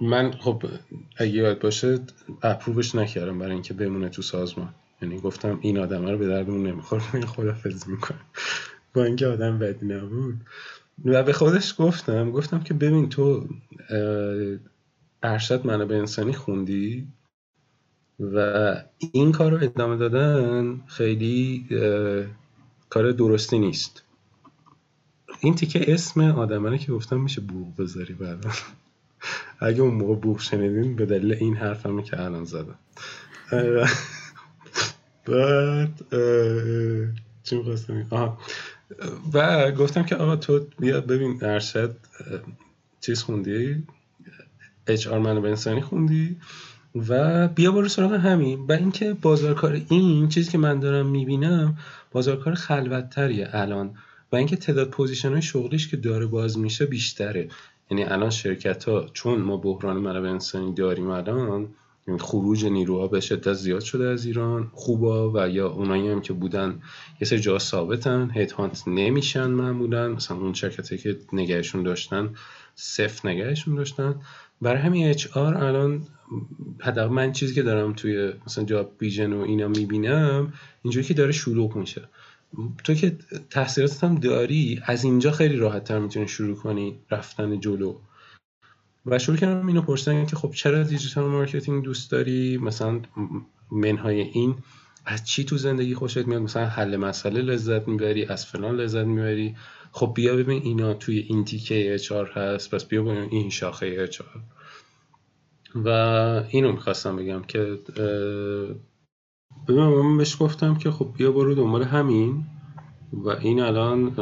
من 0.00 0.32
خب 0.32 0.64
اگه 1.16 1.32
یاد 1.32 1.60
باشه 1.60 1.98
اپروبش 2.42 2.94
نکردم 2.94 3.38
برای 3.38 3.52
اینکه 3.52 3.74
بمونه 3.74 4.08
تو 4.08 4.22
سازمان. 4.22 4.74
یعنی 5.02 5.18
گفتم 5.18 5.58
این 5.62 5.78
آدم 5.78 6.06
رو 6.06 6.18
به 6.18 6.26
دردمون 6.26 6.66
نمی‌خوره 6.66 7.16
من 7.16 7.26
خدافزی 7.26 7.90
می‌کنم 7.90 8.20
با 8.94 9.04
اینکه 9.04 9.26
آدم 9.26 9.58
بدی 9.58 9.86
نبود. 9.86 10.40
و 11.04 11.22
به 11.22 11.32
خودش 11.32 11.74
گفتم 11.78 12.30
گفتم 12.30 12.60
که 12.60 12.74
ببین 12.74 13.08
تو 13.08 13.48
ارشد 15.22 15.66
منو 15.66 15.86
به 15.86 15.96
انسانی 15.96 16.32
خوندی 16.32 17.08
و 18.20 18.74
این 19.12 19.32
کار 19.32 19.52
رو 19.52 19.64
ادامه 19.64 19.96
دادن 19.96 20.80
خیلی 20.86 21.66
کار 22.88 23.12
درستی 23.12 23.58
نیست. 23.58 24.02
این 25.40 25.54
تیکه 25.54 25.92
اسم 25.92 26.20
آدمانه 26.20 26.78
که 26.78 26.92
گفتم 26.92 27.20
میشه 27.20 27.40
بوغ 27.40 27.76
بذاری 27.76 28.14
بعد. 28.14 28.46
اگه 29.60 29.80
اون 29.80 29.94
موقع 29.94 30.14
بوغ 30.14 30.40
شنیدین 30.40 30.96
به 30.96 31.06
دلیل 31.06 31.32
این 31.32 31.56
حرفمه 31.56 32.02
که 32.02 32.20
الان 32.20 32.44
زدم. 32.44 32.78
بعد 35.26 36.00
چی 37.42 37.56
می‌خواستم 37.56 38.06
و 39.32 39.70
گفتم 39.72 40.02
که 40.02 40.16
آقا 40.16 40.36
تو 40.36 40.66
بیا 40.78 41.00
ببین 41.00 41.38
ارشد 41.42 41.96
چیز 43.00 43.22
خوندی؟ 43.22 43.82
HR 44.86 45.18
منابع 45.18 45.46
انسانی 45.46 45.80
خوندی؟ 45.80 46.36
و 47.08 47.48
بیا 47.48 47.72
برو 47.72 47.88
سراغ 47.88 48.12
همین. 48.12 48.66
و 48.68 48.72
اینکه 48.72 49.12
بازارکار 49.12 49.80
این 49.88 50.28
چیزی 50.28 50.50
که 50.50 50.58
من 50.58 50.80
دارم 50.80 51.06
می‌بینم 51.06 51.78
بازارکار 52.12 52.54
خلوتتریه 52.54 53.48
الان. 53.52 53.94
و 54.32 54.36
اینکه 54.36 54.56
تعداد 54.56 54.90
position 54.90 55.32
های 55.32 55.42
شغلیش 55.42 55.88
که 55.88 55.96
داره 55.96 56.26
باز 56.26 56.58
میشه 56.58 56.86
بیشتره. 56.86 57.48
یعنی 57.90 58.04
الان 58.04 58.30
شرکت 58.30 58.84
ها 58.84 59.06
چون 59.12 59.40
ما 59.40 59.56
بحران 59.56 59.96
منابع 59.96 60.28
انسانی 60.28 60.74
داریم 60.74 61.08
الان 61.08 61.68
خروج 62.18 62.64
نیروها 62.66 63.08
به 63.08 63.20
شدت 63.20 63.52
زیاد 63.52 63.80
شده 63.80 64.08
از 64.08 64.26
ایران. 64.26 64.70
خوبا 64.72 65.32
و 65.34 65.48
یا 65.48 65.68
اونایی 65.68 66.08
هم 66.08 66.20
که 66.20 66.32
بودن 66.32 66.82
یه 67.20 67.28
سری 67.28 67.40
جا 67.40 67.58
ثابتن. 67.58 68.30
هیت 68.34 68.52
هانت 68.52 68.82
نمیشن 68.86 69.46
معمولا. 69.46 70.08
مثلا 70.08 70.36
اون 70.36 70.54
شرکتی 70.54 70.98
که 70.98 71.18
نگهشون 71.32 71.82
داشتن 71.82 72.34
صفر 72.74 73.28
نگهشون 73.28 73.74
داشتن. 73.74 74.14
برای 74.62 74.82
همین 74.82 75.06
اچ 75.06 75.26
آر 75.36 75.54
الان 75.54 76.02
حداقل 76.80 77.14
من 77.14 77.32
چیزی 77.32 77.54
که 77.54 77.62
دارم 77.62 77.92
توی 77.92 78.32
مثلا 78.46 78.64
جاب 78.64 78.92
بیژن 78.98 79.32
و 79.32 79.40
اینا 79.40 79.68
می‌بینم 79.68 80.52
اینجوری 80.82 81.06
که 81.06 81.14
داره 81.14 81.32
شلوغ 81.32 81.76
میشه. 81.76 82.02
تو 82.84 82.94
که 82.94 83.16
تحصیلاتت 83.50 84.04
هم 84.04 84.14
داری 84.14 84.80
از 84.84 85.04
اینجا 85.04 85.30
خیلی 85.30 85.56
راحت 85.56 85.84
تر 85.84 85.98
می‌تونی 85.98 86.28
شروع 86.28 86.56
کنی 86.56 86.98
رفتن 87.10 87.60
جلو. 87.60 87.94
و 89.06 89.18
شروع 89.18 89.36
کردم 89.36 89.66
اینو 89.66 89.82
پرسیدن 89.82 90.26
که 90.26 90.36
خب 90.36 90.50
چرا 90.50 90.82
digital 90.82 91.24
marketing 91.24 91.84
دوست 91.84 92.10
داری؟ 92.10 92.58
مثلا 92.58 93.00
منهای 93.72 94.20
این 94.20 94.54
از 95.06 95.24
چی 95.24 95.44
تو 95.44 95.56
زندگی 95.56 95.94
خوشت 95.94 96.26
میاد؟ 96.26 96.42
مثلا 96.42 96.66
حل 96.66 96.96
مسئله 96.96 97.42
لذت 97.42 97.88
می‌بری 97.88 98.24
از 98.24 98.46
فلان 98.46 98.76
لذت 98.76 99.04
می‌بری. 99.04 99.56
خب 99.92 100.12
بیا 100.14 100.36
ببین 100.36 100.62
اینا 100.62 100.94
توی 100.94 101.18
این 101.18 101.44
تیکه 101.44 101.94
HR 101.94 102.12
هست 102.12 102.74
پس 102.74 102.84
بیا 102.84 103.02
ببین 103.02 103.28
این 103.30 103.50
شاخه 103.50 103.96
HR 103.98 104.20
و 105.74 105.88
اینو 106.48 106.72
می‌خواستم 106.72 107.16
بگم 107.16 107.42
که 107.42 107.78
ببین 109.68 109.84
من 109.84 110.16
بهش 110.16 110.36
گفتم 110.40 110.74
که 110.74 110.90
خب 110.90 111.12
بیا 111.16 111.32
برو 111.32 111.54
دنبال 111.54 111.82
همین. 111.82 112.44
و 113.12 113.28
این 113.28 113.60
الان 113.60 114.12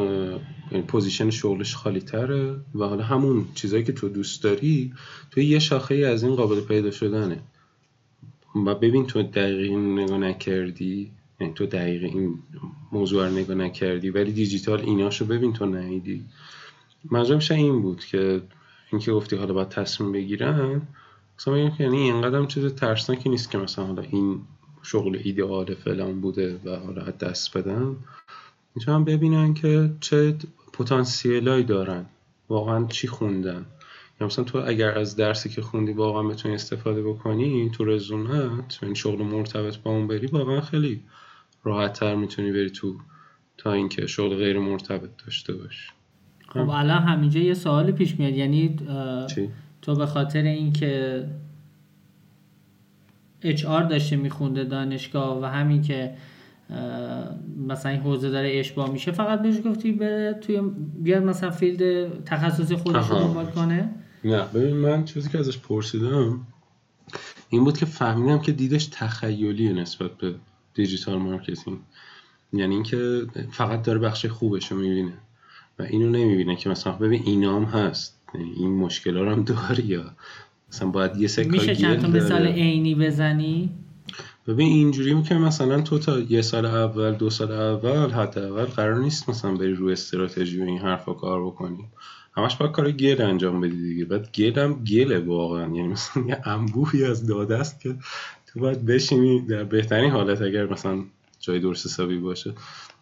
یعنی 0.73 0.85
position 0.85 1.31
شغلش 1.31 1.77
خالی 1.77 2.01
تره 2.01 2.57
و 2.75 2.85
حالا 2.85 3.05
همون 3.05 3.45
چیزایی 3.55 3.85
که 3.85 3.93
تو 3.93 4.09
دوست 4.09 4.43
داری 4.43 4.93
تو 5.31 5.41
یه 5.41 5.59
شاخه 5.59 5.95
ای 5.95 6.05
از 6.05 6.23
این 6.23 6.35
قابل 6.35 6.61
پیدا 6.61 6.91
شدنه. 6.91 7.43
و 8.67 8.75
ببین 8.75 9.07
تو 9.07 9.23
دقیق 9.23 9.73
نگاه 9.73 10.19
نکردی 10.19 11.11
یعنی 11.41 11.53
تو 11.53 11.67
دقیق 11.67 12.05
این 12.05 12.39
موضوع 12.93 13.27
رو 13.27 13.33
نگاه 13.33 13.57
نکردی 13.57 14.11
ولی 14.11 14.33
دیجیتال 14.33 14.81
ایناشو 14.81 15.25
ببین 15.25 15.53
تو 15.53 15.67
ندیدی 15.67 16.25
منظورم 17.11 17.41
این 17.51 17.83
بود 17.83 18.05
که 18.05 18.43
اینکه 18.93 19.13
گفتی 19.13 19.37
حالا 19.37 19.55
باید 19.55 19.69
تصمیم 19.69 20.13
بگیرن 20.13 20.83
مثلا 21.39 21.59
یعنی 21.59 21.97
اینقدر 21.97 22.47
چیز 22.47 22.75
ترسناکی 22.75 23.29
نیست 23.29 23.51
که 23.51 23.59
مثلا 23.59 23.87
حالا 23.87 24.03
این 24.03 24.41
شغل 24.83 25.19
ایدئال 25.25 25.75
فلان 25.75 26.21
بوده 26.21 26.61
و 26.65 26.77
حالا 26.77 27.11
دست 27.11 27.57
بدن. 27.57 27.97
می‌تونن 28.75 29.05
ببینن 29.05 29.55
که 29.55 29.91
چه 30.01 30.37
پتانسیلایی 30.79 31.65
دارن. 31.65 32.07
واقعا 32.49 32.87
چی 32.87 33.09
خوندن؟ 33.09 33.67
یا 34.21 34.27
مثلا 34.27 34.45
تو 34.45 34.59
اگر 34.67 34.99
از 34.99 35.17
درسی 35.17 35.49
که 35.49 35.63
خوندی 35.63 35.93
واقعا 35.93 36.23
بتونی 36.23 36.55
استفاده 36.55 37.03
بکنی 37.03 37.71
تو 37.71 37.85
رزومت 37.85 38.79
این 38.83 38.95
شغل 38.95 39.23
مرتبط 39.23 39.77
با 39.77 39.91
اون 39.91 40.07
بری 40.07 40.27
واقعا 40.27 40.61
خیلی 40.61 41.01
راحت 41.65 41.93
تر 41.93 42.15
می‌تونی 42.15 42.53
بری 42.53 42.71
تو 42.71 42.97
تا 43.59 43.73
اینکه 43.73 44.07
شغل 44.07 44.37
غیر 44.37 44.59
مرتبط 44.59 45.11
داشته 45.25 45.55
باشی. 45.55 45.91
خب 46.49 46.69
الان 46.69 47.03
همینجا 47.03 47.41
یه 47.41 47.55
سوال 47.55 47.93
پیش 47.93 48.19
میاد. 48.19 48.35
یعنی 48.35 48.77
تو 49.83 49.95
به 49.95 50.07
خاطر 50.07 50.43
اینکه 50.43 51.25
اچ 53.43 53.65
آر 53.65 53.83
داشته 53.83 54.17
میخونده 54.17 54.65
دانشگاه 54.65 55.43
و 55.43 55.45
همین 55.45 55.83
که 55.83 56.15
مثلا 57.69 57.93
این 57.93 58.01
حوزه 58.01 58.31
داره 58.31 58.51
اشباه 58.55 58.91
میشه 58.93 59.13
فقط 59.13 59.43
بهش 59.43 59.57
گفتی 59.65 59.93
به 59.93 60.39
توی 60.41 60.61
بیاد 61.03 61.23
مثلا 61.23 61.51
field 61.51 62.09
تخصصی 62.25 62.77
خودش 62.77 63.07
رو 63.09 63.19
دنبال 63.19 63.47
کنه. 63.47 63.91
نه 64.25 64.43
ببین 64.55 64.77
من 64.77 65.05
چیزی 65.05 65.29
که 65.29 65.39
ازش 65.39 65.59
پرسیدم 65.59 66.47
این 67.49 67.65
بود 67.65 67.79
که 67.79 67.87
فهمیدم 67.87 68.39
که 68.39 68.53
دیدش 68.53 68.89
تخیلی 68.93 69.73
نسبت 69.73 70.11
به 70.11 70.35
digital 70.75 71.19
marketing. 71.19 71.79
یعنی 72.53 72.75
اینکه 72.75 73.27
فقط 73.51 73.83
داره 73.83 73.99
بخش 73.99 74.27
خوبش 74.27 74.73
رو 74.73 74.79
می‌بینه 74.79 75.13
و 75.79 75.83
اینو 75.83 76.11
نمی‌بینه 76.11 76.57
که 76.57 76.71
مثلا 76.71 76.93
ببین 76.93 77.23
اینام 77.27 77.65
هست. 77.65 78.21
یعنی 78.35 78.53
این 78.57 78.77
مشکل 78.77 79.29
هم 79.29 79.43
داری 79.43 79.83
یا 79.83 80.05
مثلا 80.73 80.89
باید 80.89 81.17
یه 81.17 81.29
سکا 81.29 81.49
میشه 81.49 81.77
چند 81.77 82.01
تا 82.01 82.09
مثال 82.09 82.47
عینی 82.47 82.95
بزنی؟ 82.95 83.71
ببین 84.49 84.73
اینجوری 84.73 85.23
که 85.23 85.35
مثلا 85.35 85.81
تو 85.81 85.99
تا 85.99 86.19
یه 86.21 86.43
سال 86.43 86.67
اول 86.67 87.13
دو 87.13 87.31
سال 87.31 87.53
اول 87.53 87.91
اول 87.91 88.65
قرار 88.65 88.99
نیست 88.99 89.29
مثلا 89.29 89.55
بری 89.55 89.75
روی 89.75 89.93
استراتژی 89.93 90.61
و 90.61 90.65
این 90.65 90.79
حرفا 90.79 91.13
کار 91.13 91.47
بکنی. 91.47 91.85
همش 92.37 92.57
باید 92.57 92.73
کار 92.73 92.93
گل 92.93 93.23
انجام 93.23 93.61
بدی 93.61 93.83
دیگه. 93.83 94.05
بعد 94.05 94.33
گل 94.33 94.59
هم 94.59 94.85
گله 94.85 95.19
واقعا. 95.19 95.63
یعنی 95.63 95.89
مثلا 95.89 96.23
یه 96.29 96.41
انبوهی 96.45 97.05
از 97.05 97.27
داده 97.27 97.59
است 97.59 97.81
که 97.81 97.97
تو 98.47 98.61
باید 98.61 98.87
بشینی. 98.87 99.41
در 99.41 99.65
بهترین 99.65 100.11
حالت 100.11 100.43
اگر 100.43 100.67
مثلا 100.67 101.05
جای 101.41 101.61
درست 101.61 101.87
حسابی 101.87 102.19
باشه. 102.19 102.55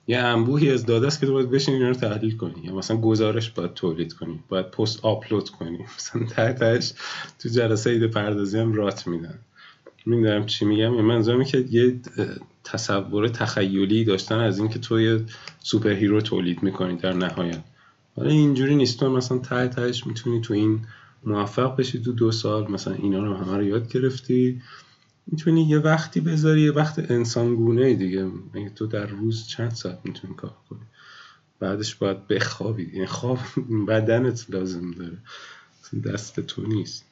یه 0.06 0.18
انبوهی 0.18 0.70
از 0.70 0.86
داده 0.86 1.06
است 1.06 1.20
که 1.20 1.26
تو 1.26 1.32
باید 1.32 1.50
بشینی 1.50 1.78
رو 1.78 1.94
تحلیل 1.94 2.36
کنی. 2.36 2.60
یا 2.64 2.74
مثلا 2.74 2.96
گزارش 2.96 3.50
باید 3.50 3.74
تولید 3.74 4.12
کنی. 4.12 4.40
باید 4.48 4.70
پست 4.70 5.04
آپلود 5.04 5.50
کنی. 5.50 5.78
مثلا 5.96 6.26
تحتش 6.26 6.92
تو 7.38 7.48
جلسه 7.48 7.90
ایده 7.90 8.08
پردازی 8.08 8.58
هم 8.58 8.72
رات 8.72 9.06
میدن. 9.06 9.38
می‌دونم 10.06 10.46
چی 10.46 10.64
میگم. 10.64 10.82
یعنی 10.82 11.02
منظورم 11.02 11.44
که 11.44 11.58
یه 11.70 12.00
تصور 12.64 13.28
تخیلی 13.28 14.04
داشتن 14.04 14.38
از 14.38 14.58
اینکه 14.58 14.78
تو 14.78 15.00
یه 15.00 15.20
superhero 15.58 16.20
تولید 16.20 16.62
می‌کنی 16.62 16.96
در 16.96 17.12
نهایت. 17.12 17.64
حالا 18.16 18.30
اینجوری 18.30 18.76
نیست. 18.76 19.00
تو 19.00 19.10
مثلا 19.10 19.38
ته 19.38 19.68
تهش 19.68 20.06
می‌تونی 20.06 20.40
تو 20.40 20.54
این 20.54 20.80
موفق 21.24 21.76
بشی 21.76 22.02
تو 22.02 22.12
دو 22.12 22.32
سال. 22.32 22.70
مثلا 22.70 22.94
اینا 22.94 23.24
رو 23.24 23.34
همه 23.34 23.56
رو 23.56 23.62
یاد 23.62 23.92
گرفتی. 23.92 24.62
می‌تونی 25.26 25.62
یه 25.68 25.78
وقتی 25.78 26.20
بذاری 26.20 26.60
یه 26.60 26.72
وقت 26.72 27.10
انسانگونه 27.10 27.94
دیگه. 27.94 28.30
تو 28.76 28.86
در 28.86 29.06
روز 29.06 29.46
چند 29.46 29.70
ساعت 29.70 29.98
می‌تونی 30.04 30.34
کار 30.34 30.54
کنی؟ 30.70 30.80
بعدش 31.60 31.94
باید 31.94 32.26
بخوابی. 32.26 32.90
یعنی 32.92 33.06
خواب 33.06 33.38
بدنت 33.88 34.46
لازم 34.48 34.90
داره. 34.90 35.18
دست 36.04 36.40
تو 36.40 36.62
نیست. 36.62 37.05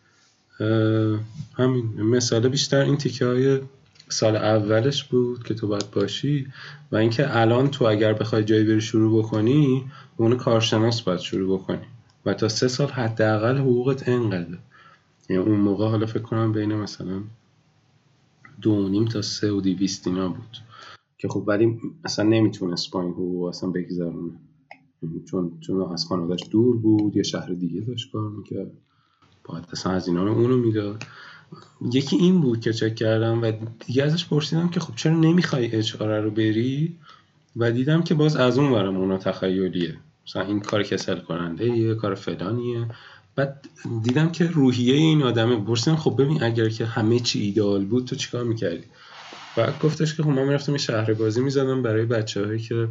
همین. 1.55 2.03
مثال 2.03 2.49
بیشتر 2.49 2.81
این 2.81 2.97
تیکه 2.97 3.27
های 3.27 3.61
سال 4.09 4.37
اولش 4.37 5.05
بود 5.05 5.43
که 5.43 5.55
تو 5.55 5.69
باید 5.69 5.91
باشی 5.91 6.47
و 6.93 6.97
اینکه 6.97 7.37
الان 7.39 7.71
تو 7.71 7.85
اگر 7.85 8.13
بخوای 8.13 8.45
جایی 8.45 8.65
بری 8.65 8.81
شروع 8.81 9.23
بکنی 9.23 9.85
اون 10.17 10.37
کارشناس 10.37 11.03
باید 11.03 11.21
شروع 11.21 11.59
بکنی. 11.59 11.87
و 12.27 12.35
تا 12.35 12.49
سه 12.49 12.69
سال 12.69 12.89
حداقل 12.89 13.59
حقوقت 13.59 14.09
انقدر 14.09 14.59
یعنی 15.31 15.43
اون 15.43 15.61
موقع 15.61 15.89
حالا 15.89 16.07
فکر 16.07 16.23
کنم 16.23 16.53
بین 16.53 16.75
مثلا 16.75 17.23
دو 18.63 18.89
نیم 18.89 19.05
تا 19.05 19.23
سه 19.23 19.53
و 19.53 19.61
دیویست 19.61 20.07
اینا 20.07 20.29
بود. 20.29 20.57
که 21.19 21.29
خب 21.29 21.45
ولی 21.47 21.81
اصلا 22.05 22.25
نمی‌تونست 22.25 22.91
با 22.91 23.03
این 23.03 23.11
حقوق 23.11 23.45
اصلا 23.45 23.71
بگذرونه. 23.71 24.33
چون 25.25 25.53
چون 25.61 25.93
از 25.93 26.07
خانوادش 26.07 26.49
دور 26.51 26.77
بود 26.77 27.17
یه 27.17 27.23
شهر 27.23 27.53
دیگه 27.53 27.81
داشت 27.81 28.13
کار 28.13 28.31
می‌کرد. 28.31 28.71
باید 29.45 29.65
اصلا 29.73 29.93
از 29.93 30.09
اینا 30.09 30.33
اونو 30.33 30.57
می‌داد. 30.57 31.03
یکی 31.93 32.17
این 32.17 32.41
بود 32.41 32.61
که 32.61 32.73
چک 32.73 32.95
کردم 32.95 33.43
و 33.43 33.53
دیگه 33.87 34.03
ازش 34.03 34.27
پرسیدم 34.27 34.69
که 34.69 34.81
خب 34.81 34.95
چرا 34.95 35.13
نمی‌خوای 35.13 35.77
اچ 35.77 35.95
رو 36.01 36.31
بری؟ 36.31 36.97
و 37.57 37.73
دیدم 37.73 38.03
که 38.03 38.15
باز 38.15 38.37
از 38.37 38.59
اون 38.59 38.73
ورم 38.73 38.97
اونا 38.97 39.19
تخیلیه. 39.19 39.97
مثلا 40.27 40.43
این 40.43 40.61
کار 40.61 40.83
کسل 40.83 41.21
کننده 41.21 41.67
یه 41.67 41.95
کار 41.95 42.15
فلانیه. 42.15 42.87
بعد 43.37 43.69
دیدم 44.03 44.33
که 44.33 44.47
روحیه 44.47 44.95
این 44.95 45.23
آدمه. 45.23 45.57
پرسیدم 45.57 45.97
خب 45.97 46.23
ببین 46.23 46.43
اگر 46.43 46.69
که 46.69 46.87
همه 46.87 47.21
چی 47.21 47.41
ایدال 47.41 47.85
بود 47.85 48.05
تو 48.05 48.17
چیکار 48.17 48.45
می‌کردی؟ 48.45 48.85
بعد 49.57 49.79
گفتش 49.79 50.15
که 50.15 50.23
خب 50.23 50.29
من 50.29 50.45
می‌رفتم 50.45 50.77
شهر 50.77 51.15
بازی 51.15 51.41
می‌زدم 51.41 51.83
برای 51.83 52.05
بچه 52.05 52.47
هایی 52.47 52.59
که 52.59 52.89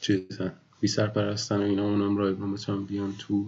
چیزن. 0.00 0.52
بی 0.80 0.88
سرپرستن 0.88 1.58
و 1.58 1.62
اینا 1.62 1.82
اونم 1.82 2.16
رایگان 2.16 2.52
بتونم 2.52 2.84
بیان 2.84 3.14
تو. 3.18 3.46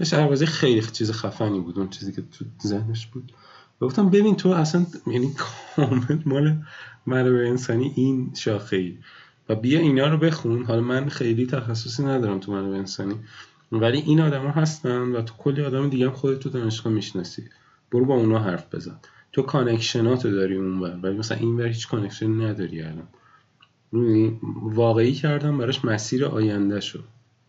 یه 0.00 0.06
شهر 0.06 0.44
خیلی 0.44 0.82
چیز 0.82 1.12
خفنی 1.12 1.60
بود 1.60 1.78
اون 1.78 1.88
چیزی 1.88 2.12
که 2.12 2.22
تو 2.22 2.44
ذهنش 2.66 3.06
بود. 3.06 3.32
گفتم 3.80 4.10
ببین 4.10 4.36
تو 4.36 4.48
اصلا 4.48 4.86
یعنی 5.06 5.34
کامل 5.76 6.18
مال 6.26 6.58
منابع 7.06 7.48
انسانی 7.48 7.92
این 7.96 8.30
شاخه 8.34 8.76
ای. 8.76 8.98
و 9.48 9.54
بیا 9.54 9.80
اینا 9.80 10.08
رو 10.08 10.18
بخون. 10.18 10.64
حالا 10.64 10.80
من 10.80 11.08
خیلی 11.08 11.46
تخصصی 11.46 12.02
ندارم 12.02 12.38
تو 12.38 12.52
منابع 12.52 12.76
انسانی. 12.76 13.14
ولی 13.72 13.98
این 13.98 14.20
آدما 14.20 14.50
هستن 14.50 15.02
و 15.02 15.22
تو 15.22 15.34
کلی 15.38 15.64
آدم 15.64 15.88
دیگه 15.88 16.06
هم 16.06 16.12
خودت 16.12 16.38
تو 16.38 16.48
دانشگاه 16.48 16.92
می‌شناسی. 16.92 17.42
برو 17.92 18.04
با 18.04 18.14
اونا 18.14 18.38
حرف 18.38 18.74
بزن. 18.74 18.96
تو 19.32 19.42
connection 19.42 20.15
اتو 20.15 20.30
داری 20.30 20.56
اونور. 20.56 20.98
ولی 21.02 21.16
مثلا 21.16 21.38
این 21.38 21.56
ور 21.56 21.66
هیچ 21.66 21.88
connection 21.88 22.42
نداری 22.42 22.82
الان. 22.82 23.08
واقعی 24.62 25.12
کردم 25.14 25.58
براش 25.58 25.84
مسیر 25.84 26.24
آینده 26.24 26.80
شو 26.80 26.98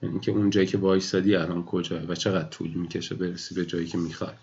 یعنی 0.04 0.20
که 0.20 0.32
اون 0.32 0.50
جایی 0.50 0.68
که 0.68 0.78
وایسادی 0.78 1.36
الان 1.36 1.64
کجاه 1.64 2.04
و 2.04 2.16
چقدر 2.16 2.50
طول 2.50 2.74
می‌کشه 2.74 3.16
برسی 3.16 3.56
به 3.56 3.66
جایی 3.66 3.88
که 3.88 3.98
می‌خوای. 3.98 4.34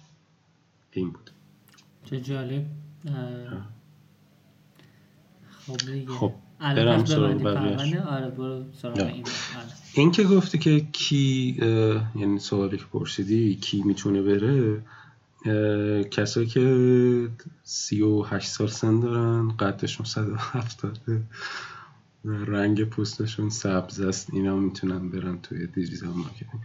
این 0.92 1.10
بود. 1.10 1.30
چه 2.04 2.20
جالب. 2.20 2.64
خب 5.66 5.78
خب 6.06 6.32
برم 6.60 7.04
سراغ 7.04 7.46
آره 7.46 7.84
این 7.84 7.96
آره. 7.96 9.24
این 9.94 10.10
که 10.10 10.24
گفتی 10.24 10.58
که 10.58 10.80
کی 10.92 11.56
یعنی 12.14 12.38
سوالی 12.38 12.76
که 12.76 12.84
پرسیدی 12.92 13.54
کی 13.54 13.82
می‌تونه 13.82 14.22
بره 14.22 14.82
کسایی 16.10 16.46
که 16.46 17.28
سی 17.62 18.02
و 18.02 18.22
هشت 18.22 18.48
سال 18.48 18.68
سن 18.68 19.00
دارن 19.00 19.48
قدشون 19.48 20.06
صد 20.06 20.28
و 20.28 20.36
هفتاده 20.36 21.22
رنگ 22.24 22.84
پوستشون 22.84 23.50
سبز 23.50 24.00
است. 24.00 24.30
اینا 24.34 24.56
می‌تونن 24.56 25.10
برن 25.10 25.38
توی 25.38 25.66
digital 25.66 26.10
marketing. 26.10 26.62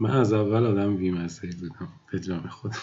من 0.00 0.10
از 0.10 0.32
اول 0.32 0.66
آدم 0.66 0.96
بیمزه 0.96 1.46
بودم. 1.60 1.88
به 2.12 2.20
جام 2.20 2.48
خودم. 2.48 2.76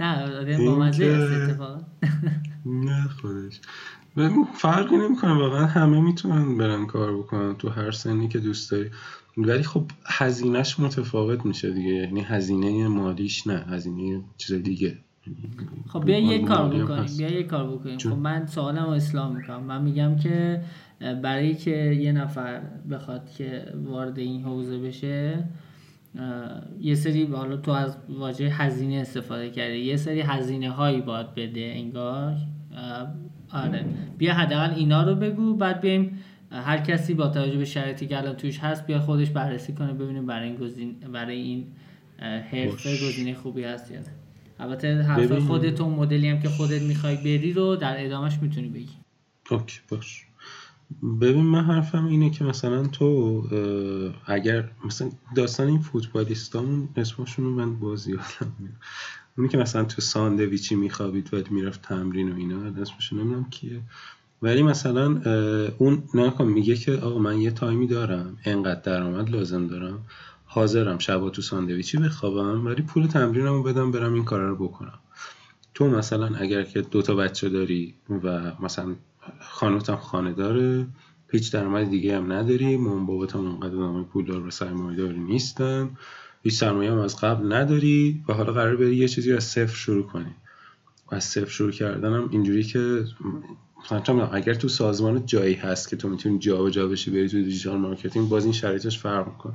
نه 0.00 0.22
آدم 0.22 0.66
با 0.66 0.78
مزه 0.78 1.04
است 1.04 1.60
نه 2.66 3.08
خودش. 3.08 3.60
فرقی 4.54 4.96
نمی‌کنه. 4.96 5.32
واقعا 5.32 5.66
همه 5.66 6.00
می‌تونن 6.00 6.58
برن 6.58 6.86
کار 6.86 7.18
بکنن 7.18 7.54
تو 7.54 7.68
هر 7.68 7.90
سنی 7.90 8.28
که 8.28 8.38
دوست 8.38 8.70
داری. 8.70 8.90
ولی 9.36 9.62
خب 9.62 9.90
هزینهش 10.06 10.80
متفاوت 10.80 11.46
میشه 11.46 11.70
دیگه. 11.70 11.90
یعنی 11.90 12.20
هزینه 12.20 12.88
مالیش 12.88 13.46
نه. 13.46 13.64
هزینه 13.68 14.24
چیز 14.36 14.52
دیگه. 14.52 14.98
خب 15.88 16.04
بیا 16.04 16.18
یه 16.18 16.38
کار 16.44 16.68
بکنیم 16.68 17.16
بیا 17.18 17.28
یه 17.28 17.42
کار 17.42 17.66
بکنیم. 17.70 17.98
خب 17.98 18.12
من 18.12 18.46
سوالم 18.46 18.84
رو 18.84 18.90
اسلام 18.90 19.36
می‌کنم. 19.36 19.62
من 19.62 19.82
میگم 19.82 20.16
که 20.16 20.62
برای 21.22 21.54
که 21.54 21.76
یه 21.76 22.12
نفر 22.12 22.60
بخواد 22.90 23.30
که 23.30 23.64
وارد 23.84 24.18
این 24.18 24.42
حوزه 24.42 24.78
بشه 24.78 25.44
یه 26.80 26.94
سری 26.94 27.24
حالا 27.26 27.56
تو 27.56 27.70
از 27.70 27.96
واژه 28.08 28.48
هزینه 28.48 28.94
استفاده 28.94 29.50
کردی 29.50 29.78
یه 29.78 29.96
سری 29.96 30.20
هزینه 30.20 30.70
هایی 30.70 31.00
باید 31.00 31.34
بده 31.34 31.72
انگار. 31.74 32.36
آره. 33.52 33.84
بیا 34.18 34.34
حداقل 34.34 34.74
اینا 34.74 35.02
رو 35.02 35.14
بگو 35.14 35.54
بعد 35.54 35.80
بیایم 35.80 36.18
هر 36.50 36.78
کسی 36.78 37.14
با 37.14 37.28
توجه 37.28 37.58
به 37.58 37.64
شرایطی 37.64 38.06
که 38.06 38.18
الان 38.18 38.36
توش 38.36 38.58
هست 38.58 38.86
بیا 38.86 39.00
خودش 39.00 39.30
بررسی 39.30 39.72
کنه 39.72 39.92
ببینیم 39.92 40.26
برای 40.26 40.48
این 40.48 40.56
گزین 40.56 40.94
برای 41.12 41.36
این 41.36 41.66
حرفه 42.20 42.90
گزینه 42.90 43.34
خوبی 43.34 43.64
هست 43.64 43.90
یا 43.90 43.98
البته 44.62 45.02
حرف 45.02 45.32
خودت 45.32 45.80
و 45.80 45.90
مدلی 45.90 46.28
هم 46.28 46.40
که 46.40 46.48
خودت 46.48 46.82
می‌خوای 46.82 47.16
بری 47.16 47.52
رو 47.52 47.76
در 47.76 48.04
ادامش 48.04 48.38
می‌تونی 48.42 48.68
بگی. 48.68 48.96
اوکی 49.50 49.80
باش. 49.88 50.26
ببین 51.20 51.44
من 51.44 51.64
حرفم 51.64 52.06
اینه 52.06 52.30
که 52.30 52.44
مثلا 52.44 52.86
تو 52.86 53.42
اگر 54.26 54.68
مثلا 54.84 55.10
داستان 55.36 55.68
این 55.68 55.78
فوتبالیستامون 55.78 56.88
اسمشون 56.96 57.44
من 57.44 57.78
باز 57.78 58.08
یادم 58.08 58.52
اونی 59.38 59.48
که 59.48 59.58
مثلا 59.58 59.84
تو 59.84 60.02
ساندویچی 60.02 60.74
میخوابید 60.74 61.34
ولی 61.34 61.44
می‌رفت 61.50 61.82
تمرین 61.82 62.32
و 62.32 62.36
اینا 62.36 62.82
اسمشون 62.82 63.20
نمی‌دونم 63.20 63.50
کیه. 63.50 63.80
ولی 64.42 64.62
مثلا 64.62 65.04
اون 65.78 66.02
نکن 66.14 66.44
میگه 66.44 66.74
که 66.74 66.92
آقا 66.92 67.18
من 67.18 67.40
یه 67.40 67.50
تایمی 67.50 67.86
دارم 67.86 68.36
انقدر 68.44 68.80
درآمد 68.80 69.30
لازم 69.30 69.66
دارم. 69.66 69.98
حاضرم 70.54 70.98
شبا 70.98 71.30
تو 71.30 71.42
ساندویچی 71.42 71.98
بخوابم 71.98 72.66
ولی 72.66 72.82
پول 72.82 73.06
تمرینمو 73.06 73.62
بدم 73.62 73.90
برم 73.90 74.14
این 74.14 74.24
کارا 74.24 74.48
رو 74.48 74.56
بکنم. 74.56 74.98
تو 75.74 75.88
مثلا 75.88 76.36
اگر 76.36 76.62
که 76.62 76.80
دو 76.80 77.02
تا 77.02 77.14
بچه 77.14 77.48
داری 77.48 77.94
و 78.24 78.52
مثلا 78.60 78.94
خانوتم 79.40 79.96
خانه 79.96 80.32
داره 80.32 80.86
هیچ 81.30 81.52
درآمد 81.52 81.90
دیگه 81.90 82.16
هم 82.16 82.32
نداری 82.32 82.76
مامان 82.76 83.06
بابات 83.06 83.34
هم 83.34 83.46
اونقدر 83.46 83.76
آدمای 83.76 84.04
پولدار 84.04 84.46
و 84.46 84.50
سرمایه 84.50 84.96
داری 84.96 85.18
نیستن 85.18 85.90
هیچ 86.42 86.54
سرمایه 86.54 86.92
هم 86.92 86.98
از 86.98 87.16
قبل 87.16 87.52
نداری 87.52 88.24
و 88.28 88.32
حالا 88.32 88.52
قرار 88.52 88.76
بری 88.76 88.96
یه 88.96 89.08
چیزی 89.08 89.32
از 89.32 89.44
صفر 89.44 89.74
شروع 89.74 90.06
کنی. 90.06 90.34
و 91.12 91.14
از 91.14 91.24
صفر 91.24 91.50
شروع 91.50 91.70
کردن 91.70 92.12
هم 92.12 92.28
اینجوری 92.30 92.62
که 92.62 93.04
مثلا 93.84 94.26
اگر 94.26 94.54
تو 94.54 94.68
سازمان 94.68 95.26
جایی 95.26 95.54
هست 95.54 95.88
که 95.88 95.96
تو 95.96 96.08
می‌تونی 96.08 96.38
جا 96.38 96.64
به 96.64 96.70
جا 96.70 96.88
بشی 96.88 97.10
بری 97.10 97.28
تو 97.28 97.42
digital 97.42 97.78
marketing 97.78 98.28
باز 98.28 98.44
این 98.44 98.52
شرایطش 98.52 98.98
فرق 98.98 99.28
می‌کنه. 99.28 99.54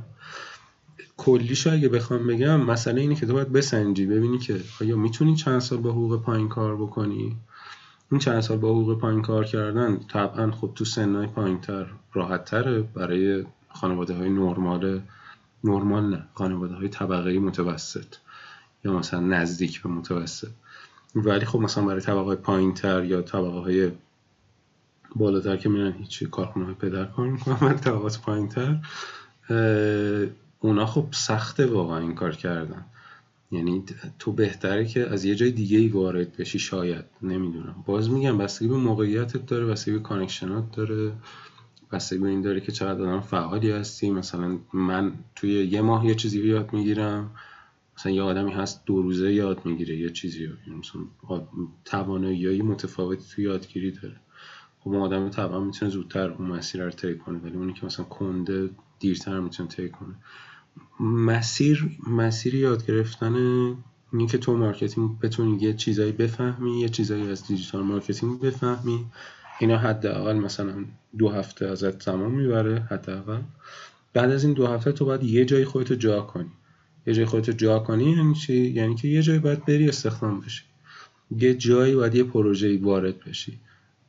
کلیشو 1.18 1.72
اگه 1.72 1.90
بخوام 1.90 2.28
بگم 2.28 2.62
مسئله 2.62 3.02
اینه 3.02 3.16
که 3.16 3.26
تو 3.26 3.34
باید 3.34 3.52
بسنجی 3.52 4.06
ببینی 4.06 4.38
که 4.38 4.60
آیا 4.82 4.98
می‌تونی 4.98 5.36
چند 5.36 5.60
سال 5.60 5.78
با 5.78 5.92
حقوق 5.92 6.22
پایین 6.22 6.50
کار 6.50 6.76
بکنی؟ 6.76 7.38
این 8.12 8.20
چند 8.20 8.40
سال 8.42 8.58
با 8.58 8.70
حقوق 8.70 9.00
پایین 9.00 9.22
کار 9.22 9.46
کردن 9.46 9.98
طبعا 9.98 10.52
خب 10.52 10.72
تو 10.76 10.86
سنهای 10.86 11.28
پایین 11.28 11.62
تر 11.62 11.88
راحت 12.14 12.46
تره 12.46 12.82
برای 12.82 13.46
خانواده 13.70 14.14
های 14.14 14.30
نرمال 14.30 15.02
نرمال 15.64 16.10
نه 16.10 16.24
خانواده 16.34 16.76
های 16.76 16.90
طبقه 16.90 17.40
متوسط 17.40 18.16
یا 18.86 18.94
مثلا 18.94 19.20
نزدیک 19.20 19.82
به 19.82 19.90
متوسط. 19.90 20.50
ولی 21.16 21.46
خب 21.46 21.60
مثلا 21.60 21.86
برای 21.86 22.02
طبقه 22.02 22.36
پایین 22.36 22.74
تر 22.74 23.04
یا 23.04 23.22
طبقه 23.22 23.60
های 23.60 23.92
بالاتر 25.16 25.58
که 25.58 25.70
میرن 25.70 25.92
هیچی 25.92 26.26
کارخونه 26.26 26.66
های 26.66 26.74
پدر 26.74 27.06
کار 27.06 27.28
می‌کنن 27.28 27.58
ولی 27.62 27.80
طبقات 27.80 28.20
پایین 28.20 28.50
تر 28.50 28.80
اونا 30.68 30.86
خب 30.86 31.06
سخته 31.12 31.66
واقعا 31.66 32.00
این 32.00 32.16
کار 32.16 32.36
کردن. 32.36 32.86
یعنی 33.52 33.84
تو 34.20 34.32
بهتره 34.32 34.86
که 34.86 35.08
از 35.08 35.26
یه 35.26 35.36
جای 35.36 35.52
دیگه 35.52 35.78
ای 35.78 35.88
وارد 35.88 36.38
بشی 36.38 36.60
شاید 36.60 37.06
نمی‌دونم. 37.22 37.84
باز 37.86 38.10
میگم 38.10 38.38
بستگی 38.38 38.68
به 38.68 38.78
موقعیتت 38.78 39.46
داره 39.46 39.66
بستگی 39.66 39.92
به 39.92 40.00
connection 40.00 40.65
ات 40.65 40.72
داره 40.72 41.14
بستگی 41.92 42.20
به 42.20 42.30
این 42.30 42.42
داره 42.42 42.62
که 42.62 42.72
چقدر 42.72 43.02
آدم 43.02 43.20
فعالی 43.20 43.72
هستی. 43.72 44.10
مثلا 44.10 44.58
من 44.74 45.14
توی 45.36 45.66
یه 45.66 45.82
ماه 45.82 46.06
یه 46.06 46.16
چیزی 46.16 46.42
رو 46.42 46.48
یاد 46.48 46.74
می‌گیرم. 46.74 47.32
مثلا 47.98 48.12
یه 48.12 48.22
آدمی 48.22 48.52
هست 48.52 48.86
دو 48.86 49.02
روزه 49.02 49.34
یاد 49.34 49.66
می‌گیره 49.66 49.98
یه 49.98 50.10
چیزی 50.10 50.46
رو. 50.46 50.56
یعنی 50.68 50.80
مثلا 50.80 51.02
توانایی 51.86 52.62
متفاوتی 52.62 53.24
توی 53.36 53.44
یادگیری 53.44 53.92
داره. 53.92 54.16
خب 54.80 54.90
اون 54.90 55.02
آدم 55.02 55.30
طبعا 55.30 55.60
می‌تونه 55.60 55.92
زودتر 55.92 56.32
اون 56.32 56.48
مسیر 56.48 56.84
رو 56.84 56.92
طی 56.92 57.16
کنه 57.16 57.40
ولی 57.40 57.56
اونی 57.58 57.74
که 57.74 57.86
مثلا 57.86 58.06
کنده 58.06 58.70
دیرتر 59.00 59.40
می‌تونه 59.40 59.70
طی 59.70 59.90
کنه. 59.90 60.16
مسیر 61.00 61.98
مسیر 62.08 62.56
یاد 62.56 62.86
گرفتن 62.86 63.36
اینه 64.14 64.28
که 64.28 64.38
تو 64.38 64.58
marketing 64.58 65.20
بتونی 65.20 65.58
یه 65.62 65.74
چیزایی 65.74 66.12
بفهمی 66.12 66.80
یه 66.80 66.90
چیزایی 66.90 67.32
از 67.32 67.48
digital 67.48 67.84
marketing 67.84 68.40
بفهمی 68.40 69.06
اینا 69.60 69.78
حداقل 69.78 70.38
مثلا 70.38 70.86
دو 71.18 71.30
هفته 71.30 71.66
ازت 71.66 72.04
زمان 72.04 72.32
می‌بره 72.32 72.80
حداقل. 72.80 73.42
بعد 74.14 74.32
از 74.32 74.44
این 74.44 74.54
دو 74.54 74.68
هفته 74.68 74.92
تو 74.92 75.06
باید 75.06 75.24
یه 75.24 75.46
جایی 75.46 75.66
خودتو 75.66 75.96
جا 75.96 76.22
کنی. 76.22 76.52
یه 77.08 77.14
جایی 77.14 77.26
خودتو 77.26 77.52
جا 77.52 77.80
کنی 77.80 78.12
یعنی 78.12 78.34
چی؟ 78.34 78.54
یعنی 78.54 78.96
که 78.96 79.08
یه 79.08 79.22
جایی 79.22 79.40
باید 79.40 79.66
بری 79.66 79.90
استخدام 79.90 80.40
بشی. 80.40 80.64
یه 81.38 81.54
جایی 81.54 81.96
باید 81.96 82.16
یه 82.16 82.24
پروژه‌ای 82.24 82.78
وارد 82.78 83.20
بشی. 83.20 83.60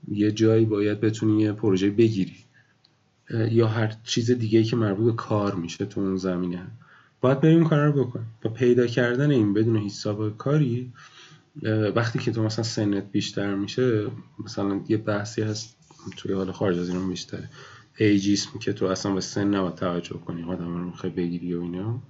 یه 0.09 0.33
جایی 0.33 0.65
باید 0.65 1.01
بتونی 1.01 1.43
یه 1.43 1.53
پروژه 1.53 1.91
بگیری. 1.91 2.37
یا 3.31 3.69
هر 3.69 3.95
چیز 4.05 4.31
دیگه 4.31 4.63
که 4.63 4.77
مربوط 4.77 5.07
به 5.07 5.17
کار 5.17 5.55
میشه 5.55 5.85
تو 5.85 6.01
اون 6.01 6.17
زمینه. 6.17 6.67
باید 7.21 7.41
بریم 7.41 7.65
کار 7.65 7.87
رو 7.87 8.05
بکن 8.05 8.27
با 8.43 8.51
پیدا 8.51 8.87
کردن 8.87 9.31
این 9.31 9.55
بدون 9.55 9.77
حساب 9.77 10.37
کاری 10.37 10.93
وقتی 11.97 12.19
که 12.19 12.33
تو 12.33 12.43
مثلا 12.43 12.65
سنت 12.65 13.13
بیشتر 13.13 13.55
میشه 13.55 14.07
مثلا 14.45 14.81
یه 14.89 14.97
بحثی 14.97 15.43
هست 15.43 15.77
توی 16.17 16.33
حال 16.33 16.53
خارج 16.53 16.79
از 16.79 16.89
ایران 16.89 17.09
بیشتره. 17.09 17.49
ایجیسم 17.97 18.59
که 18.59 18.73
تو 18.73 18.87
اصلا 18.87 19.13
به 19.13 19.21
سن 19.21 19.55
نباید 19.55 19.75
توجه 19.75 20.17
کنی 20.27 20.43
آدم 20.43 20.77
رو 20.77 20.85
می‌خوای 20.85 21.13
بگیری 21.13 21.55
و 21.55 21.61
اینا. 21.61 22.03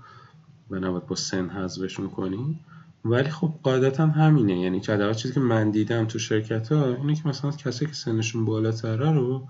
و 0.70 0.76
نباید 0.76 1.06
با 1.06 1.16
سن 1.16 1.48
حذفشون 1.48 2.08
کنی 2.08 2.60
ولی 3.04 3.30
خب 3.30 3.54
قاعدتا 3.62 4.06
همینه. 4.06 4.60
یعنی 4.60 4.80
که 4.80 5.14
چیزی 5.14 5.34
که 5.34 5.40
من 5.40 5.70
دیدم 5.70 6.04
تو 6.04 6.18
شرکت 6.18 6.72
ها 6.72 6.94
اینه 6.94 7.14
که 7.14 7.28
مثلا 7.28 7.50
کسی 7.50 7.86
که 7.86 7.92
سنشون 7.92 8.44
بالاتره 8.44 9.12
رو 9.12 9.48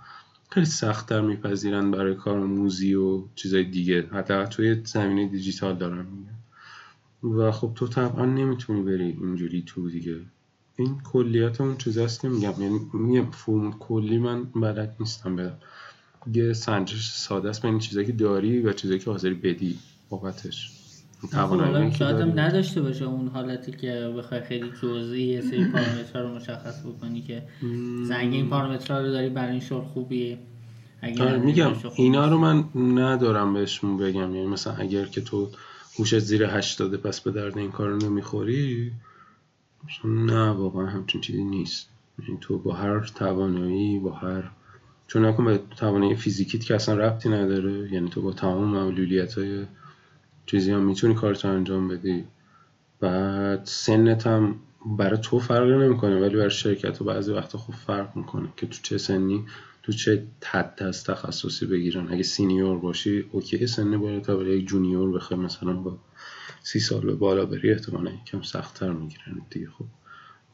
خیلی 0.51 0.67
سختتر 0.67 1.21
میپذیرن 1.21 1.91
برای 1.91 2.15
کارآموزی 2.15 2.95
و 2.95 3.23
چیزای 3.35 3.65
دیگه. 3.65 4.07
حتی 4.13 4.45
توی 4.45 4.81
زمینه 4.85 5.29
دیجیتال 5.29 5.77
دارم 5.77 6.07
میگن 6.07 6.39
و 7.37 7.53
خب 7.53 7.73
تو 7.75 7.87
طبعا 7.87 8.25
نمی‌تونی 8.25 8.83
بری 8.83 9.05
اینجوری 9.05 9.63
تو 9.67 9.91
دیگه. 9.91 10.21
این 10.77 11.01
کلیات 11.01 11.61
اون 11.61 11.77
چیزاست 11.77 12.21
که 12.21 12.29
میگم. 12.29 12.55
یعنی 12.63 12.81
میگم 12.93 13.31
فرم 13.31 13.73
کلی 13.73 14.19
من 14.19 14.45
بلد 14.45 14.97
نیستم 15.01 15.37
بدم 15.37 15.59
یه 16.33 16.53
سنجش 16.53 17.11
ساده 17.11 17.49
است 17.49 17.63
بین 17.63 17.79
چیزایی 17.79 18.07
که 18.07 18.13
داری 18.13 18.61
و 18.63 18.73
چیزایی 18.73 19.01
که 19.01 19.11
حاضری 19.11 19.35
بدی 19.35 19.79
بابتش. 20.09 20.78
توانایی 21.33 21.93
شاید 21.93 22.17
هم 22.17 22.41
نداشته 22.41 22.83
باشه 22.83 23.05
اون 23.05 23.29
حالتی 23.29 23.73
که 23.73 24.15
بخوای 24.19 24.41
خیلی 24.41 24.71
جزئی 24.83 25.23
یه 25.23 25.41
سری 25.41 25.65
پارامترها 25.73 26.21
رو 26.23 26.35
مشخص 26.35 26.87
بکنی 26.87 27.23
که 27.23 27.43
زنگ 28.05 28.35
این 28.35 28.49
پارامترها 28.49 29.01
رو 29.01 29.11
داری 29.11 29.29
برای 29.29 29.51
این 29.51 29.61
شغل 29.61 29.85
خوبیه 29.85 30.39
آره 31.03 31.39
میگم 31.39 31.73
اینا 31.97 32.29
رو 32.29 32.39
من 32.39 32.65
ندارم 32.75 33.55
بهشون 33.55 33.97
بگم. 33.97 34.35
یعنی 34.35 34.47
مثلا 34.47 34.73
اگر 34.73 35.05
که 35.05 35.21
تو 35.21 35.51
هوشت 35.99 36.19
زیر 36.19 36.45
هشتاده 36.45 36.97
پس 36.97 37.21
به 37.21 37.31
درد 37.31 37.59
این 37.59 37.71
کار 37.71 37.97
نمی‌خوری 37.97 38.93
نه 40.05 40.51
واقعا 40.51 40.87
همچین 40.87 41.21
چیزی 41.21 41.45
نیست. 41.45 41.89
یعنی 42.19 42.39
تو 42.41 42.59
با 42.59 42.73
هر 42.73 43.01
توانایی 43.01 43.99
با 43.99 44.13
هر 44.13 44.51
چون 45.07 45.25
نکن 45.25 45.45
به 45.45 45.61
توانایی 45.77 46.15
فیزیکیت 46.15 46.65
که 46.65 46.75
اصلا 46.75 46.95
ربطی 46.95 47.29
نداره. 47.29 47.93
یعنی 47.93 48.09
تو 48.09 48.23
با 48.23 48.33
تمام 48.33 48.69
معلولیت 48.69 49.39
های 49.39 49.65
چیزی 50.51 50.73
هم 50.73 50.83
می‌تونی 50.83 51.15
کارتو 51.15 51.49
انجام 51.49 51.89
بدی. 51.89 52.25
بعد 53.01 53.61
سنت 53.65 54.27
هم 54.27 54.55
برای 54.99 55.19
تو 55.23 55.39
فرق 55.39 55.69
نمی‌کنه 55.69 56.21
ولی 56.21 56.37
برای 56.37 56.51
شرکت 56.51 57.01
و 57.01 57.05
بعضی 57.05 57.33
وقتا 57.33 57.59
خوب 57.59 57.75
فرق 57.75 58.17
می‌کنه 58.17 58.49
که 58.57 58.67
تو 58.67 58.79
چه 58.83 58.99
سنی 58.99 59.45
تو 59.83 59.93
چه 59.93 60.23
حد 60.45 60.83
از 60.83 61.05
تخصصی 61.05 61.67
بگیرن. 61.67 62.07
اگه 62.13 62.23
senior 62.23 62.79
باشی 62.79 63.25
OK 63.33 63.67
سن 63.67 64.21
تا 64.21 64.39
ولی 64.39 64.51
یک 64.51 64.69
junior 64.69 65.13
بخوای 65.13 65.41
مثلا 65.41 65.73
با 65.73 65.99
سی 66.63 66.81
سال 66.81 67.01
به 67.01 67.15
بالا 67.15 67.47
بری 67.47 67.71
احتمالا 67.73 68.11
یکم 68.11 68.43
سختتر 68.43 68.93
می‌گیرن 68.93 69.43
دیگه. 69.51 69.69
خب 69.79 69.85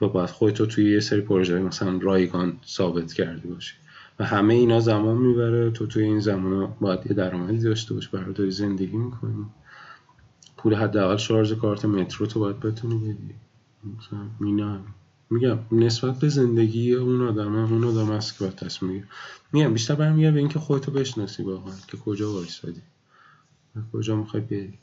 و 0.00 0.08
باید 0.08 0.30
خودتو 0.30 0.66
توی 0.66 0.92
یه 0.92 1.00
سری 1.00 1.20
پروژه 1.20 1.58
مثلا 1.58 1.98
رایگان 2.02 2.58
ثابت 2.66 3.12
کرده 3.12 3.48
باشی. 3.48 3.74
و 4.18 4.24
همه 4.24 4.54
اینا 4.54 4.80
زمان 4.80 5.16
می‌بره. 5.16 5.70
تو 5.70 5.86
توی 5.86 6.04
این 6.04 6.20
زمان 6.20 6.74
باید 6.80 7.00
یه 7.06 7.12
درآمدی 7.16 7.58
داشته 7.58 7.94
باشی. 7.94 8.08
برای 8.12 8.32
داری 8.32 8.50
زندگی 8.50 8.96
می‌کنی. 8.96 9.46
پول 10.64 10.74
حداقل 10.74 11.16
شارژ 11.16 11.52
کارت 11.52 11.84
مترو 11.84 12.26
تو 12.26 12.40
باید 12.40 12.60
بتونی 12.60 12.98
بدی. 12.98 13.34
مثلا 13.98 14.26
مینا 14.40 14.80
میگم 15.30 15.58
نسبت 15.72 16.18
به 16.18 16.28
زندگی 16.28 16.94
اون 16.94 17.28
آدم 17.28 17.54
اون 17.54 17.84
آدم 17.84 18.10
است 18.10 18.38
که 18.38 18.44
باید 18.44 18.56
تصمیم 18.56 18.92
میگه 18.92 19.06
میگم 19.52 19.72
بیشتر 19.72 19.94
برمیگرده 19.94 20.34
به 20.34 20.38
اینکه 20.38 20.58
خودتو 20.58 20.92
بشناسی 20.92 21.42
واقعا 21.42 21.74
که 21.88 21.96
کجا 21.96 22.32
وایسادی. 22.32 22.82
و 23.76 23.80
کجا 23.92 24.16
می‌خوای 24.16 24.42
بری. 24.42 24.78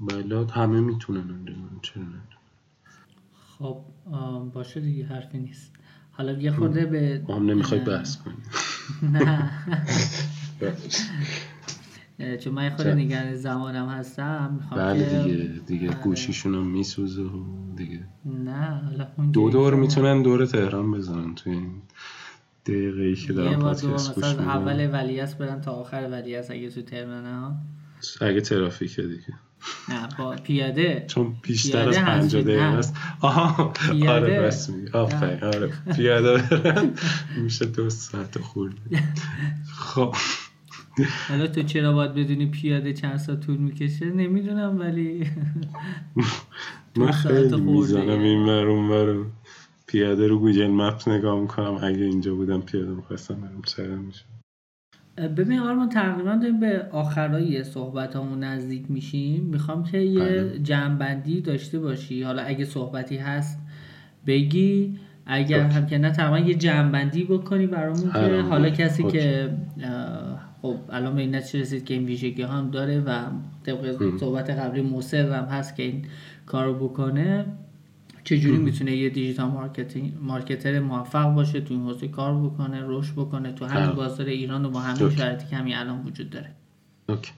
بلات 0.00 0.50
همه 0.50 0.80
می‌تونن 0.80 1.24
چرا 1.82 2.02
خب 3.58 3.80
باشه 4.54 4.80
دیگه 4.80 5.06
حرفی 5.06 5.38
نیست. 5.38 5.72
حالا 6.12 6.32
یه 6.32 6.50
خورده 6.50 6.86
به 6.86 7.34
هم 7.34 7.46
نمی‌خوای 7.50 7.80
بحث 7.80 8.16
کنی 8.16 8.42
نه. 9.12 9.50
چون 12.18 12.52
من 12.52 12.70
خود 12.70 12.86
نگران 12.86 13.34
زمانم 13.34 13.88
هستم 13.88 14.60
بله 14.76 15.22
دیگه 15.22 15.60
دیگه 15.66 15.88
آره. 15.88 15.98
گوشیشون 16.02 16.54
هم 16.54 16.66
میسوزه 16.66 17.22
و 17.22 17.44
دیگه. 17.76 18.04
نه 18.24 18.80
دو 19.32 19.50
دور 19.50 19.74
می‌تونن 19.74 20.22
دور 20.22 20.46
تهران 20.46 20.92
بزنن 20.92 21.34
توی 21.34 21.52
این 21.52 21.82
دقیقه 22.66 23.02
ای 23.02 23.14
که 23.14 23.32
دارم 23.32 23.60
پادکست 23.60 24.14
گوش 24.14 24.24
میدن 24.24 24.44
اول 24.44 24.90
ولیعصر 24.92 25.36
برن 25.38 25.60
تا 25.60 25.72
آخر 25.72 26.08
ولیعصر 26.10 26.54
اگه 26.54 26.70
تو 26.70 26.82
تهران 26.82 27.24
ها. 27.26 27.56
اگه 28.20 28.40
ترافیکه 28.40 29.02
دیگه. 29.02 29.34
نه 29.88 30.08
با 30.18 30.36
پیاده. 30.36 31.04
چون 31.08 31.34
بیشتر 31.42 31.88
از 31.88 31.98
50 31.98 32.42
دقیقه 32.42 32.62
است 32.62 32.94
آها 33.20 33.72
آره 34.08 34.40
بس 34.40 34.70
میگه 34.70 34.98
آفرین 34.98 35.44
آره 35.44 35.72
پیاده 35.96 36.42
برن. 36.56 36.90
میشه 37.36 37.66
دو 37.66 37.90
ساعت 37.90 38.38
خورد. 38.38 38.74
خب. 39.78 40.14
حالا 41.28 41.46
تو 41.46 41.62
چرا 41.62 41.92
باید 41.92 42.14
بدونی 42.14 42.46
پیاده 42.46 42.92
چند 42.92 43.16
ساعت 43.16 43.40
طول 43.40 43.56
می‌کشه؟ 43.56 44.06
نمی‌دونم 44.06 44.78
ولی 44.80 45.26
من 46.96 47.10
خیلی 47.10 47.60
می‌زنم 47.60 48.20
این 48.20 48.38
مرون 48.38 48.88
برون 48.88 49.26
پیاده 49.86 50.28
رو 50.28 50.38
گوگل 50.38 50.66
مپ 50.66 51.08
نگاه 51.08 51.40
می‌کنم. 51.40 51.78
اگه 51.82 52.04
اینجا 52.04 52.34
بودم 52.34 52.60
پیاده 52.60 52.90
می‌خواستم 52.90 53.34
برم 53.34 53.62
چرا 53.66 53.96
میشه؟ 53.96 54.24
ببین 55.36 55.58
آرمان 55.58 55.88
تقریبا 55.88 56.36
داریم 56.36 56.60
به 56.60 56.86
آخرای 56.92 57.64
صحبت 57.64 58.16
همون 58.16 58.44
نزدیک 58.44 58.84
میشیم. 58.88 59.42
می‌خوام 59.44 59.84
که 59.84 59.98
یه 59.98 60.20
بله. 60.20 60.58
جمعبندی 60.58 61.40
داشته 61.40 61.78
باشی. 61.78 62.22
حالا 62.22 62.42
اگه 62.42 62.64
صحبتی 62.64 63.16
هست 63.16 63.58
بگی. 64.26 64.98
اگر 65.28 65.60
هم 65.60 65.86
که 65.86 65.98
نه 65.98 66.10
تقریبا 66.10 66.48
یه 66.48 66.54
جمعبندی 66.54 67.24
بکنی 67.24 67.66
برامون 67.66 68.12
که 68.12 68.40
حالا 68.40 68.70
کسی 68.70 69.02
که 69.02 69.50
خب 70.62 70.76
الان 70.90 71.14
به 71.14 71.20
این 71.20 71.34
نتیجه 71.34 71.60
رسید 71.60 71.84
که 71.84 71.94
این 71.94 72.04
ویژگی 72.04 72.42
هم 72.42 72.70
داره 72.70 73.00
و 73.00 73.24
طبق 73.66 74.16
صحبت 74.20 74.50
قبلی 74.50 74.82
مصر 74.82 75.32
هم 75.32 75.44
هست 75.44 75.76
که 75.76 75.82
این 75.82 76.06
کارو 76.46 76.88
بکنه 76.88 77.46
چجوری 78.24 78.58
می‌تونه 78.58 78.96
یه 78.96 79.10
digital 79.10 79.50
marketing 79.50 80.12
marketer 80.22 80.80
موفق 80.80 81.34
باشه 81.34 81.60
تو 81.60 81.74
این 81.74 81.82
حوزه 81.82 82.08
کار 82.08 82.34
بکنه 82.34 82.82
رشد 82.86 83.12
بکنه؟ 83.12 83.52
تو 83.52 83.64
همین 83.64 83.96
بازار 83.96 84.26
ایران 84.26 84.64
و 84.64 84.70
با 84.70 84.80
همین 84.80 85.10
شرایطی 85.10 85.46
که 85.50 85.56
همین 85.56 85.76
الان 85.76 86.04
وجود 86.06 86.30
داره. 86.30 86.54
OK. 87.08 87.32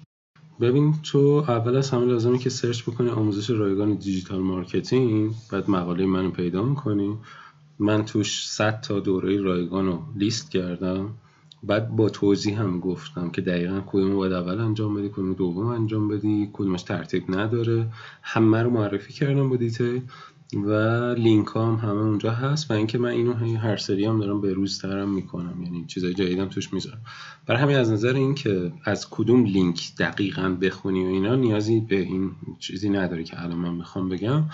ببین 0.60 0.94
تو 1.02 1.44
اول 1.48 1.76
از 1.76 1.90
همه 1.90 2.04
لازمه 2.04 2.38
که 2.38 2.50
search 2.50 2.82
بکنی 2.82 3.08
آموزش 3.08 3.50
رایگان 3.50 3.94
digital 3.94 4.40
marketing 4.40 5.32
بعد 5.52 5.70
مقاله 5.70 6.06
منو 6.06 6.30
پیدا 6.30 6.62
می‌کنی. 6.62 7.16
من 7.78 8.04
توش 8.04 8.46
100 8.46 8.80
تا 8.80 9.00
دوره 9.00 9.36
رایگان 9.40 9.86
رو 9.86 10.02
لیست 10.16 10.50
کردم. 10.50 11.10
بعد 11.62 11.88
با 11.88 12.08
توضیح 12.08 12.60
هم 12.60 12.80
گفتم 12.80 13.30
که 13.30 13.40
دقیقا 13.40 13.82
کدوم 13.86 14.16
باید 14.16 14.32
اول 14.32 14.60
انجام 14.60 14.94
بدی 14.94 15.08
کدوم 15.08 15.32
دوم 15.32 15.66
انجام 15.66 16.08
بدی 16.08 16.50
کدومش 16.52 16.82
ترتیب 16.82 17.24
نداره. 17.28 17.86
همه 18.22 18.62
رو 18.62 18.70
معرفی 18.70 19.12
کردم 19.12 19.48
با 19.48 19.56
detail 19.56 20.02
و 20.54 20.72
لینک 21.14 21.46
هم 21.54 21.74
همه 21.82 22.00
اونجا 22.00 22.30
هست 22.30 22.70
و 22.70 22.74
اینکه 22.74 22.98
من 22.98 23.08
اینو 23.08 23.34
هر 23.56 23.76
سری 23.76 24.04
هم 24.04 24.20
دارم 24.20 24.40
به 24.40 24.52
روز 24.52 24.78
ترم 24.78 25.08
می‌کنم 25.08 25.62
یعنی 25.62 25.84
چیزای 25.86 26.14
جدیدم 26.14 26.48
توش 26.48 26.72
می‌ذارم. 26.72 27.00
برای 27.46 27.62
همین 27.62 27.76
از 27.76 27.92
نظر 27.92 28.14
اینکه 28.14 28.72
از 28.84 29.10
کدوم 29.10 29.44
لینک 29.44 29.92
دقیقا 29.98 30.56
بخونی 30.62 31.04
و 31.04 31.08
اینا 31.08 31.34
نیازی 31.34 31.80
به 31.80 31.96
این 31.96 32.30
چیزی 32.58 32.88
نداره 32.88 33.24
که 33.24 33.42
الان 33.42 33.58
من 33.58 33.78
بخوام 33.78 34.08
بگم. 34.08 34.44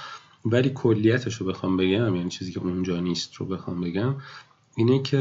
ولی 0.47 0.71
کلیتش 0.75 1.35
رو 1.35 1.47
بخوام 1.47 1.77
بگم 1.77 2.17
یعنی 2.17 2.29
چیزی 2.29 2.53
که 2.53 2.61
اونجا 2.61 3.01
نیست 3.01 3.35
رو 3.35 3.47
بخوام 3.47 3.81
بگم. 3.81 4.15
اینه 4.77 5.03
که 5.03 5.19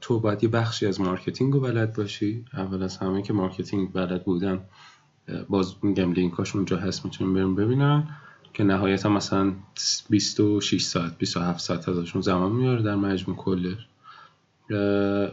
تو 0.00 0.20
باید 0.20 0.42
یه 0.42 0.48
بخشی 0.48 0.86
از 0.86 1.00
مارکتینگ 1.00 1.52
رو 1.52 1.60
بلد 1.60 1.96
باشی. 1.96 2.44
اول 2.54 2.82
از 2.82 2.96
همه 2.96 3.22
که 3.22 3.32
مارکتینگ 3.32 3.92
بلد 3.92 4.24
بودن 4.24 4.60
باز 5.48 5.74
میگم 5.82 6.12
لینکاش 6.12 6.56
اونجا 6.56 6.76
هست 6.76 7.04
می‌تونن 7.04 7.34
برن 7.34 7.54
ببینن 7.54 8.08
که 8.52 8.64
نهایتا 8.64 9.08
مثلا 9.08 9.52
26 10.10 10.82
ساعت 10.82 11.18
27 11.18 11.60
ساعت 11.60 11.88
ازشون 11.88 12.22
زمان 12.22 12.52
می‌بره 12.52 12.82
در 12.82 12.94
مجموع 12.94 13.36
کلش 13.36 13.86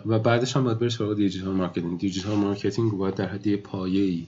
و 0.06 0.20
بعدش 0.20 0.56
هم 0.56 0.64
باید 0.64 0.80
بری 0.80 0.90
سراغ 0.90 1.14
دیجیتال 1.14 1.54
مارکتینگ. 1.54 2.00
دیجیتال 2.00 2.36
مارکتینگ 2.36 2.92
رو 2.92 2.98
باید 2.98 3.16
در 3.16 3.28
حد 3.28 3.48
یه 3.48 3.58
پایه 3.58 4.04
ای 4.04 4.28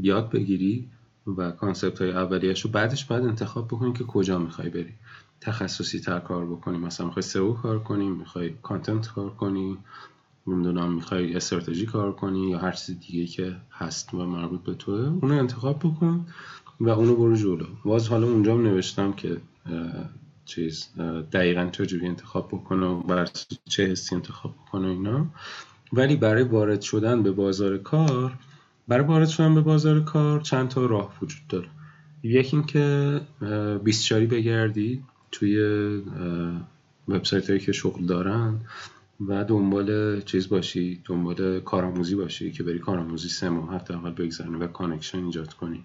یاد 0.00 0.30
بگیری 0.30 0.88
و 1.36 1.50
concept 1.50 2.02
های 2.02 2.10
اولیش 2.10 2.60
رو 2.60 2.70
بعدش 2.70 3.04
باید 3.04 3.24
انتخاب 3.24 3.66
بکنی 3.66 3.92
که 3.92 4.04
کجا 4.04 4.38
می‌خوای 4.38 4.68
بری. 4.68 4.92
تخصصی 5.40 6.00
تر 6.00 6.18
کار 6.18 6.46
بکنی 6.46 6.78
مثلا 6.78 7.06
می‌خوای 7.06 7.22
سئو 7.22 7.52
کار 7.52 7.78
کنی 7.78 8.08
می‌خوای 8.08 8.54
content 8.62 9.08
کار 9.08 9.30
کنی 9.30 9.78
نمی‌دونم 10.46 10.92
می‌خوای 10.92 11.36
استراتژی 11.36 11.86
کار 11.86 12.12
کنی 12.12 12.50
یا 12.50 12.58
هر 12.58 12.72
چیز 12.72 13.00
دیگه 13.00 13.26
که 13.26 13.56
هست 13.72 14.14
و 14.14 14.26
مربوط 14.26 14.62
به 14.62 14.74
توئه 14.74 15.00
اونو 15.22 15.34
انتخاب 15.34 15.78
بکن 15.78 16.26
و 16.80 16.88
اونو 16.88 17.16
برو 17.16 17.36
جلو. 17.36 17.66
باز 17.84 18.08
حالا 18.08 18.26
اونجا 18.26 18.54
هم 18.54 18.62
نوشتم 18.62 19.12
که 19.12 19.36
چیز 20.44 20.88
دقیقا 21.32 21.68
چجوری 21.72 22.06
انتخاب 22.06 22.48
بکنه 22.48 22.86
و 22.86 23.02
بر 23.02 23.28
چه 23.64 23.86
اساسی 23.86 24.14
انتخاب 24.14 24.54
بکنه 24.54 24.88
اینا. 24.88 25.26
ولی 25.92 26.16
برای 26.16 26.42
وارد 26.42 26.80
شدن 26.80 27.22
به 27.22 27.32
بازار 27.32 27.78
کار 27.78 28.38
برای 28.88 29.06
وارد 29.06 29.28
شدن 29.28 29.54
به 29.54 29.60
بازار 29.60 30.00
کار 30.00 30.40
چند 30.40 30.68
تا 30.68 30.86
راه 30.86 31.14
وجود 31.22 31.46
داره. 31.48 31.68
یکی 32.22 32.56
اینکه 32.56 33.20
بیای 33.84 34.02
سرچ 34.02 34.26
بگردی. 34.26 35.04
توی 35.32 35.58
وبسایت 37.08 37.50
هایی 37.50 37.60
که 37.60 37.72
شغل 37.72 38.06
دارن 38.06 38.60
و 39.20 39.44
دنبال 39.44 40.20
چیز 40.20 40.48
باشی 40.48 41.00
دنبال 41.04 41.60
کارآموزی 41.60 42.14
باشی 42.14 42.52
که 42.52 42.62
بری 42.62 42.78
کارآموزی 42.78 43.28
سه 43.28 43.48
ماه 43.48 43.74
اول 43.74 44.10
بگذرونی 44.10 44.56
و 44.56 44.66
connection 44.66 45.24
ایجاد 45.24 45.54
کنی. 45.54 45.84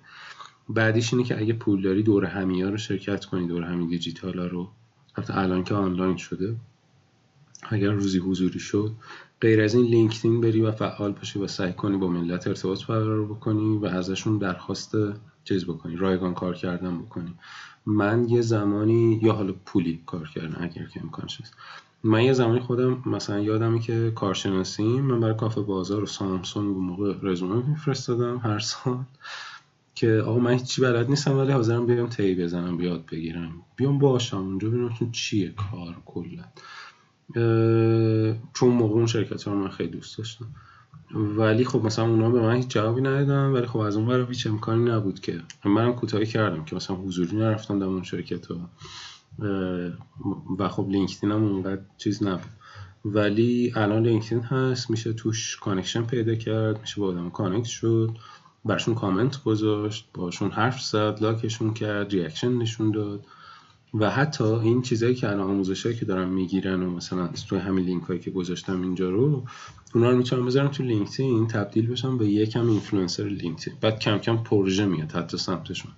بعدیش 0.69 1.13
اینه 1.13 1.25
که 1.25 1.39
اگه 1.39 1.53
پول 1.53 1.81
داری 1.81 2.03
دورهمیا 2.03 2.69
رو 2.69 2.77
شرکت 2.77 3.25
کنی 3.25 3.47
دورهمی 3.47 3.87
دیجیتال 3.87 4.39
ها 4.39 4.45
رو. 4.45 4.69
حتی 5.13 5.33
الان 5.33 5.63
که 5.63 5.73
آنلاین 5.73 6.17
شده 6.17 6.55
اگر 7.69 7.91
روزی 7.91 8.19
حضوری 8.19 8.59
شد 8.59 8.91
غیر 9.41 9.61
از 9.61 9.75
این 9.75 9.85
لینکدین 9.85 10.41
بری 10.41 10.61
و 10.61 10.71
فعال 10.71 11.11
باشی 11.11 11.39
و 11.39 11.47
سعی 11.47 11.73
کنی 11.73 11.97
با 11.97 12.07
ملت 12.07 12.47
ارتباط 12.47 12.85
برقرار 12.85 13.25
بکنی 13.25 13.77
و 13.77 13.85
ازشون 13.85 14.37
درخواست 14.37 14.95
چیز 15.43 15.65
بکنی 15.65 15.95
رایگان 15.95 16.33
کار 16.33 16.55
کردن 16.55 16.97
بکنی. 16.97 17.33
من 17.85 18.29
یه 18.29 18.41
زمانی 18.41 19.19
یا 19.23 19.33
حالا 19.33 19.53
پولی 19.65 20.01
کار 20.05 20.29
کردن 20.35 20.63
اگر 20.63 20.85
که 20.85 21.01
امکانش 21.03 21.41
هست 21.41 21.53
من 22.03 22.23
یه 22.23 22.33
زمانی 22.33 22.59
خودم 22.59 23.03
مثلا 23.05 23.39
یادمی 23.39 23.79
که 23.79 24.11
کارشناسی 24.15 24.83
من 24.83 25.19
برای 25.19 25.35
کافه 25.35 25.61
بازار 25.61 26.03
و 26.03 26.05
سامسونگ 26.05 26.75
اون 26.75 26.85
موقع 26.85 27.15
رزومه 27.21 27.69
میفرستادم 27.69 28.37
هر 28.37 28.59
سال 28.59 29.05
که 29.95 30.23
آقا 30.25 30.39
من 30.39 30.53
هیچی 30.53 30.81
بلد 30.81 31.09
نیستم 31.09 31.37
ولی 31.37 31.51
حاضرم 31.51 31.85
بیام 31.85 32.09
تی 32.09 32.35
بزنم 32.35 32.77
بیاد 32.77 33.05
بگیرم. 33.11 33.63
بیام 33.75 33.99
باشم 33.99 34.37
اونجا 34.37 34.69
ببینم 34.69 34.93
تو 34.99 35.11
چیه 35.11 35.53
کار 35.71 35.95
کلا. 36.05 36.43
چون 38.53 38.69
موقع 38.69 38.93
اون 38.93 39.05
شرکت 39.05 39.47
رو 39.47 39.55
من 39.55 39.69
خیلی 39.69 39.89
دوست 39.89 40.17
داشتم. 40.17 40.45
ولی 41.13 41.65
خب 41.65 41.85
مثلا 41.85 42.05
اونا 42.05 42.29
به 42.29 42.41
من 42.41 42.55
هیچ 42.55 42.67
جوابی 42.67 43.01
ندادن 43.01 43.45
ولی 43.45 43.67
خب 43.67 43.79
از 43.79 43.95
اون 43.95 44.05
برای 44.05 44.25
هیچ 44.25 44.47
امکانی 44.47 44.91
نبود 44.91 45.19
که. 45.19 45.41
منم 45.65 45.93
کوتاهی 45.93 46.25
کردم 46.25 46.65
که 46.65 46.75
مثلا 46.75 46.95
حضوری 46.95 47.37
نرفتم 47.37 47.79
در 47.79 47.85
اون 47.85 48.03
شرکت 48.03 48.45
ها 48.45 48.69
و 50.59 50.69
خب 50.69 50.87
لینکدین 50.89 51.31
هم 51.31 51.43
اونقدر 51.43 51.81
چیز 51.97 52.23
نبود. 52.23 52.51
ولی 53.05 53.73
الان 53.75 54.03
لینکدین 54.03 54.41
هست 54.41 54.89
میشه 54.89 55.13
توش 55.13 55.57
connection 55.57 56.03
پیدا 56.03 56.35
کرد 56.35 56.81
میشه 56.81 57.01
با 57.01 57.07
آدم 57.07 57.29
connect 57.29 57.67
شد 57.67 58.17
براشون 58.65 58.95
کامنت 58.95 59.43
گذاشت 59.43 60.09
باشون 60.13 60.51
حرف 60.51 60.81
زد 60.81 61.17
لایکشون 61.21 61.73
کرد 61.73 62.11
reaction 62.11 62.53
نشون 62.53 62.91
داد. 62.91 63.25
و 63.93 64.09
حتی 64.09 64.43
این 64.43 64.81
چیزایی 64.81 65.15
که 65.15 65.29
الان 65.29 65.49
آموزش 65.49 65.87
که 65.87 66.05
دارم 66.05 66.29
می‌گیرن 66.29 66.83
و 66.83 66.89
مثلا 66.89 67.29
توی 67.49 67.59
همین 67.59 67.85
لینک 67.85 68.03
هایی 68.03 68.19
که 68.19 68.31
گذاشتم 68.31 68.81
اینجا 68.81 69.09
رو 69.09 69.43
اونا 69.95 70.09
رو 70.09 70.17
می‌تونم 70.17 70.45
بذارم 70.45 70.67
تو 70.67 70.83
لینکدین 70.83 71.47
تبدیل 71.47 71.87
بشم 71.87 72.17
به 72.17 72.27
یکم 72.27 72.69
اینفلوئنسر 72.69 73.23
لینکدین. 73.23 73.73
بعد 73.81 73.99
کم 73.99 74.17
کم 74.17 74.37
پروژه 74.37 74.85
میاد 74.85 75.11
حتی 75.11 75.37
سمتشون 75.37 75.91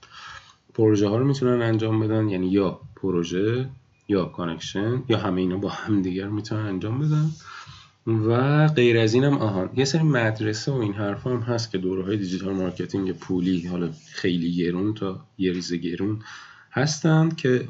پروژه 0.73 1.07
ها 1.07 1.17
رو 1.17 1.25
می‌تونن 1.25 1.61
انجام 1.61 1.99
بدن 1.99 2.29
یعنی 2.29 2.47
یا 2.47 2.79
پروژه 2.95 3.69
یا 4.07 4.25
connection 4.25 5.03
یا 5.09 5.17
همه 5.17 5.41
اینا 5.41 5.57
با 5.57 5.69
هم 5.69 6.01
دیگر 6.01 6.27
می‌تونن 6.27 6.65
انجام 6.65 6.99
بدن. 6.99 7.29
و 8.07 8.67
غیر 8.67 8.97
از 8.97 9.13
اینم 9.13 9.37
آهان. 9.37 9.69
یه 9.75 9.85
سری 9.85 10.03
مدرسه 10.03 10.71
و 10.71 10.75
این 10.75 10.93
حرف 10.93 11.27
هم 11.27 11.39
هست 11.39 11.71
که 11.71 11.77
دوره 11.77 12.03
های 12.03 12.17
دیجیتال 12.17 12.53
مارکتینگ 12.53 13.11
پولی 13.11 13.67
حالا 13.67 13.89
خیلی 14.11 14.55
گرون 14.55 14.93
تا 14.93 15.25
یه 15.37 15.51
ریز 15.53 15.73
گرون 15.73 16.19
هستن 16.73 17.29
که 17.29 17.67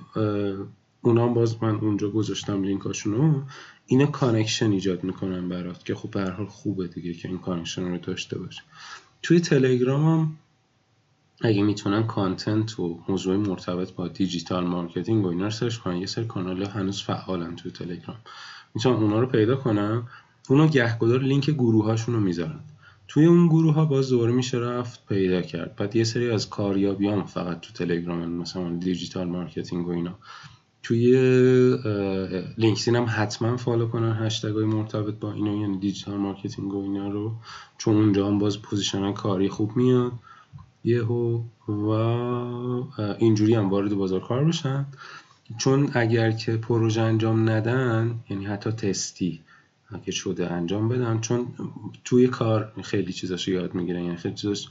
اونا 1.02 1.28
باز 1.28 1.64
من 1.64 1.76
اونجا 1.76 2.10
گذاشتم 2.10 2.64
لینکاشونو 2.64 3.42
اینا 3.86 4.06
connection 4.06 4.72
ایجاد 4.72 5.04
می‌کنن 5.04 5.50
برات 5.50 5.86
که 5.86 5.96
خب 5.96 6.12
به 6.12 6.22
هر 6.22 6.32
حال 6.32 6.46
خوبه 6.46 6.88
دیگه 6.88 7.14
که 7.14 7.28
این 7.28 7.38
connection 7.38 7.88
رو 7.88 7.98
داشته 7.98 8.40
باشه 8.40 8.62
توی 9.22 9.40
تلگرام 9.40 10.06
هم 10.06 10.38
اگه 11.42 11.64
می‌تونن 11.64 12.08
content 12.08 12.80
و 12.80 13.00
موضوع 13.10 13.38
مرتبط 13.38 13.92
با 13.92 14.08
دیجیتال 14.08 14.66
مارکتینگ 14.68 15.26
و 15.26 15.28
اینا 15.28 15.44
رو 15.44 15.52
سرچ 15.52 15.78
کنن 15.78 15.98
یه 15.98 16.06
سری 16.06 16.26
کانال 16.26 16.64
هنوز 16.64 17.02
فعالن 17.02 17.56
توی 17.56 17.72
تلگرام. 17.72 18.18
می‌تونن 18.76 18.96
اونا 18.96 19.20
رو 19.20 19.28
پیدا 19.28 19.56
کنن. 19.56 20.04
اونا 20.50 20.68
گهگدار 20.68 21.20
لینک 21.20 21.50
گروه 21.50 21.86
هاشون 21.86 22.16
رو 22.16 22.22
می‌ذارن. 22.22 22.60
توی 23.08 23.26
اون 23.26 23.48
گروه 23.48 23.74
ها 23.74 23.86
باز 23.86 24.10
دوباره 24.10 24.32
میشه 24.32 24.58
رفت 24.58 25.08
پیدا 25.08 25.42
کرد. 25.42 25.76
بعد 25.76 25.96
یه 25.96 26.04
سری 26.04 26.30
از 26.32 26.50
کاریابیام 26.50 27.24
فقط 27.24 27.60
تو 27.60 27.74
تلگرام 27.74 28.30
مثلا 28.30 28.70
دیجیتال 28.70 29.28
مارکتینگ 29.28 29.88
و 29.88 29.92
اینا. 29.92 30.16
توی 30.84 31.12
لینکدین 32.58 32.96
هم 32.96 33.06
حتما 33.10 33.58
follow 33.58 33.88
کنن 33.88 34.26
هشتگ 34.26 34.54
های 34.54 34.66
مرتبط 34.66 35.14
با 35.14 35.34
اینا 35.34 35.56
یعنی 35.56 35.78
دیجیتال 35.78 36.18
مارکتینگ 36.18 36.74
و 36.74 36.84
اینا 36.84 37.08
رو. 37.08 37.36
چون 37.78 37.96
اونجا 37.96 38.28
هم 38.28 38.40
باز 38.40 38.62
position 38.62 39.14
کاری 39.14 39.50
خوب 39.50 39.78
میاد. 39.78 40.12
یهو 40.84 41.44
و 41.68 41.90
اینجوری 43.20 43.56
هم 43.56 43.70
وارد 43.70 43.94
بازار 43.94 44.20
کار 44.20 44.46
بشن 44.46 44.86
چون 45.58 45.90
اگر 45.94 46.32
که 46.32 46.58
پروژه 46.58 47.02
انجام 47.02 47.50
ندن 47.50 48.20
یعنی 48.30 48.46
حتی 48.46 48.72
تستی 48.72 49.42
اگه 49.94 50.12
شده 50.12 50.52
انجام 50.52 50.90
بدن 50.90 51.20
چون 51.20 51.48
توی 52.06 52.28
کار 52.28 52.72
خیلی 52.84 53.14
چیزاشو 53.14 53.52
یاد 53.52 53.76
می‌گیرن. 53.76 54.04
یعنی 54.04 54.18
خیلی 54.18 54.36
چیزاش 54.36 54.68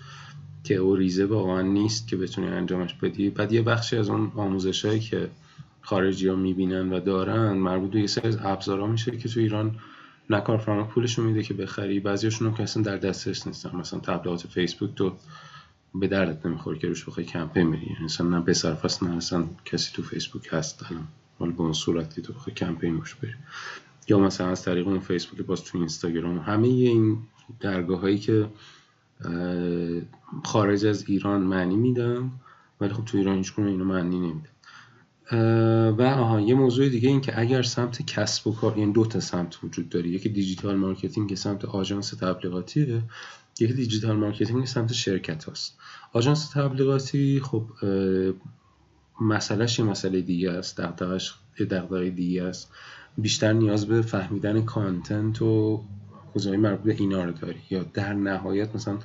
تئوریزه 0.65 1.25
واقعا 1.25 1.63
نیست 1.63 2.09
که 2.09 2.17
بتونی 2.17 2.47
انجامش 2.47 2.95
بدی. 2.95 3.31
بعد 3.31 3.53
یه 3.53 3.63
بخشی 3.63 3.97
از 3.97 4.09
اون 4.09 4.33
آموزش 4.37 4.85
هایی 4.85 5.01
که 5.01 5.31
خارجی 5.81 6.29
ها 6.29 6.37
می‌بینن 6.37 6.93
و 6.93 7.01
دارن 7.01 7.53
مربوط 7.53 7.91
به 7.91 8.01
یه 8.01 8.07
سری 8.07 8.29
از 8.29 8.39
ابزارها 8.43 8.87
میشه 8.87 9.17
که 9.17 9.29
تو 9.29 9.41
ایران 9.41 9.79
نه 10.31 10.41
کارفرما 10.41 10.85
پولشو 10.85 11.23
میده 11.23 11.43
که 11.43 11.55
بخری. 11.55 12.01
بعضیاشون 12.01 12.49
هم 12.49 12.55
که 12.55 12.63
اصلا 12.63 12.83
در 12.83 12.97
دسترس 12.97 13.47
نیستن. 13.47 13.77
مثلا 13.77 14.01
تبلیغات 14.01 14.47
فیسبوک 14.47 14.95
تو 14.95 15.13
به 15.95 16.09
دردت 16.09 16.47
نمی‌خوره 16.47 16.79
که 16.79 16.89
روش 16.89 17.05
بخوای 17.05 17.27
کمپین 17.27 17.71
بری. 17.71 17.97
یعنی 18.21 18.31
نه 18.31 18.41
به 18.41 18.53
صرف 18.53 19.03
نه 19.03 19.17
اصلا 19.17 19.45
کسی 19.65 19.91
تو 19.95 20.03
فیسبوک 20.03 20.49
هست. 20.51 20.87
الان 20.91 21.09
حالا 21.39 21.53
به 21.53 21.61
اون 21.61 21.73
صورتی 21.73 22.23
تو 22.23 22.33
بخوای 22.33 22.55
کمپین 22.55 22.97
روش 22.97 23.15
بری. 23.15 23.35
یا 24.09 24.19
مثلا 24.19 24.49
از 24.49 24.63
طریق 24.63 24.89
اون 24.89 25.01
فیسبوک 25.01 25.47
باز 25.47 25.65
تو 25.65 25.79
اینستاگرام 25.79 26.39
همه 26.39 26.69
این 26.69 27.19
درگاه 27.61 28.01
هایی 28.01 28.19
که 28.19 28.49
خارج 30.45 30.87
از 30.87 31.05
ایران 31.09 31.41
معنی 31.41 31.77
میدم 31.77 32.33
ولی 32.81 32.93
خب 32.93 33.05
تو 33.05 33.19
ایران 33.19 33.37
هیچ 33.37 33.59
اینو 33.59 33.85
معنی 33.85 34.19
نمیده 34.19 34.49
و 35.99 36.03
آها 36.03 36.41
یه 36.41 36.55
موضوع 36.55 36.89
دیگه 36.89 37.09
این 37.09 37.21
که 37.21 37.41
اگر 37.41 37.63
سمت 37.63 38.03
کسب 38.03 38.47
و 38.47 38.55
کار 38.55 38.79
یعنی 38.79 38.93
دو 38.93 39.07
تا 39.07 39.21
سمت 39.21 39.65
وجود 39.65 39.89
داره. 39.89 40.09
یکی 40.09 40.29
دیجیتال 40.29 40.77
مارکتینگ 40.77 41.29
که 41.29 41.37
سمت 41.37 41.65
آژانس 41.65 42.11
تبلیغاتیه. 42.11 43.03
یکی 43.61 43.73
دیجیتال 43.73 44.17
مارکتینگ 44.17 44.67
سمت 44.67 44.93
شرکت 44.93 45.45
هاست. 45.45 45.79
آژانس 46.13 46.51
تبلیغاتی 46.51 47.41
خب 47.41 47.67
مسئله‌ش 49.21 49.79
یه 49.79 49.85
مسئله 49.85 50.21
دیگه 50.21 50.51
است. 50.51 50.81
دغدغه‌ش 50.81 51.35
یه 51.61 51.67
دغدغه 51.67 52.11
دیگه 52.11 52.43
است. 52.43 52.73
بیشتر 53.19 53.53
نیاز 53.53 53.87
به 53.87 54.03
فهمیدن 54.03 54.65
content 54.65 55.43
و 55.43 55.85
حوزه‌های 56.35 56.59
مربوط 56.59 56.85
به 56.85 56.93
اینا 56.93 57.25
رو 57.25 57.33
داری. 57.33 57.61
یا 57.71 57.83
در 57.83 58.13
نهایت 58.13 58.75
مثلا 58.75 58.99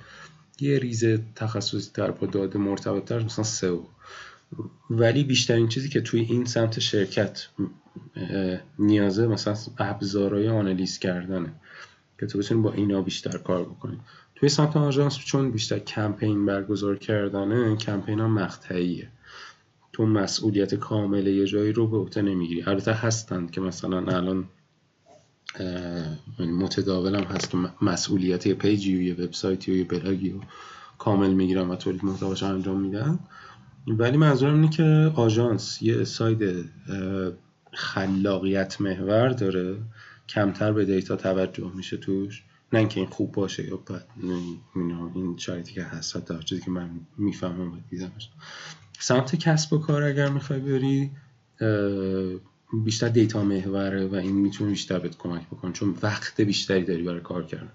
یه 0.60 0.80
ریز 0.80 1.06
تخصصی 1.36 1.92
تر 1.94 2.12
با 2.12 2.28
داده 2.28 2.60
مرتبط 2.60 3.06
تر 3.06 3.24
مثلا 3.24 3.46
سئو. 3.46 3.82
ولی 4.90 5.24
بیشترین 5.24 5.68
چیزی 5.68 5.90
که 5.90 6.02
توی 6.02 6.20
این 6.20 6.46
سمت 6.46 6.80
شرکت 6.80 7.48
نیازه 8.80 9.28
مثلا 9.28 9.56
ابزارهای 9.78 10.50
آنالیز 10.50 11.00
کردنه 11.00 11.54
که 12.20 12.26
تو 12.26 12.38
بتونی 12.40 12.62
با 12.62 12.74
اینا 12.74 13.02
بیشتر 13.02 13.38
کار 13.38 13.64
بکنی. 13.64 14.00
توی 14.36 14.50
سمت 14.50 14.78
آژانس 14.78 15.18
چون 15.18 15.52
بیشتر 15.52 15.80
کمپین 15.80 16.46
برگزار 16.46 16.98
کردنه 16.98 17.76
کمپین 17.76 18.20
ها 18.20 18.28
مقطعیه. 18.28 19.08
تو 19.98 20.06
مسئولیت 20.06 20.76
کامل 20.76 21.28
یه 21.28 21.46
جایی 21.46 21.74
رو 21.74 21.88
به 21.88 21.98
عهده 21.98 22.22
نمی‌گیری. 22.22 22.64
البته 22.64 22.94
هستند 22.94 23.52
که 23.52 23.62
مثلا 23.62 24.18
الان 24.18 24.46
یعنی 26.40 26.52
متداول 26.52 27.16
هم 27.16 27.24
هست 27.24 27.50
که 27.50 27.58
مسئولیت 27.82 28.46
یه 28.46 28.54
پیجی 28.54 28.98
و 28.98 29.02
یه 29.02 29.14
وبسایتی 29.14 29.72
و 29.72 29.76
یه 29.76 29.84
بلاگی 29.84 30.30
رو 30.30 30.42
کامل 30.98 31.34
می‌گیرن 31.34 31.68
و 31.68 31.76
تولید 31.76 32.06
محتواش 32.06 32.44
انجام 32.44 32.80
میدن. 32.82 33.20
ولی 33.88 34.18
منظورم 34.18 34.54
اینه 34.54 34.70
که 34.70 35.12
آژانس 35.16 35.82
یه 35.82 36.04
side 36.04 36.70
خلاقیت 37.74 38.82
محور 38.82 39.30
داره. 39.30 39.78
کمتر 40.30 40.72
به 40.72 40.86
data 40.86 41.16
توجه 41.16 41.72
میشه 41.76 41.98
توش. 41.98 42.44
نه 42.74 42.80
اینکه 42.80 43.00
این 43.00 43.10
خوب 43.10 43.32
باشه 43.32 43.68
یا 43.68 43.78
بد 43.78 44.06
این 45.16 45.38
شرایطی 45.38 45.74
که 45.74 45.84
هست 45.84 46.18
در 46.18 46.42
چیزی 46.42 46.62
که 46.62 46.72
من 46.72 46.90
می‌فهمم 47.18 47.72
و 47.74 47.78
دیدمش. 47.90 48.30
سمت 49.00 49.36
کسب 49.36 49.74
و 49.74 49.78
کار 49.78 50.04
اگر 50.04 50.30
می‌خوای 50.30 50.60
بری 50.60 51.12
بیشتر 52.84 53.08
دیتا 53.08 53.44
محوره 53.44 54.06
و 54.06 54.16
این 54.16 54.36
می‌تونه 54.36 54.70
بیشتر 54.70 55.00
بهت 55.00 55.18
کمک 55.18 55.48
بکنه. 55.48 55.72
چون 55.72 55.96
وقت 56.02 56.42
بیشتری 56.42 56.84
داری 56.84 57.04
برای 57.04 57.22
کار 57.22 57.44
کردن. 57.44 57.72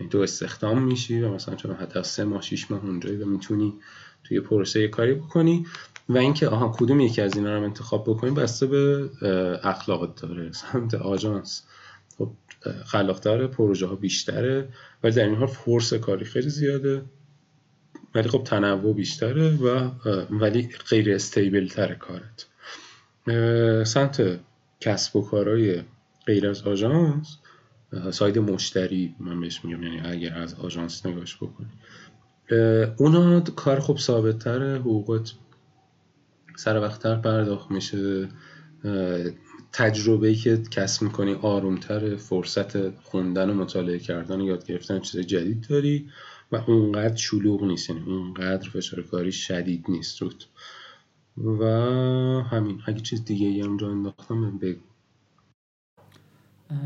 یعنی 0.00 0.10
تو 0.10 0.18
استخدام 0.18 0.82
میشی 0.82 1.20
و 1.20 1.34
مثلا 1.34 1.54
چون 1.54 1.74
حتی 1.74 2.02
سه 2.02 2.24
ماه 2.24 2.42
شیش 2.42 2.70
ماه 2.70 2.84
اونجایی 2.84 3.16
و 3.16 3.26
می‌تونی 3.26 3.74
توی 4.24 4.40
پروسه 4.40 4.88
کاری 4.88 5.14
بکنی. 5.14 5.66
و 6.08 6.18
اینکه 6.18 6.48
آها 6.48 6.68
کدوم 6.78 7.00
یکی 7.00 7.20
از 7.22 7.36
اینا 7.36 7.56
رو 7.58 7.64
انتخاب 7.64 8.04
بکنی 8.04 8.30
بسته 8.30 8.66
به 8.66 9.10
اخلاقت 9.62 10.22
داره 10.22 10.52
سمت 10.52 10.94
آژانس. 10.94 11.62
خب 12.18 12.30
خلاقتر 12.84 13.46
پروژه 13.46 13.86
ها 13.86 13.96
بیشتره 13.96 14.68
ولی 15.02 15.14
در 15.14 15.24
این 15.24 15.34
حال 15.34 15.46
فورس 15.46 15.94
کاری 15.94 16.24
خیلی 16.24 16.50
زیاده. 16.50 17.02
ولی 18.16 18.28
خب 18.28 18.42
تنوع 18.44 18.94
بیشتره 18.94 19.56
و 19.56 19.90
ولی 20.30 20.68
غیر 20.88 21.14
استیبل 21.14 21.68
تره 21.68 21.94
کارت. 21.94 22.46
سمت 23.86 24.38
کسب 24.80 25.16
و 25.16 25.22
کارهای 25.22 25.82
غیر 26.26 26.48
از 26.48 26.62
آژانس 26.62 27.36
ساید 28.10 28.38
مشتری 28.38 29.14
من 29.20 29.40
بهش 29.40 29.64
میگم 29.64 29.82
یعنی 29.82 30.00
اگر 30.00 30.34
از 30.38 30.54
آژانس 30.54 31.06
نگاش 31.06 31.36
بکنی. 31.36 31.68
اونا 32.96 33.40
کار 33.40 33.80
خوب 33.80 33.98
ثابت 33.98 34.38
تره 34.38 34.78
حقوقت 34.78 35.32
سر 36.56 36.80
وقتتر 36.80 37.16
پرداخت 37.16 37.70
میشه. 37.70 38.28
تجربه 39.72 40.34
که 40.34 40.62
کسب 40.70 41.02
می‌کنی 41.02 41.34
آرومتر 41.34 42.16
فرصت 42.16 42.90
خوندن 42.90 43.50
و 43.50 43.54
مطالعه 43.54 43.98
کردن 43.98 44.40
و 44.40 44.46
یاد 44.46 44.66
گرفتن 44.66 45.00
چیز 45.00 45.20
جدید 45.20 45.66
داری. 45.68 46.08
و 46.52 46.56
اونقدر 46.56 47.16
شلوغ 47.16 47.64
نیست 47.64 47.90
یعنی 47.90 48.02
اونقدر 48.02 48.68
فشار 48.68 49.02
کاری 49.02 49.32
شدید 49.32 49.84
نیست. 49.88 50.22
رود. 50.22 50.44
و 51.38 51.64
همین. 52.42 52.80
اگه 52.86 53.00
چیز 53.00 53.24
دیگه 53.24 53.64
هم 53.64 53.76
جا 53.76 53.90
انداختم 53.90 54.58
بگو. 54.58 54.80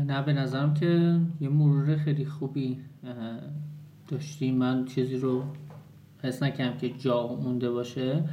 نه 0.07 0.21
به 0.21 0.33
نظرم 0.33 0.73
که 0.73 1.19
یه 1.41 1.49
مرور 1.49 1.97
خیلی 1.97 2.25
خوبی 2.25 2.77
داشتی 4.07 4.51
من 4.51 4.85
چیزی 4.85 5.17
رو 5.17 5.43
حس 6.23 6.43
نکنم 6.43 6.77
که 6.77 6.89
جا 6.89 7.27
مونده 7.27 7.71
باشه. 7.71 8.29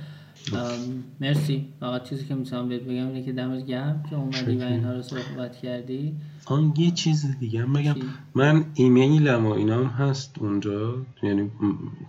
مرسی. 1.21 1.69
فقط 1.81 2.09
چیزی 2.09 2.25
که 2.25 2.35
می‌تونم 2.35 2.69
بهت 2.69 2.83
بگم 2.83 3.07
اینه 3.07 3.23
که 3.23 3.33
دمت 3.33 3.67
گرم 3.67 4.03
که 4.11 4.17
اومدی 4.17 4.57
و 4.57 4.63
اینها 4.63 4.93
رو 4.93 5.03
صحبت 5.03 5.57
کردی. 5.57 6.17
آهان 6.49 6.75
یه 6.77 6.91
چیز 6.91 7.39
دیگه 7.41 7.63
هم 7.63 7.73
بگم. 7.73 7.95
من 8.35 8.65
ایمیلم 8.75 9.47
و 9.47 9.51
اینا 9.51 9.77
هم 9.77 10.07
هست 10.07 10.39
اونجا. 10.39 11.07
یعنی 11.23 11.51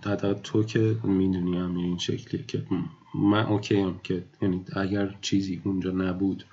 حتی 0.04 0.34
تو 0.42 0.62
که 0.62 0.96
می‌دونی 1.04 1.56
هم 1.58 1.76
این 1.76 1.98
شکلیه 1.98 2.44
که 2.44 2.66
من 3.14 3.46
okay 3.46 3.80
ام 3.80 4.00
که 4.02 4.24
یعنی 4.42 4.64
اگر 4.76 5.18
چیزی 5.20 5.60
اونجا 5.64 5.90
نبود 5.90 6.44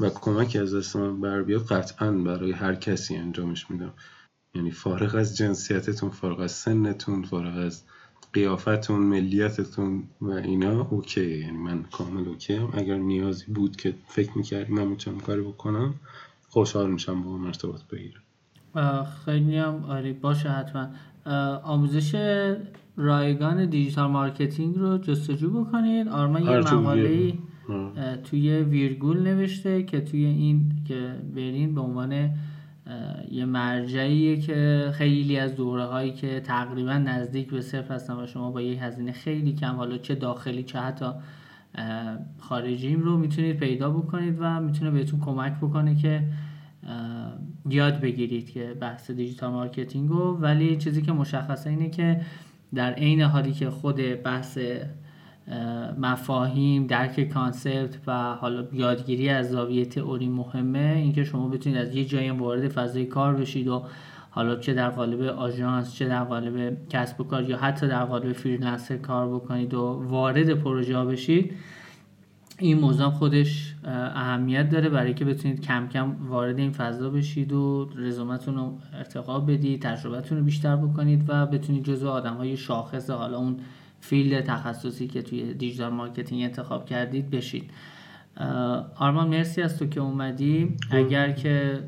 و 0.00 0.10
کمکی 0.10 0.58
از 0.58 0.74
دست 0.74 0.96
من 0.96 1.20
بر 1.20 1.42
بیاد 1.42 1.66
قطعا 1.66 2.12
برای 2.12 2.52
هر 2.52 2.74
کسی 2.74 3.16
انجامش 3.16 3.70
میدم. 3.70 3.92
یعنی 4.54 4.70
فارغ 4.70 5.14
از 5.14 5.36
جنسیتتون 5.36 6.10
فارغ 6.10 6.40
از 6.40 6.52
سنتون 6.52 7.22
فارغ 7.22 7.56
از 7.58 7.82
قیافتون 8.32 9.00
ملیتتون 9.02 10.04
و 10.20 10.30
اینا 10.30 10.86
okay 10.90 11.38
یعنی 11.38 11.58
من 11.58 11.82
کامل 11.82 12.28
okay 12.28 12.54
ام. 12.54 12.70
اگر 12.72 12.96
نیازی 12.96 13.44
بود 13.46 13.76
که 13.76 13.94
فکر 14.06 14.38
می‌کردی 14.38 14.72
من 14.72 14.86
می‌تونم 14.86 15.20
کاری 15.20 15.40
بکنم 15.40 15.94
خوشحال 16.48 16.90
میشم 16.90 17.22
با 17.22 17.34
هم 17.34 17.46
ارتباط 17.46 17.80
بگیرم. 17.84 18.22
خیلی 19.24 19.56
هم 19.56 19.84
عالی 19.88 20.12
باشه 20.12 20.48
حتما. 20.48 20.88
آموزش 21.64 22.14
رایگان 22.96 23.66
دیجیتال 23.66 24.10
مارکتینگ 24.10 24.76
رو 24.76 24.98
جستجو 24.98 25.64
بکنید. 25.64 26.08
آرمان 26.08 26.42
یه 26.42 26.58
مقاله 26.58 27.32
توی 28.24 28.58
ویرگول 28.58 29.22
نوشته 29.22 29.82
که 29.82 30.00
توی 30.00 30.24
این 30.24 30.72
که 30.88 31.16
برین 31.34 31.74
به 31.74 31.80
عنوان 31.80 32.30
یه 33.30 33.44
مرجعیه 33.44 34.40
که 34.40 34.90
خیلی 34.94 35.38
از 35.38 35.56
دوره 35.56 35.84
هایی 35.84 36.12
که 36.12 36.40
تقریبا 36.40 36.92
نزدیک 36.92 37.50
به 37.50 37.60
صفر 37.60 37.94
هستن 37.94 38.22
و 38.22 38.26
شما 38.26 38.50
با 38.50 38.62
یه 38.62 38.84
هزینه 38.84 39.12
خیلی 39.12 39.52
کم 39.52 39.74
حالا 39.74 39.98
چه 39.98 40.14
داخلی 40.14 40.62
چه 40.62 40.78
حتی 40.78 41.06
خارجیم 42.38 43.00
رو 43.00 43.18
می‌تونید 43.18 43.56
پیدا 43.56 43.90
بکنید 43.90 44.36
و 44.38 44.60
می‌تونه 44.60 44.90
بهتون 44.90 45.20
کمک 45.20 45.56
بکنه 45.56 45.94
که 45.94 46.22
یاد 47.70 48.00
بگیرید 48.00 48.50
که 48.50 48.74
بحث 48.80 49.10
digital 49.10 49.50
marketing 49.50 50.08
رو. 50.08 50.36
ولی 50.36 50.76
چیزی 50.76 51.02
که 51.02 51.12
مشخصه 51.12 51.70
اینه 51.70 51.90
که 51.90 52.20
در 52.74 52.92
عین 52.92 53.20
حالی 53.20 53.52
که 53.52 53.70
خود 53.70 53.96
بحث 54.22 54.58
مفاهیم 55.98 56.86
درک 56.86 57.28
concept 57.28 57.98
و 58.06 58.34
حالا 58.34 58.68
یادگیری 58.72 59.28
از 59.28 59.50
زاویه 59.50 59.84
تئوری 59.84 60.28
مهمه 60.28 60.94
اینکه 60.96 61.24
شما 61.24 61.48
بتونید 61.48 61.78
از 61.78 61.94
یه 61.94 62.04
جایی 62.04 62.30
وارد 62.30 62.68
فضای 62.68 63.06
کار 63.06 63.36
بشید 63.36 63.68
و 63.68 63.82
حالا 64.36 64.56
چه 64.56 64.74
در 64.74 64.90
قالب 64.90 65.22
آژانس 65.22 65.94
چه 65.94 66.08
در 66.08 66.24
قالب 66.24 66.76
کسب 66.88 67.20
و 67.20 67.24
کار 67.24 67.42
یا 67.42 67.56
حتی 67.56 67.88
در 67.88 68.04
قالب 68.04 68.32
freelancer 68.32 68.96
کار 68.96 69.34
بکنید 69.34 69.74
و 69.74 70.02
وارد 70.08 70.54
پروژه 70.54 70.96
ها 70.96 71.04
بشید 71.04 71.52
این 72.58 72.78
موضوع 72.78 73.10
خودش 73.10 73.74
اهمیت 73.84 74.68
داره 74.68 74.88
برای 74.88 75.14
که 75.14 75.24
بتونید 75.24 75.60
کم 75.60 75.88
کم 75.88 76.16
وارد 76.28 76.58
این 76.58 76.72
فضا 76.72 77.10
بشید 77.10 77.52
و 77.52 77.90
رزومتون 77.96 78.54
رو 78.54 78.78
ارتقا 78.94 79.40
بدید 79.40 79.82
تجربتون 79.82 80.38
رو 80.38 80.44
بیشتر 80.44 80.76
بکنید 80.76 81.24
و 81.28 81.46
بتونید 81.46 81.84
جزو 81.84 82.08
آدم 82.08 82.34
های 82.34 82.56
شاخص 82.56 83.10
حالا 83.10 83.38
اون 83.38 83.56
field 84.00 84.44
تخصصی 84.44 85.06
که 85.06 85.22
توی 85.22 85.54
digital 85.54 85.92
marketing 85.92 86.42
انتخاب 86.42 86.86
کردید 86.86 87.30
بشید 87.30 87.70
آرمان 88.96 89.28
مرسی 89.28 89.62
از 89.62 89.78
تو 89.78 89.86
که 89.86 90.00
اومدی. 90.00 90.76
اگر 90.90 91.32
که 91.32 91.82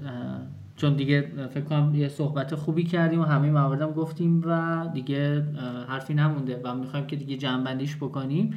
چون 0.79 0.97
دیگه 0.97 1.49
فکر 1.55 1.65
کنم 1.65 1.95
یه 1.95 2.09
صحبت 2.09 2.55
خوبی 2.55 2.85
کردیم 2.85 3.21
و 3.21 3.25
همه 3.25 3.51
مواردم 3.51 3.93
گفتیم 3.93 4.43
و 4.47 4.87
دیگه 4.95 5.43
حرفی 5.89 6.15
نمونده 6.15 6.61
و 6.65 6.75
می‌خوایم 6.75 7.07
که 7.07 7.17
دیگه 7.17 7.37
جنبندیش 7.37 7.97
بکنیم. 7.97 8.55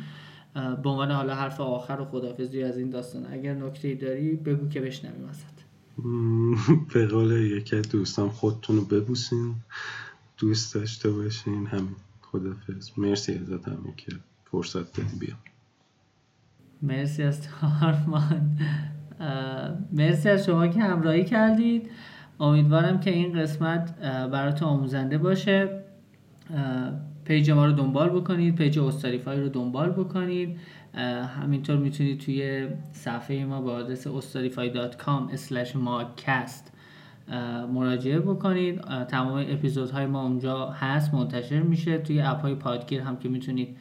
به 0.54 0.90
عنوان 0.90 1.12
حالا 1.12 1.36
حرف 1.36 1.62
آخر 1.62 2.02
و 2.02 2.06
خدافزی 2.06 2.64
از 2.64 2.78
این 2.78 2.90
داستان. 2.90 3.26
اگر 3.32 3.54
نکته 3.54 3.96
داری 3.96 4.36
بگو 4.36 4.70
که 4.70 4.82
بشنویم 4.82 5.30
ازت. 5.30 5.66
به 6.94 7.08
قول 7.08 7.32
یکی 7.32 7.82
دوستان 7.82 8.30
خودتون 8.30 8.76
رو 8.76 8.86
ببوسین 8.86 9.56
دوست 10.38 10.76
داشته 10.76 11.12
باشین 11.12 11.68
همین 11.68 11.96
خدافز 12.22 12.92
مرسی 12.98 13.34
ازت 13.34 13.68
همه 13.68 13.94
که 13.98 14.12
فرصت 14.52 14.94
دادی 14.94 15.20
بیام. 15.20 15.38
مرسی 16.82 17.24
از 17.24 17.48
آرمان. 17.82 18.58
مرسی 19.92 20.30
از 20.30 20.46
شما 20.46 20.68
که 20.68 20.80
همراهی 20.80 21.26
کردید. 21.26 21.90
امیدوارم 22.42 23.00
که 23.00 23.12
این 23.12 23.40
قسمت 23.40 24.00
براتون 24.32 24.68
آموزنده 24.68 25.18
باشه. 25.18 25.84
page 27.26 27.52
ما 27.52 27.66
رو 27.66 27.72
دنبال 27.72 28.10
بکنید 28.10 28.56
page 28.56 28.80
استاریفای 28.80 29.40
رو 29.42 29.50
دنبال 29.50 29.90
بکنید. 29.90 30.58
همینطور 31.42 31.78
می‌تونید 31.78 32.20
توی 32.20 32.68
صفحه 32.92 33.46
ما 33.46 33.62
با 33.62 33.72
آدرس 33.72 34.08
ostarify.com 34.08 35.76
ماکست 35.76 36.74
مراجعه 37.74 38.20
بکنید. 38.20 38.82
تمام 39.08 39.46
اپیزودهای 39.50 40.06
ما 40.06 40.24
اونجا 40.24 40.70
هست 40.70 41.14
منتشر 41.14 41.60
میشه. 41.60 41.98
توی 41.98 42.22
app 42.22 42.42
های 42.42 42.56
پادگیر 42.56 43.02
هم 43.02 43.18
که 43.18 43.30
می‌تونید 43.30 43.78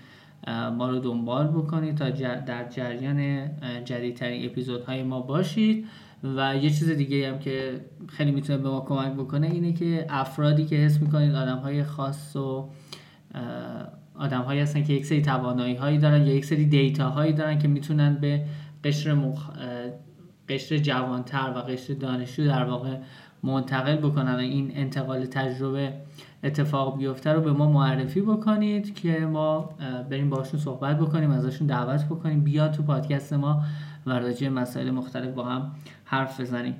ما 0.76 0.90
رو 0.90 0.98
دنبال 0.98 1.46
بکنید 1.46 1.94
تا 1.94 2.10
در 2.40 2.68
جریان 2.68 3.48
جدیدترین 3.84 4.50
اپیزودهای 4.50 5.02
ما 5.02 5.20
باشید. 5.20 5.86
و 6.24 6.56
یه 6.56 6.70
چیز 6.70 6.90
دیگه 6.90 7.28
هم 7.32 7.38
که 7.38 7.80
خیلی 8.08 8.30
می‌تونه 8.30 8.58
به 8.58 8.68
ما 8.68 8.80
کمک 8.80 9.12
بکنه 9.12 9.46
اینه 9.46 9.72
که 9.72 10.06
افرادی 10.08 10.64
که 10.66 10.76
حس 10.76 11.00
می‌کنید 11.00 11.34
آدم 11.34 11.56
های 11.56 11.84
خاص 11.84 12.36
و 12.36 12.70
آدم 14.18 14.42
هایی 14.42 14.60
هستن 14.60 14.84
که 14.84 14.92
یک 14.92 15.06
سری 15.06 15.22
توانایی 15.22 15.74
هایی 15.74 15.98
دارن 15.98 16.26
یا 16.26 16.34
یک 16.34 16.44
سری 16.44 16.66
دیتا 16.66 17.10
هایی 17.10 17.32
دارن 17.32 17.58
که 17.58 17.68
می‌تونن 17.68 18.14
به 18.14 18.44
قشر 18.84 19.14
مخ... 19.14 19.50
قشر 20.48 20.78
جوانتر 20.78 21.52
و 21.56 21.58
قشر 21.58 21.94
دانشجو 21.94 22.46
در 22.46 22.64
واقع 22.64 22.96
منتقل 23.42 23.96
بکنن 23.96 24.34
و 24.34 24.38
این 24.38 24.72
انتقال 24.74 25.26
تجربه 25.26 25.92
اتفاق 26.44 26.98
بیفته 26.98 27.32
رو 27.32 27.40
به 27.40 27.52
ما 27.52 27.72
معرفی 27.72 28.20
بکنید 28.20 28.94
که 28.94 29.18
ما 29.18 29.70
بریم 30.10 30.30
باشون 30.30 30.60
صحبت 30.60 30.98
بکنیم 30.98 31.30
ازشون 31.30 31.66
دعوت 31.66 32.04
بکنیم. 32.04 32.40
بیاد 32.40 32.70
تو 32.72 32.82
پادکست 32.82 33.32
ما 33.32 33.62
و 34.06 34.10
راجع 34.10 34.48
مسائل 34.48 34.90
مختلف 34.90 35.34
با 35.34 35.44
هم 35.44 35.72
حرف 36.04 36.40
بزنیم. 36.40 36.74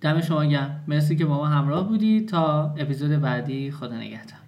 دم 0.00 0.20
شما 0.20 0.44
گرم. 0.44 0.84
مرسی 0.88 1.16
که 1.16 1.26
با 1.26 1.36
ما 1.36 1.46
همراه 1.46 1.88
بودید. 1.88 2.28
تا 2.28 2.74
اپیزود 2.78 3.10
بعدی. 3.10 3.70
خدا 3.70 3.96
نگهدار. 3.96 4.39